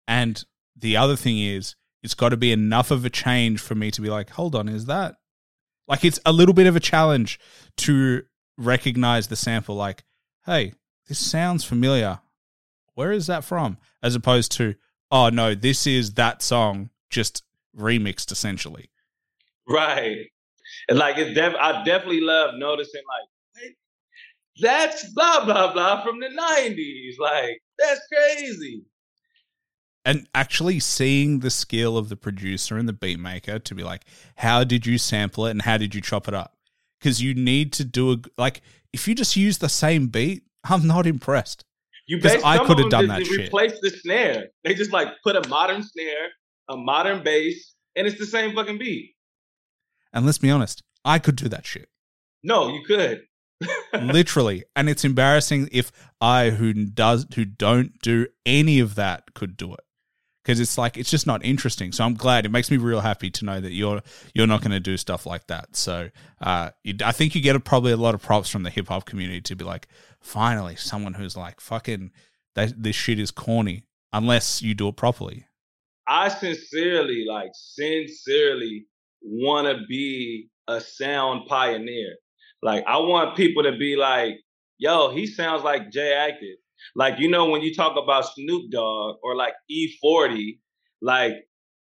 And 0.07 0.43
the 0.75 0.97
other 0.97 1.15
thing 1.15 1.39
is, 1.39 1.75
it's 2.01 2.13
got 2.13 2.29
to 2.29 2.37
be 2.37 2.51
enough 2.51 2.91
of 2.91 3.03
a 3.03 3.09
change 3.09 3.59
for 3.59 3.75
me 3.75 3.91
to 3.91 4.01
be 4.01 4.09
like, 4.09 4.31
hold 4.31 4.55
on, 4.55 4.69
is 4.69 4.85
that 4.85 5.15
like 5.89 6.05
it's 6.05 6.19
a 6.25 6.31
little 6.31 6.53
bit 6.53 6.67
of 6.67 6.75
a 6.75 6.79
challenge 6.79 7.39
to 7.77 8.21
recognize 8.57 9.27
the 9.27 9.35
sample 9.35 9.75
like, 9.75 10.03
hey, 10.45 10.73
this 11.07 11.19
sounds 11.19 11.63
familiar. 11.63 12.19
Where 12.93 13.11
is 13.11 13.27
that 13.27 13.43
from? 13.43 13.77
As 14.03 14.15
opposed 14.15 14.51
to, 14.53 14.75
oh 15.11 15.29
no, 15.29 15.55
this 15.55 15.87
is 15.87 16.13
that 16.13 16.41
song 16.43 16.91
just 17.09 17.43
remixed 17.75 18.31
essentially. 18.31 18.91
Right. 19.67 20.27
And 20.87 20.99
like 20.99 21.17
it's 21.17 21.33
def- 21.33 21.55
I 21.59 21.83
definitely 21.83 22.21
love 22.21 22.51
noticing 22.55 23.01
like 23.07 23.75
that's 24.61 25.11
blah 25.13 25.45
blah 25.45 25.73
blah 25.73 26.03
from 26.03 26.19
the 26.19 26.27
90s. 26.27 27.19
Like 27.19 27.61
that's 27.79 28.01
crazy 28.13 28.83
and 30.09 30.27
actually 30.33 30.79
seeing 30.79 31.41
the 31.41 31.51
skill 31.51 31.95
of 31.95 32.09
the 32.09 32.15
producer 32.15 32.77
and 32.77 32.89
the 32.89 32.93
beat 32.93 33.19
maker 33.19 33.59
to 33.59 33.75
be 33.75 33.83
like, 33.83 34.05
how 34.37 34.63
did 34.63 34.87
you 34.87 34.97
sample 34.97 35.45
it 35.45 35.51
and 35.51 35.61
how 35.61 35.77
did 35.77 35.93
you 35.93 36.01
chop 36.01 36.27
it 36.27 36.33
up? 36.33 36.55
Because 36.99 37.21
you 37.21 37.35
need 37.35 37.71
to 37.73 37.85
do 37.85 38.13
a 38.13 38.17
like 38.35 38.63
if 38.91 39.07
you 39.07 39.13
just 39.13 39.35
use 39.35 39.59
the 39.59 39.69
same 39.69 40.07
beat, 40.07 40.45
I'm 40.63 40.87
not 40.87 41.05
impressed. 41.05 41.63
You 42.07 42.17
because 42.17 42.41
I 42.43 42.65
could 42.65 42.79
have 42.79 42.89
done 42.89 43.07
that 43.09 43.23
shit. 43.23 43.49
Replace 43.49 43.79
the 43.81 43.91
snare. 43.91 44.47
They 44.63 44.73
just 44.73 44.91
like 44.91 45.09
put 45.23 45.35
a 45.35 45.47
modern 45.47 45.83
snare, 45.83 46.29
a 46.67 46.75
modern 46.75 47.23
bass, 47.23 47.75
and 47.95 48.07
it's 48.07 48.17
the 48.17 48.25
same 48.25 48.55
fucking 48.55 48.79
beat. 48.79 49.13
And 50.11 50.25
let's 50.25 50.39
be 50.39 50.49
honest, 50.49 50.81
I 51.05 51.19
could 51.19 51.35
do 51.35 51.47
that 51.49 51.67
shit. 51.67 51.87
No, 52.41 52.69
you 52.69 52.83
could. 52.83 53.21
Literally, 53.93 54.63
and 54.75 54.89
it's 54.89 55.05
embarrassing 55.05 55.69
if 55.71 55.91
I, 56.19 56.49
who 56.49 56.73
does, 56.73 57.27
who 57.35 57.45
don't 57.45 57.99
do 57.99 58.25
any 58.43 58.79
of 58.79 58.95
that, 58.95 59.35
could 59.35 59.55
do 59.55 59.73
it 59.73 59.81
because 60.49 60.59
it's 60.59 60.79
like 60.79 60.97
it's 60.97 61.11
just 61.11 61.27
not 61.27 61.45
interesting. 61.45 61.91
So 61.91 62.03
I'm 62.03 62.15
glad 62.15 62.43
it 62.43 62.49
makes 62.49 62.71
me 62.71 62.77
real 62.77 63.01
happy 63.01 63.29
to 63.29 63.45
know 63.45 63.61
that 63.61 63.71
you're 63.71 64.01
you're 64.33 64.47
not 64.47 64.61
going 64.61 64.71
to 64.71 64.79
do 64.79 64.97
stuff 64.97 65.27
like 65.27 65.45
that. 65.45 65.75
So 65.75 66.09
uh, 66.41 66.71
you, 66.83 66.95
I 67.05 67.11
think 67.11 67.35
you 67.35 67.41
get 67.41 67.55
a, 67.55 67.59
probably 67.59 67.91
a 67.91 67.97
lot 67.97 68.15
of 68.15 68.23
props 68.23 68.49
from 68.49 68.63
the 68.63 68.71
hip 68.71 68.87
hop 68.87 69.05
community 69.05 69.41
to 69.41 69.55
be 69.55 69.63
like, 69.63 69.87
finally, 70.19 70.75
someone 70.75 71.13
who's 71.13 71.37
like, 71.37 71.61
fucking, 71.61 72.09
this 72.55 72.95
shit 72.95 73.19
is 73.19 73.29
corny 73.29 73.83
unless 74.11 74.63
you 74.63 74.73
do 74.73 74.87
it 74.87 74.95
properly. 74.95 75.45
I 76.07 76.29
sincerely, 76.29 77.25
like, 77.29 77.51
sincerely 77.53 78.87
want 79.21 79.67
to 79.67 79.85
be 79.87 80.49
a 80.67 80.81
sound 80.81 81.45
pioneer. 81.47 82.15
Like, 82.63 82.83
I 82.87 82.97
want 82.97 83.37
people 83.37 83.61
to 83.61 83.77
be 83.77 83.95
like, 83.95 84.33
yo, 84.79 85.11
he 85.11 85.27
sounds 85.27 85.61
like 85.61 85.91
J 85.91 85.99
Aktive. 86.17 86.57
Like, 86.95 87.19
you 87.19 87.29
know, 87.29 87.49
when 87.49 87.61
you 87.61 87.73
talk 87.73 87.97
about 88.01 88.25
Snoop 88.33 88.71
Dogg 88.71 89.17
or 89.23 89.35
like 89.35 89.53
E40, 89.71 90.59
like 91.01 91.33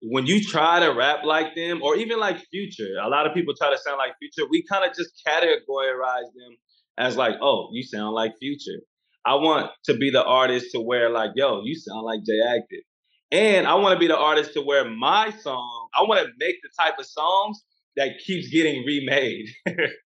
when 0.03 0.26
you 0.26 0.42
try 0.42 0.80
to 0.80 0.88
rap 0.92 1.24
like 1.24 1.55
them, 1.55 1.82
or 1.82 1.97
even 1.97 2.18
like 2.18 2.38
Future, 2.51 2.97
a 3.03 3.09
lot 3.09 3.26
of 3.26 3.34
people 3.34 3.55
try 3.57 3.70
to 3.70 3.78
sound 3.78 3.99
like 3.99 4.12
Future. 4.18 4.49
We 4.51 4.64
kind 4.70 4.84
of 4.84 4.97
just 4.97 5.11
categorize 5.26 6.32
them 6.34 6.57
as 6.99 7.16
like, 7.16 7.34
oh, 7.40 7.68
you 7.72 7.82
sound 7.82 8.14
like 8.14 8.32
Future. 8.38 8.82
I 9.24 9.34
want 9.34 9.70
to 9.86 9.97
be 9.97 10.11
the 10.11 10.24
artist 10.24 10.66
to 10.72 10.80
where 10.80 11.11
like, 11.11 11.30
yo, 11.34 11.62
you 11.64 11.74
sound 11.74 12.03
like 12.03 12.20
J 12.24 12.32
Aktive. 12.34 12.84
And 13.32 13.66
I 13.66 13.74
want 13.74 13.94
to 13.94 13.99
be 13.99 14.07
the 14.07 14.16
artist 14.16 14.53
to 14.55 14.62
where 14.62 14.88
my 14.88 15.32
song, 15.40 15.88
I 15.94 16.03
want 16.03 16.24
to 16.24 16.32
make 16.38 16.57
the 16.62 16.68
type 16.78 16.94
of 16.99 17.07
songs 17.07 17.61
that 17.97 18.18
keeps 18.24 18.49
getting 18.49 18.84
remade. 18.84 19.49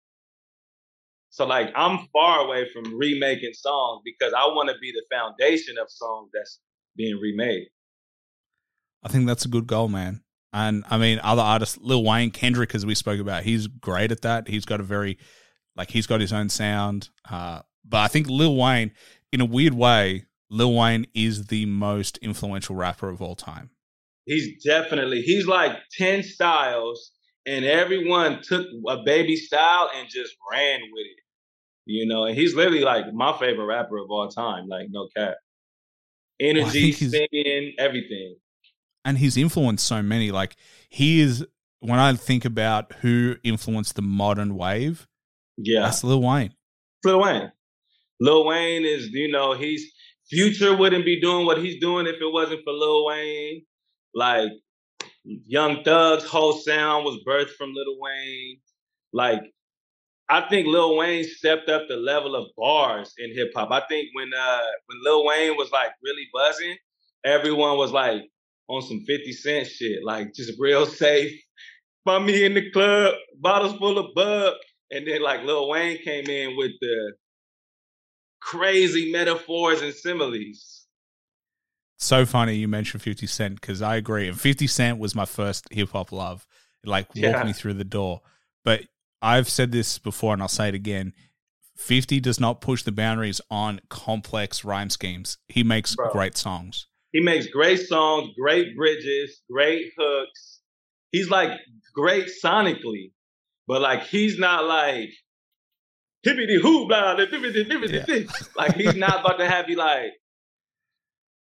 So 1.31 1.45
like 1.45 1.71
I'm 1.75 2.07
far 2.13 2.45
away 2.45 2.67
from 2.71 2.97
remaking 2.97 3.53
songs 3.53 4.01
because 4.05 4.33
I 4.33 4.45
want 4.47 4.69
to 4.69 4.75
be 4.79 4.91
the 4.91 5.03
foundation 5.11 5.75
of 5.81 5.89
songs 5.89 6.29
that's 6.33 6.59
being 6.95 7.17
remade. 7.17 7.67
I 9.03 9.09
think 9.09 9.25
that's 9.25 9.45
a 9.45 9.49
good 9.49 9.65
goal, 9.65 9.87
man. 9.87 10.21
And 10.53 10.83
I 10.89 10.97
mean, 10.97 11.19
other 11.23 11.41
artists, 11.41 11.77
Lil 11.81 12.03
Wayne, 12.03 12.31
Kendrick, 12.31 12.75
as 12.75 12.85
we 12.85 12.95
spoke 12.95 13.19
about, 13.19 13.43
he's 13.43 13.67
great 13.67 14.11
at 14.11 14.21
that. 14.21 14.47
He's 14.47 14.65
got 14.65 14.79
a 14.79 14.83
very, 14.83 15.17
like, 15.75 15.91
he's 15.91 16.07
got 16.07 16.21
his 16.21 16.33
own 16.33 16.49
sound. 16.49 17.09
Uh, 17.29 17.61
but 17.87 17.99
I 17.99 18.07
think 18.07 18.27
Lil 18.27 18.55
Wayne, 18.55 18.91
in 19.31 19.41
a 19.41 19.45
weird 19.45 19.73
way, 19.73 20.25
Lil 20.49 20.73
Wayne 20.73 21.07
is 21.13 21.47
the 21.47 21.65
most 21.65 22.17
influential 22.17 22.75
rapper 22.75 23.09
of 23.09 23.21
all 23.21 23.35
time. 23.35 23.69
He's 24.25 24.63
definitely, 24.63 25.21
he's 25.21 25.47
like 25.47 25.77
10 25.97 26.23
styles, 26.23 27.11
and 27.45 27.65
everyone 27.65 28.41
took 28.41 28.65
a 28.87 28.97
baby 29.03 29.35
style 29.35 29.89
and 29.95 30.09
just 30.09 30.35
ran 30.51 30.79
with 30.81 31.05
it 31.05 31.21
you 31.85 32.05
know, 32.05 32.25
and 32.25 32.37
he's 32.37 32.55
literally 32.55 32.83
like 32.83 33.11
my 33.13 33.37
favorite 33.37 33.65
rapper 33.65 33.97
of 33.97 34.09
all 34.09 34.29
time, 34.29 34.67
like 34.67 34.87
no 34.89 35.07
cap. 35.15 35.35
Energy, 36.39 36.95
well, 36.99 37.09
singing, 37.11 37.73
everything. 37.77 38.35
And 39.03 39.17
he's 39.17 39.37
influenced 39.37 39.85
so 39.85 40.01
many. 40.01 40.31
Like 40.31 40.55
he 40.89 41.19
is 41.21 41.45
when 41.79 41.99
I 41.99 42.13
think 42.13 42.45
about 42.45 42.93
who 43.01 43.35
influenced 43.43 43.95
the 43.95 44.01
modern 44.01 44.55
wave, 44.55 45.07
yeah, 45.57 45.81
that's 45.81 46.03
Lil 46.03 46.21
Wayne. 46.21 46.53
Lil 47.03 47.21
Wayne. 47.21 47.51
Lil 48.19 48.45
Wayne 48.45 48.85
is, 48.85 49.07
you 49.07 49.31
know, 49.31 49.53
he's 49.53 49.91
Future 50.29 50.77
wouldn't 50.77 51.03
be 51.03 51.19
doing 51.19 51.45
what 51.45 51.57
he's 51.57 51.81
doing 51.81 52.07
if 52.07 52.15
it 52.15 52.31
wasn't 52.31 52.61
for 52.63 52.71
Lil 52.71 53.05
Wayne. 53.07 53.63
Like 54.13 54.51
Young 55.23 55.83
Thug's 55.83 56.25
whole 56.25 56.53
sound 56.53 57.05
was 57.05 57.19
birthed 57.27 57.51
from 57.51 57.73
Lil 57.73 57.97
Wayne. 57.99 58.59
Like 59.13 59.41
I 60.29 60.47
think 60.49 60.67
Lil 60.67 60.97
Wayne 60.97 61.25
stepped 61.25 61.69
up 61.69 61.87
the 61.89 61.97
level 61.97 62.35
of 62.35 62.47
bars 62.57 63.13
in 63.17 63.33
hip 63.35 63.51
hop. 63.55 63.71
I 63.71 63.81
think 63.89 64.09
when 64.13 64.31
uh 64.33 64.61
when 64.87 65.03
Lil 65.03 65.25
Wayne 65.25 65.57
was 65.57 65.71
like 65.71 65.91
really 66.03 66.27
buzzing, 66.33 66.77
everyone 67.25 67.77
was 67.77 67.91
like 67.91 68.23
on 68.69 68.81
some 68.81 69.01
50 69.01 69.33
Cent 69.33 69.67
shit, 69.67 70.03
like 70.03 70.33
just 70.33 70.53
real 70.59 70.85
safe. 71.03 71.39
Find 72.05 72.25
me 72.25 72.45
in 72.45 72.55
the 72.55 72.71
club, 72.71 73.15
bottles 73.39 73.77
full 73.77 73.99
of 73.99 74.15
bub. 74.15 74.55
And 74.91 75.07
then 75.07 75.21
like 75.21 75.43
Lil 75.43 75.69
Wayne 75.69 75.99
came 76.03 76.25
in 76.25 76.57
with 76.57 76.71
the 76.81 77.13
crazy 78.41 79.11
metaphors 79.11 79.81
and 79.81 79.93
similes. 79.93 80.80
So 82.01 82.25
funny 82.25 82.55
you 82.55 82.67
mentioned 82.67 83.03
50 83.03 83.27
Cent 83.27 83.61
because 83.61 83.81
I 83.83 83.95
agree. 83.95 84.27
And 84.27 84.39
50 84.39 84.65
Cent 84.65 84.97
was 84.97 85.13
my 85.13 85.25
first 85.25 85.71
hip 85.71 85.91
hop 85.91 86.11
love. 86.11 86.47
It 86.83 86.89
like 86.89 87.07
walked 87.09 87.17
yeah. 87.17 87.43
me 87.43 87.53
through 87.53 87.75
the 87.75 87.83
door. 87.83 88.21
But 88.65 88.81
I've 89.21 89.47
said 89.47 89.71
this 89.71 89.99
before 89.99 90.33
and 90.33 90.41
I'll 90.41 90.47
say 90.47 90.67
it 90.67 90.73
again. 90.73 91.13
50 91.77 92.19
does 92.19 92.39
not 92.39 92.59
push 92.59 92.81
the 92.81 92.91
boundaries 92.91 93.39
on 93.51 93.81
complex 93.89 94.65
rhyme 94.65 94.89
schemes. 94.89 95.37
He 95.47 95.63
makes 95.63 95.95
Bro. 95.95 96.09
great 96.11 96.35
songs. 96.35 96.87
He 97.11 97.21
makes 97.21 97.45
great 97.47 97.79
songs, 97.79 98.29
great 98.39 98.75
bridges, 98.75 99.43
great 99.51 99.91
hooks. 99.95 100.61
He's 101.11 101.29
like 101.29 101.51
great 101.93 102.29
sonically. 102.43 103.11
but 103.67 103.79
like 103.79 104.03
he's 104.07 104.39
not 104.39 104.65
like 104.65 105.09
hippity 106.23 106.59
hoo 106.59 106.87
blah 106.87 107.15
bippity, 107.15 107.69
bippity, 107.69 108.05
bippity. 108.05 108.47
like 108.55 108.75
he's 108.75 108.95
not 108.95 109.19
about 109.19 109.37
to 109.37 109.47
have 109.47 109.69
you 109.69 109.75
like 109.75 110.13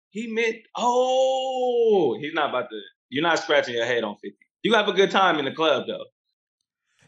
he 0.10 0.28
meant 0.28 0.58
oh 0.76 2.18
he's 2.20 2.34
not 2.34 2.50
about 2.50 2.70
to 2.70 2.80
you're 3.10 3.24
not 3.24 3.40
scratching 3.40 3.76
your 3.76 3.86
head 3.86 4.04
on 4.04 4.16
50 4.16 4.36
you 4.64 4.74
have 4.74 4.88
a 4.88 4.94
good 4.94 5.12
time 5.12 5.38
in 5.40 5.46
the 5.46 5.52
club 5.52 5.86
though 5.88 6.06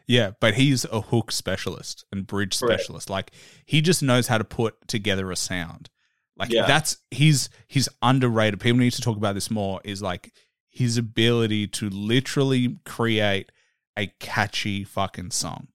Yeah, 0.07 0.31
but 0.41 0.55
he's 0.55 0.83
a 0.85 1.01
hook 1.01 1.31
specialist 1.31 2.05
and 2.11 2.27
bridge 2.27 2.59
Correct. 2.59 2.81
specialist. 2.81 3.09
Like 3.09 3.31
he 3.65 3.81
just 3.81 4.01
knows 4.03 4.27
how 4.27 4.37
to 4.37 4.43
put 4.43 4.75
together 4.87 5.31
a 5.31 5.35
sound. 5.35 5.89
Like 6.37 6.51
Yeah. 6.51 6.65
that's 6.65 6.97
he's 7.11 7.49
he's 7.67 7.87
underrated. 8.01 8.59
People 8.59 8.79
need 8.79 8.93
to 8.93 9.01
talk 9.01 9.15
about 9.17 9.35
this 9.35 9.49
more. 9.51 9.79
Is 9.83 10.01
like 10.01 10.33
his 10.69 10.97
ability 10.97 11.67
to 11.67 11.89
literally 11.89 12.77
create 12.85 13.51
a 13.97 14.07
catchy 14.19 14.83
fucking 14.83 15.31
song. 15.31 15.67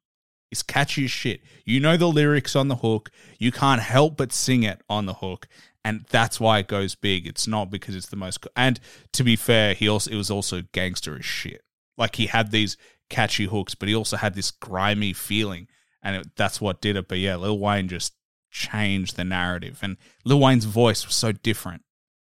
It's 0.51 0.63
catchy 0.63 1.05
as 1.05 1.11
shit. 1.11 1.41
You 1.65 1.81
know 1.81 1.97
the 1.97 2.07
lyrics 2.09 2.55
on 2.57 2.69
the 2.69 2.77
hook. 2.77 3.11
You 3.39 3.53
can't 3.53 3.81
help 3.83 4.17
but 4.17 4.33
sing 4.33 4.63
it 4.65 4.81
on 4.89 5.07
the 5.07 5.15
hook, 5.15 5.49
and 5.87 6.05
that's 6.11 6.41
why 6.41 6.59
it 6.59 6.67
goes 6.67 6.97
big. 6.97 7.29
It's 7.29 7.47
not 7.47 7.71
because 7.71 7.95
it's 7.95 8.09
the 8.09 8.17
most. 8.17 8.45
And 8.57 8.81
to 9.13 9.23
be 9.23 9.37
fair, 9.37 9.73
he 9.73 9.89
also 9.89 10.11
it 10.11 10.17
was 10.17 10.33
also 10.33 10.63
gangster 10.73 11.17
as 11.17 11.25
shit. 11.25 11.63
Like 11.97 12.17
he 12.17 12.27
had 12.27 12.51
these 12.51 12.77
catchy 13.09 13.45
hooks, 13.45 13.77
but 13.77 13.89
he 13.89 13.95
also 13.95 14.17
had 14.17 14.35
this 14.35 14.51
grimy 14.51 15.13
feeling, 15.13 15.69
and 16.03 16.17
it, 16.17 16.35
that's 16.35 16.61
what 16.61 16.81
did 16.81 16.97
it. 16.97 17.07
But 17.07 17.19
yeah, 17.19 17.37
Lil 17.37 17.61
Wayne 17.61 17.87
just 17.87 18.15
changed 18.51 19.15
the 19.15 19.23
narrative, 19.23 19.79
and 19.81 19.97
Lil 20.25 20.41
Wayne's 20.41 20.65
voice 20.65 21.07
was 21.07 21.15
so 21.15 21.31
different. 21.31 21.83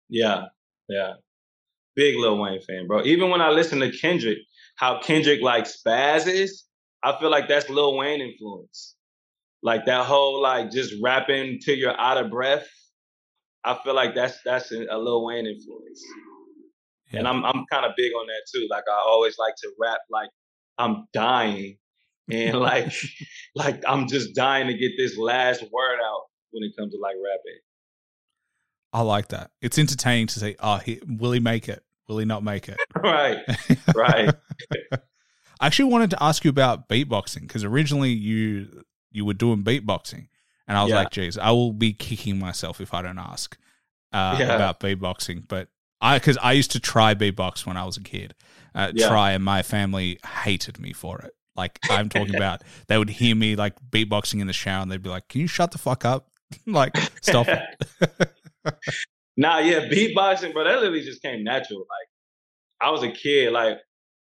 Yeah, 0.08 0.46
yeah. 0.88 1.12
Big 1.94 2.16
Lil 2.16 2.38
Wayne 2.38 2.62
fan, 2.62 2.86
bro. 2.86 3.04
Even 3.04 3.28
when 3.28 3.42
I 3.42 3.50
listen 3.50 3.80
to 3.80 3.92
Kendrick, 3.92 4.38
how 4.76 4.98
Kendrick 5.00 5.42
like 5.42 5.64
spazzes, 5.64 6.62
I 7.02 7.18
feel 7.20 7.30
like 7.30 7.48
that's 7.48 7.68
Lil 7.68 7.98
Wayne 7.98 8.22
influence. 8.22 8.94
Like 9.62 9.84
that 9.84 10.06
whole 10.06 10.40
like 10.40 10.70
just 10.70 10.94
rapping 11.02 11.58
till 11.62 11.76
you're 11.76 12.00
out 12.00 12.16
of 12.16 12.30
breath. 12.30 12.66
I 13.64 13.78
feel 13.84 13.94
like 13.94 14.14
that's 14.14 14.38
that's 14.44 14.72
a 14.72 14.98
Lil 14.98 15.24
Wayne 15.24 15.46
influence. 15.46 16.04
And 17.12 17.28
I'm 17.28 17.44
I'm 17.44 17.64
kind 17.70 17.84
of 17.84 17.92
big 17.96 18.12
on 18.12 18.26
that 18.26 18.42
too. 18.52 18.66
Like 18.70 18.84
I 18.90 19.02
always 19.06 19.38
like 19.38 19.54
to 19.56 19.70
rap 19.78 20.00
like 20.10 20.30
I'm 20.78 21.06
dying 21.12 21.76
and 22.30 22.58
like 22.60 22.92
like 23.54 23.82
I'm 23.86 24.08
just 24.08 24.34
dying 24.34 24.66
to 24.68 24.74
get 24.74 24.92
this 24.96 25.16
last 25.16 25.62
word 25.62 25.98
out 26.02 26.22
when 26.50 26.62
it 26.64 26.72
comes 26.78 26.92
to 26.92 26.98
like 27.00 27.16
rapping. 27.16 27.60
I 28.92 29.00
like 29.02 29.28
that. 29.28 29.50
It's 29.60 29.78
entertaining 29.78 30.26
to 30.28 30.38
say, 30.38 30.56
"Oh, 30.60 30.76
he, 30.76 31.00
will 31.06 31.32
he 31.32 31.40
make 31.40 31.68
it? 31.68 31.82
Will 32.08 32.18
he 32.18 32.24
not 32.24 32.42
make 32.42 32.68
it?" 32.68 32.78
Right. 32.96 33.38
Right. 33.94 34.30
I 35.60 35.66
actually 35.66 35.90
wanted 35.90 36.10
to 36.10 36.22
ask 36.22 36.44
you 36.44 36.50
about 36.50 36.88
beatboxing 36.88 37.42
because 37.42 37.64
originally 37.64 38.10
you 38.10 38.82
you 39.10 39.24
were 39.24 39.34
doing 39.34 39.62
beatboxing, 39.62 40.28
and 40.68 40.76
I 40.78 40.82
was 40.82 40.90
Yeah. 40.90 40.96
like, 40.98 41.10
"Geez, 41.10 41.38
I 41.38 41.50
will 41.50 41.72
be 41.72 41.92
kicking 41.92 42.38
myself 42.38 42.80
if 42.80 42.92
I 42.94 43.02
don't 43.02 43.18
ask 43.18 43.56
uh, 44.12 44.36
Yeah. 44.40 44.54
about 44.54 44.80
beatboxing." 44.80 45.48
But 45.48 45.68
I 46.00 46.18
because 46.18 46.38
I 46.42 46.52
used 46.52 46.70
to 46.72 46.80
try 46.80 47.14
beatbox 47.14 47.64
when 47.66 47.76
I 47.76 47.84
was 47.84 47.96
a 47.96 48.02
kid, 48.02 48.34
uh, 48.74 48.92
Yeah. 48.94 49.08
try, 49.08 49.32
and 49.32 49.44
my 49.44 49.62
family 49.62 50.18
hated 50.44 50.78
me 50.80 50.92
for 50.92 51.20
it. 51.20 51.34
Like 51.54 51.80
I'm 51.88 52.08
talking 52.08 52.34
about, 52.34 52.62
they 52.88 52.96
would 52.98 53.10
hear 53.10 53.34
me 53.36 53.56
like 53.56 53.74
beatboxing 53.90 54.40
in 54.40 54.46
the 54.46 54.52
shower, 54.52 54.82
and 54.82 54.90
they'd 54.90 55.02
be 55.02 55.10
like, 55.10 55.28
"Can 55.28 55.40
you 55.40 55.46
shut 55.46 55.70
the 55.72 55.78
fuck 55.78 56.04
up? 56.04 56.28
like 56.66 56.94
stop 57.20 57.46
it." 57.48 57.62
Nah, 59.36 59.58
yeah, 59.60 59.88
beatboxing, 59.88 60.52
bro, 60.52 60.64
that 60.64 60.76
literally 60.80 61.02
just 61.02 61.22
came 61.22 61.42
natural. 61.42 61.80
Like, 61.80 62.08
I 62.86 62.90
was 62.90 63.02
a 63.02 63.10
kid, 63.10 63.50
like, 63.52 63.78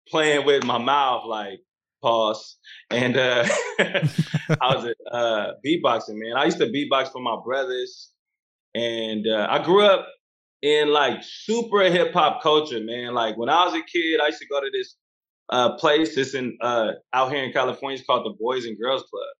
playing 0.07 0.45
with 0.45 0.63
my 0.63 0.77
mouth, 0.77 1.25
like, 1.25 1.59
pause. 2.05 2.57
And 2.91 3.17
uh 3.17 3.47
I 3.79 4.75
was 4.75 4.93
uh 5.11 5.47
beatboxing, 5.65 6.17
man. 6.21 6.37
I 6.37 6.45
used 6.45 6.59
to 6.59 6.67
beatbox 6.67 7.11
for 7.11 7.21
my 7.21 7.37
brothers. 7.43 8.11
And 8.75 9.25
uh, 9.27 9.47
I 9.49 9.63
grew 9.63 9.83
up 9.83 10.07
in 10.61 10.91
like 10.91 11.23
super 11.23 11.83
hip 11.83 12.13
hop 12.13 12.43
culture, 12.43 12.79
man. 12.81 13.13
Like 13.13 13.37
when 13.37 13.49
I 13.49 13.65
was 13.65 13.73
a 13.73 13.81
kid, 13.81 14.19
I 14.21 14.27
used 14.27 14.39
to 14.39 14.47
go 14.47 14.59
to 14.61 14.69
this 14.71 14.95
uh 15.49 15.75
place. 15.77 16.15
It's 16.17 16.35
in 16.35 16.57
uh 16.61 16.91
out 17.13 17.31
here 17.31 17.43
in 17.43 17.51
California. 17.51 17.97
It's 17.97 18.05
called 18.05 18.25
the 18.25 18.35
Boys 18.39 18.65
and 18.65 18.77
Girls 18.79 19.03
Club. 19.09 19.33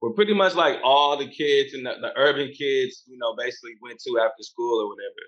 Where 0.00 0.12
pretty 0.12 0.34
much 0.34 0.54
like 0.54 0.78
all 0.84 1.16
the 1.16 1.28
kids 1.28 1.74
and 1.74 1.84
the, 1.86 1.94
the 2.00 2.12
urban 2.16 2.48
kids, 2.48 3.02
you 3.06 3.18
know, 3.18 3.34
basically 3.36 3.72
went 3.82 3.98
to 4.06 4.18
after 4.20 4.42
school 4.42 4.80
or 4.82 4.88
whatever. 4.88 5.24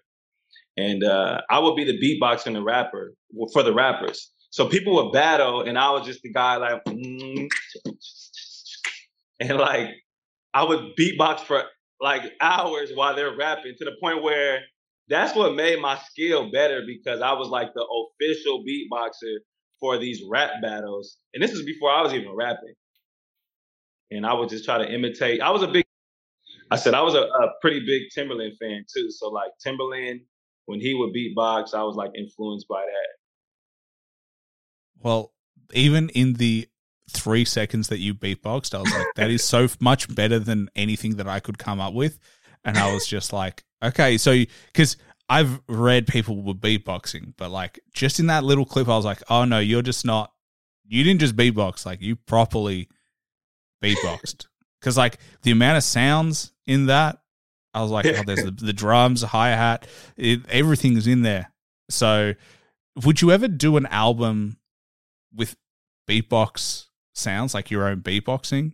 And 0.78 1.04
uh 1.04 1.40
I 1.50 1.58
would 1.58 1.76
be 1.76 1.84
the 1.84 1.98
beatboxer 1.98 2.46
and 2.46 2.56
the 2.56 2.62
rapper 2.62 3.14
for 3.52 3.62
the 3.62 3.74
rappers. 3.74 4.32
So 4.50 4.68
people 4.68 4.94
would 4.96 5.12
battle, 5.12 5.62
and 5.62 5.78
I 5.78 5.90
was 5.90 6.06
just 6.06 6.22
the 6.22 6.32
guy 6.32 6.56
like, 6.56 6.84
mm, 6.84 7.48
and 9.40 9.58
like 9.58 9.90
I 10.54 10.64
would 10.64 10.96
beatbox 10.98 11.40
for 11.40 11.64
like 12.00 12.22
hours 12.40 12.90
while 12.94 13.14
they're 13.14 13.36
rapping 13.36 13.74
to 13.78 13.84
the 13.84 13.92
point 14.00 14.22
where 14.22 14.60
that's 15.08 15.34
what 15.36 15.54
made 15.54 15.80
my 15.80 15.98
skill 16.10 16.50
better 16.50 16.82
because 16.86 17.20
I 17.20 17.32
was 17.32 17.48
like 17.48 17.72
the 17.74 17.84
official 17.84 18.64
beatboxer 18.64 19.36
for 19.80 19.98
these 19.98 20.22
rap 20.28 20.50
battles. 20.62 21.18
And 21.34 21.42
this 21.42 21.52
is 21.52 21.64
before 21.64 21.90
I 21.90 22.02
was 22.02 22.12
even 22.14 22.32
rapping. 22.34 22.74
And 24.10 24.26
I 24.26 24.34
would 24.34 24.48
just 24.48 24.64
try 24.64 24.78
to 24.78 24.90
imitate. 24.90 25.40
I 25.40 25.50
was 25.50 25.62
a 25.62 25.68
big, 25.68 25.84
I 26.70 26.76
said 26.76 26.94
I 26.94 27.02
was 27.02 27.14
a, 27.14 27.22
a 27.22 27.52
pretty 27.60 27.80
big 27.86 28.04
Timbaland 28.16 28.56
fan 28.58 28.84
too. 28.94 29.10
So 29.10 29.28
like 29.28 29.52
Timbaland, 29.66 30.20
when 30.66 30.80
he 30.80 30.94
would 30.94 31.14
beatbox, 31.14 31.74
I 31.74 31.82
was 31.82 31.96
like 31.96 32.12
influenced 32.16 32.68
by 32.68 32.82
that. 32.82 33.17
Well, 35.02 35.32
even 35.72 36.08
in 36.10 36.34
the 36.34 36.68
three 37.10 37.44
seconds 37.44 37.88
that 37.88 37.98
you 37.98 38.14
beatboxed, 38.14 38.74
I 38.74 38.80
was 38.80 38.92
like, 38.92 39.06
that 39.16 39.30
is 39.30 39.42
so 39.42 39.68
much 39.80 40.14
better 40.14 40.38
than 40.38 40.70
anything 40.76 41.16
that 41.16 41.28
I 41.28 41.40
could 41.40 41.58
come 41.58 41.80
up 41.80 41.94
with. 41.94 42.18
And 42.64 42.76
I 42.76 42.92
was 42.92 43.06
just 43.06 43.32
like, 43.32 43.64
okay, 43.82 44.18
so 44.18 44.36
because 44.66 44.96
I've 45.28 45.60
read 45.68 46.06
people 46.06 46.42
were 46.42 46.54
beatboxing, 46.54 47.34
but 47.36 47.50
like 47.50 47.80
just 47.92 48.18
in 48.18 48.26
that 48.26 48.44
little 48.44 48.64
clip, 48.64 48.88
I 48.88 48.96
was 48.96 49.04
like, 49.04 49.22
oh 49.30 49.44
no, 49.44 49.58
you're 49.58 49.82
just 49.82 50.04
not, 50.04 50.32
you 50.86 51.04
didn't 51.04 51.20
just 51.20 51.36
beatbox, 51.36 51.86
like 51.86 52.00
you 52.00 52.16
properly 52.16 52.88
beatboxed. 53.82 54.46
Because 54.80 54.96
like 54.96 55.18
the 55.42 55.50
amount 55.50 55.76
of 55.76 55.84
sounds 55.84 56.52
in 56.66 56.86
that, 56.86 57.18
I 57.74 57.82
was 57.82 57.90
like, 57.90 58.06
oh, 58.06 58.22
there's 58.26 58.42
the, 58.42 58.50
the 58.50 58.72
drums, 58.72 59.22
hi 59.22 59.50
hat, 59.50 59.86
everything 60.18 60.96
is 60.96 61.06
in 61.06 61.22
there. 61.22 61.52
So, 61.90 62.34
would 63.04 63.22
you 63.22 63.30
ever 63.30 63.46
do 63.46 63.76
an 63.76 63.86
album 63.86 64.56
with 65.34 65.56
beatbox 66.08 66.86
sounds, 67.14 67.54
like 67.54 67.70
your 67.70 67.86
own 67.86 68.00
beatboxing? 68.02 68.72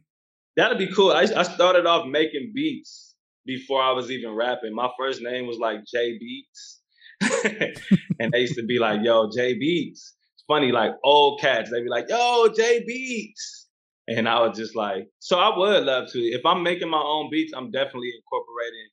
That'd 0.57 0.78
be 0.78 0.92
cool. 0.92 1.12
I, 1.12 1.22
I 1.22 1.42
started 1.42 1.86
off 1.86 2.07
making 2.07 2.52
beats 2.55 3.14
before 3.44 3.82
I 3.82 3.92
was 3.92 4.11
even 4.11 4.34
rapping. 4.34 4.74
My 4.74 4.88
first 4.98 5.20
name 5.20 5.46
was 5.46 5.59
like 5.59 5.84
J 5.84 6.18
Beats. 6.18 6.80
and 8.20 8.32
they 8.32 8.40
used 8.40 8.57
to 8.57 8.64
be 8.64 8.78
like, 8.78 9.00
yo, 9.02 9.30
J 9.34 9.55
Beats. 9.55 10.14
It's 10.34 10.44
funny, 10.46 10.72
like 10.72 10.92
old 11.05 11.40
cats, 11.40 11.70
they'd 11.70 11.82
be 11.82 11.88
like, 11.88 12.07
yo, 12.09 12.48
J 12.57 12.84
Beats. 12.86 13.68
And 14.07 14.28
I 14.28 14.40
was 14.46 14.57
just 14.57 14.76
like, 14.76 15.09
so 15.18 15.38
I 15.38 15.57
would 15.57 15.84
love 15.84 16.11
to. 16.12 16.18
If 16.18 16.44
I'm 16.44 16.62
making 16.62 16.90
my 16.90 17.02
own 17.02 17.30
beats, 17.30 17.55
I'm 17.57 17.70
definitely 17.70 18.12
incorporating 18.14 18.88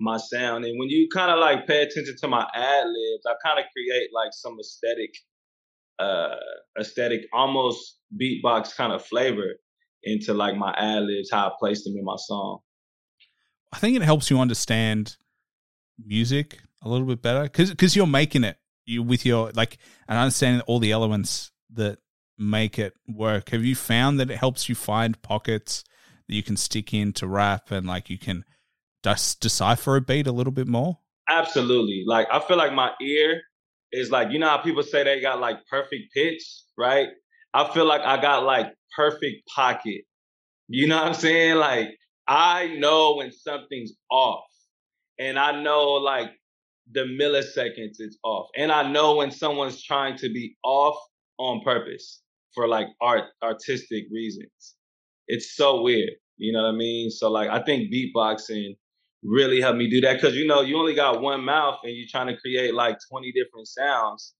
my 0.00 0.16
sound. 0.16 0.64
And 0.64 0.78
when 0.78 0.88
you 0.88 1.08
kind 1.12 1.30
of 1.30 1.38
like 1.38 1.66
pay 1.66 1.82
attention 1.82 2.16
to 2.20 2.28
my 2.28 2.46
ad 2.54 2.86
libs, 2.86 3.24
I 3.26 3.34
kind 3.44 3.60
of 3.60 3.66
create 3.72 4.10
like 4.12 4.30
some 4.32 4.56
aesthetic, 4.60 5.14
uh, 5.98 6.36
aesthetic, 6.78 7.22
almost 7.32 7.98
beatbox 8.20 8.74
kind 8.74 8.92
of 8.92 9.04
flavor 9.04 9.54
into 10.02 10.34
like 10.34 10.56
my 10.56 10.72
ad 10.76 11.04
libs, 11.04 11.30
how 11.30 11.48
I 11.48 11.52
place 11.58 11.84
them 11.84 11.94
in 11.96 12.04
my 12.04 12.16
song. 12.16 12.60
I 13.72 13.78
think 13.78 13.96
it 13.96 14.02
helps 14.02 14.30
you 14.30 14.40
understand 14.40 15.16
music 16.04 16.60
a 16.82 16.88
little 16.88 17.06
bit 17.06 17.22
better 17.22 17.42
because 17.42 17.70
because 17.70 17.96
you're 17.96 18.06
making 18.06 18.44
it 18.44 18.58
you 18.84 19.02
with 19.02 19.26
your 19.26 19.50
like 19.52 19.78
and 20.08 20.18
understanding 20.18 20.62
all 20.62 20.78
the 20.78 20.92
elements 20.92 21.50
that 21.74 21.98
make 22.38 22.78
it 22.78 22.94
work. 23.08 23.50
Have 23.50 23.64
you 23.64 23.74
found 23.74 24.20
that 24.20 24.30
it 24.30 24.36
helps 24.36 24.68
you 24.68 24.74
find 24.74 25.20
pockets 25.22 25.84
that 26.28 26.34
you 26.34 26.42
can 26.42 26.56
stick 26.56 26.94
in 26.94 27.12
to 27.14 27.26
rap 27.26 27.70
and 27.70 27.86
like 27.86 28.08
you 28.08 28.18
can 28.18 28.44
just 29.02 29.40
decipher 29.40 29.96
a 29.96 30.00
beat 30.00 30.26
a 30.26 30.32
little 30.32 30.52
bit 30.52 30.68
more? 30.68 30.98
Absolutely. 31.28 32.04
Like 32.06 32.28
I 32.30 32.40
feel 32.40 32.56
like 32.56 32.72
my 32.72 32.92
ear 33.00 33.42
is 33.92 34.10
like 34.10 34.30
you 34.32 34.38
know 34.38 34.48
how 34.48 34.58
people 34.58 34.82
say 34.82 35.04
they 35.04 35.20
got 35.20 35.40
like 35.40 35.58
perfect 35.70 36.12
pitch, 36.14 36.42
right? 36.76 37.08
I 37.54 37.72
feel 37.72 37.86
like 37.86 38.02
I 38.02 38.20
got 38.20 38.44
like 38.44 38.72
perfect 38.94 39.48
pocket. 39.54 40.02
You 40.68 40.88
know 40.88 40.96
what 40.96 41.06
I'm 41.06 41.14
saying? 41.14 41.56
Like 41.56 41.96
I 42.28 42.68
know 42.78 43.16
when 43.16 43.32
something's 43.32 43.92
off. 44.10 44.44
And 45.18 45.38
I 45.38 45.62
know 45.62 45.92
like 45.92 46.30
the 46.92 47.00
milliseconds 47.00 47.96
it's 47.98 48.18
off. 48.22 48.48
And 48.56 48.70
I 48.70 48.90
know 48.90 49.16
when 49.16 49.30
someone's 49.30 49.82
trying 49.82 50.16
to 50.18 50.28
be 50.28 50.56
off 50.62 50.96
on 51.38 51.60
purpose 51.62 52.22
for 52.54 52.68
like 52.68 52.86
art 53.00 53.24
artistic 53.42 54.04
reasons. 54.12 54.74
It's 55.28 55.56
so 55.56 55.82
weird. 55.82 56.10
You 56.36 56.52
know 56.52 56.62
what 56.62 56.74
I 56.74 56.76
mean? 56.76 57.10
So 57.10 57.30
like 57.30 57.48
I 57.48 57.62
think 57.62 57.92
beatboxing 57.92 58.76
really 59.26 59.60
helped 59.60 59.78
me 59.78 59.90
do 59.90 60.00
that 60.00 60.14
because 60.14 60.36
you 60.36 60.46
know 60.46 60.60
you 60.60 60.76
only 60.78 60.94
got 60.94 61.20
one 61.20 61.44
mouth 61.44 61.78
and 61.84 61.96
you're 61.96 62.06
trying 62.08 62.28
to 62.28 62.36
create 62.36 62.74
like 62.74 62.96
20 63.10 63.32
different 63.32 63.66
sounds 63.66 64.34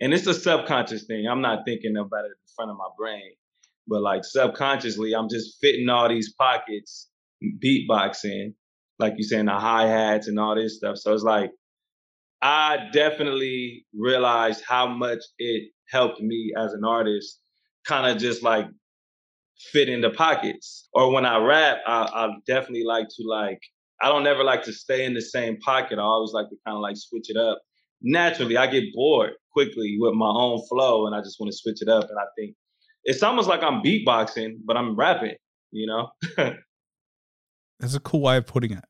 and 0.00 0.12
it's 0.12 0.26
a 0.26 0.34
subconscious 0.34 1.04
thing 1.04 1.26
i'm 1.28 1.40
not 1.40 1.60
thinking 1.64 1.96
about 1.96 2.24
it 2.24 2.32
in 2.32 2.54
front 2.56 2.70
of 2.70 2.76
my 2.76 2.88
brain 2.98 3.30
but 3.86 4.02
like 4.02 4.24
subconsciously, 4.24 5.14
I'm 5.14 5.28
just 5.28 5.58
fitting 5.60 5.88
all 5.88 6.08
these 6.08 6.32
pockets, 6.34 7.08
beatboxing, 7.62 8.54
like 8.98 9.14
you 9.16 9.24
saying 9.24 9.46
the 9.46 9.52
hi 9.52 9.86
hats 9.86 10.28
and 10.28 10.38
all 10.38 10.54
this 10.54 10.76
stuff. 10.76 10.96
So 10.96 11.12
it's 11.12 11.22
like 11.22 11.50
I 12.40 12.88
definitely 12.92 13.86
realized 13.94 14.62
how 14.66 14.86
much 14.86 15.20
it 15.38 15.70
helped 15.90 16.20
me 16.20 16.52
as 16.56 16.72
an 16.72 16.84
artist, 16.84 17.40
kind 17.86 18.10
of 18.10 18.20
just 18.20 18.42
like 18.42 18.66
fit 19.72 19.88
in 19.88 20.00
the 20.00 20.10
pockets. 20.10 20.88
Or 20.94 21.12
when 21.12 21.26
I 21.26 21.38
rap, 21.38 21.78
I, 21.86 22.02
I 22.02 22.28
definitely 22.46 22.84
like 22.84 23.08
to 23.08 23.26
like 23.26 23.60
I 24.02 24.08
don't 24.08 24.26
ever 24.26 24.44
like 24.44 24.62
to 24.64 24.72
stay 24.72 25.04
in 25.04 25.14
the 25.14 25.22
same 25.22 25.58
pocket. 25.58 25.98
I 25.98 26.02
always 26.02 26.32
like 26.32 26.48
to 26.48 26.56
kind 26.66 26.76
of 26.76 26.82
like 26.82 26.96
switch 26.96 27.30
it 27.30 27.36
up. 27.36 27.60
Naturally, 28.02 28.56
I 28.56 28.66
get 28.66 28.84
bored 28.92 29.32
quickly 29.52 29.96
with 29.98 30.14
my 30.14 30.28
own 30.28 30.60
flow, 30.68 31.06
and 31.06 31.14
I 31.14 31.20
just 31.20 31.38
want 31.40 31.52
to 31.52 31.56
switch 31.56 31.80
it 31.80 31.88
up. 31.88 32.04
And 32.04 32.18
I 32.18 32.24
think 32.36 32.56
it's 33.04 33.22
almost 33.22 33.48
like 33.48 33.62
I'm 33.62 33.82
beatboxing, 33.82 34.58
but 34.64 34.76
I'm 34.76 34.96
rapping. 34.96 35.36
You 35.70 35.86
know. 35.86 36.10
That's 37.80 37.94
a 37.94 38.00
cool 38.00 38.20
way 38.20 38.36
of 38.36 38.46
putting 38.46 38.72
it. 38.72 38.84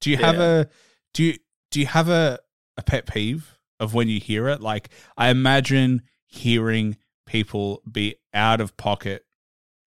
Do 0.00 0.10
you 0.10 0.16
have 0.16 0.38
a 0.38 0.68
do 1.12 1.24
you 1.24 1.34
do 1.70 1.80
you 1.80 1.86
have 1.86 2.08
a 2.08 2.38
a 2.76 2.82
pet 2.82 3.06
peeve 3.06 3.58
of 3.78 3.94
when 3.94 4.08
you 4.08 4.20
hear 4.20 4.48
it? 4.48 4.60
Like 4.60 4.90
I 5.16 5.28
imagine 5.28 6.02
hearing 6.26 6.96
people 7.26 7.82
be 7.90 8.16
out 8.32 8.60
of 8.60 8.76
pocket 8.76 9.24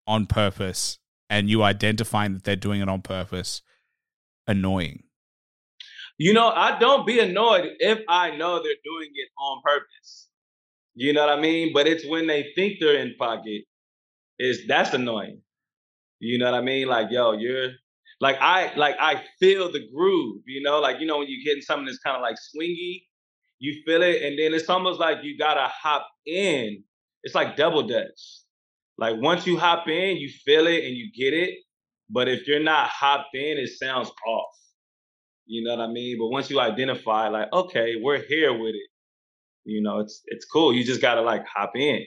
on 0.05 0.25
purpose 0.25 0.99
and 1.29 1.49
you 1.49 1.63
identifying 1.63 2.33
that 2.33 2.43
they're 2.43 2.55
doing 2.55 2.81
it 2.81 2.89
on 2.89 3.01
purpose 3.01 3.61
annoying. 4.47 5.03
You 6.17 6.33
know, 6.33 6.49
I 6.49 6.77
don't 6.79 7.07
be 7.07 7.19
annoyed 7.19 7.71
if 7.79 7.99
I 8.07 8.35
know 8.35 8.61
they're 8.61 8.73
doing 8.83 9.09
it 9.13 9.29
on 9.37 9.61
purpose. 9.63 10.29
You 10.95 11.11
know 11.13 11.25
what 11.25 11.37
I 11.37 11.41
mean? 11.41 11.71
But 11.73 11.87
it's 11.87 12.05
when 12.05 12.27
they 12.27 12.51
think 12.55 12.79
they're 12.79 12.97
in 12.97 13.15
pocket, 13.17 13.63
is 14.37 14.67
that's 14.67 14.93
annoying. 14.93 15.41
You 16.19 16.37
know 16.37 16.45
what 16.51 16.57
I 16.57 16.61
mean? 16.61 16.87
Like, 16.87 17.07
yo, 17.09 17.33
you're 17.33 17.71
like 18.21 18.37
I 18.39 18.73
like 18.75 18.95
I 18.99 19.23
feel 19.39 19.71
the 19.71 19.85
groove, 19.93 20.43
you 20.45 20.61
know, 20.61 20.79
like 20.79 20.99
you 20.99 21.07
know 21.07 21.17
when 21.17 21.27
you're 21.29 21.43
getting 21.43 21.61
something 21.61 21.85
that's 21.85 21.97
kind 21.99 22.15
of 22.15 22.21
like 22.21 22.35
swingy, 22.35 23.03
you 23.59 23.81
feel 23.85 24.01
it, 24.03 24.21
and 24.21 24.37
then 24.37 24.53
it's 24.53 24.69
almost 24.69 24.99
like 24.99 25.17
you 25.23 25.37
gotta 25.37 25.67
hop 25.67 26.07
in. 26.25 26.83
It's 27.23 27.35
like 27.35 27.57
double 27.57 27.83
dutch. 27.83 28.41
Like 28.97 29.15
once 29.19 29.47
you 29.47 29.57
hop 29.57 29.87
in, 29.87 30.17
you 30.17 30.29
feel 30.45 30.67
it 30.67 30.85
and 30.85 30.95
you 30.95 31.11
get 31.17 31.33
it. 31.33 31.55
But 32.09 32.27
if 32.27 32.47
you're 32.47 32.63
not 32.63 32.89
hopped 32.89 33.35
in, 33.35 33.57
it 33.57 33.69
sounds 33.69 34.11
off. 34.27 34.55
You 35.45 35.63
know 35.63 35.75
what 35.75 35.89
I 35.89 35.91
mean? 35.91 36.17
But 36.19 36.27
once 36.27 36.49
you 36.49 36.59
identify, 36.59 37.27
like, 37.27 37.51
okay, 37.51 37.95
we're 38.01 38.23
here 38.27 38.53
with 38.53 38.75
it. 38.75 38.89
You 39.65 39.81
know, 39.81 39.99
it's 39.99 40.21
it's 40.25 40.45
cool. 40.45 40.73
You 40.73 40.83
just 40.83 41.01
gotta 41.01 41.21
like 41.21 41.45
hop 41.47 41.71
in. 41.75 42.05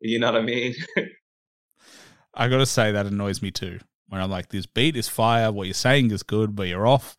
You 0.00 0.18
know 0.18 0.32
what 0.32 0.40
I 0.40 0.44
mean? 0.44 0.74
I 2.34 2.48
got 2.48 2.58
to 2.58 2.66
say 2.66 2.92
that 2.92 3.06
annoys 3.06 3.42
me 3.42 3.50
too. 3.50 3.78
When 4.08 4.20
I'm 4.20 4.30
like 4.30 4.48
this 4.48 4.66
beat 4.66 4.96
is 4.96 5.08
fire, 5.08 5.50
what 5.50 5.66
you're 5.66 5.74
saying 5.74 6.10
is 6.10 6.22
good, 6.22 6.54
but 6.54 6.68
you're 6.68 6.86
off. 6.86 7.16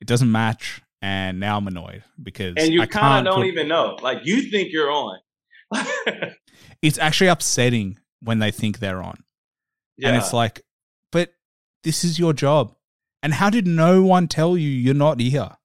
It 0.00 0.06
doesn't 0.06 0.30
match 0.30 0.82
and 1.00 1.38
now 1.38 1.56
I'm 1.56 1.66
annoyed 1.66 2.02
because 2.20 2.54
and 2.56 2.72
you 2.72 2.86
kind 2.86 3.26
of 3.26 3.32
don't 3.32 3.42
put- 3.42 3.48
even 3.48 3.68
know. 3.68 3.96
Like 4.02 4.20
you 4.24 4.50
think 4.50 4.72
you're 4.72 4.90
on. 4.90 5.18
it's 6.82 6.98
actually 6.98 7.28
upsetting 7.28 7.98
when 8.20 8.38
they 8.38 8.50
think 8.50 8.78
they're 8.78 9.02
on. 9.02 9.22
yeah. 9.96 10.08
And 10.08 10.16
it's 10.16 10.32
like, 10.32 10.62
this 11.88 12.04
is 12.04 12.18
your 12.18 12.34
job. 12.34 12.74
And 13.22 13.32
how 13.32 13.48
did 13.48 13.66
no 13.66 14.02
one 14.02 14.28
tell 14.28 14.58
you 14.58 14.68
you're 14.68 14.92
not 14.92 15.18
here? 15.18 15.56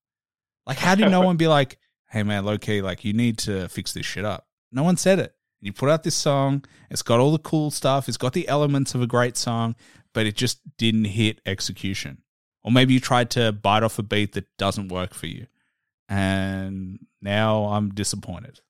Like, 0.65 0.77
how 0.77 0.95
did 0.95 1.11
no 1.11 1.19
one 1.27 1.35
be 1.35 1.49
like, 1.49 1.79
hey, 2.11 2.23
man, 2.23 2.45
low 2.45 2.57
key, 2.57 2.81
like, 2.81 3.03
you 3.03 3.11
need 3.11 3.37
to 3.39 3.67
fix 3.67 3.91
this 3.91 4.05
shit 4.05 4.23
up? 4.23 4.47
No 4.71 4.83
one 4.83 4.95
said 4.95 5.19
it. 5.19 5.35
You 5.59 5.73
put 5.73 5.89
out 5.89 6.03
this 6.03 6.15
song, 6.15 6.63
it's 6.89 7.01
got 7.01 7.19
all 7.19 7.33
the 7.33 7.39
cool 7.39 7.71
stuff, 7.71 8.07
it's 8.07 8.15
got 8.15 8.31
the 8.31 8.47
elements 8.47 8.95
of 8.95 9.01
a 9.01 9.07
great 9.07 9.35
song, 9.35 9.75
but 10.13 10.25
it 10.25 10.37
just 10.37 10.61
didn't 10.77 11.03
hit 11.03 11.41
execution. 11.45 12.21
Or 12.63 12.71
maybe 12.71 12.93
you 12.93 13.01
tried 13.01 13.29
to 13.31 13.51
bite 13.51 13.83
off 13.83 13.99
a 13.99 14.03
beat 14.03 14.31
that 14.33 14.45
doesn't 14.57 14.87
work 14.87 15.13
for 15.13 15.27
you. 15.27 15.47
And 16.07 16.99
now 17.21 17.65
I'm 17.65 17.89
disappointed. 17.89 18.61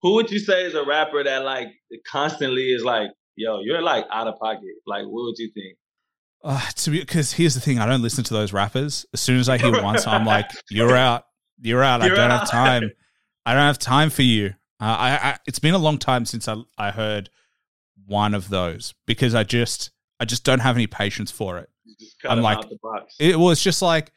Who 0.00 0.14
would 0.14 0.30
you 0.30 0.38
say 0.38 0.62
is 0.62 0.74
a 0.74 0.84
rapper 0.84 1.22
that 1.22 1.44
like 1.44 1.68
constantly 2.10 2.72
is 2.72 2.84
like, 2.84 3.10
yo, 3.36 3.60
you're 3.60 3.82
like 3.82 4.06
out 4.10 4.28
of 4.28 4.38
pocket? 4.38 4.76
Like, 4.86 5.04
what 5.04 5.24
would 5.24 5.36
you 5.36 5.50
think? 5.52 5.76
Uh, 6.44 6.60
to 6.76 6.90
be 6.90 7.00
because 7.00 7.32
here's 7.32 7.54
the 7.54 7.60
thing, 7.60 7.78
I 7.78 7.86
don't 7.86 8.02
listen 8.02 8.24
to 8.24 8.34
those 8.34 8.52
rappers. 8.52 9.06
As 9.12 9.20
soon 9.20 9.38
as 9.38 9.48
I 9.48 9.58
hear 9.58 9.82
one 9.82 9.98
song, 9.98 10.14
I'm 10.14 10.26
like, 10.26 10.50
"You're 10.70 10.96
out, 10.96 11.24
you're 11.60 11.82
out. 11.82 12.02
You're 12.02 12.12
I 12.14 12.16
don't 12.16 12.30
out. 12.30 12.40
have 12.40 12.50
time. 12.50 12.90
I 13.46 13.52
don't 13.54 13.62
have 13.62 13.78
time 13.78 14.10
for 14.10 14.22
you." 14.22 14.54
Uh, 14.80 14.84
I, 14.98 15.10
I, 15.10 15.38
it's 15.46 15.60
been 15.60 15.74
a 15.74 15.78
long 15.78 15.98
time 15.98 16.24
since 16.24 16.48
I, 16.48 16.56
I 16.76 16.90
heard 16.90 17.30
one 18.06 18.34
of 18.34 18.48
those 18.48 18.94
because 19.06 19.32
I 19.32 19.44
just, 19.44 19.92
I 20.18 20.24
just 20.24 20.42
don't 20.42 20.58
have 20.58 20.74
any 20.74 20.88
patience 20.88 21.30
for 21.30 21.58
it. 21.58 21.68
I'm 22.28 22.40
like- 22.40 22.58
out 22.58 22.68
the 22.70 22.78
box. 22.82 23.14
It 23.20 23.38
was 23.38 23.62
just 23.62 23.80
like 23.80 24.10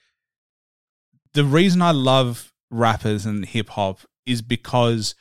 the 1.34 1.43
reason 1.45 1.84
I 1.84 1.91
love 1.91 2.52
rappers 2.72 3.27
and 3.27 3.45
hip 3.45 3.69
hop 3.69 3.99
is 4.26 4.41
because 4.41 5.14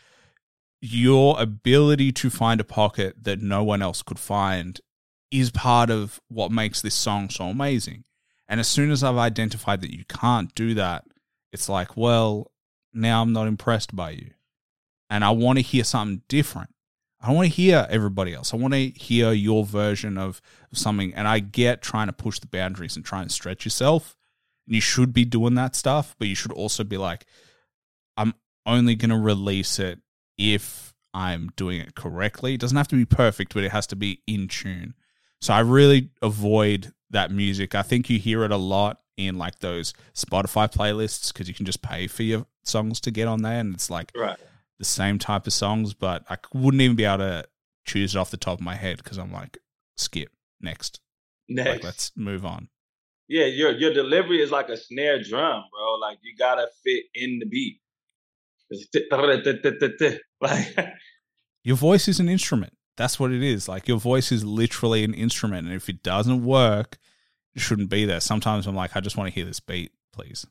your 0.80 1.38
ability 1.38 2.12
to 2.12 2.30
find 2.30 2.60
a 2.60 2.64
pocket 2.64 3.16
that 3.24 3.42
no 3.42 3.62
one 3.62 3.82
else 3.82 4.00
could 4.02 4.18
find 4.18 4.80
is 5.40 5.50
part 5.50 5.90
of 5.90 6.20
what 6.28 6.52
makes 6.52 6.80
this 6.80 6.94
song 6.94 7.28
so 7.28 7.46
amazing. 7.46 8.04
And 8.46 8.60
as 8.60 8.68
soon 8.68 8.92
as 8.92 9.02
I've 9.02 9.16
identified 9.16 9.80
that 9.80 9.92
you 9.92 10.04
can't 10.04 10.54
do 10.54 10.74
that, 10.74 11.04
it's 11.52 11.68
like, 11.68 11.96
well, 11.96 12.52
now 12.92 13.20
I'm 13.20 13.32
not 13.32 13.48
impressed 13.48 13.96
by 13.96 14.10
you. 14.10 14.30
And 15.10 15.24
I 15.24 15.30
want 15.30 15.58
to 15.58 15.62
hear 15.62 15.82
something 15.82 16.22
different. 16.28 16.70
I 17.20 17.32
want 17.32 17.48
to 17.48 17.54
hear 17.54 17.86
everybody 17.90 18.32
else. 18.32 18.54
I 18.54 18.58
want 18.58 18.74
to 18.74 18.90
hear 18.90 19.32
your 19.32 19.64
version 19.64 20.18
of, 20.18 20.40
of 20.70 20.78
something. 20.78 21.12
And 21.14 21.26
I 21.26 21.40
get 21.40 21.82
trying 21.82 22.06
to 22.06 22.12
push 22.12 22.38
the 22.38 22.46
boundaries 22.46 22.94
and 22.94 23.04
try 23.04 23.22
and 23.22 23.32
stretch 23.32 23.64
yourself. 23.64 24.16
And 24.66 24.74
you 24.74 24.80
should 24.80 25.12
be 25.12 25.24
doing 25.24 25.54
that 25.54 25.74
stuff, 25.74 26.14
but 26.18 26.28
you 26.28 26.34
should 26.36 26.52
also 26.52 26.84
be 26.84 26.96
like, 26.96 27.24
I'm 28.16 28.34
only 28.66 28.94
going 28.94 29.10
to 29.10 29.18
release 29.18 29.78
it 29.78 29.98
if 30.38 30.94
I'm 31.12 31.50
doing 31.56 31.80
it 31.80 31.94
correctly. 31.94 32.54
It 32.54 32.60
doesn't 32.60 32.76
have 32.76 32.88
to 32.88 32.96
be 32.96 33.04
perfect, 33.04 33.54
but 33.54 33.64
it 33.64 33.72
has 33.72 33.86
to 33.88 33.96
be 33.96 34.22
in 34.26 34.46
tune. 34.48 34.94
So 35.44 35.52
I 35.52 35.60
really 35.60 36.08
avoid 36.22 36.94
that 37.10 37.30
music. 37.30 37.74
I 37.74 37.82
think 37.82 38.08
you 38.08 38.18
hear 38.18 38.44
it 38.44 38.50
a 38.50 38.56
lot 38.56 39.02
in 39.18 39.36
like 39.36 39.58
those 39.58 39.92
Spotify 40.14 40.72
playlists 40.72 41.30
because 41.34 41.48
you 41.48 41.52
can 41.52 41.66
just 41.66 41.82
pay 41.82 42.06
for 42.06 42.22
your 42.22 42.46
songs 42.62 42.98
to 43.02 43.10
get 43.10 43.28
on 43.28 43.42
there. 43.42 43.60
And 43.60 43.74
it's 43.74 43.90
like 43.90 44.10
Right. 44.16 44.38
the 44.78 44.86
same 44.86 45.18
type 45.18 45.46
of 45.46 45.52
songs, 45.52 45.92
but 45.92 46.24
I 46.30 46.38
wouldn't 46.54 46.80
even 46.80 46.96
be 46.96 47.04
able 47.04 47.18
to 47.18 47.44
choose 47.84 48.14
it 48.14 48.18
off 48.18 48.30
the 48.30 48.38
top 48.38 48.58
of 48.58 48.64
my 48.64 48.74
head 48.74 48.96
because 48.96 49.18
I'm 49.18 49.34
like, 49.34 49.58
skip 49.98 50.30
next. 50.62 51.00
Next. 51.46 51.68
Like, 51.68 51.84
let's 51.84 52.12
move 52.16 52.46
on. 52.46 52.70
yeah, 53.28 53.44
your 53.44 53.72
your 53.72 53.92
delivery 53.92 54.40
is 54.40 54.50
like 54.50 54.70
a 54.70 54.78
snare 54.78 55.22
drum, 55.22 55.62
bro. 55.70 55.94
Like 56.00 56.20
you 56.22 56.34
gotta 56.38 56.68
fit 56.82 57.04
in 57.14 57.38
the 57.38 57.44
beat. 57.44 57.82
Like 60.40 60.74
Your 61.64 61.76
voice 61.76 62.08
is 62.08 62.18
an 62.18 62.30
instrument. 62.30 62.72
That's 62.96 63.18
what 63.18 63.32
it 63.32 63.42
is. 63.42 63.68
Like 63.68 63.88
your 63.88 63.98
voice 63.98 64.30
is 64.32 64.44
literally 64.44 65.04
an 65.04 65.14
instrument, 65.14 65.66
and 65.66 65.74
if 65.76 65.88
it 65.88 66.02
doesn't 66.02 66.44
work, 66.44 66.98
it 67.54 67.60
shouldn't 67.60 67.90
be 67.90 68.04
there. 68.04 68.20
Sometimes 68.20 68.66
I'm 68.66 68.74
like, 68.76 68.96
I 68.96 69.00
just 69.00 69.16
want 69.16 69.28
to 69.28 69.34
hear 69.34 69.44
this 69.44 69.60
beat, 69.60 69.92
please. 70.12 70.46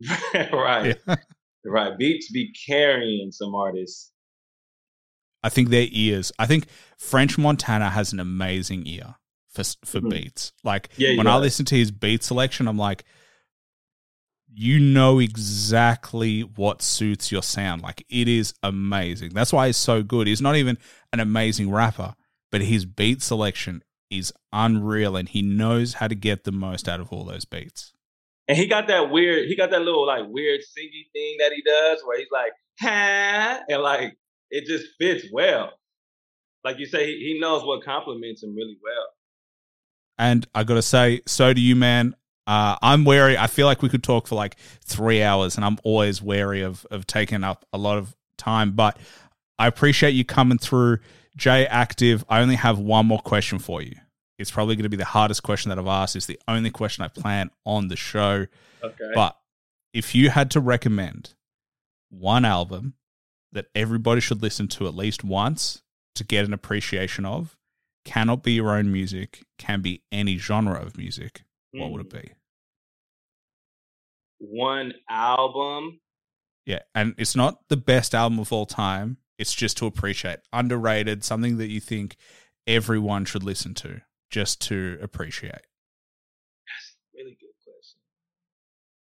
right, 0.52 0.96
Yeah. 1.06 1.16
right. 1.64 1.96
Beats 1.98 2.30
be 2.32 2.52
carrying 2.66 3.30
some 3.30 3.54
artists. 3.54 4.10
I 5.42 5.48
think 5.48 5.68
their 5.68 5.88
ears. 5.90 6.32
I 6.38 6.46
think 6.46 6.66
French 6.98 7.36
Montana 7.36 7.90
has 7.90 8.12
an 8.12 8.20
amazing 8.20 8.86
ear 8.86 9.16
for 9.50 9.64
for 9.84 10.00
Mhm. 10.00 10.10
beats. 10.10 10.52
Like 10.64 10.88
Yeah, 10.96 11.16
when. 11.16 11.26
I 11.26 11.36
listen 11.36 11.64
to 11.66 11.76
his 11.76 11.90
beat 11.90 12.22
selection, 12.22 12.68
I'm 12.68 12.78
like, 12.78 13.04
you 14.54 14.78
know 14.78 15.18
exactly 15.18 16.42
what 16.42 16.82
suits 16.82 17.32
your 17.32 17.42
sound. 17.42 17.82
Like 17.82 18.04
it 18.08 18.28
is 18.28 18.54
amazing. 18.62 19.30
That's 19.30 19.52
why 19.52 19.66
he's 19.66 19.76
so 19.76 20.02
good. 20.02 20.26
He's 20.26 20.42
not 20.42 20.56
even 20.56 20.78
an 21.12 21.20
amazing 21.20 21.70
rapper, 21.70 22.14
but 22.50 22.62
his 22.62 22.84
beat 22.84 23.22
selection 23.22 23.82
is 24.10 24.32
unreal, 24.52 25.16
and 25.16 25.28
he 25.28 25.40
knows 25.40 25.94
how 25.94 26.08
to 26.08 26.14
get 26.14 26.44
the 26.44 26.52
most 26.52 26.88
out 26.88 27.00
of 27.00 27.12
all 27.12 27.24
those 27.24 27.44
beats. 27.44 27.94
And 28.48 28.58
he 28.58 28.66
got 28.66 28.88
that 28.88 29.10
weird, 29.10 29.48
he 29.48 29.56
got 29.56 29.70
that 29.70 29.82
little 29.82 30.06
like 30.06 30.24
weird 30.28 30.60
singy 30.60 31.10
thing 31.12 31.36
that 31.38 31.52
he 31.52 31.62
does 31.62 32.02
where 32.04 32.18
he's 32.18 32.28
like, 32.30 32.52
ha, 32.80 33.60
and 33.68 33.82
like 33.82 34.16
it 34.50 34.66
just 34.66 34.88
fits 34.98 35.26
well. 35.32 35.72
Like 36.64 36.78
you 36.78 36.86
say, 36.86 37.06
he, 37.06 37.38
knows 37.40 37.64
what 37.64 37.84
compliments 37.84 38.42
him 38.42 38.54
really 38.54 38.78
well. 38.82 39.06
And 40.18 40.46
I 40.54 40.62
got 40.62 40.74
to 40.74 40.82
say, 40.82 41.22
so 41.26 41.52
do 41.52 41.60
you, 41.60 41.74
man. 41.74 42.14
Uh, 42.46 42.76
I'm 42.82 43.04
wary. 43.04 43.38
I 43.38 43.46
feel 43.46 43.66
like 43.66 43.82
we 43.82 43.88
could 43.88 44.02
talk 44.02 44.26
for 44.26 44.34
like 44.34 44.56
three 44.84 45.22
hours, 45.22 45.56
and 45.56 45.64
I'm 45.64 45.78
always 45.84 46.20
wary 46.20 46.62
of 46.62 46.86
of 46.90 47.06
taking 47.06 47.44
up 47.44 47.64
a 47.72 47.78
lot 47.78 47.98
of 47.98 48.16
time. 48.36 48.72
But 48.72 48.98
I 49.58 49.66
appreciate 49.66 50.10
you 50.10 50.24
coming 50.24 50.58
through, 50.58 50.98
J 51.36 51.66
Aktive. 51.70 52.24
I 52.28 52.40
only 52.40 52.56
have 52.56 52.78
one 52.78 53.06
more 53.06 53.20
question 53.20 53.58
for 53.58 53.80
you. 53.80 53.94
It's 54.38 54.50
probably 54.50 54.74
going 54.74 54.84
to 54.84 54.88
be 54.88 54.96
the 54.96 55.04
hardest 55.04 55.44
question 55.44 55.68
that 55.68 55.78
I've 55.78 55.86
asked. 55.86 56.16
It's 56.16 56.26
the 56.26 56.40
only 56.48 56.70
question 56.70 57.04
I 57.04 57.08
plan 57.08 57.50
on 57.64 57.88
the 57.88 57.96
show. 57.96 58.46
Okay. 58.82 59.10
But 59.14 59.36
if 59.92 60.14
you 60.14 60.30
had 60.30 60.50
to 60.52 60.60
recommend 60.60 61.34
one 62.10 62.44
album 62.44 62.94
that 63.52 63.66
everybody 63.74 64.20
should 64.20 64.42
listen 64.42 64.66
to 64.66 64.86
at 64.88 64.94
least 64.94 65.22
once 65.22 65.82
to 66.16 66.24
get 66.24 66.44
an 66.44 66.52
appreciation 66.52 67.24
of, 67.24 67.56
cannot 68.04 68.42
be 68.42 68.52
your 68.52 68.70
own 68.70 68.90
music, 68.90 69.44
can 69.58 69.80
be 69.80 70.02
any 70.10 70.38
genre 70.38 70.80
of 70.80 70.96
music, 70.98 71.42
what 71.72 71.90
would 71.92 72.06
it 72.06 72.12
Hmm. 72.12 72.18
be? 72.20 72.32
One 74.38 74.92
album. 75.08 76.00
Yeah, 76.66 76.80
and 76.94 77.14
it's 77.18 77.34
not 77.36 77.58
the 77.68 77.76
best 77.76 78.14
album 78.14 78.38
of 78.38 78.52
all 78.52 78.66
time. 78.66 79.18
It's 79.38 79.54
just 79.54 79.76
to 79.78 79.86
appreciate, 79.86 80.40
underrated, 80.52 81.24
something 81.24 81.56
that 81.58 81.68
you 81.68 81.80
think 81.80 82.16
everyone 82.66 83.24
should 83.24 83.42
listen 83.42 83.74
to, 83.74 84.00
just 84.30 84.60
to 84.68 84.98
appreciate. 85.02 85.50
That's 86.66 86.96
a 86.96 87.16
really 87.16 87.36
good 87.40 87.54
question. 87.64 87.98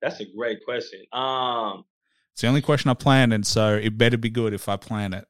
That's 0.01 0.21
a 0.21 0.27
great 0.37 0.65
question. 0.65 1.05
Um, 1.13 1.85
It's 2.33 2.43
the 2.43 2.49
only 2.49 2.63
question 2.63 2.91
I 2.91 2.95
planned, 2.95 3.33
and 3.35 3.47
so 3.47 3.77
it 3.77 3.99
better 3.99 4.17
be 4.17 4.31
good 4.31 4.55
if 4.55 4.69
I 4.69 4.77
plan 4.77 5.13
it. 5.13 5.27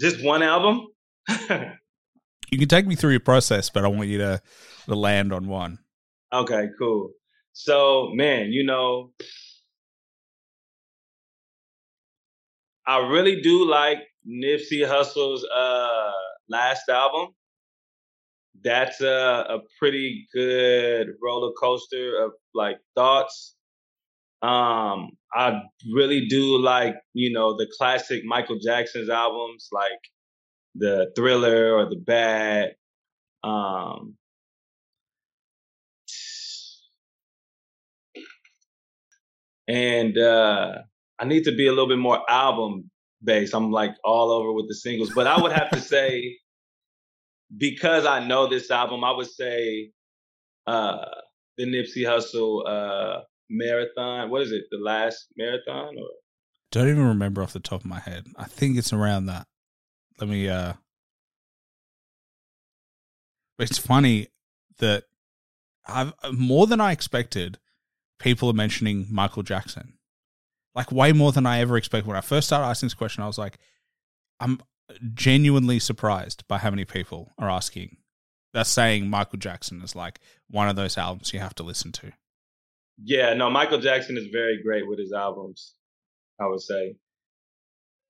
just 0.00 0.22
one 0.24 0.42
album. 0.42 0.86
You 2.50 2.56
can 2.58 2.68
take 2.68 2.86
me 2.86 2.94
through 2.94 3.10
your 3.10 3.20
process, 3.20 3.68
but 3.68 3.84
I 3.84 3.88
want 3.88 4.08
you 4.08 4.16
to, 4.18 4.40
to 4.86 4.94
land 4.94 5.34
on 5.34 5.48
one. 5.48 5.80
Okay, 6.32 6.68
cool. 6.78 7.10
So, 7.52 8.10
man, 8.14 8.52
you 8.52 8.64
know, 8.64 9.12
I 12.86 12.98
really 13.08 13.40
do 13.40 13.64
like 13.68 13.98
Nipsey 14.26 14.86
Hussle's 14.86 15.44
uh 15.44 16.12
last 16.48 16.88
album. 16.88 17.34
That's 18.64 19.00
a, 19.00 19.46
a 19.48 19.58
pretty 19.78 20.26
good 20.34 21.08
roller 21.22 21.52
coaster 21.52 22.22
of 22.24 22.32
like 22.54 22.78
thoughts. 22.96 23.54
Um, 24.42 25.10
I 25.34 25.62
really 25.94 26.26
do 26.26 26.58
like, 26.58 26.96
you 27.14 27.32
know, 27.32 27.56
the 27.56 27.68
classic 27.78 28.24
Michael 28.24 28.58
Jackson's 28.58 29.10
albums, 29.10 29.68
like 29.72 30.00
the 30.76 31.12
Thriller 31.16 31.74
or 31.76 31.90
the 31.90 31.96
Bad. 31.96 32.74
Um, 33.44 34.17
and 39.68 40.16
uh 40.18 40.72
I 41.20 41.24
need 41.24 41.44
to 41.44 41.52
be 41.52 41.66
a 41.66 41.70
little 41.70 41.88
bit 41.88 41.98
more 41.98 42.28
album 42.30 42.90
based. 43.22 43.54
I'm 43.54 43.70
like 43.72 43.94
all 44.04 44.30
over 44.30 44.52
with 44.52 44.68
the 44.68 44.74
singles, 44.74 45.10
but 45.14 45.26
I 45.26 45.40
would 45.40 45.52
have 45.52 45.70
to 45.70 45.80
say 45.80 46.38
because 47.56 48.06
I 48.06 48.24
know 48.24 48.46
this 48.46 48.70
album, 48.70 49.04
I 49.04 49.12
would 49.12 49.28
say 49.30 49.90
uh 50.66 51.04
the 51.56 51.66
Nipsey 51.66 52.04
Hussle 52.04 52.66
uh 52.66 53.20
marathon. 53.50 54.30
What 54.30 54.42
is 54.42 54.52
it? 54.52 54.64
The 54.70 54.78
last 54.78 55.26
marathon 55.36 55.96
or 55.98 56.08
Don't 56.70 56.88
even 56.88 57.06
remember 57.06 57.42
off 57.42 57.52
the 57.52 57.60
top 57.60 57.80
of 57.80 57.86
my 57.86 58.00
head. 58.00 58.26
I 58.36 58.44
think 58.44 58.76
it's 58.78 58.92
around 58.92 59.26
that. 59.26 59.46
Let 60.20 60.28
me 60.28 60.48
uh 60.48 60.74
it's 63.58 63.78
funny 63.78 64.28
that 64.78 65.04
I've 65.86 66.12
more 66.32 66.66
than 66.66 66.80
I 66.80 66.92
expected, 66.92 67.58
people 68.18 68.48
are 68.50 68.54
mentioning 68.54 69.06
Michael 69.10 69.42
Jackson. 69.42 69.94
Like 70.74 70.92
way 70.92 71.12
more 71.12 71.32
than 71.32 71.46
I 71.46 71.60
ever 71.60 71.76
expected. 71.76 72.06
When 72.06 72.16
I 72.16 72.20
first 72.20 72.46
started 72.46 72.66
asking 72.66 72.88
this 72.88 72.94
question, 72.94 73.22
I 73.22 73.26
was 73.26 73.38
like, 73.38 73.58
I'm 74.38 74.60
genuinely 75.14 75.78
surprised 75.78 76.46
by 76.48 76.58
how 76.58 76.70
many 76.70 76.84
people 76.84 77.32
are 77.38 77.50
asking. 77.50 77.96
They're 78.54 78.64
saying 78.64 79.08
Michael 79.10 79.38
Jackson 79.38 79.82
is 79.82 79.94
like 79.96 80.20
one 80.48 80.68
of 80.68 80.76
those 80.76 80.96
albums 80.96 81.32
you 81.32 81.40
have 81.40 81.54
to 81.56 81.62
listen 81.62 81.92
to. 81.92 82.12
yeah, 83.02 83.34
no, 83.34 83.50
Michael 83.50 83.80
Jackson 83.80 84.16
is 84.16 84.26
very 84.32 84.62
great 84.62 84.86
with 84.88 84.98
his 84.98 85.12
albums, 85.12 85.74
I 86.40 86.46
would 86.46 86.60
say. 86.62 86.96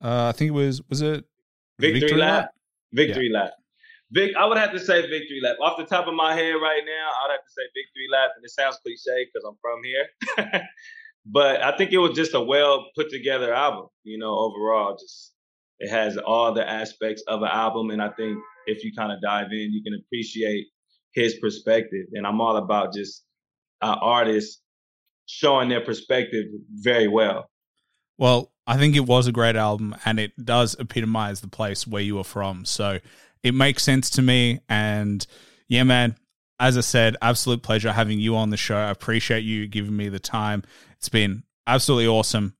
Uh, 0.02 0.26
I 0.26 0.32
think 0.32 0.50
it 0.50 0.52
was 0.52 0.82
was 0.88 1.02
it 1.02 1.24
Victory, 1.78 2.00
Victory 2.00 2.18
lap. 2.20 2.42
Lap? 2.42 2.54
Victory 2.92 3.30
lap. 3.32 3.50
Vic, 4.10 4.32
I 4.38 4.46
would 4.46 4.56
have 4.56 4.72
to 4.72 4.78
say 4.78 5.02
victory 5.02 5.40
lap. 5.42 5.56
Off 5.60 5.76
the 5.76 5.84
top 5.84 6.06
of 6.06 6.14
my 6.14 6.34
head 6.34 6.52
right 6.52 6.82
now, 6.84 7.10
I'd 7.24 7.32
have 7.32 7.44
to 7.44 7.50
say 7.50 7.62
victory 7.74 8.06
lap, 8.10 8.30
and 8.36 8.44
it 8.44 8.50
sounds 8.50 8.78
cliche 8.82 9.26
because 9.26 9.46
I'm 9.46 9.58
from 9.60 9.80
here. 9.84 10.62
but 11.26 11.62
I 11.62 11.76
think 11.76 11.92
it 11.92 11.98
was 11.98 12.16
just 12.16 12.34
a 12.34 12.40
well 12.40 12.86
put 12.96 13.10
together 13.10 13.52
album. 13.52 13.86
You 14.04 14.18
know, 14.18 14.34
overall, 14.34 14.96
just 14.96 15.34
it 15.78 15.90
has 15.90 16.16
all 16.16 16.54
the 16.54 16.68
aspects 16.68 17.22
of 17.28 17.42
an 17.42 17.50
album, 17.52 17.90
and 17.90 18.00
I 18.00 18.08
think 18.10 18.38
if 18.66 18.82
you 18.82 18.92
kind 18.96 19.12
of 19.12 19.20
dive 19.20 19.52
in, 19.52 19.72
you 19.72 19.82
can 19.82 19.94
appreciate 19.94 20.66
his 21.12 21.36
perspective. 21.40 22.06
And 22.12 22.26
I'm 22.26 22.40
all 22.40 22.56
about 22.56 22.94
just 22.94 23.24
uh, 23.82 23.96
artists 24.00 24.60
showing 25.26 25.68
their 25.68 25.82
perspective 25.82 26.46
very 26.70 27.08
well. 27.08 27.50
Well, 28.16 28.50
I 28.66 28.76
think 28.76 28.96
it 28.96 29.06
was 29.06 29.26
a 29.26 29.32
great 29.32 29.56
album 29.56 29.94
and 30.04 30.18
it 30.18 30.32
does 30.44 30.76
epitomize 30.78 31.40
the 31.40 31.48
place 31.48 31.86
where 31.86 32.02
you 32.02 32.18
are 32.18 32.24
from. 32.24 32.64
So 32.64 32.98
it 33.42 33.54
makes 33.54 33.82
sense 33.82 34.10
to 34.10 34.22
me. 34.22 34.60
And 34.68 35.26
yeah, 35.68 35.82
man, 35.84 36.16
as 36.60 36.76
I 36.76 36.80
said, 36.80 37.16
absolute 37.22 37.62
pleasure 37.62 37.92
having 37.92 38.18
you 38.18 38.36
on 38.36 38.50
the 38.50 38.56
show. 38.56 38.76
I 38.76 38.90
appreciate 38.90 39.44
you 39.44 39.66
giving 39.66 39.96
me 39.96 40.08
the 40.08 40.18
time. 40.18 40.62
It's 40.96 41.08
been 41.08 41.44
absolutely 41.66 42.08
awesome. 42.08 42.54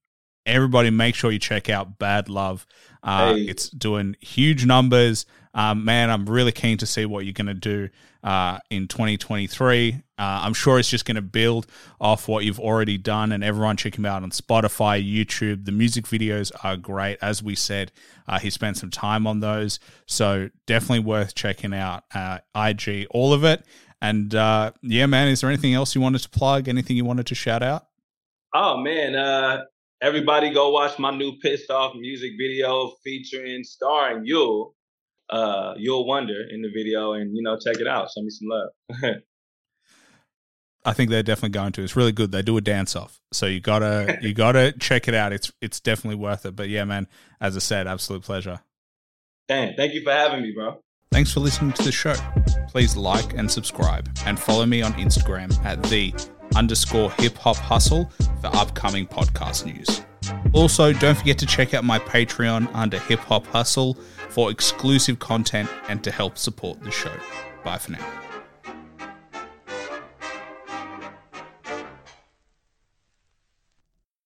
Everybody, 0.46 0.90
make 0.90 1.14
sure 1.14 1.30
you 1.30 1.38
check 1.38 1.68
out 1.68 1.98
Bad 1.98 2.28
Love. 2.28 2.66
Uh, 3.02 3.34
Hey. 3.34 3.42
It's 3.42 3.68
doing 3.70 4.16
huge 4.20 4.66
numbers. 4.66 5.26
Um, 5.54 5.84
man, 5.84 6.10
I'm 6.10 6.26
really 6.26 6.52
keen 6.52 6.78
to 6.78 6.86
see 6.86 7.04
what 7.06 7.24
you're 7.24 7.32
going 7.32 7.46
to 7.46 7.54
do 7.54 7.88
uh, 8.22 8.58
in 8.70 8.86
2023. 8.86 9.94
Uh, 9.94 10.00
I'm 10.18 10.54
sure 10.54 10.78
it's 10.78 10.88
just 10.90 11.04
going 11.04 11.16
to 11.16 11.22
build 11.22 11.66
off 12.00 12.28
what 12.28 12.44
you've 12.44 12.60
already 12.60 12.98
done, 12.98 13.32
and 13.32 13.42
everyone 13.42 13.76
check 13.76 13.96
him 13.96 14.04
out 14.04 14.22
on 14.22 14.30
Spotify, 14.30 15.02
YouTube. 15.02 15.64
The 15.64 15.72
music 15.72 16.04
videos 16.04 16.52
are 16.64 16.76
great. 16.76 17.18
As 17.22 17.42
we 17.42 17.54
said, 17.54 17.92
uh, 18.28 18.38
he 18.38 18.50
spent 18.50 18.76
some 18.76 18.90
time 18.90 19.26
on 19.26 19.40
those, 19.40 19.80
so 20.06 20.50
definitely 20.66 21.00
worth 21.00 21.34
checking 21.34 21.74
out. 21.74 22.04
Uh, 22.14 22.38
IG, 22.54 23.06
all 23.10 23.32
of 23.32 23.42
it. 23.44 23.64
And 24.00 24.34
uh, 24.34 24.72
yeah, 24.82 25.06
man, 25.06 25.28
is 25.28 25.40
there 25.40 25.50
anything 25.50 25.74
else 25.74 25.94
you 25.94 26.00
wanted 26.00 26.20
to 26.22 26.28
plug? 26.28 26.68
Anything 26.68 26.96
you 26.96 27.04
wanted 27.04 27.26
to 27.26 27.34
shout 27.34 27.62
out? 27.62 27.86
Oh 28.54 28.76
man, 28.76 29.14
uh 29.16 29.64
everybody 30.00 30.50
go 30.50 30.70
watch 30.70 30.98
my 30.98 31.10
new 31.10 31.32
pissed 31.42 31.70
off 31.70 31.94
music 31.94 32.32
video 32.38 32.92
featuring 33.04 33.64
starring 33.64 34.24
Yule. 34.24 34.74
Uh 35.30 35.74
Yule 35.76 36.06
Wonder 36.06 36.42
in 36.50 36.62
the 36.62 36.70
video 36.74 37.12
and 37.12 37.36
you 37.36 37.42
know, 37.42 37.58
check 37.58 37.80
it 37.80 37.86
out. 37.86 38.08
Show 38.10 38.22
me 38.22 38.30
some 38.30 38.48
love. 38.48 39.14
I 40.84 40.92
think 40.94 41.10
they're 41.10 41.22
definitely 41.22 41.50
going 41.50 41.72
to. 41.72 41.82
It's 41.82 41.96
really 41.96 42.12
good. 42.12 42.32
They 42.32 42.40
do 42.40 42.56
a 42.56 42.62
dance 42.62 42.96
off, 42.96 43.20
so 43.32 43.44
you 43.46 43.60
gotta 43.60 44.18
you 44.22 44.32
gotta 44.32 44.72
check 44.72 45.08
it 45.08 45.14
out. 45.14 45.32
It's 45.32 45.52
it's 45.60 45.80
definitely 45.80 46.16
worth 46.16 46.46
it. 46.46 46.56
But 46.56 46.68
yeah, 46.68 46.84
man, 46.84 47.08
as 47.40 47.56
I 47.56 47.60
said, 47.60 47.86
absolute 47.86 48.22
pleasure. 48.22 48.60
Dan, 49.48 49.74
thank 49.76 49.92
you 49.92 50.02
for 50.02 50.12
having 50.12 50.42
me, 50.42 50.52
bro. 50.52 50.80
Thanks 51.10 51.32
for 51.32 51.40
listening 51.40 51.72
to 51.72 51.82
the 51.82 51.92
show. 51.92 52.14
Please 52.68 52.96
like 52.96 53.34
and 53.34 53.50
subscribe, 53.50 54.08
and 54.24 54.38
follow 54.38 54.66
me 54.66 54.82
on 54.82 54.92
Instagram 54.94 55.52
at 55.64 55.82
the 55.82 56.12
underscore 56.56 57.10
hip 57.12 57.36
hop 57.36 57.56
hustle 57.56 58.10
for 58.40 58.54
upcoming 58.56 59.06
podcast 59.06 59.66
news. 59.66 60.02
Also, 60.52 60.92
don't 60.92 61.16
forget 61.16 61.38
to 61.38 61.46
check 61.46 61.74
out 61.74 61.84
my 61.84 61.98
Patreon 61.98 62.68
under 62.74 62.98
Hip 63.00 63.20
Hop 63.20 63.46
Hustle 63.46 63.94
for 64.28 64.50
exclusive 64.50 65.18
content 65.18 65.68
and 65.88 66.02
to 66.04 66.10
help 66.10 66.38
support 66.38 66.82
the 66.82 66.90
show. 66.90 67.12
Bye 67.64 67.78
for 67.78 67.92
now. 67.92 68.27